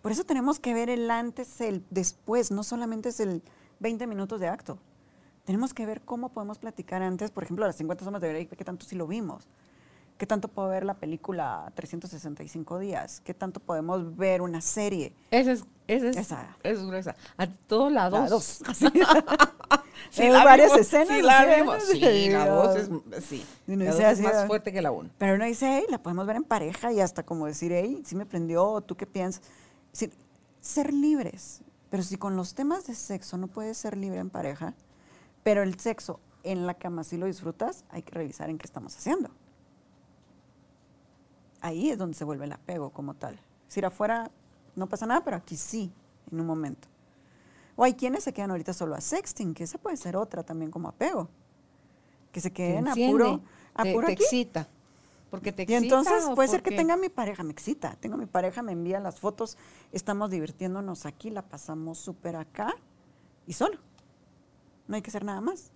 Por 0.00 0.12
eso 0.12 0.22
tenemos 0.22 0.60
que 0.60 0.74
ver 0.74 0.88
el 0.88 1.10
antes, 1.10 1.60
el 1.60 1.84
después, 1.90 2.52
no 2.52 2.62
solamente 2.62 3.08
es 3.08 3.18
el 3.18 3.42
20 3.80 4.06
minutos 4.06 4.38
de 4.38 4.46
acto. 4.46 4.78
Tenemos 5.44 5.74
que 5.74 5.86
ver 5.86 6.02
cómo 6.02 6.28
podemos 6.28 6.58
platicar 6.58 7.02
antes, 7.02 7.32
por 7.32 7.42
ejemplo, 7.42 7.66
las 7.66 7.74
50 7.76 8.04
sombras 8.04 8.22
de 8.22 8.28
Grey, 8.28 8.46
qué 8.46 8.64
tanto 8.64 8.86
sí 8.86 8.94
lo 8.94 9.08
vimos. 9.08 9.48
¿Qué 10.18 10.26
tanto 10.26 10.48
puedo 10.48 10.68
ver 10.68 10.84
la 10.84 10.94
película 10.94 11.70
365 11.76 12.80
días? 12.80 13.20
¿Qué 13.24 13.34
tanto 13.34 13.60
podemos 13.60 14.16
ver 14.16 14.42
una 14.42 14.60
serie? 14.60 15.14
Esa 15.30 15.52
es, 15.52 15.64
esa 15.86 16.08
es, 16.08 16.16
esa. 16.16 16.56
es 16.64 16.84
gruesa. 16.84 17.14
A 17.36 17.46
todos 17.46 17.92
lados. 17.92 18.60
sí, 20.10 20.28
varias 20.28 20.76
escenas. 20.76 21.16
Sí, 21.16 21.22
la 21.22 21.44
vemos. 21.44 21.84
Sí, 21.84 22.30
la 22.30 22.52
voz 22.52 22.76
es, 22.76 22.90
sí. 23.24 23.46
es 23.68 24.20
más 24.20 24.46
fuerte 24.48 24.72
que 24.72 24.82
la 24.82 24.90
uno. 24.90 25.08
Pero 25.18 25.36
uno 25.36 25.44
dice, 25.44 25.78
hey, 25.78 25.86
la 25.88 25.98
podemos 25.98 26.26
ver 26.26 26.34
en 26.34 26.44
pareja 26.44 26.92
y 26.92 27.00
hasta 27.00 27.22
como 27.22 27.46
decir, 27.46 27.70
hey, 27.72 28.02
sí 28.04 28.16
me 28.16 28.26
prendió, 28.26 28.80
¿tú 28.80 28.96
qué 28.96 29.06
piensas? 29.06 29.40
ser 30.60 30.92
libres. 30.92 31.62
Pero 31.90 32.02
si 32.02 32.16
con 32.16 32.36
los 32.36 32.54
temas 32.54 32.88
de 32.88 32.94
sexo 32.96 33.36
no 33.38 33.46
puedes 33.46 33.78
ser 33.78 33.96
libre 33.96 34.18
en 34.18 34.30
pareja, 34.30 34.74
pero 35.44 35.62
el 35.62 35.78
sexo 35.78 36.18
en 36.42 36.66
la 36.66 36.74
cama 36.74 37.04
sí 37.04 37.16
lo 37.16 37.26
disfrutas, 37.26 37.84
hay 37.90 38.02
que 38.02 38.14
revisar 38.14 38.50
en 38.50 38.58
qué 38.58 38.66
estamos 38.66 38.96
haciendo. 38.96 39.30
Ahí 41.60 41.90
es 41.90 41.98
donde 41.98 42.16
se 42.16 42.24
vuelve 42.24 42.44
el 42.44 42.52
apego 42.52 42.90
como 42.90 43.14
tal. 43.14 43.38
Si 43.66 43.80
afuera 43.80 44.30
no 44.76 44.88
pasa 44.88 45.06
nada, 45.06 45.22
pero 45.24 45.36
aquí 45.36 45.56
sí, 45.56 45.92
en 46.30 46.40
un 46.40 46.46
momento. 46.46 46.88
O 47.76 47.84
hay 47.84 47.94
quienes 47.94 48.24
se 48.24 48.32
quedan 48.32 48.50
ahorita 48.50 48.72
solo 48.72 48.94
a 48.94 49.00
sexting, 49.00 49.54
que 49.54 49.64
esa 49.64 49.78
puede 49.78 49.96
ser 49.96 50.16
otra 50.16 50.42
también 50.42 50.70
como 50.70 50.88
apego. 50.88 51.28
Que 52.32 52.40
se 52.40 52.52
queden 52.52 52.88
a 52.88 52.94
puro, 52.94 53.40
a 53.74 53.82
te, 53.82 53.94
te 53.94 54.12
excita. 54.12 54.68
Porque 55.30 55.52
te 55.52 55.62
excita. 55.62 55.80
Y 55.80 55.84
entonces 55.84 56.24
puede 56.34 56.48
ser 56.48 56.62
que 56.62 56.70
tenga 56.70 56.96
mi 56.96 57.08
pareja, 57.08 57.42
me 57.42 57.52
excita. 57.52 57.96
Tengo 58.00 58.16
mi 58.16 58.26
pareja, 58.26 58.62
me 58.62 58.72
envía 58.72 59.00
las 59.00 59.20
fotos, 59.20 59.56
estamos 59.92 60.30
divirtiéndonos 60.30 61.06
aquí, 61.06 61.30
la 61.30 61.42
pasamos 61.42 61.98
súper 61.98 62.36
acá 62.36 62.74
y 63.46 63.52
solo. 63.52 63.78
No 64.86 64.96
hay 64.96 65.02
que 65.02 65.10
hacer 65.10 65.24
nada 65.24 65.40
más. 65.40 65.70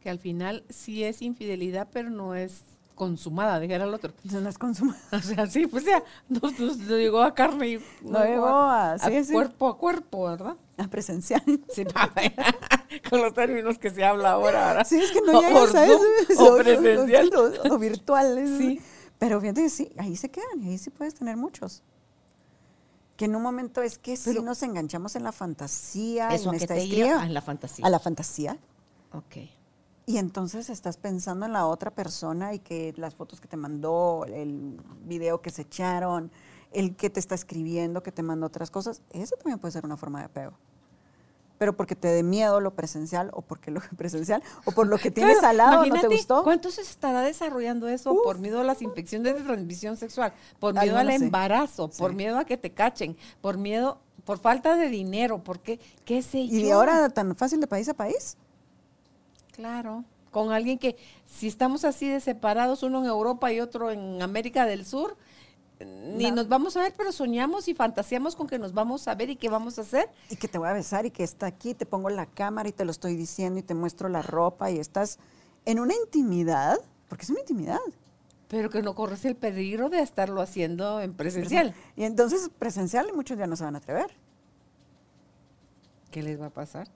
Que 0.00 0.10
al 0.10 0.18
final 0.18 0.64
sí 0.68 1.04
es 1.04 1.22
infidelidad, 1.22 1.88
pero 1.92 2.10
no 2.10 2.34
es 2.34 2.64
consumada, 3.02 3.58
dijera 3.58 3.84
el 3.84 3.92
otro. 3.92 4.12
No 4.22 4.48
es 4.48 4.58
consumada. 4.58 5.00
O 5.12 5.20
sea, 5.20 5.48
sí, 5.48 5.66
pues 5.66 5.84
ya, 5.84 6.04
no, 6.28 6.40
llegó 6.96 7.20
a 7.20 7.34
carne 7.34 7.68
y 7.68 7.78
no, 8.02 8.24
llegó 8.24 8.46
a, 8.46 8.96
cuerpo 9.32 9.68
a 9.68 9.76
cuerpo, 9.76 10.24
¿verdad? 10.26 10.56
A 10.78 10.86
presencial. 10.86 11.42
Sí, 11.74 11.84
con 13.10 13.20
los 13.20 13.34
términos 13.34 13.76
que 13.78 13.90
se 13.90 14.04
habla 14.04 14.32
ahora. 14.32 14.84
Sí, 14.84 15.00
es 15.00 15.10
que 15.10 15.20
no 15.20 15.40
llegas 15.40 15.74
a 15.74 15.84
eso. 15.84 16.00
O, 16.38 16.56
presencial. 16.58 17.30
O, 17.70 17.78
virtual. 17.78 18.56
Sí. 18.56 18.80
Pero 19.18 19.40
fíjate, 19.40 19.68
sí, 19.68 19.90
ahí 19.98 20.14
se 20.14 20.30
quedan 20.30 20.62
y 20.62 20.68
ahí 20.68 20.78
sí 20.78 20.90
puedes 20.90 21.14
tener 21.14 21.36
muchos. 21.36 21.82
que 23.16 23.24
en 23.24 23.34
un 23.34 23.42
momento 23.42 23.82
es 23.82 23.98
que 23.98 24.16
si 24.16 24.40
nos 24.40 24.62
enganchamos 24.62 25.16
en 25.16 25.24
la 25.24 25.32
fantasía, 25.32 26.28
eso 26.28 26.52
te 26.52 26.56
escriba, 26.58 26.86
lleva 26.86 27.22
a 27.22 27.28
la 27.28 27.42
fantasía. 27.42 27.84
a 27.84 27.90
la 27.90 27.98
fantasía, 27.98 28.56
Ok. 29.12 29.61
Y 30.06 30.18
entonces 30.18 30.68
estás 30.70 30.96
pensando 30.96 31.46
en 31.46 31.52
la 31.52 31.66
otra 31.66 31.90
persona 31.90 32.54
y 32.54 32.58
que 32.58 32.92
las 32.96 33.14
fotos 33.14 33.40
que 33.40 33.48
te 33.48 33.56
mandó, 33.56 34.24
el 34.26 34.80
video 35.04 35.40
que 35.40 35.50
se 35.50 35.62
echaron, 35.62 36.30
el 36.72 36.96
que 36.96 37.10
te 37.10 37.20
está 37.20 37.34
escribiendo, 37.34 38.02
que 38.02 38.12
te 38.12 38.22
mandó 38.22 38.46
otras 38.46 38.70
cosas, 38.70 39.02
eso 39.10 39.36
también 39.36 39.58
puede 39.58 39.72
ser 39.72 39.84
una 39.84 39.96
forma 39.96 40.18
de 40.20 40.26
apego. 40.26 40.52
Pero 41.58 41.76
porque 41.76 41.94
te 41.94 42.08
dé 42.08 42.24
miedo 42.24 42.58
lo 42.60 42.74
presencial 42.74 43.30
o 43.32 43.42
porque 43.42 43.70
lo 43.70 43.80
presencial 43.96 44.42
o 44.64 44.72
por 44.72 44.88
lo 44.88 44.98
que 44.98 45.12
tienes 45.12 45.38
Claro, 45.38 45.48
al 45.50 45.56
lado 45.58 45.86
no 45.86 46.00
te 46.00 46.08
gustó. 46.08 46.42
¿Cuánto 46.42 46.70
se 46.72 46.80
estará 46.80 47.20
desarrollando 47.20 47.86
eso 47.86 48.16
por 48.24 48.38
miedo 48.38 48.60
a 48.60 48.64
las 48.64 48.82
infecciones 48.82 49.36
de 49.36 49.42
transmisión 49.42 49.96
sexual? 49.96 50.32
Por 50.58 50.74
miedo 50.74 50.98
al 50.98 51.06
sé. 51.06 51.14
embarazo, 51.14 51.88
por 51.88 52.10
Sí. 52.10 52.16
miedo 52.16 52.38
a 52.38 52.44
que 52.44 52.56
te 52.56 52.72
cachen, 52.72 53.16
por 53.40 53.58
miedo, 53.58 54.00
por 54.24 54.38
falta 54.38 54.74
de 54.74 54.88
dinero, 54.88 55.44
porque, 55.44 55.78
qué 56.04 56.22
sé 56.22 56.48
yo. 56.48 56.56
Y 56.58 56.70
ahora 56.72 57.08
tan 57.10 57.36
fácil 57.36 57.60
de 57.60 57.68
país 57.68 57.88
a 57.88 57.94
país. 57.94 58.36
Claro, 59.52 60.04
con 60.30 60.50
alguien 60.52 60.78
que 60.78 60.96
si 61.26 61.46
estamos 61.46 61.84
así 61.84 62.08
de 62.08 62.20
separados, 62.20 62.82
uno 62.82 63.00
en 63.00 63.06
Europa 63.06 63.52
y 63.52 63.60
otro 63.60 63.90
en 63.90 64.20
América 64.22 64.66
del 64.66 64.84
Sur, 64.84 65.16
ni 65.80 66.30
No. 66.30 66.36
nos 66.36 66.48
vamos 66.48 66.76
a 66.76 66.80
ver, 66.82 66.94
pero 66.96 67.10
soñamos 67.12 67.66
y 67.68 67.74
fantaseamos 67.74 68.36
con 68.36 68.46
que 68.46 68.58
nos 68.58 68.72
vamos 68.72 69.08
a 69.08 69.14
ver 69.14 69.30
y 69.30 69.36
qué 69.36 69.48
vamos 69.48 69.78
a 69.78 69.82
hacer. 69.82 70.08
y 70.30 70.36
que 70.36 70.48
te 70.48 70.58
voy 70.58 70.68
a 70.68 70.72
besar 70.72 71.06
y 71.06 71.10
que 71.10 71.24
está 71.24 71.46
aquí, 71.46 71.74
te 71.74 71.86
pongo 71.86 72.08
la 72.08 72.26
cámara 72.26 72.68
y 72.68 72.72
te 72.72 72.84
lo 72.84 72.90
estoy 72.90 73.16
diciendo 73.16 73.58
y 73.58 73.62
te 73.62 73.74
muestro 73.74 74.08
la 74.08 74.22
ropa 74.22 74.70
y 74.70 74.78
estás 74.78 75.18
en 75.64 75.80
una 75.80 75.94
intimidad, 75.94 76.78
porque 77.08 77.24
es 77.24 77.30
una 77.30 77.40
intimidad. 77.40 77.80
Pero 78.48 78.70
que 78.70 78.82
no 78.82 78.94
corres 78.94 79.24
el 79.24 79.34
peligro 79.34 79.88
de 79.88 80.00
estarlo 80.00 80.40
haciendo 80.40 81.00
en 81.00 81.14
presencial. 81.14 81.74
Y 81.96 82.04
entonces 82.04 82.50
presencial 82.58 83.10
muchos 83.14 83.38
ya 83.38 83.46
no 83.46 83.56
se 83.56 83.64
van 83.64 83.74
a 83.74 83.78
atrever. 83.78 84.14
¿Qué 86.10 86.22
les 86.22 86.40
va 86.40 86.46
a 86.46 86.50
pasar? 86.50 86.88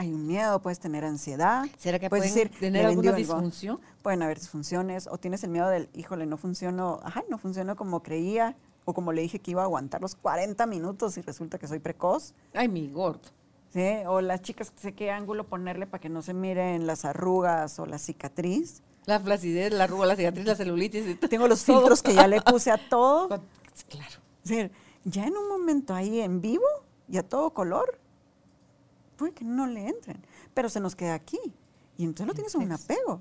Hay 0.00 0.12
un 0.12 0.28
miedo, 0.28 0.62
puedes 0.62 0.78
tener 0.78 1.04
ansiedad. 1.04 1.64
¿Será 1.76 1.98
que 1.98 2.08
puedes 2.08 2.32
decir, 2.32 2.50
tener 2.50 2.84
"Me 2.84 2.88
alguna 2.90 3.10
vendió 3.12 3.34
algo". 3.34 3.40
disfunción? 3.42 3.80
Pueden 4.00 4.22
haber 4.22 4.38
disfunciones 4.38 5.08
o 5.08 5.18
tienes 5.18 5.42
el 5.42 5.50
miedo 5.50 5.68
del, 5.68 5.88
híjole, 5.92 6.24
no 6.24 6.36
funcionó, 6.36 7.00
ajá, 7.02 7.24
no 7.28 7.36
funcionó 7.36 7.74
como 7.74 8.00
creía 8.02 8.54
o 8.84 8.94
como 8.94 9.12
le 9.12 9.22
dije 9.22 9.40
que 9.40 9.50
iba 9.50 9.62
a 9.62 9.64
aguantar 9.64 10.00
los 10.00 10.14
40 10.14 10.66
minutos 10.66 11.18
y 11.18 11.22
resulta 11.22 11.58
que 11.58 11.66
soy 11.66 11.80
precoz. 11.80 12.32
Ay, 12.54 12.68
mi 12.68 12.88
gordo. 12.90 13.22
¿sí? 13.72 13.86
O 14.06 14.20
las 14.20 14.40
chicas, 14.40 14.72
sé 14.76 14.92
qué 14.94 15.10
ángulo 15.10 15.48
ponerle 15.48 15.86
para 15.88 16.00
que 16.00 16.08
no 16.08 16.22
se 16.22 16.32
miren 16.32 16.86
las 16.86 17.04
arrugas 17.04 17.78
o 17.80 17.84
la 17.86 17.98
cicatriz. 17.98 18.82
La 19.06 19.18
flacidez, 19.18 19.72
la 19.72 19.84
arruga, 19.84 20.06
la 20.06 20.14
cicatriz, 20.14 20.46
la 20.46 20.54
celulitis. 20.54 21.18
Tengo 21.28 21.48
los 21.48 21.64
todo. 21.66 21.78
filtros 21.78 22.02
que 22.04 22.14
ya 22.14 22.28
le 22.28 22.40
puse 22.40 22.70
a 22.70 22.78
todo. 22.88 23.28
Claro. 23.88 24.20
Es 24.44 24.50
decir, 24.50 24.70
ya 25.04 25.24
en 25.26 25.36
un 25.36 25.48
momento 25.48 25.92
ahí 25.94 26.20
en 26.20 26.40
vivo 26.40 26.64
y 27.08 27.16
a 27.18 27.22
todo 27.22 27.50
color, 27.50 27.98
puede 29.18 29.32
que 29.32 29.44
no 29.44 29.66
le 29.66 29.86
entren, 29.86 30.24
pero 30.54 30.70
se 30.70 30.80
nos 30.80 30.96
queda 30.96 31.12
aquí. 31.12 31.38
Y 31.98 32.04
entonces 32.04 32.28
lo 32.28 32.34
tienes 32.34 32.54
en 32.54 32.62
un 32.62 32.72
apego. 32.72 33.20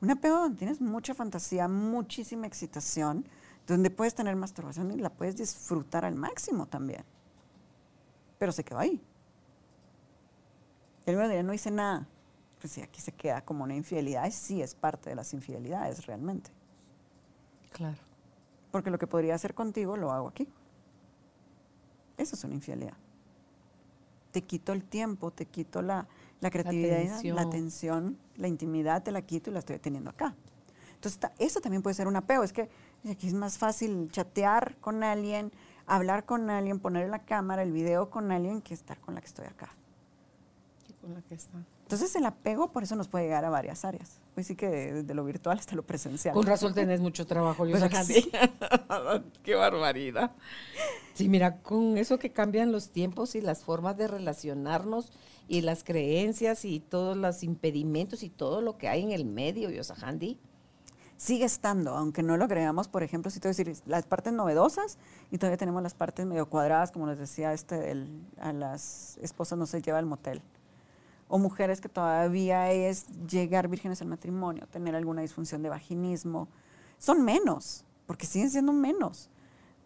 Un 0.00 0.10
apego 0.10 0.36
donde 0.36 0.58
tienes 0.58 0.80
mucha 0.80 1.14
fantasía, 1.14 1.66
muchísima 1.66 2.46
excitación, 2.46 3.26
donde 3.66 3.90
puedes 3.90 4.14
tener 4.14 4.36
masturbación 4.36 4.92
y 4.92 4.96
la 4.98 5.10
puedes 5.10 5.36
disfrutar 5.36 6.04
al 6.04 6.14
máximo 6.14 6.66
también. 6.66 7.04
Pero 8.38 8.52
se 8.52 8.62
quedó 8.62 8.78
ahí. 8.78 9.02
Y 11.06 11.10
algunos 11.10 11.30
dirían, 11.30 11.46
no 11.46 11.54
hice 11.54 11.70
nada. 11.70 12.06
Pues 12.60 12.72
sí, 12.74 12.82
aquí 12.82 13.00
se 13.00 13.12
queda 13.12 13.40
como 13.40 13.64
una 13.64 13.74
infidelidad. 13.74 14.26
y 14.26 14.32
Sí, 14.32 14.60
es 14.60 14.74
parte 14.74 15.08
de 15.08 15.16
las 15.16 15.32
infidelidades 15.32 16.06
realmente. 16.06 16.50
Claro. 17.72 17.98
Porque 18.70 18.90
lo 18.90 18.98
que 18.98 19.06
podría 19.06 19.34
hacer 19.34 19.54
contigo 19.54 19.96
lo 19.96 20.12
hago 20.12 20.28
aquí. 20.28 20.46
Eso 22.18 22.34
es 22.34 22.44
una 22.44 22.54
infidelidad. 22.54 22.96
Te 24.36 24.42
quito 24.42 24.74
el 24.74 24.84
tiempo, 24.84 25.30
te 25.30 25.46
quito 25.46 25.80
la, 25.80 26.06
la 26.40 26.50
creatividad, 26.50 26.98
la 26.98 27.04
atención. 27.04 27.38
atención. 27.38 28.18
la 28.36 28.48
intimidad, 28.48 29.02
te 29.02 29.10
la 29.10 29.22
quito 29.22 29.48
y 29.48 29.54
la 29.54 29.60
estoy 29.60 29.78
teniendo 29.78 30.10
acá. 30.10 30.34
Entonces, 30.94 31.18
eso 31.38 31.62
también 31.62 31.80
puede 31.80 31.94
ser 31.94 32.06
un 32.06 32.16
apego. 32.16 32.44
Es 32.44 32.52
que 32.52 32.68
aquí 33.10 33.28
es 33.28 33.32
más 33.32 33.56
fácil 33.56 34.10
chatear 34.10 34.76
con 34.82 35.02
alguien, 35.02 35.52
hablar 35.86 36.26
con 36.26 36.50
alguien, 36.50 36.80
poner 36.80 37.08
la 37.08 37.20
cámara, 37.20 37.62
el 37.62 37.72
video 37.72 38.10
con 38.10 38.30
alguien, 38.30 38.60
que 38.60 38.74
estar 38.74 39.00
con 39.00 39.14
la 39.14 39.22
que 39.22 39.26
estoy 39.28 39.46
acá. 39.46 39.70
Y 40.86 40.92
con 40.92 41.14
la 41.14 41.22
que 41.22 41.34
está. 41.34 41.56
Entonces, 41.86 42.16
el 42.16 42.26
apego 42.26 42.72
por 42.72 42.82
eso 42.82 42.96
nos 42.96 43.06
puede 43.06 43.26
llegar 43.26 43.44
a 43.44 43.48
varias 43.50 43.84
áreas. 43.84 44.18
Pues 44.34 44.48
sí 44.48 44.56
que 44.56 44.66
desde 44.68 45.14
lo 45.14 45.24
virtual 45.24 45.56
hasta 45.56 45.76
lo 45.76 45.84
presencial. 45.84 46.34
Con 46.34 46.44
razón 46.44 46.74
tenés 46.74 47.00
mucho 47.00 47.26
trabajo, 47.26 47.64
yo 47.64 47.74
¿Verdad 47.74 47.90
que 47.90 48.04
sí. 48.04 48.28
Qué 49.44 49.54
barbaridad. 49.54 50.32
Sí, 51.14 51.28
mira, 51.28 51.58
con 51.62 51.96
eso 51.96 52.18
que 52.18 52.30
cambian 52.32 52.72
los 52.72 52.90
tiempos 52.90 53.36
y 53.36 53.40
las 53.40 53.62
formas 53.62 53.96
de 53.96 54.08
relacionarnos 54.08 55.12
y 55.46 55.60
las 55.60 55.84
creencias 55.84 56.64
y 56.64 56.80
todos 56.80 57.16
los 57.16 57.44
impedimentos 57.44 58.24
y 58.24 58.30
todo 58.30 58.60
lo 58.62 58.78
que 58.78 58.88
hay 58.88 59.04
en 59.04 59.12
el 59.12 59.24
medio, 59.24 59.70
Yosahandi. 59.70 60.40
sigue 61.16 61.44
estando, 61.44 61.94
aunque 61.96 62.22
no 62.24 62.36
lo 62.36 62.46
creamos, 62.48 62.88
por 62.88 63.02
ejemplo, 63.04 63.30
si 63.30 63.38
te 63.40 63.46
voy 63.48 63.54
a 63.54 63.56
decir, 63.56 63.82
las 63.86 64.04
partes 64.06 64.32
novedosas 64.34 64.98
y 65.30 65.38
todavía 65.38 65.56
tenemos 65.56 65.82
las 65.82 65.94
partes 65.94 66.26
medio 66.26 66.50
cuadradas, 66.50 66.90
como 66.90 67.06
les 67.06 67.16
decía, 67.18 67.52
este, 67.54 67.76
del- 67.78 68.20
a 68.38 68.52
las 68.52 69.16
esposas 69.22 69.56
no 69.56 69.64
se 69.66 69.80
lleva 69.80 69.98
al 69.98 70.04
motel. 70.06 70.42
O 71.28 71.38
mujeres 71.38 71.80
que 71.80 71.88
todavía 71.88 72.70
es 72.72 73.06
llegar 73.28 73.68
vírgenes 73.68 74.00
al 74.02 74.08
matrimonio, 74.08 74.66
tener 74.70 74.94
alguna 74.94 75.22
disfunción 75.22 75.62
de 75.62 75.68
vaginismo. 75.68 76.48
Son 76.98 77.24
menos, 77.24 77.84
porque 78.06 78.26
siguen 78.26 78.50
siendo 78.50 78.72
menos. 78.72 79.28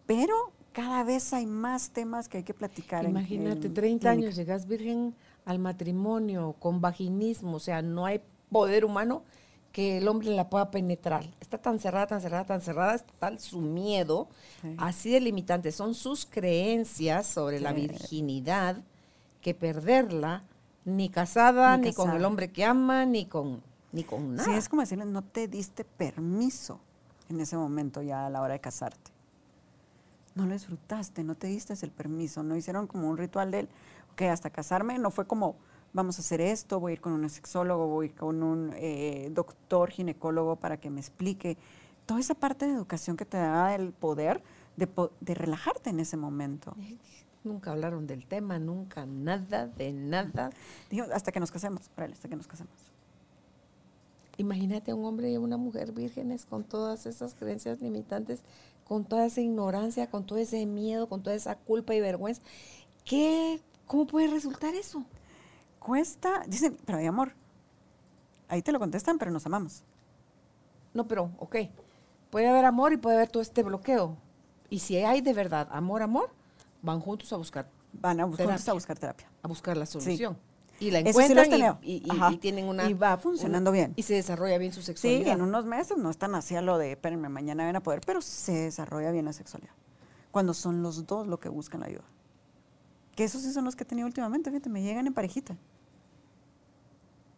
Pero 0.05 0.35
cada 0.71 1.03
vez 1.03 1.33
hay 1.33 1.45
más 1.45 1.89
temas 1.91 2.29
que 2.29 2.37
hay 2.37 2.43
que 2.43 2.53
platicar. 2.53 3.03
en- 3.05 3.11
Imagínate, 3.11 3.67
en 3.67 3.73
30 3.73 3.99
clínica. 4.09 4.11
años, 4.11 4.35
llegas 4.35 4.67
virgen 4.67 5.15
al 5.45 5.57
matrimonio 5.59 6.55
con 6.59 6.79
vaginismo, 6.79 7.55
o 7.55 7.59
sea, 7.59 7.81
no 7.81 8.05
hay 8.05 8.21
poder 8.51 8.85
humano 8.85 9.23
que 9.71 9.97
el 9.97 10.07
hombre 10.09 10.29
la 10.31 10.49
pueda 10.49 10.69
penetrar. 10.69 11.23
Está 11.39 11.57
tan 11.57 11.79
cerrada, 11.79 12.05
tan 12.05 12.21
cerrada, 12.21 12.45
tan 12.45 12.61
cerrada, 12.61 12.93
es 12.95 13.05
tal 13.19 13.39
su 13.39 13.61
miedo, 13.61 14.27
Sí. 14.61 14.75
así 14.77 15.09
de 15.11 15.21
limitante, 15.21 15.71
son 15.71 15.95
sus 15.95 16.25
creencias 16.25 17.25
sobre 17.25 17.59
la 17.61 17.71
virginidad, 17.73 18.83
que 19.41 19.53
perderla, 19.55 20.43
ni 20.85 21.09
casada, 21.09 21.77
Ni 21.77 21.87
ni, 21.87 21.93
con 21.93 22.11
el 22.11 22.25
hombre 22.25 22.51
que 22.51 22.65
ama, 22.65 23.05
ni 23.05 23.25
con, 23.25 23.61
ni 23.91 24.03
con 24.03 24.35
nada. 24.35 24.43
Sí, 24.43 24.51
es 24.51 24.69
como 24.69 24.81
decirles, 24.81 25.07
no 25.07 25.21
te 25.21 25.47
diste 25.47 25.83
permiso 25.83 26.79
en 27.29 27.39
ese 27.39 27.57
momento 27.57 28.01
ya 28.01 28.27
a 28.27 28.29
la 28.29 28.41
hora 28.41 28.53
de 28.53 28.59
casarte. 28.59 29.11
No 30.35 30.45
lo 30.45 30.53
disfrutaste, 30.53 31.23
no 31.23 31.35
te 31.35 31.47
diste 31.47 31.73
el 31.81 31.91
permiso, 31.91 32.43
no 32.43 32.55
hicieron 32.55 32.87
como 32.87 33.09
un 33.09 33.17
ritual 33.17 33.51
del, 33.51 33.67
ok, 34.13 34.23
hasta 34.23 34.49
casarme, 34.49 34.97
no 34.97 35.11
fue 35.11 35.27
como, 35.27 35.55
vamos 35.93 36.17
a 36.17 36.21
hacer 36.21 36.39
esto, 36.39 36.79
voy 36.79 36.91
a 36.91 36.93
ir 36.93 37.01
con 37.01 37.13
un 37.13 37.29
sexólogo, 37.29 37.87
voy 37.87 38.07
a 38.07 38.09
ir 38.09 38.15
con 38.15 38.41
un 38.41 38.71
eh, 38.75 39.29
doctor 39.33 39.91
ginecólogo 39.91 40.55
para 40.55 40.77
que 40.77 40.89
me 40.89 41.01
explique. 41.01 41.57
Toda 42.05 42.19
esa 42.19 42.33
parte 42.33 42.65
de 42.65 42.73
educación 42.73 43.17
que 43.17 43.25
te 43.25 43.37
da 43.37 43.75
el 43.75 43.91
poder 43.91 44.41
de, 44.77 44.87
de 45.19 45.33
relajarte 45.33 45.89
en 45.89 45.99
ese 45.99 46.17
momento. 46.17 46.75
Nunca 47.43 47.71
hablaron 47.71 48.05
del 48.05 48.25
tema, 48.27 48.59
nunca, 48.59 49.05
nada, 49.05 49.67
de 49.67 49.91
nada. 49.91 50.51
Digo, 50.89 51.07
hasta 51.13 51.31
que 51.31 51.39
nos 51.39 51.51
casemos, 51.51 51.89
órale, 51.97 52.13
hasta 52.13 52.29
que 52.29 52.35
nos 52.35 52.47
casemos. 52.47 52.75
Imagínate 54.37 54.91
a 54.91 54.95
un 54.95 55.05
hombre 55.05 55.31
y 55.31 55.37
una 55.37 55.57
mujer 55.57 55.91
vírgenes 55.91 56.45
con 56.45 56.63
todas 56.63 57.05
esas 57.05 57.33
creencias 57.33 57.81
limitantes, 57.81 58.41
con 58.85 59.05
toda 59.05 59.25
esa 59.25 59.41
ignorancia, 59.41 60.09
con 60.09 60.25
todo 60.25 60.37
ese 60.37 60.65
miedo, 60.65 61.07
con 61.07 61.23
toda 61.23 61.35
esa 61.35 61.55
culpa 61.55 61.95
y 61.95 62.01
vergüenza. 62.01 62.41
¿Qué, 63.05 63.61
¿Cómo 63.87 64.05
puede 64.07 64.27
resultar 64.27 64.73
eso? 64.75 65.03
Cuesta, 65.79 66.43
dicen, 66.47 66.77
pero 66.85 66.99
hay 66.99 67.07
amor. 67.07 67.33
Ahí 68.47 68.61
te 68.61 68.71
lo 68.71 68.79
contestan, 68.79 69.17
pero 69.17 69.31
nos 69.31 69.45
amamos. 69.45 69.83
No, 70.93 71.07
pero, 71.07 71.31
ok, 71.39 71.55
puede 72.29 72.47
haber 72.47 72.65
amor 72.65 72.93
y 72.93 72.97
puede 72.97 73.15
haber 73.15 73.29
todo 73.29 73.41
este 73.41 73.63
bloqueo. 73.63 74.17
Y 74.69 74.79
si 74.79 74.97
hay 74.97 75.21
de 75.21 75.33
verdad 75.33 75.67
amor, 75.71 76.01
amor, 76.01 76.29
van 76.81 76.99
juntos 76.99 77.31
a 77.33 77.37
buscar, 77.37 77.69
Van 77.93 78.19
a, 78.19 78.23
juntos 78.23 78.37
Terapia. 78.39 78.71
a 78.71 78.73
buscar 78.73 78.97
terapia. 78.97 79.29
a 79.43 79.47
buscar 79.47 79.77
la 79.77 79.85
solución. 79.85 80.37
Y 80.79 80.89
la 80.89 80.99
sí 81.01 81.09
encuentran 81.09 81.77
y, 81.83 81.91
y- 81.97 82.03
y- 82.05 82.09
Ajá. 82.09 82.31
y 82.31 82.37
tienen 82.37 82.65
una... 82.65 82.89
Y 82.89 82.93
va 82.95 83.15
funcionando 83.17 83.69
una- 83.69 83.77
bien. 83.77 83.93
Y 83.95 84.01
se 84.03 84.15
desarrolla 84.15 84.57
bien 84.57 84.73
su 84.73 84.79
Sí, 84.81 84.87
sexualidad. 84.87 85.33
en 85.35 85.41
unos 85.43 85.65
meses 85.65 85.97
no 85.97 86.09
están 86.09 86.33
así 86.33 86.55
a 86.55 86.61
lo 86.63 86.79
de, 86.79 86.93
espérenme, 86.93 87.29
mañana 87.29 87.65
van 87.65 87.75
a 87.75 87.83
poder, 87.83 88.01
pero 88.03 88.19
se 88.21 88.53
desarrolla 88.53 89.11
bien 89.11 89.25
la 89.25 89.33
sexualidad. 89.33 89.73
Cuando 90.31 90.53
son 90.55 90.81
los 90.81 91.05
dos 91.05 91.27
lo 91.27 91.39
que 91.39 91.49
buscan 91.49 91.81
la 91.81 91.85
ayuda. 91.87 92.03
Que 93.15 93.25
esos 93.25 93.41
sí 93.43 93.51
son 93.53 93.65
los 93.65 93.75
que 93.75 93.83
he 93.83 93.85
tenido 93.85 94.07
últimamente, 94.07 94.49
fíjate, 94.49 94.69
me 94.69 94.81
llegan 94.81 95.05
en 95.05 95.13
parejita. 95.13 95.55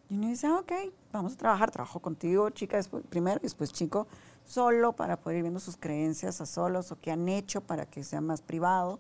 Y 0.10 0.16
uno 0.16 0.28
dice, 0.28 0.48
ah, 0.48 0.60
ok, 0.60 0.72
vamos 1.12 1.34
a 1.34 1.38
trabajar, 1.38 1.72
trabajo 1.72 2.00
contigo, 2.00 2.50
chica, 2.52 2.78
después, 2.78 3.04
primero, 3.10 3.39
y 3.41 3.44
después 3.44 3.74
chico, 3.74 4.08
solo 4.46 4.94
para 4.94 5.18
poder 5.20 5.38
ir 5.38 5.44
viendo 5.44 5.60
sus 5.60 5.76
creencias 5.76 6.39
a 6.39 6.46
solos 6.46 6.91
o 6.91 7.00
qué 7.02 7.12
han 7.12 7.28
hecho 7.28 7.62
para 7.62 7.86
que 7.88 8.04
sea 8.04 8.22
más 8.22 8.41
privado. 8.41 9.00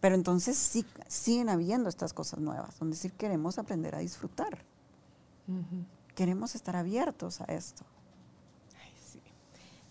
Pero 0.00 0.14
entonces 0.14 0.56
sí, 0.56 0.84
siguen 1.08 1.48
habiendo 1.48 1.88
estas 1.88 2.12
cosas 2.12 2.40
nuevas, 2.40 2.78
donde 2.78 2.96
sí 2.96 3.10
queremos 3.10 3.58
aprender 3.58 3.94
a 3.94 3.98
disfrutar. 3.98 4.58
Queremos 6.14 6.54
estar 6.54 6.76
abiertos 6.76 7.40
a 7.40 7.44
esto. 7.44 7.84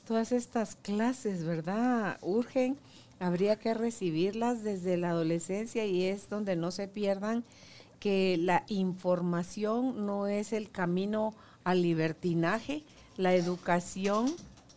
Todas 0.07 0.31
estas 0.31 0.75
clases, 0.75 1.43
¿verdad? 1.43 2.17
Urgen 2.21 2.77
Habría 3.19 3.55
que 3.55 3.73
recibirlas 3.73 4.63
desde 4.63 4.95
la 4.95 5.09
adolescencia 5.09 5.85
y 5.85 6.03
es 6.03 6.29
donde 6.29 6.55
no 6.55 6.69
se 6.69 6.87
pierdan 6.87 7.43
que 7.99 8.37
la 8.37 8.63
información 8.67 10.05
no 10.05 10.27
es 10.27 10.53
el 10.53 10.69
camino 10.69 11.33
al 11.63 11.81
libertinaje, 11.81 12.83
la 13.17 13.33
educación 13.33 14.31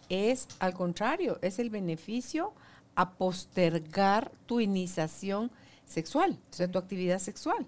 es 0.08 0.48
al 0.58 0.72
contrario, 0.72 1.38
es 1.42 1.58
el 1.58 1.68
beneficio 1.68 2.54
a 2.94 3.12
postergar 3.12 4.32
tu 4.46 4.60
iniciación 4.60 5.50
sexual, 5.86 6.38
o 6.50 6.54
sea, 6.54 6.70
tu 6.70 6.78
actividad 6.78 7.18
sexual, 7.18 7.66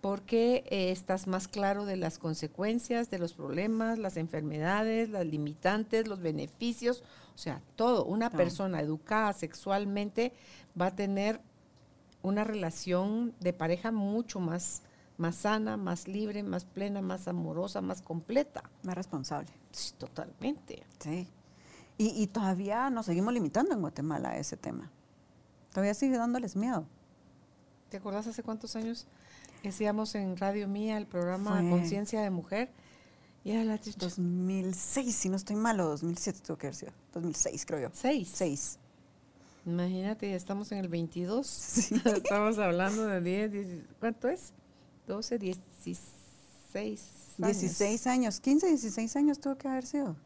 porque 0.00 0.64
eh, 0.68 0.90
estás 0.90 1.26
más 1.26 1.48
claro 1.48 1.84
de 1.84 1.96
las 1.96 2.18
consecuencias, 2.18 3.10
de 3.10 3.18
los 3.18 3.32
problemas, 3.32 3.98
las 3.98 4.16
enfermedades, 4.16 5.08
las 5.08 5.26
limitantes, 5.26 6.06
los 6.06 6.20
beneficios, 6.20 7.02
o 7.34 7.38
sea, 7.38 7.62
todo. 7.76 8.04
Una 8.04 8.30
persona 8.30 8.80
educada 8.80 9.32
sexualmente 9.32 10.32
va 10.80 10.86
a 10.86 10.96
tener 10.96 11.40
una 12.22 12.44
relación 12.44 13.34
de 13.40 13.52
pareja 13.52 13.92
mucho 13.92 14.40
más, 14.40 14.82
más 15.16 15.36
sana, 15.36 15.76
más 15.76 16.08
libre, 16.08 16.42
más 16.42 16.64
plena, 16.64 17.00
más 17.00 17.28
amorosa, 17.28 17.80
más 17.80 18.02
completa. 18.02 18.62
Más 18.82 18.94
responsable. 18.94 19.50
Sí, 19.70 19.94
totalmente. 19.98 20.84
Sí. 20.98 21.28
Y, 21.98 22.10
y, 22.22 22.28
todavía 22.28 22.90
nos 22.90 23.06
seguimos 23.06 23.34
limitando 23.34 23.74
en 23.74 23.80
Guatemala 23.80 24.30
a 24.30 24.38
ese 24.38 24.56
tema. 24.56 24.90
Todavía 25.70 25.94
sigue 25.94 26.16
dándoles 26.16 26.54
miedo. 26.54 26.86
¿Te 27.90 27.96
acuerdas 27.96 28.26
hace 28.26 28.42
cuántos 28.42 28.76
años 28.76 29.06
hacíamos 29.66 30.14
en 30.14 30.36
Radio 30.36 30.68
Mía 30.68 30.96
el 30.96 31.06
programa 31.06 31.58
Conciencia 31.68 32.20
de 32.20 32.30
Mujer? 32.30 32.70
Y 33.44 33.52
era 33.52 33.64
la 33.64 33.78
2006, 33.78 35.14
si 35.14 35.28
no 35.28 35.36
estoy 35.36 35.56
mal, 35.56 35.80
o 35.80 35.88
2007 35.88 36.40
tuvo 36.46 36.58
que 36.58 36.66
haber 36.66 36.74
sido. 36.74 36.92
2006, 37.14 37.64
creo 37.66 37.80
yo. 37.80 37.88
¿Seis? 37.94 38.30
Seis. 38.34 38.78
Imagínate, 39.64 40.30
ya 40.30 40.36
estamos 40.36 40.70
en 40.72 40.78
el 40.78 40.88
22. 40.88 41.46
Sí. 41.46 42.00
estamos 42.04 42.58
hablando 42.58 43.06
de 43.06 43.20
10, 43.20 43.52
10, 43.52 43.66
¿cuánto 44.00 44.28
es? 44.28 44.52
12, 45.06 45.38
16 45.38 46.00
años. 46.74 47.60
16 47.60 48.06
años, 48.06 48.40
15, 48.40 48.68
16 48.68 49.16
años 49.16 49.40
tuvo 49.40 49.56
que 49.56 49.68
haber 49.68 49.86
sido. 49.86 50.16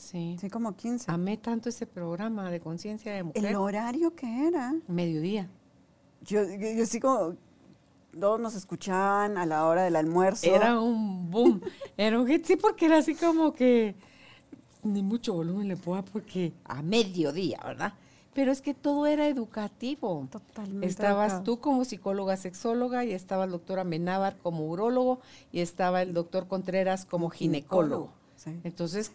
Sí. 0.00 0.36
Sí, 0.40 0.48
como 0.48 0.74
15. 0.74 1.10
Amé 1.10 1.36
tanto 1.36 1.68
ese 1.68 1.86
programa 1.86 2.50
de 2.50 2.60
conciencia 2.60 3.12
de 3.12 3.22
mujer. 3.22 3.44
El 3.44 3.56
horario 3.56 4.14
que 4.14 4.48
era. 4.48 4.74
Mediodía. 4.88 5.48
Yo, 6.22 6.42
yo, 6.42 6.70
yo 6.76 6.86
sí 6.86 7.00
como, 7.00 7.36
todos 8.18 8.40
nos 8.40 8.54
escuchaban 8.54 9.36
a 9.36 9.46
la 9.46 9.66
hora 9.66 9.82
del 9.82 9.96
almuerzo. 9.96 10.46
Era 10.46 10.80
un 10.80 11.30
boom, 11.30 11.60
era 11.96 12.18
un 12.18 12.26
hit, 12.26 12.44
sí, 12.44 12.56
porque 12.56 12.86
era 12.86 12.98
así 12.98 13.14
como 13.14 13.52
que 13.52 13.94
ni 14.82 15.02
mucho 15.02 15.34
volumen 15.34 15.68
le 15.68 15.76
puedo 15.76 16.02
porque 16.04 16.52
a 16.64 16.82
mediodía, 16.82 17.60
¿verdad? 17.64 17.94
Pero 18.32 18.52
es 18.52 18.62
que 18.62 18.74
todo 18.74 19.06
era 19.06 19.28
educativo. 19.28 20.26
Totalmente. 20.30 20.86
Estabas 20.86 21.42
tú 21.42 21.60
como 21.60 21.84
psicóloga 21.84 22.36
sexóloga 22.36 23.04
y 23.04 23.12
estaba 23.12 23.44
el 23.44 23.50
doctor 23.50 23.80
Amenábar 23.80 24.38
como 24.38 24.66
urólogo 24.66 25.20
y 25.52 25.60
estaba 25.60 26.00
el 26.02 26.14
doctor 26.14 26.46
Contreras 26.46 27.04
como 27.04 27.28
ginecólogo. 27.28 28.12
Entonces, 28.64 29.12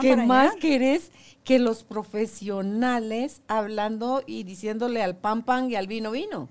¿qué 0.00 0.16
más 0.16 0.56
querés 0.56 1.10
que 1.44 1.58
los 1.58 1.82
profesionales 1.82 3.42
hablando 3.48 4.22
y 4.26 4.44
diciéndole 4.44 5.02
al 5.02 5.16
pan 5.16 5.42
pan 5.42 5.70
y 5.70 5.76
al 5.76 5.86
vino 5.86 6.10
vino? 6.10 6.48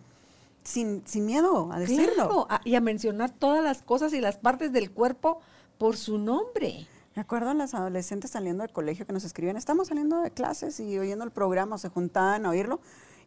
Sin, 0.63 1.03
sin 1.05 1.25
miedo 1.25 1.71
a 1.71 1.79
decirlo. 1.79 2.47
y 2.63 2.75
a 2.75 2.81
mencionar 2.81 3.31
todas 3.31 3.63
las 3.63 3.81
cosas 3.81 4.13
y 4.13 4.21
las 4.21 4.37
partes 4.37 4.71
del 4.71 4.91
cuerpo 4.91 5.39
por 5.77 5.97
su 5.97 6.17
nombre. 6.17 6.87
Me 7.15 7.21
acuerdo 7.21 7.53
las 7.53 7.73
adolescentes 7.73 8.31
saliendo 8.31 8.63
del 8.63 8.71
colegio 8.71 9.05
que 9.05 9.13
nos 9.13 9.23
escribían, 9.23 9.57
estamos 9.57 9.87
saliendo 9.87 10.21
de 10.21 10.31
clases 10.31 10.79
y 10.79 10.97
oyendo 10.97 11.25
el 11.25 11.31
programa, 11.31 11.77
se 11.77 11.89
juntaban 11.89 12.45
a 12.45 12.49
oírlo. 12.49 12.79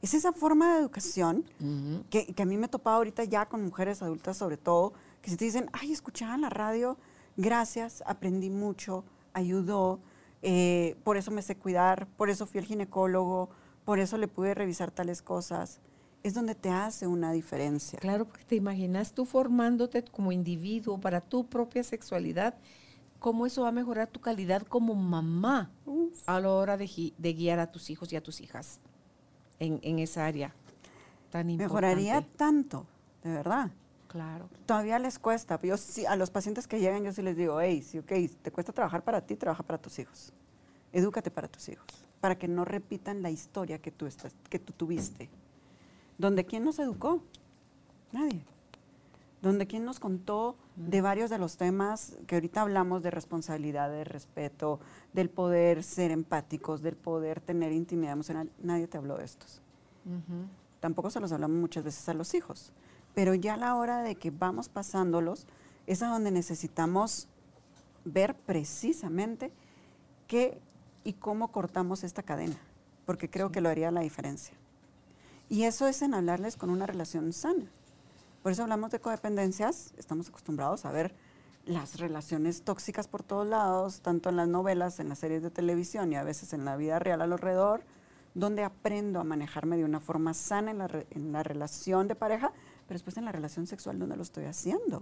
Es 0.03 0.15
esa 0.15 0.33
forma 0.33 0.75
de 0.75 0.81
educación 0.81 1.45
que, 2.11 2.27
que, 2.27 2.43
a 2.43 2.47
mí 2.47 2.57
me 2.57 2.69
topado 2.69 2.97
ahorita 2.97 3.25
ya 3.25 3.47
con 3.47 3.63
mujeres 3.63 4.03
adultas 4.03 4.37
sobre 4.37 4.57
todo, 4.57 4.93
que 5.21 5.31
se 5.31 5.37
te 5.37 5.45
dicen, 5.45 5.69
ay, 5.73 5.93
escuchaban 5.93 6.41
la 6.41 6.51
radio, 6.51 6.97
gracias, 7.37 8.03
aprendí 8.07 8.51
mucho, 8.51 9.05
ayudó, 9.35 10.01
eh, 10.43 10.97
por 11.05 11.17
eso 11.17 11.31
me 11.31 11.43
sé 11.43 11.57
cuidar, 11.57 12.07
por 12.17 12.31
eso 12.31 12.47
fui 12.47 12.61
al 12.61 12.67
ginecólogo, 12.67 13.51
por 13.85 13.99
eso 13.99 14.19
le 14.19 14.29
pude 14.29 14.55
revisar 14.55 14.91
tales 14.91 15.23
cosas. 15.23 15.81
Es 16.23 16.35
donde 16.35 16.55
te 16.55 16.71
hace 16.71 17.07
una 17.07 17.33
diferencia. 17.33 17.99
Claro, 17.99 18.27
porque 18.27 18.45
te 18.45 18.55
imaginas 18.55 19.13
tú 19.13 19.25
formándote 19.25 20.05
como 20.05 20.31
individuo 20.31 21.01
para 21.01 21.21
tu 21.21 21.47
propia 21.47 21.83
sexualidad 21.83 22.55
cómo 23.23 23.47
eso 23.47 23.63
va 23.63 23.69
a 23.69 23.73
mejorar 23.73 24.09
tu 24.09 24.21
calidad 24.21 24.63
como 24.63 24.95
mamá 24.95 25.71
a 26.27 26.41
la 26.41 26.51
hora 26.51 26.77
de, 26.77 26.87
guiar 27.19 27.61
a 27.61 27.71
tus 27.71 27.89
hijos 27.89 28.13
y 28.13 28.17
a 28.17 28.23
tus 28.23 28.41
hijas 28.41 28.81
en, 29.61 30.01
esa 30.01 30.27
área 30.27 30.53
tan 31.31 31.49
importante. 31.49 31.73
Mejoraría 31.73 32.27
tanto, 32.37 32.85
de 33.23 33.31
verdad. 33.31 33.71
Claro. 34.13 34.49
Todavía 34.67 34.99
les 34.99 35.19
cuesta. 35.19 35.59
Yo 35.63 35.75
a 36.07 36.17
los 36.17 36.31
pacientes 36.31 36.69
que 36.69 36.79
llegan 36.79 37.03
yo 37.03 37.13
sí 37.13 37.23
les 37.23 37.37
digo, 37.37 37.61
hey, 37.61 37.83
sí, 37.83 37.99
ok, 37.99 38.13
te 38.43 38.53
cuesta 38.53 38.73
trabajar 38.73 39.03
para 39.03 39.23
ti, 39.23 39.37
trabaja 39.37 39.63
para 39.63 39.79
tus 39.79 39.99
hijos. 39.99 40.33
Edúcate 40.93 41.31
para 41.31 41.49
tus 41.49 41.69
hijos, 41.71 42.05
para 42.21 42.37
que 42.37 42.47
no 42.47 42.65
repitan 42.65 43.23
la 43.23 43.31
historia 43.31 43.79
que 43.79 43.91
tú, 43.91 44.07
estás, 44.07 44.35
que 44.51 44.59
tú 44.59 44.73
tuviste. 44.75 45.31
Donde 46.19 46.45
quién 46.45 46.63
nos 46.65 46.79
educó? 46.79 47.23
Nadie 48.13 48.45
donde 49.43 49.67
quien 49.67 49.85
nos 49.85 49.99
contó 49.99 50.57
de 50.77 51.03
varios 51.03 51.29
de 51.29 51.37
los 51.37 51.57
temas 51.57 52.17
que 52.29 52.37
ahorita 52.37 52.63
hablamos 52.63 53.03
de 53.03 53.11
responsabilidad, 53.11 53.91
de 53.91 54.05
respeto, 54.05 54.79
del 55.13 55.29
poder 55.29 55.83
ser 55.83 56.13
empáticos, 56.13 56.81
del 56.81 56.97
poder 56.97 57.41
tener 57.41 57.73
intimidad 57.73 58.13
emocional. 58.13 58.49
Nadie 58.63 58.87
te 58.87 58.99
habló 58.99 59.19
de 59.19 59.25
estos. 59.25 59.61
Tampoco 60.79 61.11
se 61.11 61.19
los 61.19 61.33
hablamos 61.33 61.57
muchas 61.57 61.83
veces 61.83 62.09
a 62.09 62.15
los 62.15 62.35
hijos. 62.35 62.73
Pero 63.15 63.35
ya 63.35 63.55
a 63.55 63.59
la 63.59 63.75
hora 63.75 64.03
de 64.03 64.15
que 64.17 64.31
vamos 64.31 64.69
pasándolos, 64.69 65.47
es 65.87 66.03
a 66.03 66.09
donde 66.09 66.31
necesitamos 66.31 67.29
ver 68.05 68.35
precisamente 68.35 69.53
qué 70.27 70.61
y 71.05 71.15
cómo 71.15 71.49
cortamos 71.49 72.05
esta 72.05 72.23
cadena, 72.23 72.57
porque 73.05 73.29
creo 73.29 73.51
que 73.51 73.61
lo 73.61 73.69
haría 73.69 73.91
la 73.91 74.01
diferencia. 74.01 74.55
Y 75.49 75.65
eso 75.65 75.87
es 75.87 76.01
en 76.03 76.15
hablarles 76.15 76.57
con 76.57 76.71
una 76.71 76.87
relación 76.87 77.33
sana. 77.33 77.67
Por 78.43 78.53
eso 78.53 78.63
hablamos 78.63 78.91
de 78.91 79.01
codependencias, 79.01 79.93
estamos 79.99 80.29
acostumbrados 80.29 80.85
a 80.85 80.91
ver 80.91 81.15
las 81.65 81.99
relaciones 81.99 82.63
tóxicas 82.63 83.07
por 83.07 83.23
todos 83.23 83.47
lados, 83.47 84.01
tanto 84.01 84.31
en 84.31 84.37
las 84.37 84.49
novelas, 84.49 84.99
en 84.99 85.09
las 85.09 85.21
series 85.21 85.43
de 85.43 85.51
televisión 85.51 86.13
y 86.13 86.17
a 86.17 86.25
veces 86.25 86.53
en 86.53 86.65
la 86.65 86.77
vida 86.77 86.99
real 86.99 87.23
alrededor, 87.23 87.85
donde 88.35 88.65
aprendo 88.65 89.21
a 89.21 89.25
manejarme 89.25 89.77
de 89.77 89.85
una 89.85 90.01
forma 90.01 90.35
sana 90.35 90.71
en 90.71 91.33
la, 91.33 91.43
relación 91.43 92.09
de 92.09 92.15
pareja, 92.15 92.53
pero 92.93 92.99
después 92.99 93.17
en 93.17 93.25
la 93.25 93.33
relación 93.33 93.67
sexual 93.67 93.99
donde 93.99 94.19
lo 94.19 94.23
estoy 94.23 94.45
haciendo. 94.45 95.01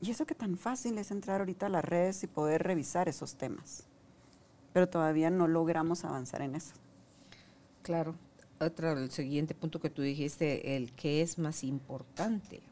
Y 0.00 0.12
eso 0.12 0.26
que 0.26 0.36
tan 0.36 0.56
fácil 0.56 0.96
es 0.96 1.10
entrar 1.10 1.40
ahorita 1.40 1.66
a 1.66 1.70
las 1.70 1.84
redes 1.84 2.22
y 2.22 2.28
poder 2.28 2.62
revisar 2.62 3.08
esos 3.08 3.34
temas. 3.34 3.82
Pero 4.72 4.88
todavía 4.88 5.28
no 5.28 5.48
logramos 5.48 6.04
avanzar 6.04 6.42
en 6.42 6.54
eso. 6.54 6.74
Claro, 7.82 8.14
otro, 8.60 8.92
el 8.92 9.10
siguiente 9.10 9.56
punto 9.56 9.80
que 9.80 9.90
tú 9.90 10.02
dijiste, 10.02 10.76
el 10.76 10.92
que 10.92 11.20
es 11.20 11.36
más 11.36 11.64
importante 11.64 12.62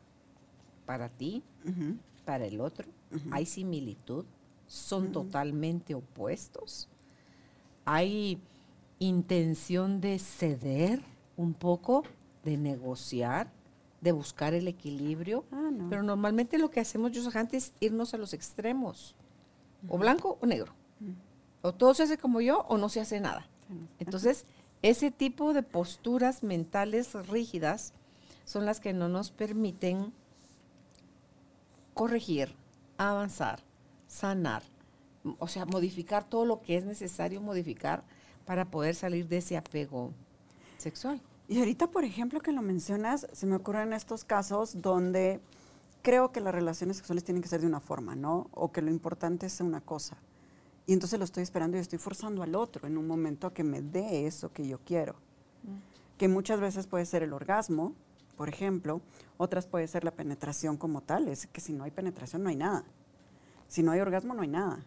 para 0.85 1.09
ti, 1.09 1.43
para 2.25 2.45
el 2.47 2.61
otro, 2.61 2.87
hay 3.33 3.45
similitud, 3.45 4.25
son 4.69 5.11
totalmente 5.11 5.97
opuestos, 5.97 6.89
hay 7.85 8.41
intención 9.01 10.01
de 10.01 10.21
ceder 10.21 11.03
un 11.37 11.55
poco, 11.55 12.05
de 12.47 12.57
negociar, 12.57 13.51
de 14.01 14.13
buscar 14.13 14.55
el 14.55 14.69
equilibrio, 14.69 15.45
ah, 15.51 15.71
pero 15.91 16.05
normalmente 16.05 16.59
lo 16.59 16.71
que 16.71 16.79
hacemos, 16.79 17.11
yo 17.11 17.29
es 17.53 17.73
irnos 17.81 18.15
a 18.15 18.19
los 18.19 18.33
extremos, 18.33 19.17
o 19.89 19.99
blanco 19.99 20.39
o 20.41 20.47
negro, 20.47 20.73
o 21.61 21.75
todo 21.75 21.93
se 21.93 22.05
hace 22.05 22.19
como 22.19 22.41
yo 22.41 22.61
o 22.69 22.79
no 22.79 22.89
se 22.89 23.01
hace 23.01 23.21
nada. 23.21 23.49
Entonces, 23.99 24.47
ese 24.83 25.11
tipo 25.11 25.53
de 25.53 25.65
posturas 25.65 26.45
mentales 26.45 27.15
rígidas 27.29 27.93
son 28.45 28.65
las 28.65 28.79
que 28.79 28.93
no 28.93 29.09
nos 29.09 29.33
permiten 29.33 30.13
corregir, 31.95 32.55
avanzar, 32.97 33.59
sanar, 34.07 34.63
o 35.41 35.49
sea, 35.49 35.65
modificar 35.65 36.23
todo 36.23 36.45
lo 36.45 36.63
que 36.63 36.77
es 36.77 36.85
necesario 36.85 37.41
modificar 37.41 38.05
para 38.45 38.67
poder 38.67 38.95
salir 38.95 39.27
de 39.27 39.39
ese 39.39 39.57
apego 39.57 40.13
sexual. 40.79 41.21
Y 41.49 41.59
ahorita, 41.59 41.89
por 41.89 42.05
ejemplo, 42.05 42.41
que 42.41 42.53
lo 42.53 42.63
mencionas, 42.63 43.27
se 43.33 43.47
me 43.47 43.57
ocurren 43.57 43.93
estos 43.93 44.25
casos 44.25 44.83
donde 44.83 45.41
creo 46.03 46.33
que 46.33 46.41
las 46.41 46.55
relaciones 46.55 46.97
sexuales 46.97 47.25
tienen 47.25 47.43
que 47.43 47.49
ser 47.49 47.61
de 47.61 47.67
una 47.67 47.81
forma, 47.81 48.17
¿no? 48.17 48.49
O 48.53 48.73
que 48.73 48.83
lo 48.83 48.91
importante 48.91 49.47
es 49.47 49.61
una 49.61 49.81
cosa. 49.81 50.17
Y 50.87 50.93
entonces 50.93 51.19
lo 51.19 51.25
estoy 51.25 51.43
esperando 51.43 51.77
y 51.77 51.81
estoy 51.81 51.99
forzando 51.99 52.43
al 52.43 52.55
otro 52.55 52.87
en 52.87 52.97
un 52.97 53.07
momento 53.07 53.47
a 53.47 53.55
que 53.55 53.65
me 53.65 53.83
dé 53.83 54.27
eso 54.27 54.53
que 54.53 54.67
yo 54.67 54.79
quiero. 54.85 55.15
Mm. 55.65 56.17
Que 56.19 56.29
muchas 56.29 56.61
veces 56.61 56.87
puede 56.87 57.07
ser 57.07 57.23
el 57.23 57.33
orgasmo, 57.33 57.93
por 58.37 58.49
ejemplo, 58.49 59.01
otras 59.37 59.67
puede 59.67 59.89
ser 59.89 60.05
la 60.05 60.11
penetración 60.11 60.77
como 60.77 61.01
tal. 61.01 61.29
Es 61.29 61.47
que 61.47 61.61
si 61.61 61.73
no 61.73 61.85
hay 61.85 61.91
penetración 61.91 62.43
no 62.43 62.51
hay 62.51 62.57
nada. 62.57 62.85
Si 63.67 63.83
no 63.83 63.93
hay 63.93 64.01
orgasmo 64.01 64.35
no 64.35 64.43
hay 64.43 64.49
nada. 64.49 64.85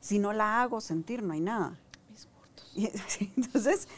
Si 0.00 0.18
no 0.18 0.32
la 0.32 0.62
hago 0.62 0.80
sentir 0.80 1.22
no 1.22 1.32
hay 1.32 1.40
nada. 1.40 1.78
entonces, 3.36 3.88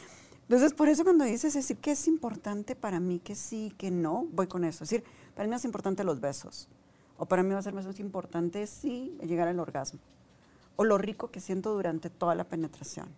entonces, 0.49 0.73
por 0.73 0.89
eso 0.89 1.03
cuando 1.03 1.25
dices 1.25 1.53
decir 1.53 1.77
que 1.77 1.91
es 1.91 2.07
importante 2.07 2.75
para 2.75 2.99
mí, 2.99 3.19
que 3.19 3.35
sí, 3.35 3.71
que 3.77 3.91
no, 3.91 4.25
voy 4.31 4.47
con 4.47 4.63
eso. 4.63 4.83
Es 4.83 4.89
decir, 4.89 5.05
para 5.35 5.47
mí 5.47 5.53
es 5.53 5.63
importante 5.63 6.03
los 6.03 6.19
besos. 6.19 6.67
O 7.19 7.27
para 7.27 7.43
mí 7.43 7.51
va 7.51 7.59
a 7.59 7.61
ser 7.61 7.75
más 7.75 7.99
importante, 7.99 8.65
sí, 8.65 9.15
llegar 9.23 9.47
al 9.47 9.59
orgasmo. 9.59 9.99
O 10.75 10.85
lo 10.85 10.97
rico 10.97 11.29
que 11.29 11.39
siento 11.39 11.71
durante 11.75 12.09
toda 12.09 12.33
la 12.33 12.45
penetración. 12.45 13.09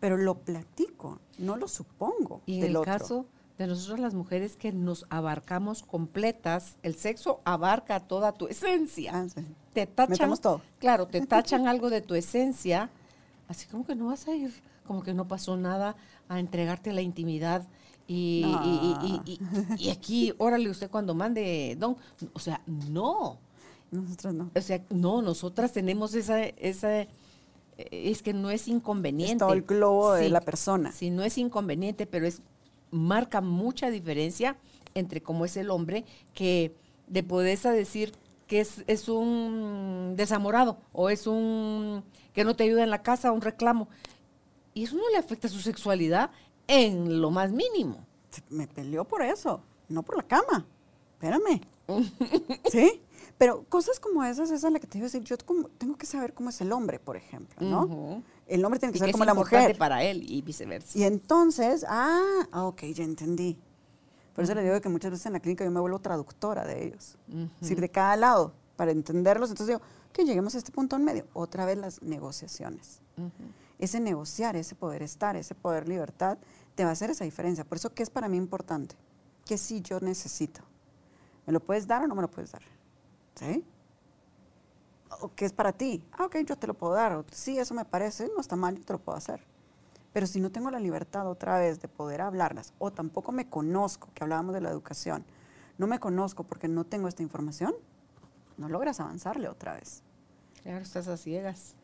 Pero 0.00 0.18
lo 0.18 0.34
platico, 0.40 1.18
no 1.38 1.56
lo 1.56 1.66
supongo. 1.66 2.42
Y 2.44 2.58
en 2.58 2.76
el 2.76 2.82
caso 2.82 3.24
de 3.56 3.66
nosotros 3.66 3.98
las 3.98 4.12
mujeres 4.12 4.58
que 4.58 4.70
nos 4.70 5.06
abarcamos 5.08 5.82
completas, 5.82 6.76
el 6.82 6.94
sexo 6.94 7.40
abarca 7.46 8.00
toda 8.00 8.32
tu 8.32 8.48
esencia. 8.48 9.12
Ah, 9.14 9.26
te 9.72 9.86
tachan, 9.86 10.36
todo. 10.36 10.60
Claro, 10.78 11.06
te 11.06 11.20
tachan 11.26 11.66
algo 11.66 11.88
de 11.88 12.02
tu 12.02 12.14
esencia, 12.14 12.90
así 13.48 13.66
como 13.66 13.86
que 13.86 13.94
no 13.94 14.08
vas 14.08 14.28
a 14.28 14.34
ir, 14.34 14.52
como 14.90 15.04
que 15.04 15.14
no 15.14 15.28
pasó 15.28 15.56
nada 15.56 15.94
a 16.28 16.40
entregarte 16.40 16.92
la 16.92 17.00
intimidad. 17.00 17.62
Y, 18.08 18.44
y, 19.78 19.88
aquí, 19.88 20.34
órale, 20.38 20.68
usted 20.68 20.90
cuando 20.90 21.14
mande 21.14 21.76
don, 21.78 21.96
o 22.32 22.40
sea, 22.40 22.60
no. 22.66 23.38
Nosotras 23.92 24.34
no. 24.34 24.50
O 24.52 24.60
sea, 24.60 24.82
no, 24.90 25.22
nosotras 25.22 25.72
tenemos 25.72 26.12
esa, 26.16 26.42
esa 26.42 27.06
es 27.76 28.20
que 28.20 28.32
no 28.32 28.50
es 28.50 28.66
inconveniente. 28.66 29.34
Es 29.34 29.38
todo 29.38 29.52
el 29.52 29.62
globo 29.62 30.14
de 30.14 30.28
la 30.28 30.40
persona. 30.40 30.90
Sí, 30.90 31.10
no 31.10 31.22
es 31.22 31.38
inconveniente, 31.38 32.04
pero 32.04 32.26
es 32.26 32.42
marca 32.90 33.40
mucha 33.40 33.90
diferencia 33.90 34.56
entre 34.94 35.22
cómo 35.22 35.44
es 35.44 35.56
el 35.56 35.70
hombre 35.70 36.04
que 36.34 36.74
de 37.06 37.22
poder 37.22 37.56
decir 37.60 38.10
que 38.48 38.58
es, 38.58 38.82
es, 38.88 39.08
un 39.08 40.14
desamorado 40.16 40.78
o 40.92 41.10
es 41.10 41.28
un 41.28 42.02
que 42.32 42.42
no 42.42 42.56
te 42.56 42.64
ayuda 42.64 42.82
en 42.82 42.90
la 42.90 43.02
casa, 43.02 43.30
un 43.30 43.40
reclamo. 43.40 43.86
Y 44.74 44.84
eso 44.84 44.96
no 44.96 45.08
le 45.10 45.18
afecta 45.18 45.48
a 45.48 45.50
su 45.50 45.60
sexualidad 45.60 46.30
en 46.66 47.20
lo 47.20 47.30
más 47.30 47.50
mínimo. 47.50 48.06
Me 48.48 48.68
peleó 48.68 49.04
por 49.04 49.22
eso, 49.22 49.62
no 49.88 50.02
por 50.02 50.16
la 50.16 50.22
cama. 50.22 50.66
Espérame. 51.14 51.60
¿Sí? 52.70 53.02
Pero 53.36 53.64
cosas 53.68 53.98
como 53.98 54.22
esas, 54.22 54.50
esa 54.50 54.66
es 54.68 54.72
la 54.72 54.78
que 54.78 54.86
te 54.86 54.98
iba 54.98 55.06
a 55.06 55.08
decir. 55.08 55.22
Yo 55.24 55.36
tengo 55.36 55.96
que 55.96 56.06
saber 56.06 56.34
cómo 56.34 56.50
es 56.50 56.60
el 56.60 56.72
hombre, 56.72 56.98
por 56.98 57.16
ejemplo, 57.16 57.66
¿no? 57.66 58.22
El 58.46 58.64
hombre 58.64 58.78
tiene 58.78 58.92
que 58.92 58.98
ser 58.98 59.12
como 59.12 59.24
la 59.24 59.34
mujer. 59.34 59.76
para 59.78 60.04
él 60.04 60.30
y 60.30 60.42
viceversa. 60.42 60.98
Y 60.98 61.04
entonces, 61.04 61.84
ah, 61.88 62.46
ok, 62.52 62.82
ya 62.92 63.04
entendí. 63.04 63.58
Por 64.34 64.44
eso 64.44 64.54
le 64.54 64.62
digo 64.62 64.80
que 64.80 64.88
muchas 64.88 65.10
veces 65.10 65.26
en 65.26 65.32
la 65.32 65.40
clínica 65.40 65.64
yo 65.64 65.70
me 65.70 65.80
vuelvo 65.80 65.98
traductora 65.98 66.64
de 66.64 66.86
ellos. 66.86 67.16
Es 67.28 67.60
decir, 67.60 67.80
de 67.80 67.88
cada 67.88 68.16
lado, 68.16 68.52
para 68.76 68.90
entenderlos. 68.92 69.50
Entonces 69.50 69.74
digo, 69.74 69.86
que 70.12 70.24
lleguemos 70.24 70.54
a 70.54 70.58
este 70.58 70.70
punto 70.70 70.96
en 70.96 71.04
medio. 71.04 71.26
Otra 71.32 71.64
vez 71.64 71.78
las 71.78 72.02
negociaciones 72.02 73.00
ese 73.80 73.98
negociar, 73.98 74.56
ese 74.56 74.74
poder 74.74 75.02
estar, 75.02 75.36
ese 75.36 75.54
poder 75.54 75.88
libertad, 75.88 76.38
te 76.74 76.84
va 76.84 76.90
a 76.90 76.92
hacer 76.92 77.10
esa 77.10 77.24
diferencia. 77.24 77.64
Por 77.64 77.76
eso, 77.76 77.92
¿qué 77.94 78.02
es 78.02 78.10
para 78.10 78.28
mí 78.28 78.36
importante? 78.36 78.94
¿Qué 79.44 79.58
sí 79.58 79.80
yo 79.80 80.00
necesito? 80.00 80.60
¿Me 81.46 81.52
lo 81.52 81.60
puedes 81.60 81.86
dar 81.86 82.02
o 82.02 82.06
no 82.06 82.14
me 82.14 82.22
lo 82.22 82.30
puedes 82.30 82.52
dar? 82.52 82.62
¿Sí? 83.34 83.64
¿O 85.20 85.34
qué 85.34 85.46
es 85.46 85.52
para 85.52 85.72
ti? 85.72 86.04
Ah, 86.12 86.26
ok, 86.26 86.36
yo 86.46 86.56
te 86.56 86.66
lo 86.66 86.74
puedo 86.74 86.92
dar. 86.92 87.24
sí, 87.32 87.58
eso 87.58 87.74
me 87.74 87.84
parece, 87.84 88.30
no 88.34 88.40
está 88.40 88.54
mal, 88.54 88.76
yo 88.76 88.84
te 88.84 88.92
lo 88.92 89.00
puedo 89.00 89.16
hacer. 89.16 89.40
Pero 90.12 90.26
si 90.26 90.40
no 90.40 90.50
tengo 90.50 90.70
la 90.70 90.78
libertad 90.78 91.26
otra 91.26 91.58
vez 91.58 91.80
de 91.80 91.88
poder 91.88 92.20
hablarlas, 92.20 92.74
o 92.78 92.92
tampoco 92.92 93.32
me 93.32 93.48
conozco, 93.48 94.08
que 94.14 94.22
hablábamos 94.22 94.54
de 94.54 94.60
la 94.60 94.70
educación, 94.70 95.24
no 95.78 95.86
me 95.86 95.98
conozco 95.98 96.44
porque 96.44 96.68
no 96.68 96.84
tengo 96.84 97.08
esta 97.08 97.22
información, 97.22 97.74
no 98.58 98.68
logras 98.68 99.00
avanzarle 99.00 99.48
otra 99.48 99.74
vez. 99.74 100.02
Claro, 100.62 100.82
estás 100.82 101.08
a 101.08 101.16
ciegas 101.16 101.74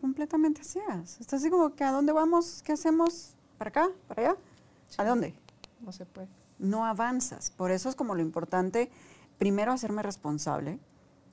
completamente 0.00 0.64
ciegas. 0.64 1.20
Está 1.20 1.36
así 1.36 1.50
como 1.50 1.74
que 1.74 1.84
a 1.84 1.92
dónde 1.92 2.12
vamos, 2.12 2.62
qué 2.62 2.72
hacemos, 2.72 3.34
para 3.58 3.68
acá, 3.68 3.88
para 4.08 4.22
allá, 4.22 4.36
¿a 4.98 5.04
dónde? 5.04 5.34
No 5.80 5.92
se 5.92 6.06
puede. 6.06 6.28
No 6.58 6.84
avanzas. 6.84 7.50
Por 7.50 7.70
eso 7.70 7.88
es 7.88 7.94
como 7.94 8.14
lo 8.14 8.22
importante, 8.22 8.90
primero 9.38 9.72
hacerme 9.72 10.02
responsable, 10.02 10.78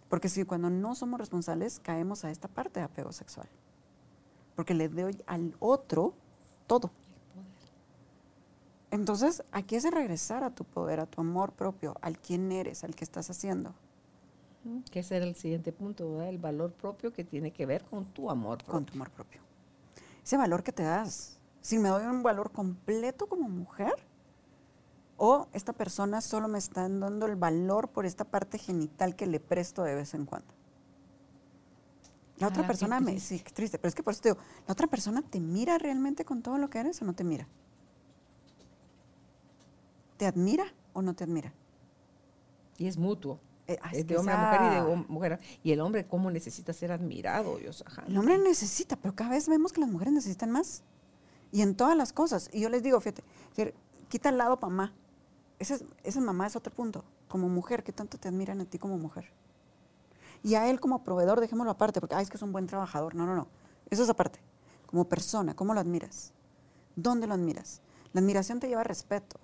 porque 0.10 0.30
si 0.30 0.46
cuando 0.46 0.70
no 0.70 0.96
somos 0.96 1.20
responsables 1.20 1.80
caemos 1.80 2.24
a 2.24 2.32
esta 2.32 2.48
parte 2.48 2.80
de 2.80 2.86
apego 2.86 3.12
sexual. 3.12 3.50
Porque 4.56 4.74
le 4.74 4.90
doy 4.90 5.22
al 5.28 5.56
otro 5.60 6.14
todo. 6.66 6.92
Entonces, 8.90 9.44
aquí 9.52 9.76
es 9.76 9.84
de 9.84 9.92
regresar 9.92 10.44
a 10.44 10.50
tu 10.50 10.64
poder, 10.64 11.00
a 11.00 11.06
tu 11.06 11.20
amor 11.22 11.52
propio, 11.52 11.96
al 12.02 12.18
quién 12.18 12.52
eres, 12.52 12.84
al 12.84 12.96
que 12.96 13.04
estás 13.04 13.30
haciendo. 13.30 13.74
Que 14.92 15.00
ese 15.00 15.18
era 15.18 15.26
el 15.26 15.36
siguiente 15.36 15.72
punto, 15.72 16.22
el 16.22 16.38
valor 16.38 16.72
propio 16.74 17.14
que 17.14 17.24
tiene 17.24 17.52
que 17.52 17.66
ver 17.66 17.84
con 17.84 18.06
tu 18.06 18.30
amor 18.30 18.58
propio. 18.58 18.72
Con 18.74 18.86
tu 18.86 18.94
amor 18.94 19.10
propio. 19.12 19.42
Ese 20.24 20.38
valor 20.38 20.64
que 20.64 20.72
te 20.72 20.84
das. 20.84 21.40
Si 21.62 21.78
me 21.80 21.90
doy 21.90 22.06
un 22.06 22.24
valor 22.24 22.52
completo 22.52 23.28
como 23.28 23.50
mujer, 23.50 23.96
o 25.18 25.48
esta 25.54 25.74
persona 25.74 26.22
solo 26.22 26.48
me 26.48 26.60
está 26.60 26.88
dando 26.88 27.26
el 27.26 27.36
valor 27.36 27.90
por 27.90 28.06
esta 28.06 28.24
parte 28.24 28.58
genital 28.58 29.16
que 29.16 29.26
le 29.26 29.40
presto 29.40 29.84
de 29.84 29.96
vez 29.96 30.14
en 30.14 30.26
cuando. 30.26 30.54
La 32.38 32.48
otra 32.48 32.64
ah, 32.64 32.68
persona 32.68 33.00
me, 33.00 33.20
sí, 33.20 33.40
qué 33.40 33.52
triste, 33.52 33.80
pero 33.80 33.90
es 33.90 33.96
que 33.96 34.04
por 34.04 34.14
eso 34.14 34.22
te 34.22 34.30
digo, 34.30 34.42
la 34.68 34.74
otra 34.74 34.86
persona 34.86 35.24
te 35.24 35.40
mira 35.40 35.80
realmente 35.80 36.24
con 36.24 36.44
todo 36.44 36.60
lo 36.60 36.70
que 36.70 36.80
eres 36.80 37.02
o 37.02 37.06
no 37.06 37.14
te 37.14 37.24
mira. 37.24 37.48
¿Te 40.18 40.28
admira 40.28 40.66
o 40.94 41.02
no 41.02 41.16
te 41.16 41.24
admira? 41.24 41.52
Y 42.78 42.86
es 42.86 42.98
mutuo. 42.98 43.40
Eh, 43.68 43.78
es 43.92 44.08
de 44.08 44.18
hombre 44.18 44.34
a 44.34 44.38
mujer 44.38 44.62
y 44.62 44.76
de 44.76 45.06
mujer. 45.10 45.40
Y 45.64 45.72
el 45.72 45.82
hombre, 45.82 46.08
¿cómo 46.08 46.32
necesita 46.32 46.72
ser 46.72 46.92
admirado, 46.92 47.58
Dios? 47.58 47.84
El 48.08 48.18
hombre 48.18 48.38
necesita, 48.38 48.96
pero 48.96 49.14
cada 49.14 49.32
vez 49.32 49.50
vemos 49.50 49.74
que 49.74 49.82
las 49.82 49.90
mujeres 49.90 50.14
necesitan 50.14 50.52
más. 50.52 50.84
Y 51.52 51.62
en 51.62 51.76
todas 51.76 51.96
las 51.98 52.14
cosas. 52.14 52.50
Y 52.54 52.62
yo 52.62 52.70
les 52.70 52.82
digo, 52.84 53.00
fíjate, 53.00 53.24
quita 54.08 54.30
el 54.30 54.38
lado 54.38 54.58
mamá. 54.62 54.94
Esa, 55.60 55.78
esa 56.04 56.22
mamá 56.22 56.48
es 56.48 56.56
otro 56.56 56.74
punto. 56.74 57.04
Como 57.28 57.50
mujer, 57.50 57.84
¿qué 57.84 57.92
tanto 57.92 58.18
te 58.18 58.30
admiran 58.30 58.62
a 58.62 58.66
ti 58.66 58.78
como 58.78 58.98
mujer? 58.98 59.32
Y 60.44 60.56
a 60.56 60.70
él 60.70 60.80
como 60.80 61.04
proveedor, 61.04 61.42
dejémoslo 61.42 61.72
aparte, 61.72 62.00
porque, 62.00 62.16
ay, 62.16 62.24
es 62.24 62.30
que 62.30 62.38
es 62.38 62.44
un 62.44 62.54
buen 62.54 62.68
trabajador. 62.68 63.16
No, 63.16 63.26
no, 63.26 63.36
no. 63.36 63.48
Eso 63.90 64.04
es 64.04 64.10
aparte. 64.10 64.40
Como 64.86 65.10
persona, 65.10 65.56
¿cómo 65.56 65.74
lo 65.74 65.80
admiras? 65.80 66.32
¿Dónde 66.96 67.28
lo 67.28 67.34
admiras? 67.34 67.82
La 68.14 68.22
admiración 68.22 68.60
te 68.60 68.68
lleva 68.68 68.82
a 68.82 68.86
respeto. 68.86 69.40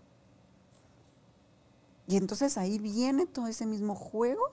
Y 2.08 2.18
entonces 2.18 2.58
ahí 2.58 2.80
viene 2.80 3.26
todo 3.26 3.48
ese 3.48 3.66
mismo 3.66 3.96
juego 3.96 4.52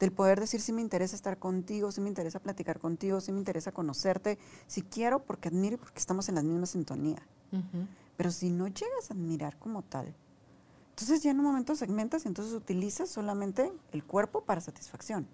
del 0.00 0.12
poder 0.12 0.40
decir 0.40 0.60
si 0.60 0.72
me 0.72 0.82
interesa 0.82 1.16
estar 1.16 1.38
contigo, 1.38 1.90
si 1.90 2.00
me 2.00 2.08
interesa 2.08 2.40
platicar 2.40 2.78
contigo, 2.78 3.20
si 3.20 3.32
me 3.32 3.38
interesa 3.38 3.72
conocerte, 3.72 4.38
si 4.66 4.82
quiero 4.82 5.22
porque 5.22 5.48
admiro 5.48 5.74
y 5.74 5.78
porque 5.78 5.98
estamos 5.98 6.28
en 6.28 6.34
la 6.36 6.42
misma 6.42 6.66
sintonía. 6.66 7.22
Pero 8.16 8.30
si 8.30 8.50
no 8.50 8.66
llegas 8.66 9.10
a 9.10 9.14
admirar 9.14 9.58
como 9.58 9.82
tal, 9.82 10.14
entonces 10.90 11.22
ya 11.22 11.30
en 11.30 11.38
un 11.38 11.46
momento 11.46 11.74
segmentas 11.74 12.24
y 12.24 12.28
entonces 12.28 12.54
utilizas 12.54 13.08
solamente 13.08 13.72
el 13.92 14.04
cuerpo 14.04 14.42
para 14.42 14.60
satisfacción, 14.60 15.26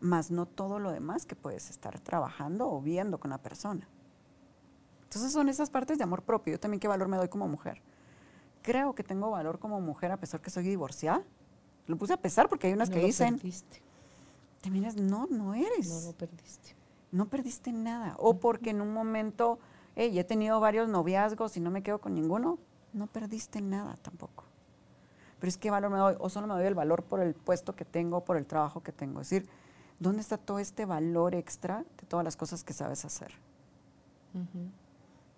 más 0.00 0.30
no 0.30 0.46
todo 0.46 0.78
lo 0.78 0.90
demás 0.92 1.26
que 1.26 1.36
puedes 1.36 1.70
estar 1.70 1.98
trabajando 2.00 2.70
o 2.70 2.80
viendo 2.80 3.18
con 3.18 3.30
la 3.30 3.38
persona. 3.38 3.88
Entonces 5.04 5.32
son 5.32 5.48
esas 5.50 5.68
partes 5.68 5.98
de 5.98 6.04
amor 6.04 6.22
propio. 6.22 6.52
Yo 6.52 6.60
también 6.60 6.80
qué 6.80 6.88
valor 6.88 7.08
me 7.08 7.18
doy 7.18 7.28
como 7.28 7.46
mujer 7.46 7.82
creo 8.62 8.94
que 8.94 9.02
tengo 9.02 9.30
valor 9.30 9.58
como 9.58 9.80
mujer 9.80 10.12
a 10.12 10.16
pesar 10.16 10.40
que 10.40 10.50
soy 10.50 10.64
divorciada. 10.64 11.22
Lo 11.86 11.96
puse 11.96 12.14
a 12.14 12.16
pesar 12.16 12.48
porque 12.48 12.68
hay 12.68 12.72
unas 12.72 12.88
que 12.88 13.00
dicen... 13.00 13.36
Perdiste. 13.36 13.82
Te 14.60 14.70
miras, 14.70 14.96
no, 14.96 15.26
no 15.26 15.54
eres. 15.54 15.88
No 15.88 16.10
lo 16.10 16.16
perdiste. 16.16 16.76
No 17.10 17.26
perdiste 17.26 17.72
nada. 17.72 18.14
O 18.18 18.38
porque 18.38 18.70
en 18.70 18.80
un 18.80 18.92
momento, 18.92 19.58
hey, 19.96 20.16
he 20.16 20.24
tenido 20.24 20.60
varios 20.60 20.88
noviazgos 20.88 21.56
y 21.56 21.60
no 21.60 21.70
me 21.70 21.82
quedo 21.82 22.00
con 22.00 22.14
ninguno. 22.14 22.58
No 22.92 23.08
perdiste 23.08 23.60
nada 23.60 23.96
tampoco. 24.00 24.44
Pero 25.40 25.48
es 25.48 25.58
que 25.58 25.70
valor 25.70 25.90
me 25.90 25.98
doy, 25.98 26.14
o 26.20 26.28
solo 26.28 26.46
me 26.46 26.54
doy 26.54 26.64
el 26.66 26.74
valor 26.74 27.02
por 27.02 27.20
el 27.20 27.34
puesto 27.34 27.74
que 27.74 27.84
tengo, 27.84 28.24
por 28.24 28.36
el 28.36 28.46
trabajo 28.46 28.84
que 28.84 28.92
tengo. 28.92 29.20
Es 29.20 29.30
decir, 29.30 29.48
¿dónde 29.98 30.20
está 30.20 30.38
todo 30.38 30.60
este 30.60 30.84
valor 30.84 31.34
extra 31.34 31.84
de 32.00 32.06
todas 32.06 32.24
las 32.24 32.36
cosas 32.36 32.62
que 32.62 32.72
sabes 32.72 33.04
hacer? 33.04 33.32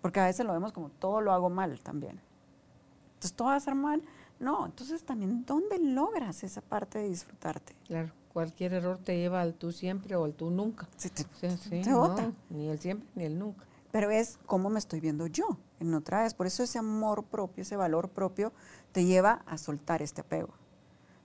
Porque 0.01 0.19
a 0.19 0.25
veces 0.25 0.45
lo 0.45 0.53
vemos 0.53 0.71
como 0.71 0.89
todo 0.89 1.19
lo 1.21 1.33
hago 1.33 1.49
mal 1.49 1.79
también 1.79 2.21
entonces 3.25 3.37
todo 3.37 3.47
va 3.47 3.55
a 3.55 3.59
ser 3.59 3.75
mal. 3.75 4.03
No, 4.39 4.65
entonces 4.65 5.03
también, 5.03 5.45
¿dónde 5.45 5.79
logras 5.79 6.43
esa 6.43 6.61
parte 6.61 6.99
de 6.99 7.09
disfrutarte? 7.09 7.75
Claro, 7.87 8.11
cualquier 8.31 8.73
error 8.73 8.99
te 8.99 9.17
lleva 9.17 9.41
al 9.41 9.55
tú 9.55 9.71
siempre 9.71 10.15
o 10.15 10.25
al 10.25 10.33
tú 10.33 10.51
nunca. 10.51 10.87
Sí, 10.97 11.09
te, 11.09 11.25
ni 12.49 12.67
el 12.67 12.79
siempre 12.79 13.09
ni 13.15 13.23
el 13.23 13.39
nunca. 13.39 13.65
Pero 13.91 14.11
es 14.11 14.37
cómo 14.45 14.69
me 14.69 14.77
estoy 14.77 14.99
viendo 14.99 15.25
yo 15.25 15.57
en 15.79 15.93
otra 15.93 16.23
vez. 16.23 16.33
Por 16.33 16.45
eso 16.45 16.61
ese 16.61 16.77
amor 16.77 17.23
propio, 17.23 17.63
ese 17.63 17.77
valor 17.77 18.09
propio, 18.09 18.51
te 18.91 19.05
lleva 19.05 19.41
a 19.47 19.57
soltar 19.57 20.01
este 20.01 20.21
apego. 20.21 20.53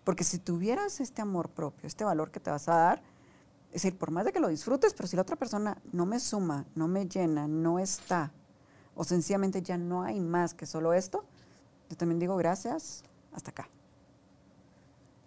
Porque 0.05 0.25
si 0.25 0.39
tuvieras 0.39 1.01
este 1.01 1.21
amor 1.21 1.51
propio, 1.51 1.87
este 1.87 2.05
valor 2.05 2.31
que 2.31 2.41
te 2.41 2.51
vas 2.51 2.69
a 2.69 2.77
dar, 2.77 3.03
es 3.67 3.83
decir, 3.83 3.99
por 3.99 4.11
más 4.11 4.25
de 4.25 4.33
que 4.33 4.41
lo 4.41 4.49
disfrutes, 4.49 4.95
pero 4.95 5.07
si 5.07 5.17
la 5.17 5.23
otra 5.23 5.37
persona 5.37 5.77
no 5.93 6.07
me 6.07 6.19
suma, 6.19 6.65
no 6.75 6.89
me 6.89 7.07
llena, 7.07 7.47
no 7.47 7.79
está, 7.79 8.33
o 8.95 9.05
sencillamente 9.05 9.63
ya 9.63 9.77
no 9.77 10.03
hay 10.03 10.21
más 10.21 10.55
que 10.55 10.67
solo 10.67 10.93
esto, 10.93 11.25
yo 11.91 11.97
también 11.97 12.18
digo 12.18 12.36
gracias, 12.36 13.03
hasta 13.32 13.51
acá. 13.51 13.68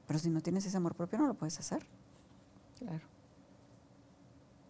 Pero 0.07 0.17
si 0.17 0.29
no 0.29 0.41
tienes 0.41 0.65
ese 0.65 0.77
amor 0.77 0.95
propio, 0.95 1.19
no 1.19 1.27
lo 1.27 1.35
puedes 1.35 1.59
hacer. 1.59 1.85
Claro. 2.79 3.05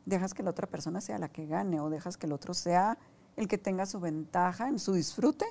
dejas 0.05 0.33
que 0.33 0.43
la 0.43 0.51
otra 0.51 0.67
persona 0.67 1.01
sea 1.01 1.17
la 1.17 1.29
que 1.29 1.47
gane 1.47 1.79
o 1.79 1.89
dejas 1.89 2.17
que 2.17 2.27
el 2.27 2.33
otro 2.33 2.53
sea 2.53 2.97
el 3.37 3.47
que 3.47 3.57
tenga 3.57 3.87
su 3.87 3.99
ventaja 3.99 4.67
en 4.67 4.77
su 4.77 4.93
disfrute 4.93 5.45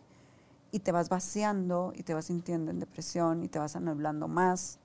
y 0.70 0.80
te 0.80 0.92
vas 0.92 1.08
vaciando 1.08 1.92
y 1.96 2.02
te 2.04 2.14
vas 2.14 2.26
sintiendo 2.26 2.70
en 2.70 2.78
depresión 2.78 3.42
y 3.42 3.48
te 3.48 3.58
vas 3.58 3.74
anublando 3.74 4.28
más 4.28 4.78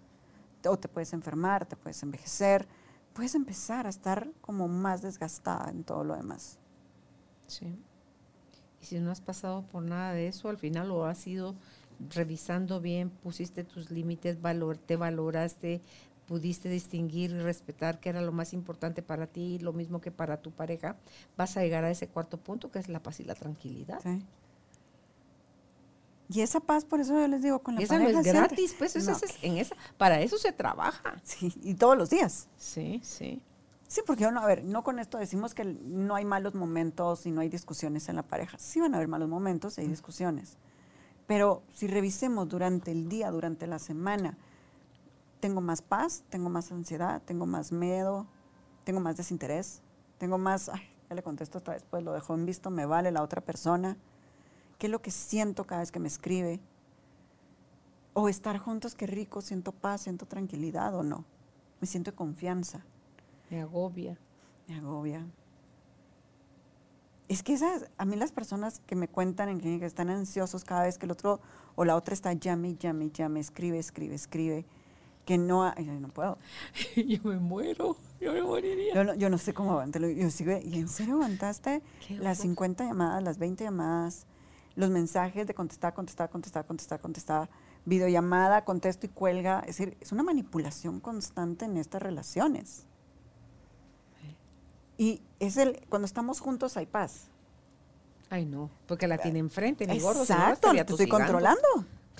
o 0.65 0.77
te 0.77 0.87
puedes 0.87 1.13
enfermar, 1.13 1.65
te 1.65 1.75
puedes 1.75 2.01
envejecer, 2.03 2.67
puedes 3.13 3.35
empezar 3.35 3.85
a 3.85 3.89
estar 3.89 4.31
como 4.41 4.67
más 4.67 5.01
desgastada 5.01 5.69
en 5.69 5.83
todo 5.83 6.03
lo 6.03 6.15
demás. 6.15 6.57
Sí. 7.47 7.79
Y 8.82 8.86
si 8.86 8.99
no 8.99 9.11
has 9.11 9.21
pasado 9.21 9.63
por 9.63 9.84
nada 9.84 10.13
de 10.13 10.28
eso, 10.28 10.49
al 10.49 10.57
final 10.57 10.89
lo 10.89 11.05
has 11.05 11.25
ido 11.28 11.55
revisando 12.13 12.80
bien, 12.80 13.09
pusiste 13.09 13.63
tus 13.63 13.89
límites, 13.89 14.41
valor, 14.41 14.78
te 14.78 14.95
valoraste, 14.95 15.82
pudiste 16.28 16.69
distinguir 16.69 17.32
y 17.32 17.39
respetar 17.39 17.99
qué 17.99 18.09
era 18.09 18.21
lo 18.21 18.32
más 18.32 18.53
importante 18.53 19.01
para 19.01 19.28
ti, 19.28 19.59
lo 19.59 19.73
mismo 19.73 20.01
que 20.01 20.11
para 20.11 20.38
tu 20.38 20.51
pareja, 20.51 20.95
vas 21.38 21.57
a 21.57 21.61
llegar 21.61 21.84
a 21.86 21.89
ese 21.89 22.07
cuarto 22.07 22.38
punto 22.38 22.69
que 22.69 22.80
es 22.80 22.89
la 22.89 23.01
paz 23.01 23.19
y 23.19 23.23
la 23.23 23.34
tranquilidad. 23.34 23.99
Sí. 24.03 24.23
Y 26.30 26.41
esa 26.41 26.59
paz, 26.59 26.84
por 26.84 26.99
eso 26.99 27.13
yo 27.13 27.28
les 27.28 27.41
digo, 27.41 27.59
con 27.59 27.75
la 27.75 27.82
esa 27.82 27.97
no 27.97 28.09
es 28.09 28.25
gratis, 28.25 28.75
pues 28.78 28.97
eso 28.97 29.11
es, 29.11 29.41
en 29.41 29.57
esa, 29.57 29.78
para 29.97 30.19
eso 30.19 30.38
se 30.38 30.51
trabaja. 30.51 31.15
Sí, 31.23 31.53
y 31.63 31.75
todos 31.75 31.97
los 31.97 32.09
días. 32.09 32.49
Sí, 32.57 32.99
sí. 33.01 33.41
Sí, 33.88 34.01
porque 34.05 34.25
a 34.25 34.45
ver, 34.45 34.65
no 34.65 34.83
con 34.83 34.99
esto 34.99 35.17
decimos 35.17 35.53
que 35.53 35.63
no 35.63 36.15
hay 36.15 36.25
malos 36.25 36.55
momentos 36.55 37.25
y 37.25 37.31
no 37.31 37.39
hay 37.39 37.47
discusiones 37.47 38.09
en 38.09 38.17
la 38.17 38.23
pareja. 38.23 38.57
Sí 38.59 38.81
van 38.81 38.93
a 38.93 38.97
haber 38.97 39.07
malos 39.07 39.29
momentos 39.29 39.77
y 39.77 39.81
hay 39.81 39.88
discusiones. 39.88 40.57
Pero 41.25 41.63
si 41.73 41.88
revisemos 41.88 42.49
durante 42.49 42.91
el 42.91 43.07
día, 43.07 43.31
durante 43.31 43.65
la 43.65 43.79
semana, 43.79 44.38
tengo 45.39 45.61
más 45.61 45.81
paz, 45.81 46.23
tengo 46.29 46.49
más 46.49 46.71
ansiedad, 46.71 47.21
tengo 47.23 47.45
más 47.45 47.71
miedo, 47.71 48.27
tengo 48.83 48.99
más 48.99 49.15
desinterés, 49.15 49.81
tengo 50.17 50.38
más, 50.38 50.67
ay, 50.67 50.81
ya 51.09 51.15
le 51.15 51.23
contesto 51.23 51.59
otra 51.59 51.73
vez, 51.75 51.85
pues 51.89 52.03
lo 52.03 52.11
dejo 52.11 52.33
en 52.33 52.45
visto, 52.45 52.69
me 52.69 52.85
vale 52.85 53.11
la 53.11 53.21
otra 53.21 53.39
persona. 53.39 53.97
¿Qué 54.77 54.88
es 54.88 54.91
lo 54.91 55.01
que 55.01 55.11
siento 55.11 55.65
cada 55.65 55.81
vez 55.81 55.91
que 55.91 55.99
me 55.99 56.07
escribe? 56.09 56.59
O 58.13 58.27
estar 58.27 58.57
juntos, 58.57 58.95
qué 58.95 59.07
rico, 59.07 59.41
siento 59.41 59.71
paz, 59.71 60.01
siento 60.01 60.25
tranquilidad 60.25 60.93
o 60.95 61.03
no. 61.03 61.23
Me 61.79 61.88
siento 61.88 62.13
confianza. 62.15 62.83
Me 63.49 63.61
agobia. 63.61 64.17
Me 64.67 64.75
agobia. 64.75 65.25
Es 67.27 67.43
que 67.43 67.53
esas, 67.53 67.89
a 67.97 68.05
mí 68.05 68.15
las 68.15 68.31
personas 68.31 68.81
que 68.85 68.95
me 68.95 69.09
cuentan 69.09 69.49
en 69.49 69.59
clínica 69.59 69.85
están 69.85 70.09
ansiosos 70.09 70.63
cada 70.63 70.83
vez 70.83 70.97
que 70.97 71.05
el 71.05 71.11
otro 71.11 71.41
o 71.75 71.83
la 71.83 71.95
otra 71.95 72.13
está 72.13 72.31
llame, 72.33 72.75
llame, 72.75 73.11
llame, 73.11 73.41
escribe, 73.41 73.77
escribe, 73.77 74.15
escribe, 74.15 74.65
que 75.25 75.37
no, 75.37 75.69
no 75.75 76.07
puedo. 76.07 76.37
yo 76.95 77.19
me 77.23 77.37
muero, 77.37 77.97
yo 78.21 78.31
me 78.31 78.41
moriría. 78.41 78.93
Yo 78.93 79.03
no, 79.03 79.13
yo 79.13 79.29
no 79.29 79.37
sé 79.37 79.53
cómo 79.53 79.71
aguanté. 79.71 80.15
Yo 80.15 80.29
sigo, 80.29 80.53
¿y 80.63 80.79
en 80.79 80.87
serio 80.87 81.15
aguantaste 81.15 81.81
las 82.09 82.37
50 82.39 82.85
llamadas, 82.85 83.21
las 83.21 83.37
20 83.37 83.65
llamadas, 83.65 84.25
los 84.75 84.89
mensajes 84.89 85.45
de 85.45 85.53
contestar, 85.53 85.93
contestar, 85.93 86.29
contestar, 86.29 86.65
contestar, 86.65 87.01
contestar, 87.01 87.49
videollamada, 87.83 88.63
contesto 88.63 89.05
y 89.05 89.09
cuelga? 89.09 89.59
Es 89.59 89.77
decir, 89.77 89.97
es 89.99 90.13
una 90.13 90.23
manipulación 90.23 91.01
constante 91.01 91.65
en 91.65 91.75
estas 91.75 92.01
relaciones. 92.01 92.87
Y 94.97 95.21
es 95.39 95.57
el, 95.57 95.79
cuando 95.89 96.05
estamos 96.05 96.39
juntos 96.39 96.77
hay 96.77 96.85
paz. 96.85 97.27
Ay, 98.29 98.45
no, 98.45 98.69
porque 98.87 99.07
la 99.07 99.17
tiene 99.17 99.39
enfrente, 99.39 99.87
mi 99.87 99.99
gordo. 99.99 100.21
Exacto, 100.21 100.71
te 100.71 100.79
estoy 100.79 101.07
controlando. 101.07 101.67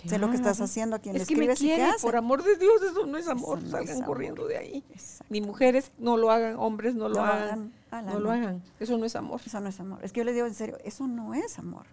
Sé 0.06 0.20
lo 0.20 0.30
que 0.30 0.36
estás 0.36 0.62
haciendo, 0.62 0.96
a 0.96 1.00
quien 1.00 1.16
es 1.16 1.20
le 1.20 1.24
escribes 1.24 1.60
que 1.60 1.66
me 1.66 1.76
quiere, 1.76 1.92
Por 2.02 2.16
amor 2.16 2.44
de 2.44 2.56
Dios, 2.56 2.82
eso 2.84 3.06
no 3.06 3.18
es 3.18 3.28
amor. 3.28 3.60
Salgan 3.68 4.04
corriendo 4.04 4.48
de 4.48 4.58
ahí. 4.58 4.84
Ni 5.30 5.42
mujeres 5.42 5.92
no 5.98 6.18
lo 6.18 6.32
hagan, 6.32 6.56
hombres 6.58 6.96
no 6.96 7.10
lo 7.10 7.22
hagan. 7.22 7.74
no 7.92 8.20
lo 8.20 8.32
hagan. 8.32 8.62
Eso 8.80 8.98
no 8.98 9.06
es 9.06 9.16
amor. 9.16 9.42
Eso 9.46 9.60
no 9.60 9.70
es 9.70 9.80
amor. 9.80 10.00
Es 10.04 10.14
que 10.14 10.20
yo 10.20 10.24
les 10.24 10.36
digo 10.36 10.48
en 10.48 10.54
serio, 10.54 10.78
eso 10.84 11.08
no 11.08 11.34
es 11.34 11.58
amor. 11.60 11.86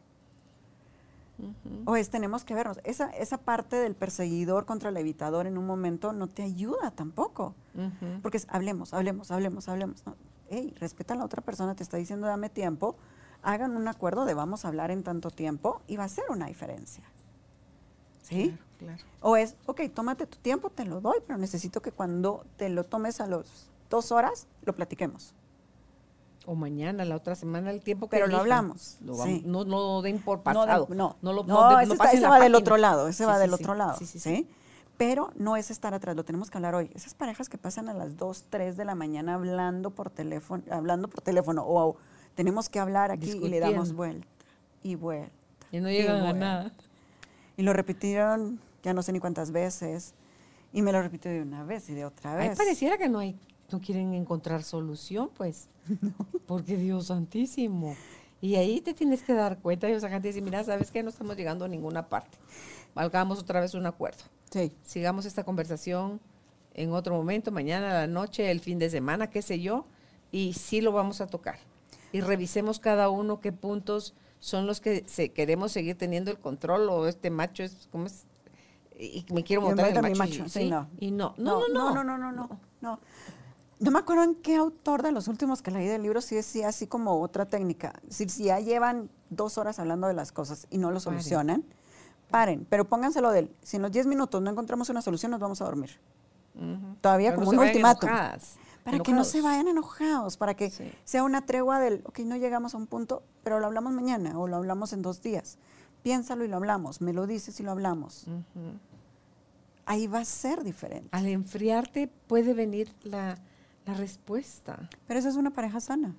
O 1.85 1.97
es, 1.97 2.11
tenemos 2.11 2.45
que 2.45 2.55
vernos. 2.55 2.79
Esa, 2.85 3.11
esa 3.11 3.39
parte 3.39 3.77
del 3.77 3.95
perseguidor 3.95 4.67
contra 4.67 4.91
el 4.91 4.97
evitador 4.97 5.47
en 5.47 5.59
un 5.59 5.67
momento 5.67 6.13
no 6.13 6.29
te 6.29 6.43
ayuda 6.43 6.93
tampoco. 6.93 7.55
Porque 8.23 8.37
es, 8.37 8.47
hablemos, 8.51 8.95
hablemos, 8.95 9.31
hablemos, 9.31 9.69
hablemos. 9.69 10.07
No, 10.07 10.15
hey, 10.49 10.75
respeta 10.79 11.15
a 11.15 11.17
la 11.17 11.25
otra 11.25 11.43
persona, 11.43 11.75
te 11.75 11.83
está 11.83 11.97
diciendo 11.97 12.27
dame 12.27 12.49
tiempo, 12.51 12.97
hagan 13.43 13.77
un 13.77 13.89
acuerdo 13.89 14.25
de 14.25 14.35
vamos 14.35 14.65
a 14.65 14.69
hablar 14.69 14.91
en 14.91 15.03
tanto 15.03 15.31
tiempo 15.31 15.81
y 15.87 15.97
va 15.97 16.05
a 16.05 16.09
ser 16.09 16.25
una 16.31 16.47
diferencia. 16.47 17.05
¿Sí? 18.23 18.57
Claro, 18.79 19.03
O 19.21 19.37
es, 19.37 19.55
ok, 19.67 19.83
tómate 19.95 20.27
tu 20.27 20.39
tiempo, 20.39 20.71
te 20.71 20.85
lo 20.85 21.01
doy, 21.01 21.19
pero 21.27 21.39
necesito 21.39 21.83
que 21.83 21.93
cuando 21.93 22.45
te 22.57 22.69
lo 22.71 22.85
tomes 22.85 23.21
a 23.21 23.27
los 23.27 23.69
dos 23.91 24.13
horas, 24.13 24.47
lo 24.65 24.75
platiquemos. 24.75 25.35
O 26.47 26.55
mañana, 26.55 27.05
la 27.05 27.17
otra 27.17 27.35
semana, 27.35 27.71
el 27.71 27.83
tiempo 27.83 28.09
que 28.09 28.17
Pero 28.17 28.27
lo 28.27 28.39
hablamos. 28.39 28.99
no, 29.01 29.65
no 29.65 30.03
den 30.03 30.21
por 30.21 30.43
pasado. 30.43 30.87
No, 30.91 31.17
no, 31.23 31.33
lo, 31.33 31.45
no, 31.45 31.81
ese, 31.81 32.27
va 32.27 32.41
del 32.41 32.55
otro 32.55 32.77
lado, 32.77 33.09
ese 33.09 33.25
va 33.25 33.39
del 33.39 33.55
otro 33.55 33.75
lado. 33.75 33.97
sí, 33.99 34.07
sí. 34.07 34.49
Pero 34.97 35.33
no 35.37 35.57
es 35.57 35.71
estar 35.71 35.93
atrás, 35.95 36.15
lo 36.15 36.25
tenemos 36.25 36.51
que 36.51 36.59
hablar 36.59 36.75
hoy. 36.75 36.91
Esas 36.95 37.15
parejas 37.15 37.49
que 37.49 37.59
pasan 37.59 37.89
a 37.89 37.95
las 37.95 38.17
2, 38.17 38.45
3 38.51 38.77
de 38.77 38.85
la 38.85 38.95
mañana 38.95 39.35
hablando 39.35 39.91
por 39.91 40.11
teléfono, 40.11 40.63
hablando 40.71 41.09
por 41.09 41.21
teléfono, 41.21 41.65
o 41.67 41.97
tenemos 42.35 42.69
que 42.69 42.79
hablar 42.79 43.11
aquí 43.11 43.33
y 43.33 43.49
le 43.49 43.61
damos 43.61 43.93
vuelta 43.93 44.27
y 44.83 44.95
vuelta. 44.95 45.33
Y 45.73 45.81
no 45.81 45.91
llegan 45.91 46.25
a 46.25 46.33
nada. 46.33 46.73
Y 47.57 47.63
lo 47.63 47.73
repitieron 47.73 48.61
ya 48.85 48.93
no 48.93 49.03
sé 49.03 49.13
ni 49.13 49.19
cuántas 49.19 49.51
veces. 49.51 50.15
Y 50.73 50.83
me 50.83 50.93
lo 50.93 51.03
repitió 51.03 51.31
de 51.31 51.43
una 51.43 51.65
vez 51.65 51.89
y 51.89 51.95
de 51.95 52.05
otra 52.05 52.37
vez. 52.37 52.57
pareciera 52.57 52.99
que 52.99 53.09
no 53.09 53.19
hay, 53.19 53.37
no 53.73 53.81
quieren 53.81 54.15
encontrar 54.15 54.63
solución, 54.63 55.31
pues. 55.37 55.69
Porque 56.47 56.77
Dios 56.77 57.07
santísimo. 57.07 57.97
Y 58.41 58.57
ahí 58.57 58.81
te 58.81 58.93
tienes 58.93 59.23
que 59.23 59.33
dar 59.33 59.59
cuenta 59.59 59.89
gente 59.89 60.29
dice, 60.29 60.43
mira, 60.43 60.63
¿sabes 60.65 60.91
qué? 60.91 61.03
No 61.03 61.09
estamos 61.09 61.37
llegando 61.37 61.65
a 61.65 61.69
ninguna 61.69 62.09
parte. 62.09 62.37
Hagamos 62.95 63.39
otra 63.39 63.61
vez 63.61 63.75
un 63.75 63.87
acuerdo. 63.87 64.25
Sigamos 64.83 65.27
esta 65.27 65.45
conversación 65.45 66.21
en 66.75 66.93
otro 66.93 67.15
momento, 67.15 67.53
mañana, 67.53 67.91
a 67.91 67.95
la 67.95 68.07
noche, 68.07 68.51
el 68.51 68.61
fin 68.61 68.79
de 68.79 68.91
semana, 68.91 69.31
qué 69.31 69.43
sé 69.43 69.61
yo, 69.61 69.87
y 70.33 70.55
sí 70.55 70.81
lo 70.81 70.93
vamos 70.93 71.21
a 71.21 71.27
tocar. 71.27 71.59
Y 72.13 72.21
revisemos 72.21 72.79
cada 72.79 73.09
uno 73.09 73.41
qué 73.41 73.53
puntos 73.53 74.15
son 74.41 74.67
los 74.67 74.81
que 74.81 75.05
se, 75.07 75.33
queremos 75.33 75.73
seguir 75.73 75.97
teniendo 75.97 76.31
el 76.31 76.39
control 76.39 76.89
o 76.91 77.09
este 77.09 77.31
macho 77.31 77.63
es, 77.63 77.89
¿cómo 77.91 78.07
es? 78.07 78.27
Y 78.99 79.25
me 79.33 79.43
quiero 79.43 79.63
montar 79.63 79.97
en 79.97 80.05
el 80.05 80.17
macho. 80.17 80.49
¿sí? 80.49 80.69
no. 80.69 80.89
Y 81.01 81.11
no. 81.11 81.35
No, 81.39 81.67
no, 81.69 81.95
no, 81.95 82.05
no, 82.05 82.19
no, 82.19 82.33
no, 82.33 82.61
no. 82.81 83.01
No 83.81 83.91
me 83.91 83.99
acuerdo 83.99 84.23
en 84.23 84.37
qué 84.37 84.57
autor 84.57 85.03
de 85.03 85.13
los 85.13 85.29
últimos 85.29 85.63
que 85.63 85.71
leí 85.71 85.87
del 85.87 86.03
libro 86.03 86.21
sí 86.21 86.37
decía 86.37 86.69
así 86.69 86.87
como 86.87 87.21
otra 87.21 87.47
técnica. 87.47 87.93
Si, 88.09 88.29
si 88.29 88.45
ya 88.45 88.61
llevan 88.61 89.11
dos 89.31 89.59
horas 89.59 89.79
hablando 89.79 90.07
de 90.07 90.15
las 90.15 90.31
cosas 90.31 90.67
y 90.71 90.79
no 90.79 90.91
lo 90.91 91.01
solucionan, 91.01 91.65
paren, 92.31 92.67
pero 92.69 92.85
pónganselo 92.85 93.31
de 93.31 93.41
él. 93.41 93.57
Si 93.63 93.77
en 93.77 93.83
los 93.83 93.93
10 93.93 94.07
minutos 94.07 94.41
no 94.43 94.51
encontramos 94.51 94.89
una 94.89 95.03
solución, 95.03 95.31
nos 95.31 95.41
vamos 95.41 95.61
a 95.61 95.65
dormir. 95.65 95.99
Todavía 97.01 97.35
como 97.35 97.51
un 97.51 97.59
ultimátum. 97.59 98.09
Para 98.85 98.99
que 98.99 99.13
no 99.13 99.25
se 99.25 99.41
vayan 99.41 99.67
enojados, 99.67 100.37
para 100.37 100.55
que 100.55 100.71
sea 101.05 101.23
una 101.23 101.47
tregua 101.47 101.81
del, 101.81 102.03
ok, 102.05 102.19
no 102.21 102.37
llegamos 102.37 102.75
a 102.75 102.77
un 102.77 102.87
punto, 102.87 103.23
pero 103.43 103.59
lo 103.59 103.67
hablamos 103.67 103.93
mañana 103.95 104.39
o 104.39 104.47
lo 104.47 104.57
hablamos 104.57 104.93
en 104.93 105.01
dos 105.01 105.23
días. 105.23 105.59
Piénsalo 106.03 106.45
y 106.45 106.49
lo 106.49 106.57
hablamos, 106.57 107.01
me 107.01 107.15
lo 107.15 107.27
dices 107.27 107.59
y 107.61 107.63
lo 107.63 107.71
hablamos. 107.71 108.27
Ahí 109.87 110.07
va 110.07 110.19
a 110.19 110.25
ser 110.25 110.63
diferente. 110.65 111.09
Al 111.13 111.27
enfriarte 111.27 112.11
puede 112.27 112.53
venir 112.53 112.93
la, 113.05 113.39
la 113.87 113.95
respuesta. 113.95 114.91
Pero 115.07 115.19
esa 115.19 115.31
es 115.31 115.37
una 115.37 115.51
pareja 115.51 115.81
sana. 115.81 116.15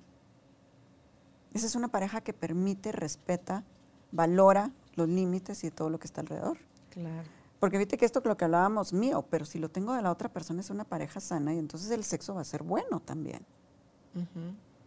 Esa 1.54 1.66
es 1.66 1.76
una 1.76 1.88
pareja 1.88 2.20
que 2.20 2.32
permite, 2.32 2.90
respeta, 2.90 3.64
valora 4.10 4.72
los 4.96 5.08
límites 5.08 5.62
y 5.64 5.70
todo 5.70 5.90
lo 5.90 5.98
que 5.98 6.06
está 6.06 6.22
alrededor. 6.22 6.58
Claro. 6.90 7.28
Porque 7.60 7.78
viste 7.78 7.96
que 7.96 8.04
esto 8.04 8.18
es 8.18 8.24
lo 8.24 8.36
que 8.36 8.44
hablábamos 8.44 8.92
mío, 8.92 9.24
pero 9.30 9.44
si 9.44 9.58
lo 9.58 9.70
tengo 9.70 9.94
de 9.94 10.02
la 10.02 10.10
otra 10.10 10.28
persona 10.28 10.60
es 10.60 10.70
una 10.70 10.84
pareja 10.84 11.20
sana 11.20 11.54
y 11.54 11.58
entonces 11.58 11.90
el 11.90 12.04
sexo 12.04 12.34
va 12.34 12.42
a 12.42 12.44
ser 12.44 12.62
bueno 12.62 13.00
también. 13.00 13.44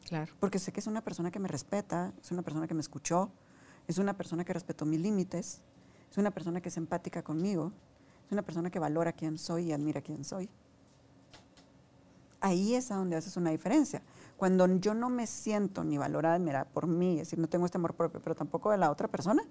Claro. 0.07 0.31
Porque 0.39 0.59
sé 0.59 0.71
que 0.71 0.79
es 0.79 0.87
una 0.87 1.01
persona 1.01 1.31
que 1.31 1.39
me 1.39 1.47
respeta, 1.47 2.13
es 2.21 2.31
una 2.31 2.41
persona 2.41 2.67
que 2.67 2.73
me 2.73 2.81
escuchó, 2.81 3.31
es 3.87 3.97
una 3.97 4.15
persona 4.15 4.43
que 4.43 4.53
respetó 4.53 4.85
mis 4.85 4.99
límites, 4.99 5.61
es 6.11 6.17
una 6.17 6.31
persona 6.31 6.61
que 6.61 6.69
es 6.69 6.77
empática 6.77 7.23
conmigo, 7.23 7.71
es 8.25 8.31
una 8.31 8.41
persona 8.43 8.69
que 8.69 8.79
valora 8.79 9.13
quién 9.13 9.37
soy 9.37 9.65
y 9.65 9.73
admira 9.73 10.01
quién 10.01 10.23
soy. 10.23 10.49
Ahí 12.41 12.75
es 12.75 12.91
a 12.91 12.95
donde 12.95 13.15
haces 13.17 13.35
una 13.35 13.49
diferencia. 13.49 14.01
Cuando 14.37 14.65
yo 14.75 14.93
no 14.93 15.09
me 15.09 15.27
siento 15.27 15.83
ni 15.83 15.97
valorada, 15.97 16.35
admirada 16.35 16.65
por 16.65 16.87
mí, 16.87 17.13
es 17.13 17.27
decir, 17.27 17.39
no 17.39 17.49
tengo 17.49 17.65
este 17.65 17.77
amor 17.77 17.95
propio, 17.95 18.21
pero 18.21 18.35
tampoco 18.35 18.71
de 18.71 18.77
la 18.77 18.91
otra 18.91 19.07
persona, 19.07 19.43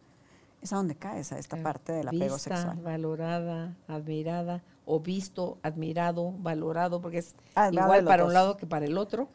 es 0.61 0.73
a 0.73 0.77
donde 0.77 0.97
cae 0.97 1.21
esa, 1.21 1.39
esta 1.39 1.57
parte 1.63 1.93
del 1.93 2.09
apego 2.09 2.35
Vista, 2.35 2.57
sexual. 2.57 2.79
valorada, 2.83 3.77
admirada, 3.87 4.63
o 4.85 5.01
visto, 5.01 5.59
admirado, 5.63 6.33
valorado, 6.39 7.01
porque 7.01 7.19
es 7.19 7.35
igual 7.73 8.05
para 8.05 8.25
un 8.25 8.33
lado 8.33 8.57
que 8.57 8.67
para 8.67 8.87
el 8.87 8.99
otro. 8.99 9.29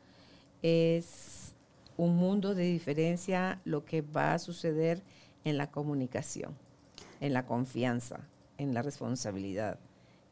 Es 0.61 1.53
un 1.97 2.15
mundo 2.15 2.55
de 2.55 2.63
diferencia 2.63 3.61
lo 3.63 3.85
que 3.85 4.01
va 4.01 4.33
a 4.33 4.39
suceder 4.39 5.03
en 5.43 5.57
la 5.57 5.69
comunicación, 5.71 6.55
en 7.21 7.33
la 7.33 7.45
confianza, 7.45 8.21
en 8.57 8.73
la 8.73 8.81
responsabilidad, 8.81 9.79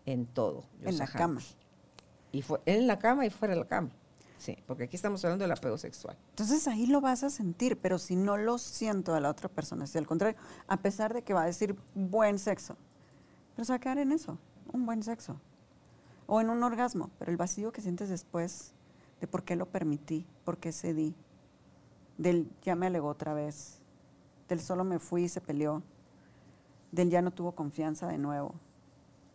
en 0.05 0.25
todo. 0.25 0.63
En 0.83 0.97
la 0.97 1.07
cama. 1.07 1.41
Y 2.31 2.41
fue, 2.41 2.59
en 2.65 2.87
la 2.87 2.97
cama 2.97 3.25
y 3.25 3.29
fuera 3.29 3.53
de 3.53 3.59
la 3.59 3.67
cama. 3.67 3.91
Sí, 4.41 4.57
porque 4.65 4.85
aquí 4.85 4.95
estamos 4.95 5.23
hablando 5.23 5.43
del 5.43 5.51
apego 5.51 5.77
sexual. 5.77 6.17
Entonces 6.29 6.67
ahí 6.67 6.87
lo 6.87 6.99
vas 6.99 7.23
a 7.23 7.29
sentir, 7.29 7.77
pero 7.77 7.99
si 7.99 8.15
no 8.15 8.37
lo 8.37 8.57
siento 8.57 9.13
a 9.13 9.19
la 9.19 9.29
otra 9.29 9.49
persona, 9.49 9.85
si 9.85 9.99
al 9.99 10.07
contrario, 10.07 10.35
a 10.67 10.77
pesar 10.77 11.13
de 11.13 11.21
que 11.21 11.35
va 11.35 11.43
a 11.43 11.45
decir 11.45 11.75
buen 11.93 12.39
sexo, 12.39 12.75
pero 13.55 13.65
se 13.65 13.71
va 13.71 13.75
a 13.75 13.79
quedar 13.79 13.99
en 13.99 14.11
eso, 14.11 14.39
un 14.73 14.87
buen 14.87 15.03
sexo. 15.03 15.39
O 16.25 16.41
en 16.41 16.49
un 16.49 16.63
orgasmo, 16.63 17.11
pero 17.19 17.29
el 17.29 17.37
vacío 17.37 17.71
que 17.71 17.81
sientes 17.81 18.09
después 18.09 18.73
de 19.19 19.27
por 19.27 19.43
qué 19.43 19.55
lo 19.55 19.67
permití, 19.67 20.25
por 20.43 20.57
qué 20.57 20.71
cedí, 20.71 21.13
del 22.17 22.49
ya 22.63 22.75
me 22.75 22.87
alegó 22.87 23.09
otra 23.09 23.35
vez, 23.35 23.77
del 24.49 24.59
solo 24.59 24.83
me 24.83 24.97
fui 24.97 25.25
y 25.25 25.29
se 25.29 25.39
peleó, 25.39 25.83
del 26.91 27.11
ya 27.11 27.21
no 27.21 27.29
tuvo 27.29 27.51
confianza 27.51 28.07
de 28.07 28.17
nuevo, 28.17 28.55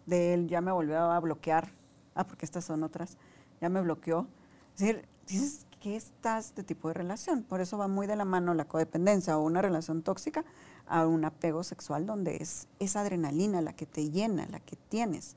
del 0.05 0.49
ya 0.49 0.61
me 0.61 0.73
volvió 0.73 0.99
a 0.99 1.21
bloquear, 1.21 1.71
ah, 2.17 2.27
porque 2.27 2.45
estas 2.45 2.65
son 2.65 2.83
otras, 2.83 3.17
ya 3.61 3.69
me 3.69 3.81
bloqueó 3.81 4.27
es 4.77 4.81
decir, 4.81 5.09
dices, 5.27 5.67
¿qué 5.81 5.97
estás 5.97 6.55
de 6.55 6.63
tipo 6.63 6.89
de 6.89 6.95
relación? 6.95 7.43
Por 7.43 7.63
eso 7.63 7.79
va 7.79 7.89
muy 7.89 8.07
de 8.07 8.15
la 8.15 8.27
mano 8.27 8.53
la 8.53 8.67
codependencia 8.67 9.39
o 9.39 9.43
una 9.43 9.63
relación 9.63 10.03
tóxica 10.03 10.45
a 10.87 11.07
un 11.07 11.25
apego 11.25 11.65
sexual 11.65 12.05
donde 12.05 12.37
es 12.37 12.69
esa 12.79 13.01
adrenalina 13.01 13.63
la 13.63 13.73
que 13.73 13.87
te 13.87 14.11
llena, 14.11 14.47
la 14.51 14.61
que 14.61 14.77
tienes. 14.77 15.35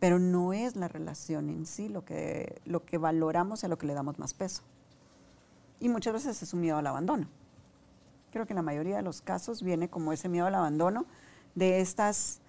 Pero 0.00 0.18
no 0.18 0.54
es 0.54 0.74
la 0.74 0.88
relación 0.88 1.50
en 1.50 1.66
sí 1.66 1.90
lo 1.90 2.06
que, 2.06 2.62
lo 2.64 2.86
que 2.86 2.96
valoramos 2.96 3.62
y 3.62 3.66
a 3.66 3.68
lo 3.68 3.76
que 3.76 3.86
le 3.86 3.92
damos 3.92 4.18
más 4.18 4.32
peso. 4.32 4.62
Y 5.78 5.90
muchas 5.90 6.14
veces 6.14 6.42
es 6.42 6.54
un 6.54 6.62
miedo 6.62 6.78
al 6.78 6.86
abandono. 6.86 7.28
Creo 8.32 8.46
que 8.46 8.54
en 8.54 8.56
la 8.56 8.62
mayoría 8.62 8.96
de 8.96 9.02
los 9.02 9.20
casos 9.20 9.62
viene 9.62 9.90
como 9.90 10.14
ese 10.14 10.30
miedo 10.30 10.46
al 10.46 10.54
abandono 10.54 11.04
de 11.54 11.82
estas 11.82 12.40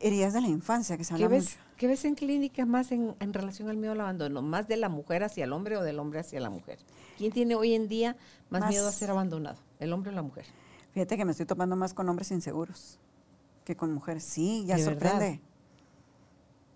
heridas 0.00 0.32
de 0.32 0.40
la 0.40 0.48
infancia 0.48 0.96
que 0.96 1.04
se 1.04 1.14
habla 1.14 1.28
mucho. 1.28 1.56
¿Qué 1.76 1.86
ves 1.86 2.04
en 2.04 2.14
clínica 2.14 2.66
más 2.66 2.90
en, 2.90 3.14
relación 3.32 3.68
al 3.68 3.76
miedo 3.76 3.92
al 3.92 4.00
abandono? 4.00 4.42
¿Más 4.42 4.66
de 4.66 4.76
la 4.76 4.88
mujer 4.88 5.22
hacia 5.22 5.44
el 5.44 5.52
hombre 5.52 5.76
o 5.76 5.82
del 5.82 5.98
hombre 5.98 6.20
hacia 6.20 6.40
la 6.40 6.50
mujer? 6.50 6.78
¿Quién 7.16 7.32
tiene 7.32 7.54
hoy 7.54 7.74
en 7.74 7.88
día 7.88 8.16
más, 8.50 8.68
miedo 8.68 8.88
a 8.88 8.92
ser 8.92 9.10
abandonado? 9.10 9.58
¿El 9.78 9.92
hombre 9.92 10.10
o 10.10 10.14
la 10.14 10.22
mujer? 10.22 10.46
Fíjate 10.92 11.16
que 11.16 11.24
me 11.24 11.32
estoy 11.32 11.46
topando 11.46 11.76
más 11.76 11.94
con 11.94 12.08
hombres 12.08 12.30
inseguros 12.30 12.98
que 13.64 13.76
con 13.76 13.92
mujeres. 13.92 14.24
Sí, 14.24 14.64
ya 14.66 14.78
sorprende. 14.78 15.40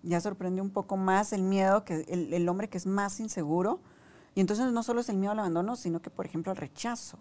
Ya 0.03 0.21
sorprende 0.21 0.61
un 0.61 0.69
poco 0.69 0.95
más 0.95 1.33
el 1.33 1.41
miedo 1.41 1.83
que 1.83 2.05
el, 2.07 2.33
el 2.33 2.47
hombre 2.47 2.69
que 2.69 2.77
es 2.77 2.85
más 2.85 3.19
inseguro. 3.19 3.79
Y 4.35 4.41
entonces 4.41 4.71
no 4.71 4.83
solo 4.83 5.01
es 5.01 5.09
el 5.09 5.17
miedo 5.17 5.31
al 5.31 5.39
abandono, 5.39 5.75
sino 5.75 6.01
que, 6.01 6.09
por 6.09 6.25
ejemplo, 6.25 6.51
al 6.51 6.57
rechazo. 6.57 7.17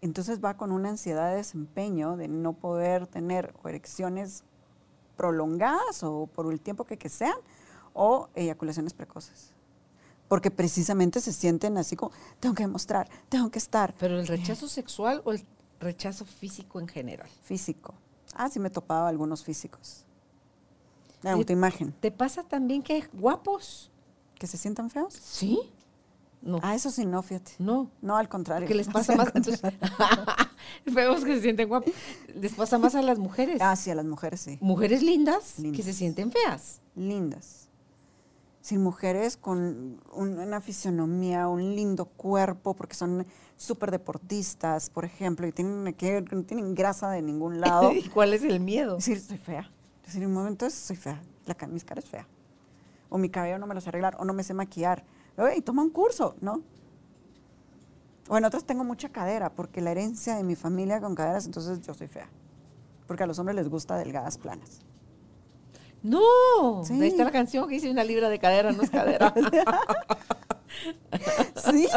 Entonces 0.00 0.42
va 0.42 0.56
con 0.56 0.72
una 0.72 0.88
ansiedad 0.88 1.30
de 1.30 1.36
desempeño, 1.36 2.16
de 2.16 2.28
no 2.28 2.54
poder 2.54 3.06
tener 3.06 3.54
erecciones 3.64 4.44
prolongadas 5.20 6.02
o 6.02 6.26
por 6.28 6.50
el 6.50 6.62
tiempo 6.62 6.84
que, 6.84 6.96
que 6.96 7.10
sean, 7.10 7.36
o 7.92 8.30
eyaculaciones 8.34 8.94
precoces. 8.94 9.52
Porque 10.28 10.50
precisamente 10.50 11.20
se 11.20 11.34
sienten 11.34 11.76
así 11.76 11.94
como, 11.94 12.10
tengo 12.38 12.54
que 12.54 12.62
demostrar, 12.62 13.06
tengo 13.28 13.50
que 13.50 13.58
estar. 13.58 13.94
¿Pero 13.98 14.18
el 14.18 14.26
rechazo 14.26 14.66
sexual 14.66 15.20
o 15.26 15.32
el 15.32 15.44
rechazo 15.78 16.24
físico 16.24 16.80
en 16.80 16.88
general? 16.88 17.28
Físico. 17.42 17.92
Ah, 18.34 18.48
sí 18.48 18.58
me 18.58 18.70
topaba 18.70 19.10
algunos 19.10 19.44
físicos. 19.44 20.06
La 21.20 21.32
autoimagen. 21.32 21.92
¿Te 22.00 22.10
pasa 22.10 22.42
también 22.42 22.82
que 22.82 23.06
guapos? 23.12 23.90
¿Que 24.36 24.46
se 24.46 24.56
sientan 24.56 24.88
feos? 24.88 25.12
Sí. 25.12 25.70
No. 26.42 26.58
Ah, 26.62 26.74
eso 26.74 26.90
sí, 26.90 27.04
no, 27.04 27.22
fíjate. 27.22 27.52
No. 27.58 27.90
No, 28.00 28.16
al 28.16 28.28
contrario. 28.28 28.66
Que 28.66 28.74
les 28.74 28.88
pasa 28.88 29.14
más. 29.14 29.28
Entonces, 29.34 29.60
vemos 30.86 31.24
que 31.24 31.34
se 31.36 31.42
sienten 31.42 31.68
guapos. 31.68 31.92
Les 32.34 32.54
pasa 32.54 32.78
más 32.78 32.94
a 32.94 33.02
las 33.02 33.18
mujeres. 33.18 33.60
Ah, 33.60 33.76
sí, 33.76 33.90
a 33.90 33.94
las 33.94 34.06
mujeres 34.06 34.40
sí. 34.40 34.58
Mujeres 34.60 35.02
lindas, 35.02 35.56
que 35.74 35.82
se 35.82 35.92
sienten 35.92 36.32
feas. 36.32 36.80
Lindas. 36.94 37.68
Sin 38.62 38.82
mujeres 38.82 39.36
con 39.36 40.00
una 40.12 40.60
fisionomía, 40.60 41.48
un 41.48 41.74
lindo 41.74 42.06
cuerpo, 42.06 42.74
porque 42.74 42.94
son 42.94 43.26
súper 43.56 43.90
deportistas, 43.90 44.90
por 44.90 45.04
ejemplo, 45.04 45.46
y 45.46 45.52
tienen, 45.52 45.94
que, 45.94 46.22
no 46.30 46.44
tienen 46.44 46.74
grasa 46.74 47.10
de 47.10 47.22
ningún 47.22 47.60
lado. 47.60 47.92
¿Y 47.94 48.08
cuál 48.08 48.32
es 48.34 48.42
el 48.42 48.60
miedo? 48.60 48.96
Decir, 48.96 49.20
soy 49.20 49.38
fea. 49.38 49.70
Decir, 50.04 50.22
en 50.22 50.28
un 50.28 50.34
momento 50.34 50.68
soy 50.70 50.96
fea. 50.96 51.22
La, 51.46 51.56
mi 51.66 51.80
cara 51.80 52.00
es 52.00 52.08
fea. 52.08 52.26
O 53.08 53.18
mi 53.18 53.28
cabello 53.28 53.58
no 53.58 53.66
me 53.66 53.74
lo 53.74 53.80
sé 53.80 53.88
arreglar, 53.88 54.16
o 54.18 54.24
no 54.24 54.32
me 54.32 54.42
sé 54.42 54.54
maquillar 54.54 55.04
y 55.56 55.62
toma 55.62 55.82
un 55.82 55.90
curso, 55.90 56.34
¿no? 56.40 56.62
O 58.28 58.36
en 58.36 58.44
otras 58.44 58.64
tengo 58.64 58.84
mucha 58.84 59.08
cadera, 59.08 59.50
porque 59.50 59.80
la 59.80 59.90
herencia 59.90 60.36
de 60.36 60.44
mi 60.44 60.54
familia 60.54 61.00
con 61.00 61.14
caderas, 61.14 61.46
entonces 61.46 61.80
yo 61.80 61.94
soy 61.94 62.06
fea. 62.06 62.28
Porque 63.06 63.24
a 63.24 63.26
los 63.26 63.38
hombres 63.38 63.56
les 63.56 63.68
gusta 63.68 63.96
delgadas 63.96 64.38
planas. 64.38 64.82
No, 66.02 66.82
ahí 66.88 67.08
está 67.08 67.24
la 67.24 67.32
canción 67.32 67.68
que 67.68 67.74
dice 67.74 67.90
una 67.90 68.04
libra 68.04 68.28
de 68.28 68.38
cadera, 68.38 68.72
no 68.72 68.82
es 68.82 68.90
cadera. 68.90 69.34
¿Sí? 71.70 71.88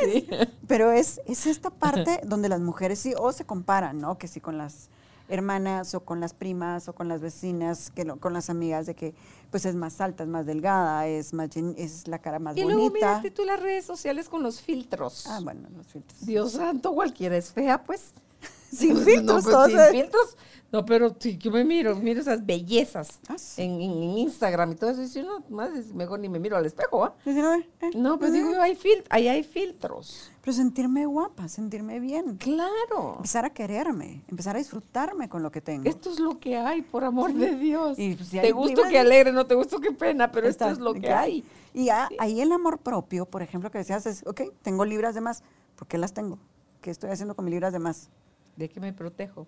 sí. 0.00 0.28
Pero 0.66 0.92
es, 0.92 1.20
es 1.26 1.46
esta 1.46 1.70
parte 1.70 2.20
donde 2.24 2.48
las 2.48 2.60
mujeres 2.60 2.98
sí, 3.00 3.12
o 3.18 3.32
se 3.32 3.44
comparan, 3.44 3.98
¿no? 3.98 4.16
Que 4.16 4.28
sí 4.28 4.40
con 4.40 4.56
las 4.56 4.88
hermanas 5.28 5.94
o 5.94 6.00
con 6.00 6.20
las 6.20 6.34
primas 6.34 6.88
o 6.88 6.94
con 6.94 7.08
las 7.08 7.20
vecinas, 7.20 7.90
que 7.90 8.06
con 8.06 8.32
las 8.32 8.50
amigas 8.50 8.86
de 8.86 8.94
que 8.94 9.14
pues 9.50 9.66
es 9.66 9.74
más 9.74 10.00
alta, 10.00 10.22
es 10.24 10.28
más 10.28 10.46
delgada, 10.46 11.06
es 11.06 11.32
más 11.34 11.50
es 11.76 12.08
la 12.08 12.18
cara 12.18 12.38
más 12.38 12.54
bonita. 12.54 12.72
Y 12.72 12.74
luego 12.74 12.90
mírate 12.92 13.30
tú 13.30 13.44
las 13.44 13.60
redes 13.60 13.84
sociales 13.84 14.28
con 14.28 14.42
los 14.42 14.60
filtros. 14.60 15.26
Ah, 15.26 15.40
bueno, 15.42 15.68
los 15.76 15.86
filtros. 15.86 16.24
Dios 16.24 16.52
santo, 16.52 16.94
cualquiera 16.94 17.36
es 17.36 17.52
fea, 17.52 17.82
pues. 17.82 18.14
Sin 18.72 18.96
filtros, 18.96 19.44
no, 19.44 19.64
pues, 19.64 19.72
sin 19.72 20.00
filtros. 20.00 20.36
No, 20.72 20.86
pero 20.86 21.14
si 21.18 21.36
yo 21.36 21.50
me 21.50 21.62
miro, 21.62 21.94
miro 21.94 22.22
esas 22.22 22.44
bellezas 22.46 23.20
ah, 23.28 23.36
en, 23.58 23.82
Instagram 23.82 24.72
y 24.72 24.74
todo 24.76 24.90
eso. 24.90 25.18
Y 25.18 25.22
no, 25.22 25.44
más 25.50 25.70
mejor 25.92 26.18
ni 26.18 26.30
me 26.30 26.38
miro 26.38 26.56
al 26.56 26.64
espejo, 26.64 27.04
¿ah? 27.04 27.14
¿eh? 27.26 27.90
no, 27.94 28.18
pues 28.18 28.32
digo, 28.32 28.58
hay 28.58 28.78
ahí 29.10 29.28
hay 29.28 29.42
filtros. 29.42 30.31
Pero 30.42 30.52
sentirme 30.52 31.06
guapa, 31.06 31.48
sentirme 31.48 32.00
bien. 32.00 32.36
Claro. 32.36 33.14
Empezar 33.16 33.44
a 33.44 33.50
quererme, 33.50 34.24
empezar 34.26 34.56
a 34.56 34.58
disfrutarme 34.58 35.28
con 35.28 35.40
lo 35.42 35.52
que 35.52 35.60
tengo. 35.60 35.88
Esto 35.88 36.10
es 36.10 36.18
lo 36.18 36.40
que 36.40 36.56
hay, 36.56 36.82
por 36.82 37.04
amor 37.04 37.32
de 37.32 37.54
Dios. 37.54 37.96
Y, 37.96 38.16
pues, 38.16 38.30
te 38.30 38.50
gusto 38.50 38.82
que 38.90 38.98
alegre, 38.98 39.32
no 39.32 39.46
te 39.46 39.54
gusto 39.54 39.80
que 39.80 39.92
pena, 39.92 40.32
pero 40.32 40.48
esto 40.48 40.68
es 40.68 40.78
lo 40.78 40.94
que 40.94 41.12
hay. 41.12 41.44
Y 41.72 41.88
ahí 41.90 42.40
el 42.40 42.50
amor 42.50 42.78
propio, 42.78 43.24
por 43.24 43.40
ejemplo, 43.42 43.70
que 43.70 43.78
decías 43.78 44.04
es, 44.06 44.26
ok, 44.26 44.42
tengo 44.62 44.84
libras 44.84 45.14
de 45.14 45.20
más. 45.20 45.44
¿Por 45.76 45.86
qué 45.86 45.96
las 45.96 46.12
tengo? 46.12 46.38
¿Qué 46.80 46.90
estoy 46.90 47.10
haciendo 47.10 47.36
con 47.36 47.44
mis 47.44 47.52
libras 47.52 47.72
de 47.72 47.78
más? 47.78 48.10
¿De 48.56 48.68
qué 48.68 48.80
me 48.80 48.92
protejo? 48.92 49.46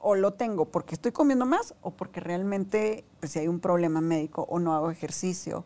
o 0.00 0.14
lo 0.14 0.34
tengo 0.34 0.66
porque 0.66 0.94
estoy 0.94 1.10
comiendo 1.10 1.44
más 1.44 1.74
o 1.80 1.90
porque 1.90 2.20
realmente 2.20 3.04
pues, 3.18 3.32
si 3.32 3.40
hay 3.40 3.48
un 3.48 3.58
problema 3.58 4.00
médico 4.00 4.46
o 4.48 4.60
no 4.60 4.72
hago 4.72 4.92
ejercicio 4.92 5.64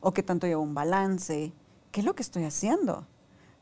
o 0.00 0.12
que 0.12 0.22
tanto 0.22 0.46
llevo 0.46 0.62
un 0.62 0.74
balance. 0.74 1.52
¿Qué 1.90 2.00
es 2.00 2.06
lo 2.06 2.14
que 2.14 2.22
estoy 2.22 2.44
haciendo? 2.44 3.06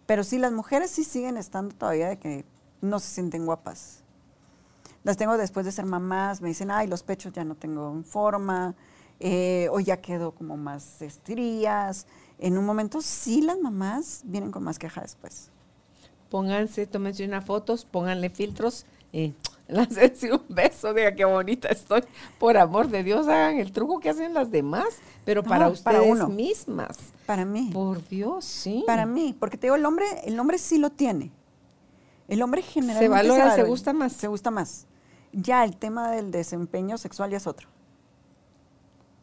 Pero 0.09 0.25
sí, 0.25 0.39
las 0.39 0.53
mujeres 0.53 0.91
sí 0.91 1.05
siguen 1.05 1.37
estando 1.37 1.75
todavía 1.75 2.09
de 2.09 2.19
que 2.19 2.47
no 2.81 2.99
se 2.99 3.09
sienten 3.09 3.45
guapas. 3.45 3.99
Las 5.05 5.19
tengo 5.19 5.37
después 5.37 5.67
de 5.67 5.73
ser 5.73 5.85
mamás, 5.85 6.41
me 6.41 6.49
dicen, 6.49 6.71
ay, 6.71 6.87
los 6.87 7.03
pechos 7.03 7.35
ya 7.35 7.45
no 7.45 7.55
tengo 7.55 7.91
en 7.93 8.07
forma, 8.07 8.75
eh, 9.21 9.69
o 9.71 9.81
ya 9.81 9.99
quedo 10.01 10.33
como 10.33 10.57
más 10.57 11.03
estrías. 11.03 12.07
En 12.39 12.57
un 12.57 12.65
momento 12.65 13.03
sí 13.03 13.43
las 13.43 13.59
mamás 13.59 14.23
vienen 14.25 14.51
con 14.51 14.65
más 14.65 14.79
queja 14.79 15.03
después. 15.03 15.51
Pónganse, 16.31 16.87
tómense 16.87 17.27
unas 17.27 17.45
fotos, 17.45 17.85
pónganle 17.85 18.31
filtros 18.31 18.87
y 19.73 19.73
Láncense 19.73 20.33
un 20.33 20.45
beso, 20.49 20.95
diga 20.95 21.15
qué 21.15 21.25
bonita 21.25 21.69
estoy. 21.69 22.03
Por 22.39 22.57
amor 22.57 22.89
de 22.89 23.03
Dios, 23.03 23.29
hagan 23.29 23.59
el 23.59 23.73
truco 23.73 24.01
que 24.01 24.11
hacen 24.11 24.35
las 24.35 24.51
demás, 24.51 24.99
pero 25.25 25.43
para 25.43 25.69
ustedes 25.69 26.29
mismas. 26.29 26.99
Para 27.27 27.45
mí. 27.45 27.71
Por 27.73 28.07
Dios, 28.09 28.45
sí. 28.45 28.85
Para 28.87 29.07
mí, 29.07 29.37
porque 29.39 29.59
te 29.59 29.67
digo, 29.67 29.77
el 29.77 29.85
hombre, 29.85 30.07
el 30.25 30.39
hombre 30.41 30.59
sí 30.59 30.79
lo 30.79 30.91
tiene. 30.91 31.33
El 32.29 32.43
hombre 32.43 32.63
generalmente 32.63 33.05
se 33.05 33.09
valora, 33.09 33.55
se, 33.55 33.63
gusta 33.63 33.93
más. 33.93 34.13
Se 34.13 34.29
gusta 34.29 34.51
más. 34.51 34.87
Ya 35.33 35.65
el 35.65 35.77
tema 35.77 36.11
del 36.11 36.31
desempeño 36.31 36.99
sexual 36.99 37.31
ya 37.31 37.39
es 37.39 37.47
otro. 37.47 37.69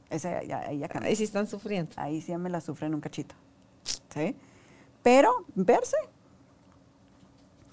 Ese 0.09 0.45
ya, 0.47 0.59
ahí 0.59 0.79
ya 0.79 0.89
Ahí 1.01 1.15
sí 1.15 1.23
están 1.23 1.47
sufriendo. 1.47 1.91
Ahí 1.97 2.21
sí 2.21 2.29
ya 2.31 2.37
me 2.37 2.49
la 2.49 2.61
sufren 2.61 2.93
un 2.93 3.01
cachito. 3.01 3.35
¿Sí? 4.13 4.35
Pero 5.03 5.45
verse, 5.53 5.97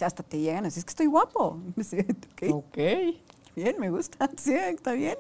hasta 0.05 0.23
te 0.23 0.39
llegan 0.39 0.67
así, 0.67 0.79
es 0.79 0.85
que 0.85 0.91
estoy 0.91 1.07
guapo. 1.07 1.61
ok. 2.51 2.79
Bien, 3.55 3.77
me 3.79 3.91
gusta, 3.91 4.31
sí, 4.37 4.55
está 4.55 4.93
bien. 4.93 5.17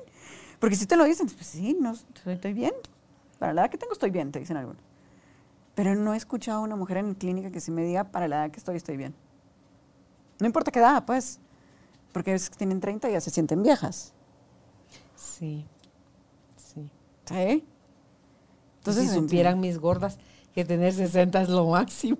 Porque 0.59 0.77
si 0.77 0.87
te 0.87 0.97
lo 0.97 1.05
dicen, 1.05 1.27
pues 1.27 1.47
sí, 1.47 1.77
no, 1.79 1.95
estoy 2.27 2.53
bien. 2.53 2.73
Para 3.39 3.53
la 3.53 3.63
edad 3.63 3.71
que 3.71 3.79
tengo 3.79 3.93
estoy 3.93 4.11
bien, 4.11 4.31
te 4.31 4.39
dicen 4.39 4.57
algunos. 4.57 4.83
Pero 5.75 5.95
no 5.95 6.15
he 6.15 6.17
escuchado 6.17 6.59
a 6.59 6.63
una 6.63 6.77
mujer 6.77 6.99
en 6.99 7.15
clínica 7.15 7.51
que 7.51 7.61
se 7.61 7.71
me 7.71 7.83
diga, 7.83 8.05
para 8.05 8.29
la 8.29 8.45
edad 8.45 8.51
que 8.51 8.59
estoy, 8.59 8.77
estoy 8.77 8.97
bien. 8.97 9.15
No 10.39 10.47
importa 10.47 10.71
qué 10.71 10.79
edad, 10.79 11.05
pues. 11.05 11.41
Porque 12.13 12.31
a 12.31 12.35
veces 12.35 12.51
que 12.51 12.57
tienen 12.57 12.81
30 12.81 13.09
y 13.09 13.13
ya 13.13 13.21
se 13.21 13.31
sienten 13.31 13.63
viejas. 13.63 14.13
Sí, 15.17 15.67
sí. 16.57 16.91
¿Sí? 17.25 17.65
Entonces, 18.79 19.11
si 19.11 19.15
supieran 19.15 19.61
mis 19.61 19.79
gordas 19.79 20.19
que 20.55 20.65
tener 20.65 20.93
60 20.93 21.43
es 21.43 21.49
lo 21.49 21.67
máximo. 21.67 22.19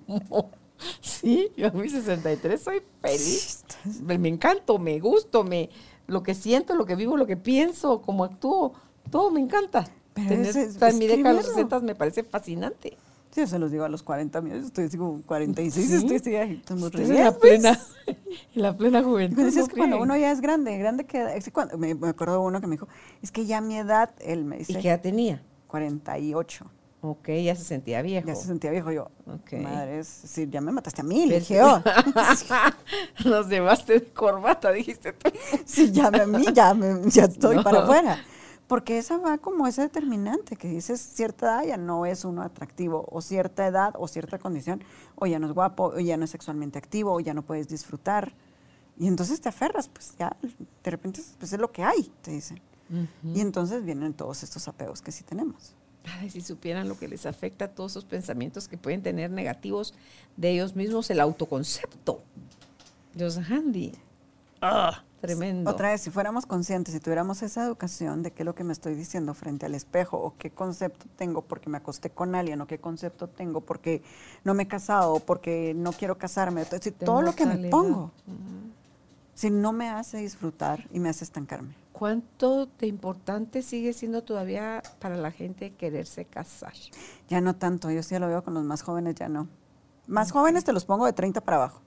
Sí, 1.01 1.51
yo 1.57 1.69
a 1.69 1.71
mis 1.71 1.93
63 1.93 2.61
soy 2.61 2.83
feliz. 3.01 3.65
Me 4.03 4.29
encanto, 4.29 4.79
me 4.79 4.99
gusto, 5.01 5.45
me, 5.45 5.71
lo 6.07 6.23
que 6.23 6.35
siento, 6.35 6.75
lo 6.75 6.87
que 6.87 6.97
vivo, 6.97 7.17
lo 7.17 7.27
que 7.27 7.37
pienso, 7.37 8.03
cómo 8.03 8.25
actúo, 8.25 8.75
todo 9.11 9.31
me 9.31 9.41
encanta. 9.41 9.89
Pero 10.15 10.35
en 10.35 10.99
mi 10.99 11.07
década 11.07 11.31
de 11.31 11.43
los 11.43 11.47
60 11.47 11.81
me 11.81 11.95
parece 11.95 12.23
fascinante. 12.23 12.97
Sí, 13.31 13.41
yo 13.41 13.47
se 13.47 13.59
los 13.59 13.71
digo 13.71 13.85
a 13.85 13.89
los 13.89 14.03
40 14.03 14.39
años, 14.39 14.67
estoy 14.67 14.91
como 14.91 15.23
46, 15.23 15.89
Sí. 15.89 16.15
estoy 16.15 16.19
re 16.19 16.61
en 16.69 17.15
la 17.25 17.39
plena, 17.39 17.81
en 18.55 18.63
la 18.63 18.77
plena 18.77 19.03
juventud. 19.03 19.41
Es 19.41 19.57
¿no 19.57 19.67
que 19.69 19.77
cuando 19.77 20.03
uno 20.03 20.15
ya 20.19 20.31
es 20.31 20.43
grande, 20.43 20.77
grande 20.77 21.07
que 21.07 21.35
es 21.35 21.47
que 21.47 21.51
cuando, 21.51 21.79
me, 21.79 21.95
me 21.95 22.09
acuerdo 22.09 22.35
de 22.35 22.41
uno 22.41 22.61
que 22.61 22.67
me 22.67 22.73
dijo, 22.73 22.89
es 23.23 23.33
que 23.33 23.47
ya 23.47 23.63
mi 23.63 23.79
edad, 23.79 24.11
él 24.21 24.45
me 24.45 24.57
¿Y 24.57 24.59
dice, 24.61 24.79
qué 24.81 24.89
edad 24.89 25.01
tenía? 25.01 25.43
48. 25.69 26.67
Ok, 27.05 27.29
ya 27.45 27.57
se 27.57 27.65
sentía 27.65 28.01
viejo. 28.01 28.29
Ya 28.29 28.35
se 28.37 28.47
sentía 28.47 28.71
viejo 28.71 28.93
yo. 28.93 29.11
Ok. 29.27 29.55
Madre, 29.61 29.99
es 29.99 30.23
decir, 30.23 30.49
ya 30.51 30.61
me 30.61 30.71
mataste 30.71 31.01
a 31.01 31.05
mí, 31.05 31.27
le 31.27 31.41
dije, 31.41 31.61
oh, 31.61 31.83
Nos 33.25 33.49
llevaste 33.49 33.95
de 33.95 34.05
corbata, 34.13 34.71
dijiste 34.71 35.13
tú. 35.13 35.31
sí, 35.65 35.91
ya 35.91 36.11
me- 36.11 36.21
a 36.21 36.27
mí, 36.27 36.45
ya, 36.55 36.75
me- 36.75 37.11
ya 37.11 37.25
estoy 37.25 37.57
No. 37.57 37.65
para 37.65 37.83
afuera. 37.83 38.19
Porque 38.69 38.99
esa 38.99 39.19
va 39.19 39.37
como 39.39 39.67
ese 39.67 39.83
determinante, 39.83 40.57
que 40.57 40.69
dices 40.69 41.01
cierta 41.01 41.47
edad 41.63 41.69
ya 41.69 41.77
no 41.77 42.07
es 42.07 42.25
uno 42.25 42.43
atractivo, 42.43 43.07
o 43.11 43.21
cierta 43.21 43.67
edad, 43.67 43.95
o 43.99 44.09
cierta 44.09 44.39
condición, 44.39 44.83
o 45.17 45.27
ya 45.27 45.39
no 45.39 45.47
es 45.49 45.53
guapo, 45.53 45.87
o 45.95 45.99
ya 45.99 46.17
no 46.17 46.25
es 46.25 46.31
sexualmente 46.31 46.79
activo, 46.79 47.13
o 47.13 47.21
ya 47.21 47.35
no 47.35 47.43
puedes 47.43 47.69
disfrutar. 47.69 48.33
Y 48.97 49.09
entonces 49.09 49.41
te 49.41 49.49
aferras, 49.49 49.89
pues 49.89 50.15
ya, 50.19 50.37
de 50.85 50.91
repente 50.91 51.21
pues 51.39 51.53
es 51.53 51.59
lo 51.59 51.71
que 51.73 51.83
hay, 51.83 52.11
te 52.23 52.31
dicen. 52.31 52.61
Y 53.25 53.41
entonces 53.41 53.85
vienen 53.85 54.13
todos 54.15 54.43
estos 54.43 54.69
apegos 54.69 55.01
que 55.03 55.13
sí 55.13 55.25
tenemos. 55.25 55.75
Ay, 56.05 56.31
si 56.31 56.41
supieran 56.41 56.89
lo 56.89 56.99
que 56.99 57.09
les 57.09 57.27
afecta 57.27 57.67
a 57.67 57.69
todos 57.69 57.93
esos 57.93 58.05
pensamientos 58.05 58.69
que 58.69 58.77
pueden 58.77 59.03
tener 59.03 59.31
negativos 59.31 59.95
de 60.37 60.51
ellos 60.51 60.75
mismos, 60.75 61.11
el 61.11 61.21
autoconcepto. 61.21 62.21
Dios 63.15 63.37
handy. 63.37 63.93
Ah, 64.61 65.03
tremendo. 65.21 65.71
Otra 65.71 65.91
vez, 65.91 66.01
si 66.01 66.11
fuéramos 66.11 66.47
conscientes, 66.47 66.95
si 66.95 67.01
tuviéramos 67.01 67.43
esa 67.43 67.65
educación 67.65 68.23
de 68.23 68.31
qué 68.31 68.43
es 68.43 68.47
lo 68.47 68.55
que 68.55 68.65
me 68.65 68.73
estoy 68.73 68.95
diciendo 68.95 69.35
frente 69.35 69.67
al 69.67 69.75
espejo, 69.75 70.19
o 70.19 70.35
qué 70.39 70.51
concepto 70.51 71.07
tengo 71.17 71.43
porque 71.43 71.69
me 71.69 71.79
acosté 71.79 72.11
con 72.11 72.35
alguien, 72.35 72.61
o 72.61 72.67
qué 72.67 72.79
concepto 72.79 73.29
tengo 73.29 73.61
porque 73.61 74.03
no 74.45 74.55
me 74.55 74.65
he 74.65 74.69
casado, 74.69 75.15
o 75.15 75.21
porque 75.21 75.75
no 75.75 75.93
quiero 75.93 76.17
casarme, 76.17 76.63
entonces, 76.63 76.95
todo 76.97 77.23
lo 77.23 77.35
que 77.35 77.47
me 77.47 77.69
pongo, 77.69 78.13
si 79.35 79.51
no 79.51 79.73
me 79.73 79.89
hace 79.89 80.19
disfrutar 80.19 80.87
y 80.93 81.01
me 81.01 81.09
hace 81.09 81.25
estancarme. 81.25 81.82
¿Cuánto 81.93 82.67
de 82.79 82.87
importante 82.87 83.63
sigue 83.63 83.93
siendo 83.93 84.23
todavía 84.23 84.83
para 84.99 85.17
la 85.17 85.31
gente 85.31 85.75
quererse 85.75 86.25
casar? 86.25 86.73
Ya 87.29 87.41
no 87.41 87.55
tanto, 87.57 87.91
yo 87.91 88.03
sí 88.03 88.19
lo 88.19 88.27
veo 88.29 88.43
con 88.43 88.55
los 88.55 88.65
más 88.65 88.83
jóvenes, 88.83 89.15
ya 89.15 89.29
no. 89.29 89.49
Más 90.07 90.33
jóvenes 90.33 90.65
te 90.65 90.73
los 90.73 90.85
pongo 90.85 91.07
de 91.07 91.13
30 91.13 91.41
para 91.43 91.59
abajo. 91.59 91.81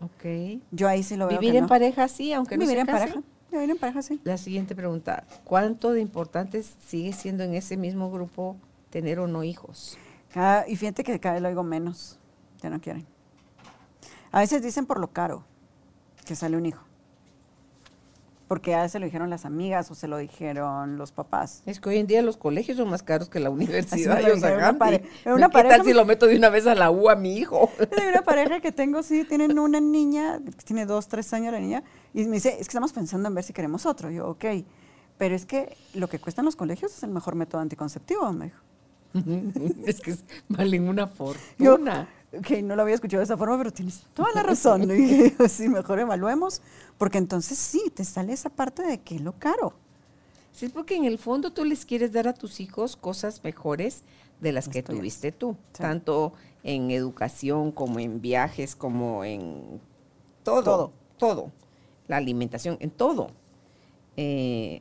Ok. 0.00 0.60
Yo 0.70 0.88
ahí 0.88 1.02
sí 1.02 1.16
lo 1.16 1.26
veo 1.26 1.38
Vivir 1.38 1.52
que 1.52 1.58
en 1.58 1.62
no. 1.64 1.68
pareja 1.68 2.08
sí, 2.08 2.32
aunque 2.32 2.56
no 2.56 2.60
Vivir 2.62 2.76
se 2.76 2.80
en 2.82 2.86
pareja. 2.86 3.22
Vivir 3.50 3.70
en 3.70 3.78
pareja, 3.78 4.02
sí. 4.02 4.20
La 4.24 4.38
siguiente 4.38 4.74
pregunta, 4.74 5.26
¿cuánto 5.44 5.92
de 5.92 6.00
importante 6.00 6.62
sigue 6.86 7.12
siendo 7.12 7.42
en 7.44 7.54
ese 7.54 7.76
mismo 7.76 8.10
grupo 8.10 8.56
tener 8.90 9.18
o 9.18 9.26
no 9.26 9.42
hijos? 9.44 9.98
Cada- 10.32 10.68
y 10.68 10.76
fíjate 10.76 11.02
que 11.04 11.18
cada 11.18 11.34
vez 11.34 11.42
lo 11.42 11.48
oigo 11.48 11.62
menos. 11.62 12.18
Ya 12.62 12.70
no 12.70 12.80
quieren. 12.80 13.06
A 14.32 14.40
veces 14.40 14.62
dicen 14.62 14.86
por 14.86 14.98
lo 15.00 15.08
caro 15.12 15.44
que 16.24 16.34
sale 16.36 16.56
un 16.56 16.66
hijo. 16.66 16.82
Porque 18.48 18.70
ya 18.70 18.88
se 18.88 19.00
lo 19.00 19.06
dijeron 19.06 19.28
las 19.28 19.44
amigas 19.44 19.90
o 19.90 19.96
se 19.96 20.06
lo 20.06 20.18
dijeron 20.18 20.98
los 20.98 21.10
papás. 21.10 21.62
Es 21.66 21.80
que 21.80 21.88
hoy 21.88 21.96
en 21.98 22.06
día 22.06 22.22
los 22.22 22.36
colegios 22.36 22.76
son 22.76 22.88
más 22.88 23.02
caros 23.02 23.28
que 23.28 23.40
la 23.40 23.50
universidad. 23.50 24.20
yo 24.20 24.34
una 25.34 25.48
¿Qué 25.50 25.62
tal 25.64 25.84
si 25.84 25.92
lo 25.92 26.04
meto 26.04 26.26
de 26.28 26.36
una 26.36 26.48
vez 26.48 26.66
a 26.68 26.76
la 26.76 26.90
U 26.92 27.08
a 27.10 27.16
mi 27.16 27.36
hijo? 27.36 27.70
Hay 28.00 28.06
una 28.06 28.22
pareja 28.22 28.60
que 28.60 28.70
tengo, 28.70 29.02
sí, 29.02 29.24
tienen 29.24 29.58
una 29.58 29.80
niña, 29.80 30.40
que 30.44 30.64
tiene 30.64 30.86
dos, 30.86 31.08
tres 31.08 31.32
años 31.32 31.52
la 31.52 31.58
niña, 31.58 31.82
y 32.14 32.24
me 32.26 32.36
dice, 32.36 32.50
es 32.50 32.56
que 32.58 32.62
estamos 32.62 32.92
pensando 32.92 33.28
en 33.28 33.34
ver 33.34 33.42
si 33.42 33.52
queremos 33.52 33.84
otro. 33.84 34.10
Yo, 34.10 34.28
ok, 34.28 34.44
pero 35.18 35.34
es 35.34 35.44
que 35.44 35.76
lo 35.94 36.08
que 36.08 36.20
cuestan 36.20 36.44
los 36.44 36.54
colegios 36.54 36.92
es 36.96 37.02
el 37.02 37.10
mejor 37.10 37.34
método 37.34 37.60
anticonceptivo, 37.60 38.32
me 38.32 38.46
dijo. 38.46 38.60
es 39.86 40.00
que 40.00 40.12
es- 40.12 40.24
valen 40.48 40.88
una 40.88 41.06
Yo, 41.06 41.14
fortuna. 41.16 42.08
Ok, 42.32 42.50
no 42.62 42.76
lo 42.76 42.82
había 42.82 42.94
escuchado 42.94 43.20
de 43.20 43.24
esa 43.24 43.36
forma, 43.36 43.56
pero 43.58 43.72
tienes 43.72 44.04
toda 44.14 44.28
la 44.34 44.42
razón. 44.44 44.86
Dije, 44.88 45.34
yo, 45.38 45.48
sí, 45.48 45.68
mejor 45.68 45.98
evaluemos, 46.00 46.62
porque 46.98 47.18
entonces 47.18 47.58
sí, 47.58 47.82
te 47.94 48.04
sale 48.04 48.32
esa 48.32 48.50
parte 48.50 48.82
de 48.82 49.00
que 49.00 49.16
es 49.16 49.20
lo 49.20 49.32
caro. 49.38 49.74
Sí, 50.52 50.68
porque 50.70 50.96
en 50.96 51.04
el 51.04 51.18
fondo 51.18 51.52
tú 51.52 51.64
les 51.64 51.84
quieres 51.84 52.12
dar 52.12 52.28
a 52.28 52.32
tus 52.34 52.60
hijos 52.60 52.96
cosas 52.96 53.44
mejores 53.44 54.02
de 54.40 54.52
las 54.52 54.68
que 54.68 54.82
tuviste 54.82 55.30
tú, 55.32 55.56
Sí. 55.72 55.82
tanto 55.82 56.32
en 56.62 56.90
educación 56.90 57.72
como 57.72 57.98
en 58.00 58.20
viajes, 58.22 58.74
como 58.74 59.22
en 59.24 59.80
todo, 60.42 60.62
Todo. 60.62 60.92
todo, 61.18 61.52
la 62.08 62.16
alimentación, 62.16 62.76
en 62.80 62.90
todo. 62.90 63.28
Eh, 64.16 64.80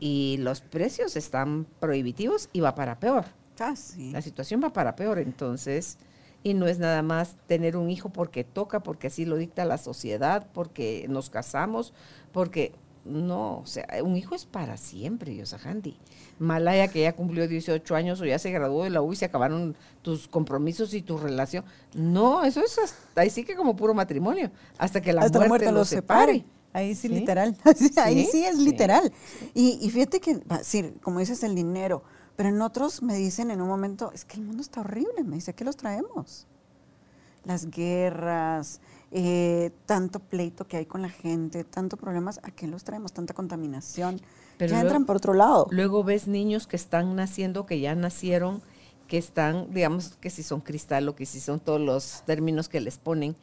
y 0.00 0.36
los 0.38 0.60
precios 0.60 1.16
están 1.16 1.66
prohibitivos 1.80 2.48
y 2.52 2.60
va 2.60 2.74
para 2.76 3.00
peor. 3.00 3.24
Ah, 3.58 3.74
sí. 3.74 4.12
La 4.12 4.22
situación 4.22 4.62
va 4.62 4.72
para 4.72 4.94
peor, 4.94 5.18
entonces, 5.18 5.98
y 6.42 6.54
no 6.54 6.66
es 6.66 6.78
nada 6.78 7.02
más 7.02 7.36
tener 7.46 7.76
un 7.76 7.90
hijo 7.90 8.08
porque 8.10 8.44
toca, 8.44 8.80
porque 8.80 9.08
así 9.08 9.24
lo 9.24 9.36
dicta 9.36 9.64
la 9.64 9.78
sociedad, 9.78 10.46
porque 10.52 11.06
nos 11.08 11.30
casamos, 11.30 11.92
porque 12.32 12.72
no, 13.04 13.58
o 13.60 13.66
sea, 13.66 13.86
un 14.02 14.16
hijo 14.16 14.34
es 14.34 14.44
para 14.44 14.76
siempre, 14.76 15.34
Yosahandi. 15.34 15.96
Malaya 16.38 16.88
que 16.88 17.00
ya 17.02 17.14
cumplió 17.14 17.48
18 17.48 17.94
años 17.96 18.20
o 18.20 18.26
ya 18.26 18.38
se 18.38 18.50
graduó 18.50 18.84
de 18.84 18.90
la 18.90 19.00
U 19.02 19.12
y 19.12 19.16
se 19.16 19.24
acabaron 19.24 19.74
tus 20.02 20.28
compromisos 20.28 20.92
y 20.94 21.02
tu 21.02 21.16
relación. 21.16 21.64
No, 21.94 22.44
eso 22.44 22.62
es 22.62 22.78
hasta, 22.78 23.20
ahí 23.22 23.30
sí 23.30 23.44
que 23.44 23.56
como 23.56 23.76
puro 23.76 23.94
matrimonio, 23.94 24.50
hasta 24.76 25.00
que 25.00 25.12
la 25.12 25.22
Hasta 25.22 25.38
la 25.38 25.48
muerte, 25.48 25.66
muerte 25.66 25.78
los 25.78 25.88
separe. 25.88 26.32
separe. 26.34 26.58
Ahí 26.74 26.94
sí, 26.94 27.08
Sí. 27.08 27.14
literal. 27.14 27.56
Ahí 27.96 28.24
Sí, 28.26 28.28
sí 28.30 28.44
es 28.44 28.56
sí. 28.58 28.64
literal. 28.64 29.10
Y, 29.54 29.78
y 29.80 29.88
fíjate 29.90 30.20
que, 30.20 30.38
como 31.02 31.18
dices, 31.18 31.42
el 31.42 31.54
dinero, 31.54 32.02
pero 32.38 32.50
en 32.50 32.62
otros 32.62 33.02
me 33.02 33.16
dicen 33.16 33.50
en 33.50 33.60
un 33.60 33.66
momento, 33.66 34.12
es 34.14 34.24
que 34.24 34.36
el 34.36 34.44
mundo 34.44 34.62
está 34.62 34.82
horrible, 34.82 35.24
me 35.24 35.34
dice, 35.34 35.54
¿qué 35.54 35.64
los 35.64 35.76
traemos? 35.76 36.46
Las 37.44 37.68
guerras, 37.68 38.80
eh, 39.10 39.72
tanto 39.86 40.20
pleito 40.20 40.64
que 40.64 40.76
hay 40.76 40.86
con 40.86 41.02
la 41.02 41.08
gente, 41.08 41.64
tanto 41.64 41.96
problemas, 41.96 42.38
¿a 42.44 42.52
qué 42.52 42.68
los 42.68 42.84
traemos? 42.84 43.12
Tanta 43.12 43.34
contaminación. 43.34 44.20
Pero 44.56 44.70
ya 44.70 44.76
luego- 44.76 44.86
entran 44.90 45.04
por 45.04 45.16
otro 45.16 45.34
lado. 45.34 45.66
Luego 45.72 46.04
ves 46.04 46.28
niños 46.28 46.68
que 46.68 46.76
están 46.76 47.16
naciendo, 47.16 47.66
que 47.66 47.80
ya 47.80 47.96
nacieron, 47.96 48.62
que 49.08 49.18
están, 49.18 49.72
digamos, 49.74 50.16
que 50.20 50.30
si 50.30 50.44
son 50.44 50.60
cristal 50.60 51.08
o 51.08 51.16
que 51.16 51.26
si 51.26 51.40
son 51.40 51.58
todos 51.58 51.80
los 51.80 52.22
términos 52.24 52.68
que 52.68 52.80
les 52.80 52.98
ponen, 52.98 53.34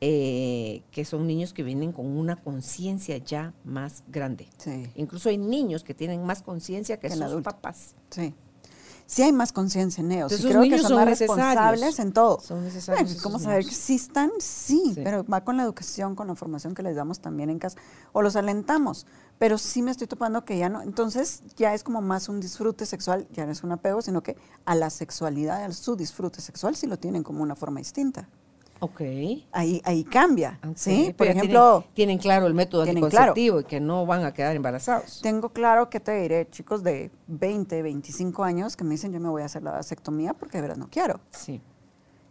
eh, 0.00 0.82
que 0.90 1.04
son 1.04 1.26
niños 1.26 1.52
que 1.52 1.62
vienen 1.62 1.92
con 1.92 2.06
una 2.06 2.36
conciencia 2.36 3.16
ya 3.18 3.54
más 3.64 4.02
grande. 4.08 4.48
Sí, 4.58 4.90
Incluso 4.96 5.28
hay 5.28 5.38
niños 5.38 5.84
que 5.84 5.94
tienen 5.94 6.24
más 6.24 6.42
conciencia 6.42 6.98
que 6.98 7.08
Que 7.08 7.16
sus 7.16 7.42
papás. 7.42 7.94
sí. 8.10 8.34
Sí 9.06 9.20
hay 9.22 9.32
más 9.32 9.52
conciencia 9.52 10.00
en 10.00 10.12
ellos. 10.12 10.32
Entonces, 10.32 10.46
y 10.46 10.48
creo 10.48 10.62
que 10.62 10.78
son, 10.78 10.88
son 10.88 10.96
más 10.96 11.06
responsables 11.06 11.98
en 11.98 12.12
todo. 12.14 12.40
Son 12.40 12.64
necesarios 12.64 13.06
Bueno, 13.10 13.22
¿Cómo 13.22 13.38
saber 13.38 13.62
que 13.62 13.68
existan? 13.68 14.30
Sí, 14.38 14.80
Sí. 14.94 15.00
pero 15.04 15.22
va 15.26 15.44
con 15.44 15.58
la 15.58 15.62
educación, 15.62 16.14
con 16.16 16.26
la 16.28 16.34
formación 16.34 16.74
que 16.74 16.82
les 16.82 16.96
damos 16.96 17.20
también 17.20 17.50
en 17.50 17.58
casa. 17.58 17.76
O 18.14 18.22
los 18.22 18.34
alentamos. 18.34 19.06
Pero 19.38 19.58
sí 19.58 19.82
me 19.82 19.90
estoy 19.90 20.06
topando 20.06 20.46
que 20.46 20.56
ya 20.56 20.70
no. 20.70 20.80
Entonces 20.80 21.42
ya 21.54 21.74
es 21.74 21.84
como 21.84 22.00
más 22.00 22.30
un 22.30 22.40
disfrute 22.40 22.86
sexual, 22.86 23.28
ya 23.30 23.44
no 23.44 23.52
es 23.52 23.62
un 23.62 23.72
apego, 23.72 24.00
sino 24.00 24.22
que 24.22 24.38
a 24.64 24.74
la 24.74 24.88
sexualidad, 24.88 25.62
a 25.62 25.72
su 25.74 25.96
disfrute 25.96 26.40
sexual, 26.40 26.74
sí 26.74 26.86
lo 26.86 26.98
tienen 26.98 27.22
como 27.22 27.42
una 27.42 27.54
forma 27.56 27.80
distinta. 27.80 28.30
Ok. 28.80 29.00
Ahí, 29.52 29.80
ahí 29.84 30.04
cambia. 30.04 30.58
ok, 30.62 30.76
¿sí? 30.76 31.04
Por 31.06 31.26
pero 31.26 31.30
ejemplo, 31.30 31.78
tienen, 31.80 31.94
tienen 31.94 32.18
claro 32.18 32.46
el 32.46 32.54
método 32.54 32.82
claro. 32.82 32.98
anticonceptivo 32.98 33.60
y 33.60 33.64
que 33.64 33.80
no 33.80 34.04
van 34.04 34.24
a 34.24 34.32
quedar 34.32 34.56
embarazados. 34.56 35.20
tengo 35.22 35.50
claro 35.50 35.88
que 35.88 36.00
te 36.00 36.12
diré, 36.20 36.48
chicos 36.50 36.82
de 36.82 37.10
20, 37.28 37.82
25 37.82 38.44
años 38.44 38.76
que 38.76 38.84
me 38.84 38.90
dicen 38.90 39.12
yo 39.12 39.20
me 39.20 39.28
voy 39.28 39.42
a 39.42 39.46
hacer 39.46 39.62
la 39.62 39.70
vasectomía 39.70 40.34
porque 40.34 40.58
de 40.58 40.62
verdad 40.62 40.76
no 40.76 40.88
quiero. 40.90 41.20
Sí. 41.30 41.62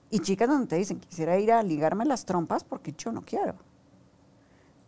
Y 0.10 0.20
chicas 0.20 0.48
donde 0.48 0.68
te 0.68 0.76
dicen, 0.76 1.00
quisiera 1.00 1.40
ir 1.40 1.52
a 1.52 1.64
ligarme 1.64 2.06
las 2.06 2.26
trompas 2.26 2.64
porque 2.64 2.94
yo 2.96 3.12
no 3.12 3.24
quiero. 3.24 3.56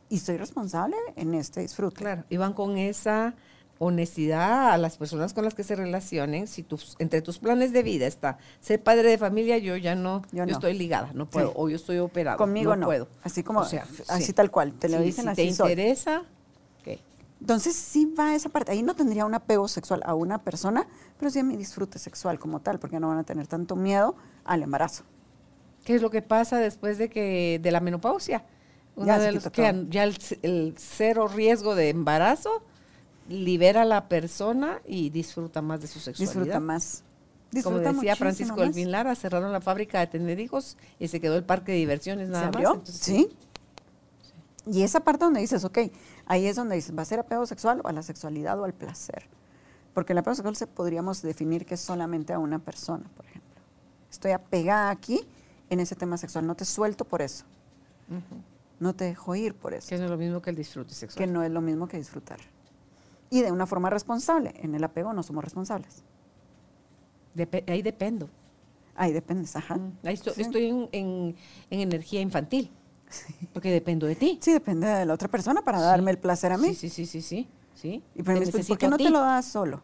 Y 0.08 0.20
soy 0.20 0.38
responsable 0.38 0.98
en 1.16 1.34
este 1.34 1.62
disfrute. 1.62 1.96
Claro, 1.96 2.26
y 2.30 2.38
van 2.38 2.54
con 2.54 2.78
esa 2.78 3.34
honestidad 3.78 4.72
a 4.72 4.78
las 4.78 4.98
personas 4.98 5.34
con 5.34 5.44
las 5.44 5.54
que 5.54 5.64
se 5.64 5.76
relacionen. 5.76 6.48
Si 6.48 6.64
tus, 6.64 6.96
entre 7.00 7.22
tus 7.22 7.40
planes 7.40 7.74
de 7.74 7.84
vida 7.84 8.08
está 8.08 8.38
ser 8.62 8.82
padre 8.82 9.10
de 9.10 9.18
familia, 9.18 9.58
yo 9.58 9.76
ya 9.78 9.96
no, 9.96 10.22
yo, 10.32 10.40
Yo 10.40 10.46
no. 10.46 10.52
estoy 10.54 10.74
ligada, 10.78 11.12
no 11.14 11.30
puedo, 11.30 11.48
Sí. 11.50 11.54
o 11.58 11.70
yo 11.70 11.76
estoy 11.76 11.98
operado. 12.00 12.38
Conmigo 12.38 12.76
no. 12.76 12.86
puedo. 12.88 13.08
Así 13.24 13.44
como, 13.44 13.60
O 13.60 13.66
sea, 13.66 13.86
así 14.08 14.24
sí. 14.28 14.34
tal 14.34 14.50
cual, 14.52 14.74
te 14.74 14.88
lo 14.90 14.98
Sí, 15.00 15.04
dicen 15.04 15.26
si 15.26 15.30
así 15.32 15.48
te 15.50 15.54
soy. 15.54 15.72
interesa. 15.72 16.24
Entonces 17.42 17.76
sí 17.76 18.12
va 18.18 18.34
esa 18.34 18.50
parte. 18.50 18.72
Ahí 18.72 18.82
no 18.82 18.96
tendría 18.96 19.26
un 19.26 19.36
apego 19.36 19.68
sexual 19.68 20.02
a 20.06 20.16
una 20.16 20.42
persona, 20.42 20.88
pero 21.20 21.30
sí 21.30 21.40
a 21.40 21.44
mi 21.44 21.58
disfrute 21.58 22.00
sexual 22.00 22.40
como 22.40 22.62
tal, 22.62 22.80
porque 22.80 23.00
no 23.00 23.10
van 23.10 23.18
a 23.20 23.24
tener 23.24 23.46
tanto 23.46 23.76
miedo 23.76 24.16
al 24.46 24.64
embarazo. 24.64 25.04
¿Qué 25.84 25.96
es 25.96 26.02
lo 26.02 26.10
que 26.10 26.22
pasa 26.24 26.58
después 26.58 26.98
de 26.98 27.10
que 27.10 27.60
de 27.62 27.72
la 27.72 27.82
menopausia? 27.82 28.46
Uno 28.96 29.08
Ya 29.08 29.20
de 29.20 29.34
los 29.34 29.50
que 29.50 29.86
ya 29.90 30.06
el, 30.06 30.18
el 30.42 30.76
cero 30.78 31.28
riesgo 31.28 31.76
de 31.76 31.90
embarazo 31.90 32.64
libera 33.28 33.84
a 33.84 33.86
la 33.86 34.08
persona 34.08 34.82
y 34.86 35.10
disfruta 35.10 35.62
más 35.62 35.82
de 35.82 35.88
su 35.88 36.00
sexualidad. 36.00 36.34
Disfruta 36.34 36.60
más. 36.60 37.04
Como 37.64 37.78
Disfruta 37.80 37.80
decía 37.80 37.94
muchísimo 37.94 38.16
Francisco 38.18 38.58
más. 38.58 38.68
Elvin 38.68 38.92
Lara, 38.92 39.16
cerraron 39.16 39.52
la 39.54 39.62
fábrica 39.62 40.00
de 40.00 40.08
tener 40.08 40.40
hijos 40.40 40.78
y 41.00 41.08
se 41.08 41.22
quedó 41.22 41.36
el 41.38 41.44
parque 41.44 41.72
de 41.72 41.78
diversiones 41.78 42.28
¿Se 42.28 42.32
nada 42.34 42.46
más. 42.48 42.56
abrió? 42.56 42.74
entonces, 42.74 42.98
sí. 42.98 43.30
Y 44.68 44.82
esa 44.82 45.00
parte 45.02 45.26
donde 45.26 45.42
dices, 45.42 45.64
ok, 45.64 45.78
ahí 46.26 46.48
es 46.48 46.56
donde 46.56 46.76
dices, 46.76 46.98
¿va 46.98 47.04
a 47.04 47.06
ser 47.06 47.20
apego 47.20 47.46
sexual 47.46 47.82
o 47.84 47.88
a 47.88 47.92
la 47.94 48.02
sexualidad 48.02 48.60
o 48.60 48.64
al 48.64 48.74
placer? 48.74 49.28
Porque 49.94 50.14
el 50.14 50.18
apego 50.18 50.36
sexual 50.36 50.56
se 50.56 50.68
podríamos 50.68 51.22
definir 51.22 51.66
que 51.66 51.76
es 51.76 51.82
solamente 51.82 52.34
a 52.34 52.40
una 52.40 52.60
persona, 52.60 53.06
por 53.16 53.26
ejemplo. 53.26 53.62
estoy 54.12 54.32
apegada 54.32 54.90
aquí 54.90 55.22
en 55.70 55.80
ese 55.80 55.96
tema 55.96 56.18
sexual, 56.18 56.46
no 56.48 56.56
te 56.56 56.66
suelto 56.66 57.06
por 57.06 57.22
eso. 57.22 57.46
No 58.80 58.94
te 58.94 59.06
dejo 59.06 59.36
ir 59.36 59.54
por 59.54 59.74
eso. 59.74 59.88
Que 59.88 59.98
no 59.98 60.06
es 60.06 60.12
lo 60.12 60.18
mismo 60.18 60.42
que 60.42 60.50
el 60.50 60.56
disfrute 60.56 60.94
sexual. 60.94 61.18
Que 61.26 61.32
no 61.32 61.44
es 61.44 61.52
lo 61.52 61.62
mismo 61.62 61.88
que 61.88 61.98
disfrutar. 61.98 62.40
Y 63.30 63.42
de 63.42 63.52
una 63.52 63.66
forma 63.66 63.90
responsable. 63.90 64.54
En 64.58 64.76
el 64.76 64.84
apego 64.84 65.14
no 65.14 65.24
somos 65.24 65.44
responsables. 65.44 66.04
ahí 67.68 67.82
dependo. 67.82 68.30
Ahí 68.96 69.12
dependes, 69.12 69.56
ajá. 69.56 69.78
Ahí 70.04 70.14
estoy, 70.14 70.88
en, 70.92 71.36
energía 71.70 72.22
infantil. 72.22 72.72
Porque 73.54 73.72
dependo 73.72 74.08
de 74.08 74.16
ti. 74.16 74.40
Sí, 74.42 74.54
depende 74.54 74.88
de 74.88 75.06
la 75.06 75.14
otra 75.14 75.28
persona 75.28 75.62
para 75.62 75.80
darme 75.80 76.12
el 76.12 76.18
placer 76.18 76.52
a 76.52 76.58
mí. 76.58 76.74
Sí, 76.74 76.90
sí, 76.90 77.06
sí, 77.06 77.22
sí. 77.22 77.48
sí. 77.74 78.04
Y 78.16 78.24
¿por 78.24 78.78
qué 78.78 78.88
no 78.88 78.98
te 78.98 79.10
lo 79.10 79.20
das 79.20 79.46
solo? 79.46 79.82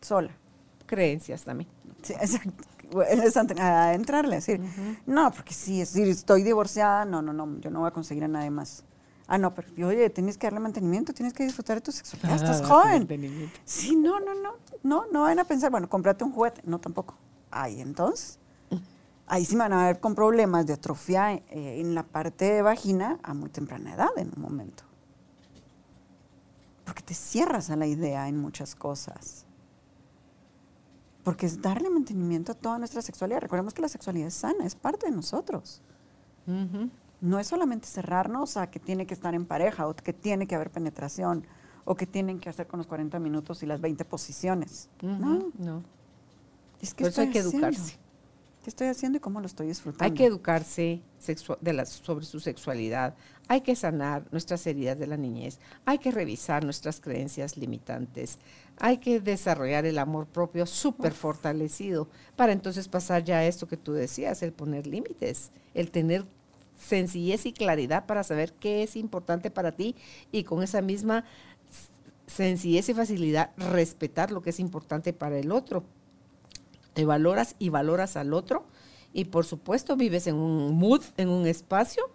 Sola. 0.00 0.32
Creencias 0.86 1.44
también. 1.44 1.68
Sí, 2.02 2.12
exacto. 2.14 2.64
Es 3.10 3.36
a 3.36 3.94
entrarle, 3.94 4.36
decir, 4.36 4.60
no, 5.06 5.32
porque 5.32 5.52
sí, 5.52 5.80
es 5.80 5.92
decir, 5.92 6.08
estoy 6.08 6.44
divorciada, 6.44 7.04
no, 7.04 7.20
no, 7.20 7.32
no, 7.32 7.58
yo 7.58 7.68
no 7.68 7.80
voy 7.80 7.88
a 7.88 7.90
conseguir 7.90 8.22
a 8.24 8.28
nadie 8.28 8.50
más. 8.50 8.84
Ah, 9.28 9.38
no, 9.38 9.52
pero 9.54 9.88
oye, 9.88 10.08
tienes 10.10 10.38
que 10.38 10.46
darle 10.46 10.60
mantenimiento, 10.60 11.12
tienes 11.12 11.32
que 11.32 11.44
disfrutar 11.44 11.76
de 11.76 11.80
tu 11.80 11.90
sexualidad, 11.90 12.36
estás 12.36 12.62
ah, 12.62 12.66
joven. 12.66 13.50
Sí, 13.64 13.96
no, 13.96 14.20
no, 14.20 14.34
no, 14.34 14.52
no, 14.84 15.06
no 15.10 15.22
van 15.22 15.38
a 15.38 15.44
pensar, 15.44 15.70
bueno, 15.70 15.88
cómprate 15.88 16.22
un 16.22 16.32
juguete, 16.32 16.62
no 16.64 16.78
tampoco. 16.78 17.16
Ay, 17.50 17.80
entonces, 17.80 18.38
ahí 19.26 19.44
sí 19.44 19.56
van 19.56 19.72
a 19.72 19.86
ver 19.86 19.98
con 19.98 20.14
problemas 20.14 20.66
de 20.66 20.74
atrofia 20.74 21.34
eh, 21.34 21.42
en 21.80 21.94
la 21.94 22.04
parte 22.04 22.44
de 22.44 22.62
vagina 22.62 23.18
a 23.22 23.34
muy 23.34 23.50
temprana 23.50 23.94
edad 23.94 24.10
en 24.16 24.30
un 24.36 24.42
momento. 24.42 24.84
Porque 26.84 27.02
te 27.02 27.14
cierras 27.14 27.70
a 27.70 27.76
la 27.76 27.86
idea 27.86 28.28
en 28.28 28.38
muchas 28.38 28.76
cosas 28.76 29.46
porque 31.26 31.46
es 31.46 31.60
darle 31.60 31.90
mantenimiento 31.90 32.52
a 32.52 32.54
toda 32.54 32.78
nuestra 32.78 33.02
sexualidad. 33.02 33.40
Recordemos 33.40 33.74
que 33.74 33.82
la 33.82 33.88
sexualidad 33.88 34.28
es 34.28 34.34
sana, 34.34 34.64
es 34.64 34.76
parte 34.76 35.06
de 35.06 35.12
nosotros. 35.12 35.82
No 37.20 37.38
es 37.38 37.46
solamente 37.46 37.86
cerrarnos 37.86 38.56
a 38.56 38.70
que 38.70 38.78
tiene 38.78 39.06
que 39.06 39.14
estar 39.14 39.34
en 39.34 39.46
pareja 39.46 39.88
o 39.88 39.94
que 39.94 40.12
tiene 40.12 40.46
que 40.46 40.54
haber 40.54 40.70
penetración 40.70 41.46
o 41.84 41.94
que 41.94 42.06
tienen 42.06 42.40
que 42.40 42.48
hacer 42.48 42.66
con 42.66 42.78
los 42.78 42.86
40 42.86 43.18
minutos 43.20 43.62
y 43.62 43.66
las 43.66 43.80
20 43.80 44.04
posiciones. 44.04 44.88
No. 45.00 45.52
No. 45.58 45.82
Es 46.80 46.94
que 46.94 47.06
hay 47.06 47.30
que 47.30 47.38
educarse. 47.38 47.98
¿Qué 48.66 48.70
estoy 48.70 48.88
haciendo 48.88 49.18
y 49.18 49.20
cómo 49.20 49.38
lo 49.38 49.46
estoy 49.46 49.68
disfrutando? 49.68 50.04
Hay 50.04 50.10
que 50.10 50.26
educarse 50.26 51.00
de 51.60 51.86
sobre 51.86 52.24
su 52.24 52.40
sexualidad, 52.40 53.14
hay 53.46 53.60
que 53.60 53.76
sanar 53.76 54.26
nuestras 54.32 54.66
heridas 54.66 54.98
de 54.98 55.06
la 55.06 55.16
niñez, 55.16 55.60
hay 55.84 55.98
que 55.98 56.10
revisar 56.10 56.64
nuestras 56.64 57.00
creencias 57.00 57.56
limitantes, 57.56 58.40
hay 58.76 58.98
que 58.98 59.20
desarrollar 59.20 59.86
el 59.86 59.98
amor 59.98 60.26
propio 60.26 60.66
súper 60.66 61.12
fortalecido 61.12 62.08
para 62.34 62.50
entonces 62.50 62.88
pasar 62.88 63.22
ya 63.22 63.38
a 63.38 63.46
esto 63.46 63.68
que 63.68 63.76
tú 63.76 63.92
decías, 63.92 64.42
el 64.42 64.52
poner 64.52 64.88
límites, 64.88 65.52
el 65.72 65.92
tener 65.92 66.26
sencillez 66.76 67.46
y 67.46 67.52
claridad 67.52 68.06
para 68.06 68.24
saber 68.24 68.52
qué 68.52 68.82
es 68.82 68.96
importante 68.96 69.50
para 69.50 69.72
ti 69.72 69.96
y 70.32 70.44
con 70.44 70.62
esa 70.62 70.82
misma 70.82 71.24
sencillez 72.26 72.88
y 72.88 72.94
facilidad 72.94 73.50
respetar 73.56 74.30
lo 74.30 74.42
que 74.42 74.50
es 74.50 74.60
importante 74.60 75.12
para 75.12 75.38
el 75.38 75.52
otro. 75.52 75.84
Te 76.94 77.04
valoras 77.04 77.56
y 77.58 77.68
valoras 77.68 78.16
al 78.16 78.32
otro 78.32 78.66
y 79.12 79.26
por 79.26 79.44
supuesto 79.44 79.96
vives 79.96 80.26
en 80.26 80.36
un 80.36 80.76
mood, 80.76 81.02
en 81.16 81.28
un 81.28 81.46
espacio 81.46 82.10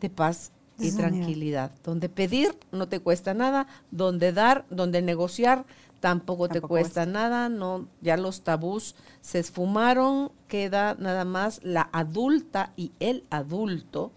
de 0.00 0.10
paz 0.10 0.52
y 0.78 0.92
tranquilidad, 0.92 1.70
donde 1.82 2.08
pedir 2.08 2.54
no 2.70 2.88
te 2.88 3.00
cuesta 3.00 3.32
nada, 3.32 3.66
donde 3.90 4.32
dar, 4.32 4.66
donde 4.68 5.00
negociar 5.00 5.64
tampoco, 6.06 6.48
te 6.48 6.60
cuesta, 6.60 7.04
nada, 7.04 7.48
no 7.48 7.88
ya 8.00 8.16
los 8.16 8.42
tabús 8.42 8.94
se 9.22 9.40
esfumaron, 9.40 10.30
queda 10.46 10.94
nada 11.00 11.24
más 11.24 11.58
la 11.64 11.90
adulta 11.92 12.72
y 12.76 12.92
el 13.00 13.24
adulto 13.28 14.12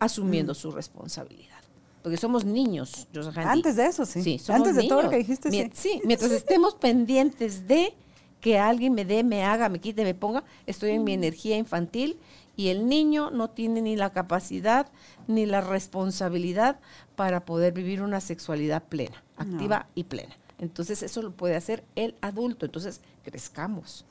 asumiendo 0.00 0.52
mm. 0.52 0.56
su 0.56 0.70
responsabilidad. 0.70 1.60
Porque 2.02 2.18
somos 2.18 2.44
niños, 2.44 3.08
Antes 3.36 3.76
de 3.76 3.86
eso, 3.86 4.04
sí. 4.04 4.38
Antes 4.48 4.76
de 4.76 4.86
todo 4.86 5.00
lo 5.00 5.08
que 5.08 5.16
dijiste, 5.16 5.50
sí. 5.50 5.70
Sí, 5.72 6.02
mientras 6.04 6.30
estemos 6.30 6.74
pendientes 6.74 7.66
de 7.66 7.94
que 8.42 8.58
alguien 8.58 8.92
me 8.92 9.06
dé, 9.06 9.24
me 9.24 9.42
haga, 9.42 9.70
me 9.70 9.78
quite, 9.78 10.04
me 10.04 10.14
ponga, 10.14 10.44
estoy 10.66 10.90
en 10.90 11.04
mi 11.04 11.14
energía 11.14 11.56
infantil 11.56 12.18
y 12.54 12.68
el 12.68 12.86
niño 12.86 13.30
no 13.30 13.48
tiene 13.48 13.80
ni 13.80 13.96
la 13.96 14.10
capacidad 14.10 14.88
ni 15.26 15.46
la 15.46 15.62
responsabilidad 15.62 16.80
para 17.16 17.46
poder 17.46 17.72
vivir 17.72 18.02
una 18.02 18.20
sexualidad 18.20 18.82
plena, 18.82 19.24
activa 19.38 19.86
y 19.94 20.04
plena. 20.04 20.36
Entonces 20.60 21.02
eso 21.02 21.22
lo 21.22 21.32
puede 21.32 21.56
hacer 21.56 21.84
el 21.96 22.14
adulto, 22.20 22.66
entonces 22.66 23.00
crezcamos. 23.24 24.04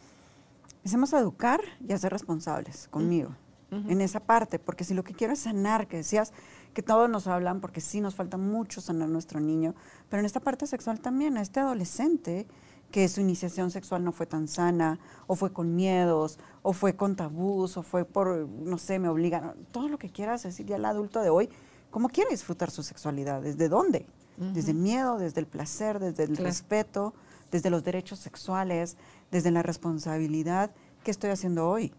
Empecemos 0.78 1.14
a 1.14 1.20
educar 1.20 1.62
y 1.88 1.94
a 1.94 1.98
ser 1.98 2.12
responsables 2.12 2.88
conmigo 2.90 3.36
en 3.72 4.02
esa 4.02 4.20
parte, 4.20 4.58
porque 4.58 4.84
si 4.84 4.96
lo 4.96 5.04
que 5.04 5.14
quiero 5.14 5.34
es 5.34 5.42
sanar, 5.42 5.88
que 5.88 5.98
decías 5.98 6.34
que 6.74 6.82
todos 6.82 7.08
nos 7.08 7.28
hablan, 7.28 7.62
porque 7.62 7.82
sí 7.82 8.02
nos 8.02 8.16
falta 8.16 8.36
mucho 8.36 8.82
sanar 8.82 9.10
nuestro 9.10 9.40
niño, 9.40 9.76
pero 10.10 10.22
en 10.22 10.26
esta 10.26 10.40
parte 10.40 10.66
sexual 10.66 11.00
también, 11.00 11.38
a 11.38 11.42
este 11.42 11.60
adolescente, 11.60 12.48
que 12.90 13.08
su 13.08 13.22
iniciación 13.22 13.70
sexual 13.70 14.04
no 14.04 14.12
fue 14.12 14.26
tan 14.26 14.48
sana, 14.48 15.00
o 15.28 15.36
fue 15.36 15.54
con 15.54 15.76
miedos, 15.76 16.40
o 16.64 16.74
fue 16.74 16.96
con 16.96 17.16
tabús, 17.16 17.78
o 17.78 17.84
fue 17.84 18.06
por, 18.06 18.48
no 18.48 18.80
sé, 18.80 18.98
me 18.98 19.08
obligan, 19.08 19.54
todo 19.72 19.88
lo 19.88 20.00
que 20.00 20.10
quieras 20.10 20.42
decir 20.42 20.66
ya 20.66 20.78
el 20.78 20.86
adulto 20.86 21.22
de 21.22 21.30
hoy, 21.30 21.50
¿cómo 21.92 22.10
quiere 22.10 22.32
disfrutar 22.32 22.72
su 22.72 22.82
sexualidad? 22.82 23.44
¿Desde 23.44 23.70
dónde? 23.70 24.08
Desde 24.40 24.72
el 24.72 24.78
miedo, 24.78 25.18
desde 25.18 25.42
el 25.42 25.48
placer, 25.48 26.00
desde 26.00 26.24
el 26.24 26.38
respeto, 26.38 27.14
desde 27.52 27.70
los 27.70 27.84
derechos 27.84 28.20
sexuales, 28.20 28.96
desde 29.32 29.52
la 29.52 29.64
responsabilidad. 29.64 30.72
¿Qué 31.04 31.12
estoy 31.12 31.32
haciendo 31.32 31.70
hoy? 31.70 31.94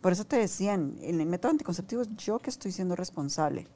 Por 0.00 0.10
eso 0.10 0.24
te 0.24 0.36
decían, 0.36 0.96
en 1.00 1.20
el 1.20 1.26
método 1.26 1.52
anticonceptivo 1.52 2.02
es 2.02 2.08
yo 2.16 2.40
que 2.40 2.50
estoy 2.50 2.72
siendo 2.72 2.96
responsable. 2.96 3.68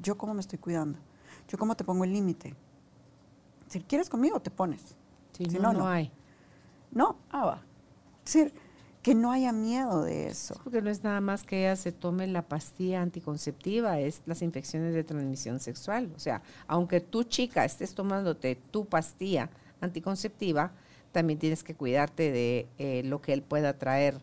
Yo 0.00 0.16
cómo 0.16 0.34
me 0.34 0.40
estoy 0.40 0.60
cuidando. 0.60 1.00
Yo 1.48 1.58
cómo 1.58 1.74
te 1.74 1.82
pongo 1.82 2.04
el 2.04 2.12
límite. 2.12 2.54
Si 3.66 3.80
quieres 3.80 4.08
conmigo, 4.08 4.38
te 4.40 4.50
pones 4.50 4.96
si 5.46 5.58
no, 5.58 5.72
no, 5.72 5.88
hay. 5.88 6.10
No, 6.90 7.16
ah, 7.30 7.44
va. 7.44 7.62
Es 8.24 8.32
decir, 8.32 8.54
que 9.02 9.14
no 9.14 9.30
haya 9.30 9.52
miedo 9.52 10.02
de 10.02 10.26
eso. 10.28 10.54
porque 10.62 10.82
no 10.82 10.90
es 10.90 11.04
nada 11.04 11.20
más 11.20 11.44
que 11.44 11.60
ella 11.60 11.76
se 11.76 11.92
tome 11.92 12.26
la 12.26 12.42
pastilla 12.42 13.00
anticonceptiva, 13.00 14.00
es 14.00 14.22
las 14.26 14.42
infecciones 14.42 14.94
de 14.94 15.04
transmisión 15.04 15.60
sexual. 15.60 16.10
O 16.16 16.18
sea, 16.18 16.42
aunque 16.66 17.00
tú 17.00 17.22
chica 17.24 17.64
estés 17.64 17.94
tomándote 17.94 18.56
tu 18.70 18.86
pastilla 18.86 19.50
anticonceptiva, 19.80 20.72
también 21.12 21.38
tienes 21.38 21.62
que 21.62 21.74
cuidarte 21.74 22.30
de 22.32 22.66
eh, 22.78 23.02
lo 23.04 23.20
que 23.20 23.32
él 23.32 23.42
pueda 23.42 23.78
traer, 23.78 24.20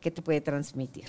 que 0.00 0.10
te 0.10 0.22
puede 0.22 0.40
transmitir. 0.40 1.08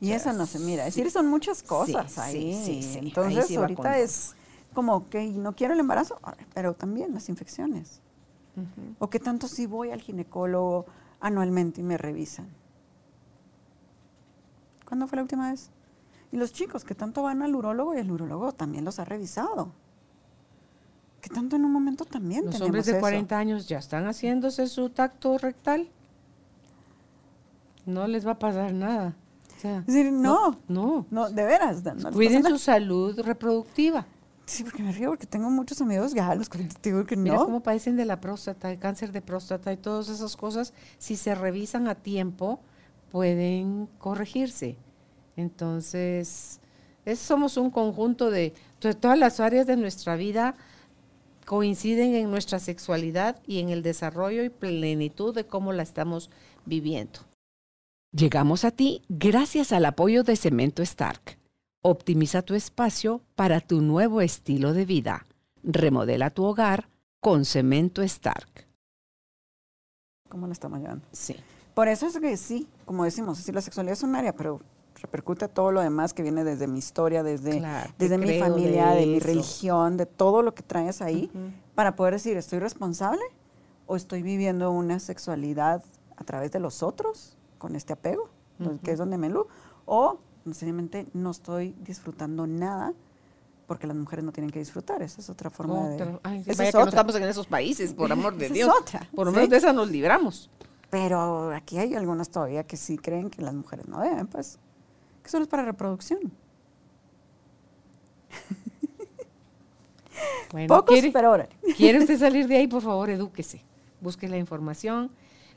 Y 0.00 0.12
eso 0.12 0.32
no 0.32 0.46
se 0.46 0.58
mira. 0.58 0.86
Es 0.86 0.94
decir, 0.94 1.10
son 1.10 1.26
muchas 1.28 1.62
cosas 1.62 2.18
ahí. 2.18 2.60
Sí, 2.64 2.98
Entonces, 2.98 3.56
ahorita 3.56 3.98
es 3.98 4.34
como 4.74 5.08
que 5.08 5.24
no 5.26 5.54
quiero 5.54 5.74
el 5.74 5.80
embarazo, 5.80 6.20
pero 6.52 6.74
también 6.74 7.14
las 7.14 7.28
infecciones. 7.28 8.00
O 8.98 9.10
que 9.10 9.18
tanto 9.18 9.48
si 9.48 9.66
voy 9.66 9.90
al 9.90 10.00
ginecólogo 10.00 10.86
anualmente 11.24 11.80
y 11.80 11.84
me 11.84 11.96
revisan. 11.96 12.48
¿Cuándo 14.84 15.06
fue 15.06 15.16
la 15.16 15.22
última 15.22 15.50
vez? 15.50 15.70
Y 16.30 16.36
los 16.36 16.52
chicos 16.52 16.84
que 16.84 16.94
tanto 16.94 17.22
van 17.22 17.42
al 17.42 17.54
urólogo 17.54 17.94
y 17.94 17.98
el 17.98 18.10
urólogo 18.10 18.52
también 18.52 18.84
los 18.84 18.98
ha 18.98 19.06
revisado. 19.06 19.72
Que 21.22 21.30
tanto 21.30 21.56
en 21.56 21.64
un 21.64 21.72
momento 21.72 22.04
también 22.04 22.44
Los 22.44 22.60
hombres 22.60 22.84
de 22.84 23.00
40 23.00 23.38
años 23.38 23.66
ya 23.66 23.78
están 23.78 24.04
haciéndose 24.06 24.66
su 24.66 24.90
tacto 24.90 25.38
rectal. 25.38 25.88
No 27.86 28.06
les 28.06 28.26
va 28.26 28.32
a 28.32 28.38
pasar 28.38 28.74
nada. 28.74 29.16
es 29.62 29.86
decir, 29.86 30.12
no, 30.12 30.58
no, 30.68 31.06
no, 31.10 31.30
de 31.30 31.44
veras. 31.44 31.82
Cuiden 32.12 32.44
su 32.44 32.58
salud 32.58 33.18
reproductiva. 33.20 34.06
Sí, 34.46 34.62
porque 34.62 34.82
me 34.82 34.92
río 34.92 35.10
porque 35.10 35.26
tengo 35.26 35.48
muchos 35.50 35.80
amigos 35.80 36.12
ya 36.12 36.34
los 36.34 36.48
que 36.48 36.68
digo 36.82 37.04
que 37.06 37.16
Mira 37.16 37.36
cómo 37.36 37.62
padecen 37.62 37.96
de 37.96 38.04
la 38.04 38.20
próstata, 38.20 38.70
el 38.70 38.78
cáncer 38.78 39.10
de 39.12 39.22
próstata 39.22 39.72
y 39.72 39.76
todas 39.76 40.08
esas 40.08 40.36
cosas, 40.36 40.74
si 40.98 41.16
se 41.16 41.34
revisan 41.34 41.88
a 41.88 41.94
tiempo, 41.94 42.60
pueden 43.10 43.88
corregirse. 43.98 44.76
Entonces, 45.36 46.60
somos 47.16 47.56
un 47.56 47.70
conjunto 47.70 48.30
de, 48.30 48.52
de 48.80 48.94
todas 48.94 49.18
las 49.18 49.40
áreas 49.40 49.66
de 49.66 49.76
nuestra 49.76 50.16
vida 50.16 50.54
coinciden 51.46 52.14
en 52.14 52.30
nuestra 52.30 52.58
sexualidad 52.58 53.40
y 53.46 53.60
en 53.60 53.68
el 53.68 53.82
desarrollo 53.82 54.44
y 54.44 54.48
plenitud 54.48 55.34
de 55.34 55.44
cómo 55.44 55.72
la 55.72 55.82
estamos 55.82 56.30
viviendo. 56.64 57.20
Llegamos 58.12 58.64
a 58.64 58.70
ti 58.70 59.02
gracias 59.08 59.72
al 59.72 59.84
apoyo 59.86 60.22
de 60.22 60.36
Cemento 60.36 60.82
Stark 60.82 61.38
Optimiza 61.86 62.40
tu 62.40 62.54
espacio 62.54 63.20
para 63.34 63.60
tu 63.60 63.82
nuevo 63.82 64.22
estilo 64.22 64.72
de 64.72 64.86
vida. 64.86 65.26
Remodela 65.62 66.30
tu 66.30 66.44
hogar 66.44 66.88
con 67.20 67.44
Cemento 67.44 68.00
Stark. 68.00 68.66
¿Cómo 70.30 70.46
la 70.46 70.54
estamos 70.54 70.80
llevando? 70.80 71.04
Sí. 71.12 71.36
Por 71.74 71.88
eso 71.88 72.06
es 72.06 72.18
que 72.18 72.38
sí, 72.38 72.66
como 72.86 73.04
decimos, 73.04 73.36
si 73.36 73.52
la 73.52 73.60
sexualidad 73.60 73.92
es 73.92 74.02
un 74.02 74.16
área, 74.16 74.34
pero 74.34 74.62
repercute 74.94 75.44
a 75.44 75.48
todo 75.48 75.72
lo 75.72 75.82
demás 75.82 76.14
que 76.14 76.22
viene 76.22 76.42
desde 76.42 76.66
mi 76.68 76.78
historia, 76.78 77.22
desde, 77.22 77.62
desde 77.98 78.16
mi 78.16 78.38
familia, 78.38 78.92
de, 78.92 79.04
mi 79.04 79.18
religión, 79.18 79.98
de 79.98 80.06
todo 80.06 80.40
lo 80.40 80.54
que 80.54 80.62
traes 80.62 81.02
ahí, 81.02 81.30
para 81.74 81.96
poder 81.96 82.14
decir, 82.14 82.38
¿estoy 82.38 82.60
responsable 82.60 83.20
o 83.84 83.96
estoy 83.96 84.22
viviendo 84.22 84.70
una 84.70 85.00
sexualidad 85.00 85.84
a 86.16 86.24
través 86.24 86.50
de 86.50 86.60
los 86.60 86.82
otros 86.82 87.36
con 87.58 87.76
este 87.76 87.92
apego? 87.92 88.30
que 88.82 88.92
es 88.92 88.98
donde 88.98 89.18
me 89.18 89.28
lo, 89.28 89.48
o 89.84 90.18
necesariamente 90.44 91.06
no 91.12 91.30
estoy 91.30 91.74
disfrutando 91.80 92.46
nada 92.46 92.92
porque 93.66 93.86
las 93.86 93.96
mujeres 93.96 94.24
no 94.24 94.32
tienen 94.32 94.50
que 94.50 94.58
disfrutar. 94.58 95.02
Esa 95.02 95.20
es 95.20 95.30
otra 95.30 95.50
forma 95.50 95.88
de... 95.88 96.18
Ay, 96.22 96.44
vaya 96.46 96.70
que 96.70 96.78
no 96.78 96.88
estamos 96.88 97.14
en 97.16 97.22
esos 97.24 97.46
países, 97.46 97.94
por 97.94 98.12
amor 98.12 98.36
de 98.36 98.50
Dios. 98.50 98.68
Es 98.68 98.74
otra. 98.80 99.08
Por 99.14 99.26
lo 99.26 99.32
menos 99.32 99.48
de 99.48 99.56
esa 99.56 99.72
nos 99.72 99.90
libramos. 99.90 100.50
Pero 100.90 101.50
aquí 101.52 101.78
hay 101.78 101.94
algunas 101.94 102.28
todavía 102.30 102.64
que 102.64 102.76
sí 102.76 102.98
creen 102.98 103.30
que 103.30 103.42
las 103.42 103.54
mujeres 103.54 103.88
no 103.88 104.00
deben, 104.00 104.26
pues, 104.26 104.58
que 105.22 105.30
solo 105.30 105.44
es 105.44 105.48
para 105.48 105.64
reproducción. 105.64 106.20
Bueno, 110.52 110.68
Pocos, 110.68 111.00
pero 111.12 111.28
ahora. 111.28 111.48
¿Quiere 111.76 111.98
usted 111.98 112.16
salir 112.16 112.46
de 112.46 112.56
ahí? 112.56 112.68
Por 112.68 112.80
favor, 112.80 113.10
edúquese. 113.10 113.64
Busque 114.00 114.28
la 114.28 114.36
información, 114.38 115.10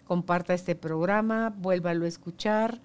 comparta 0.05 0.55
este 0.55 0.73
programa, 0.73 1.53
vuélvalo 1.55 2.05
a 2.05 2.07
escuchar 2.07 2.81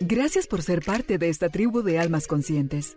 Gracias 0.00 0.46
por 0.46 0.62
ser 0.62 0.82
parte 0.84 1.18
de 1.18 1.28
esta 1.28 1.48
tribu 1.48 1.82
de 1.82 1.98
almas 1.98 2.26
conscientes. 2.26 2.96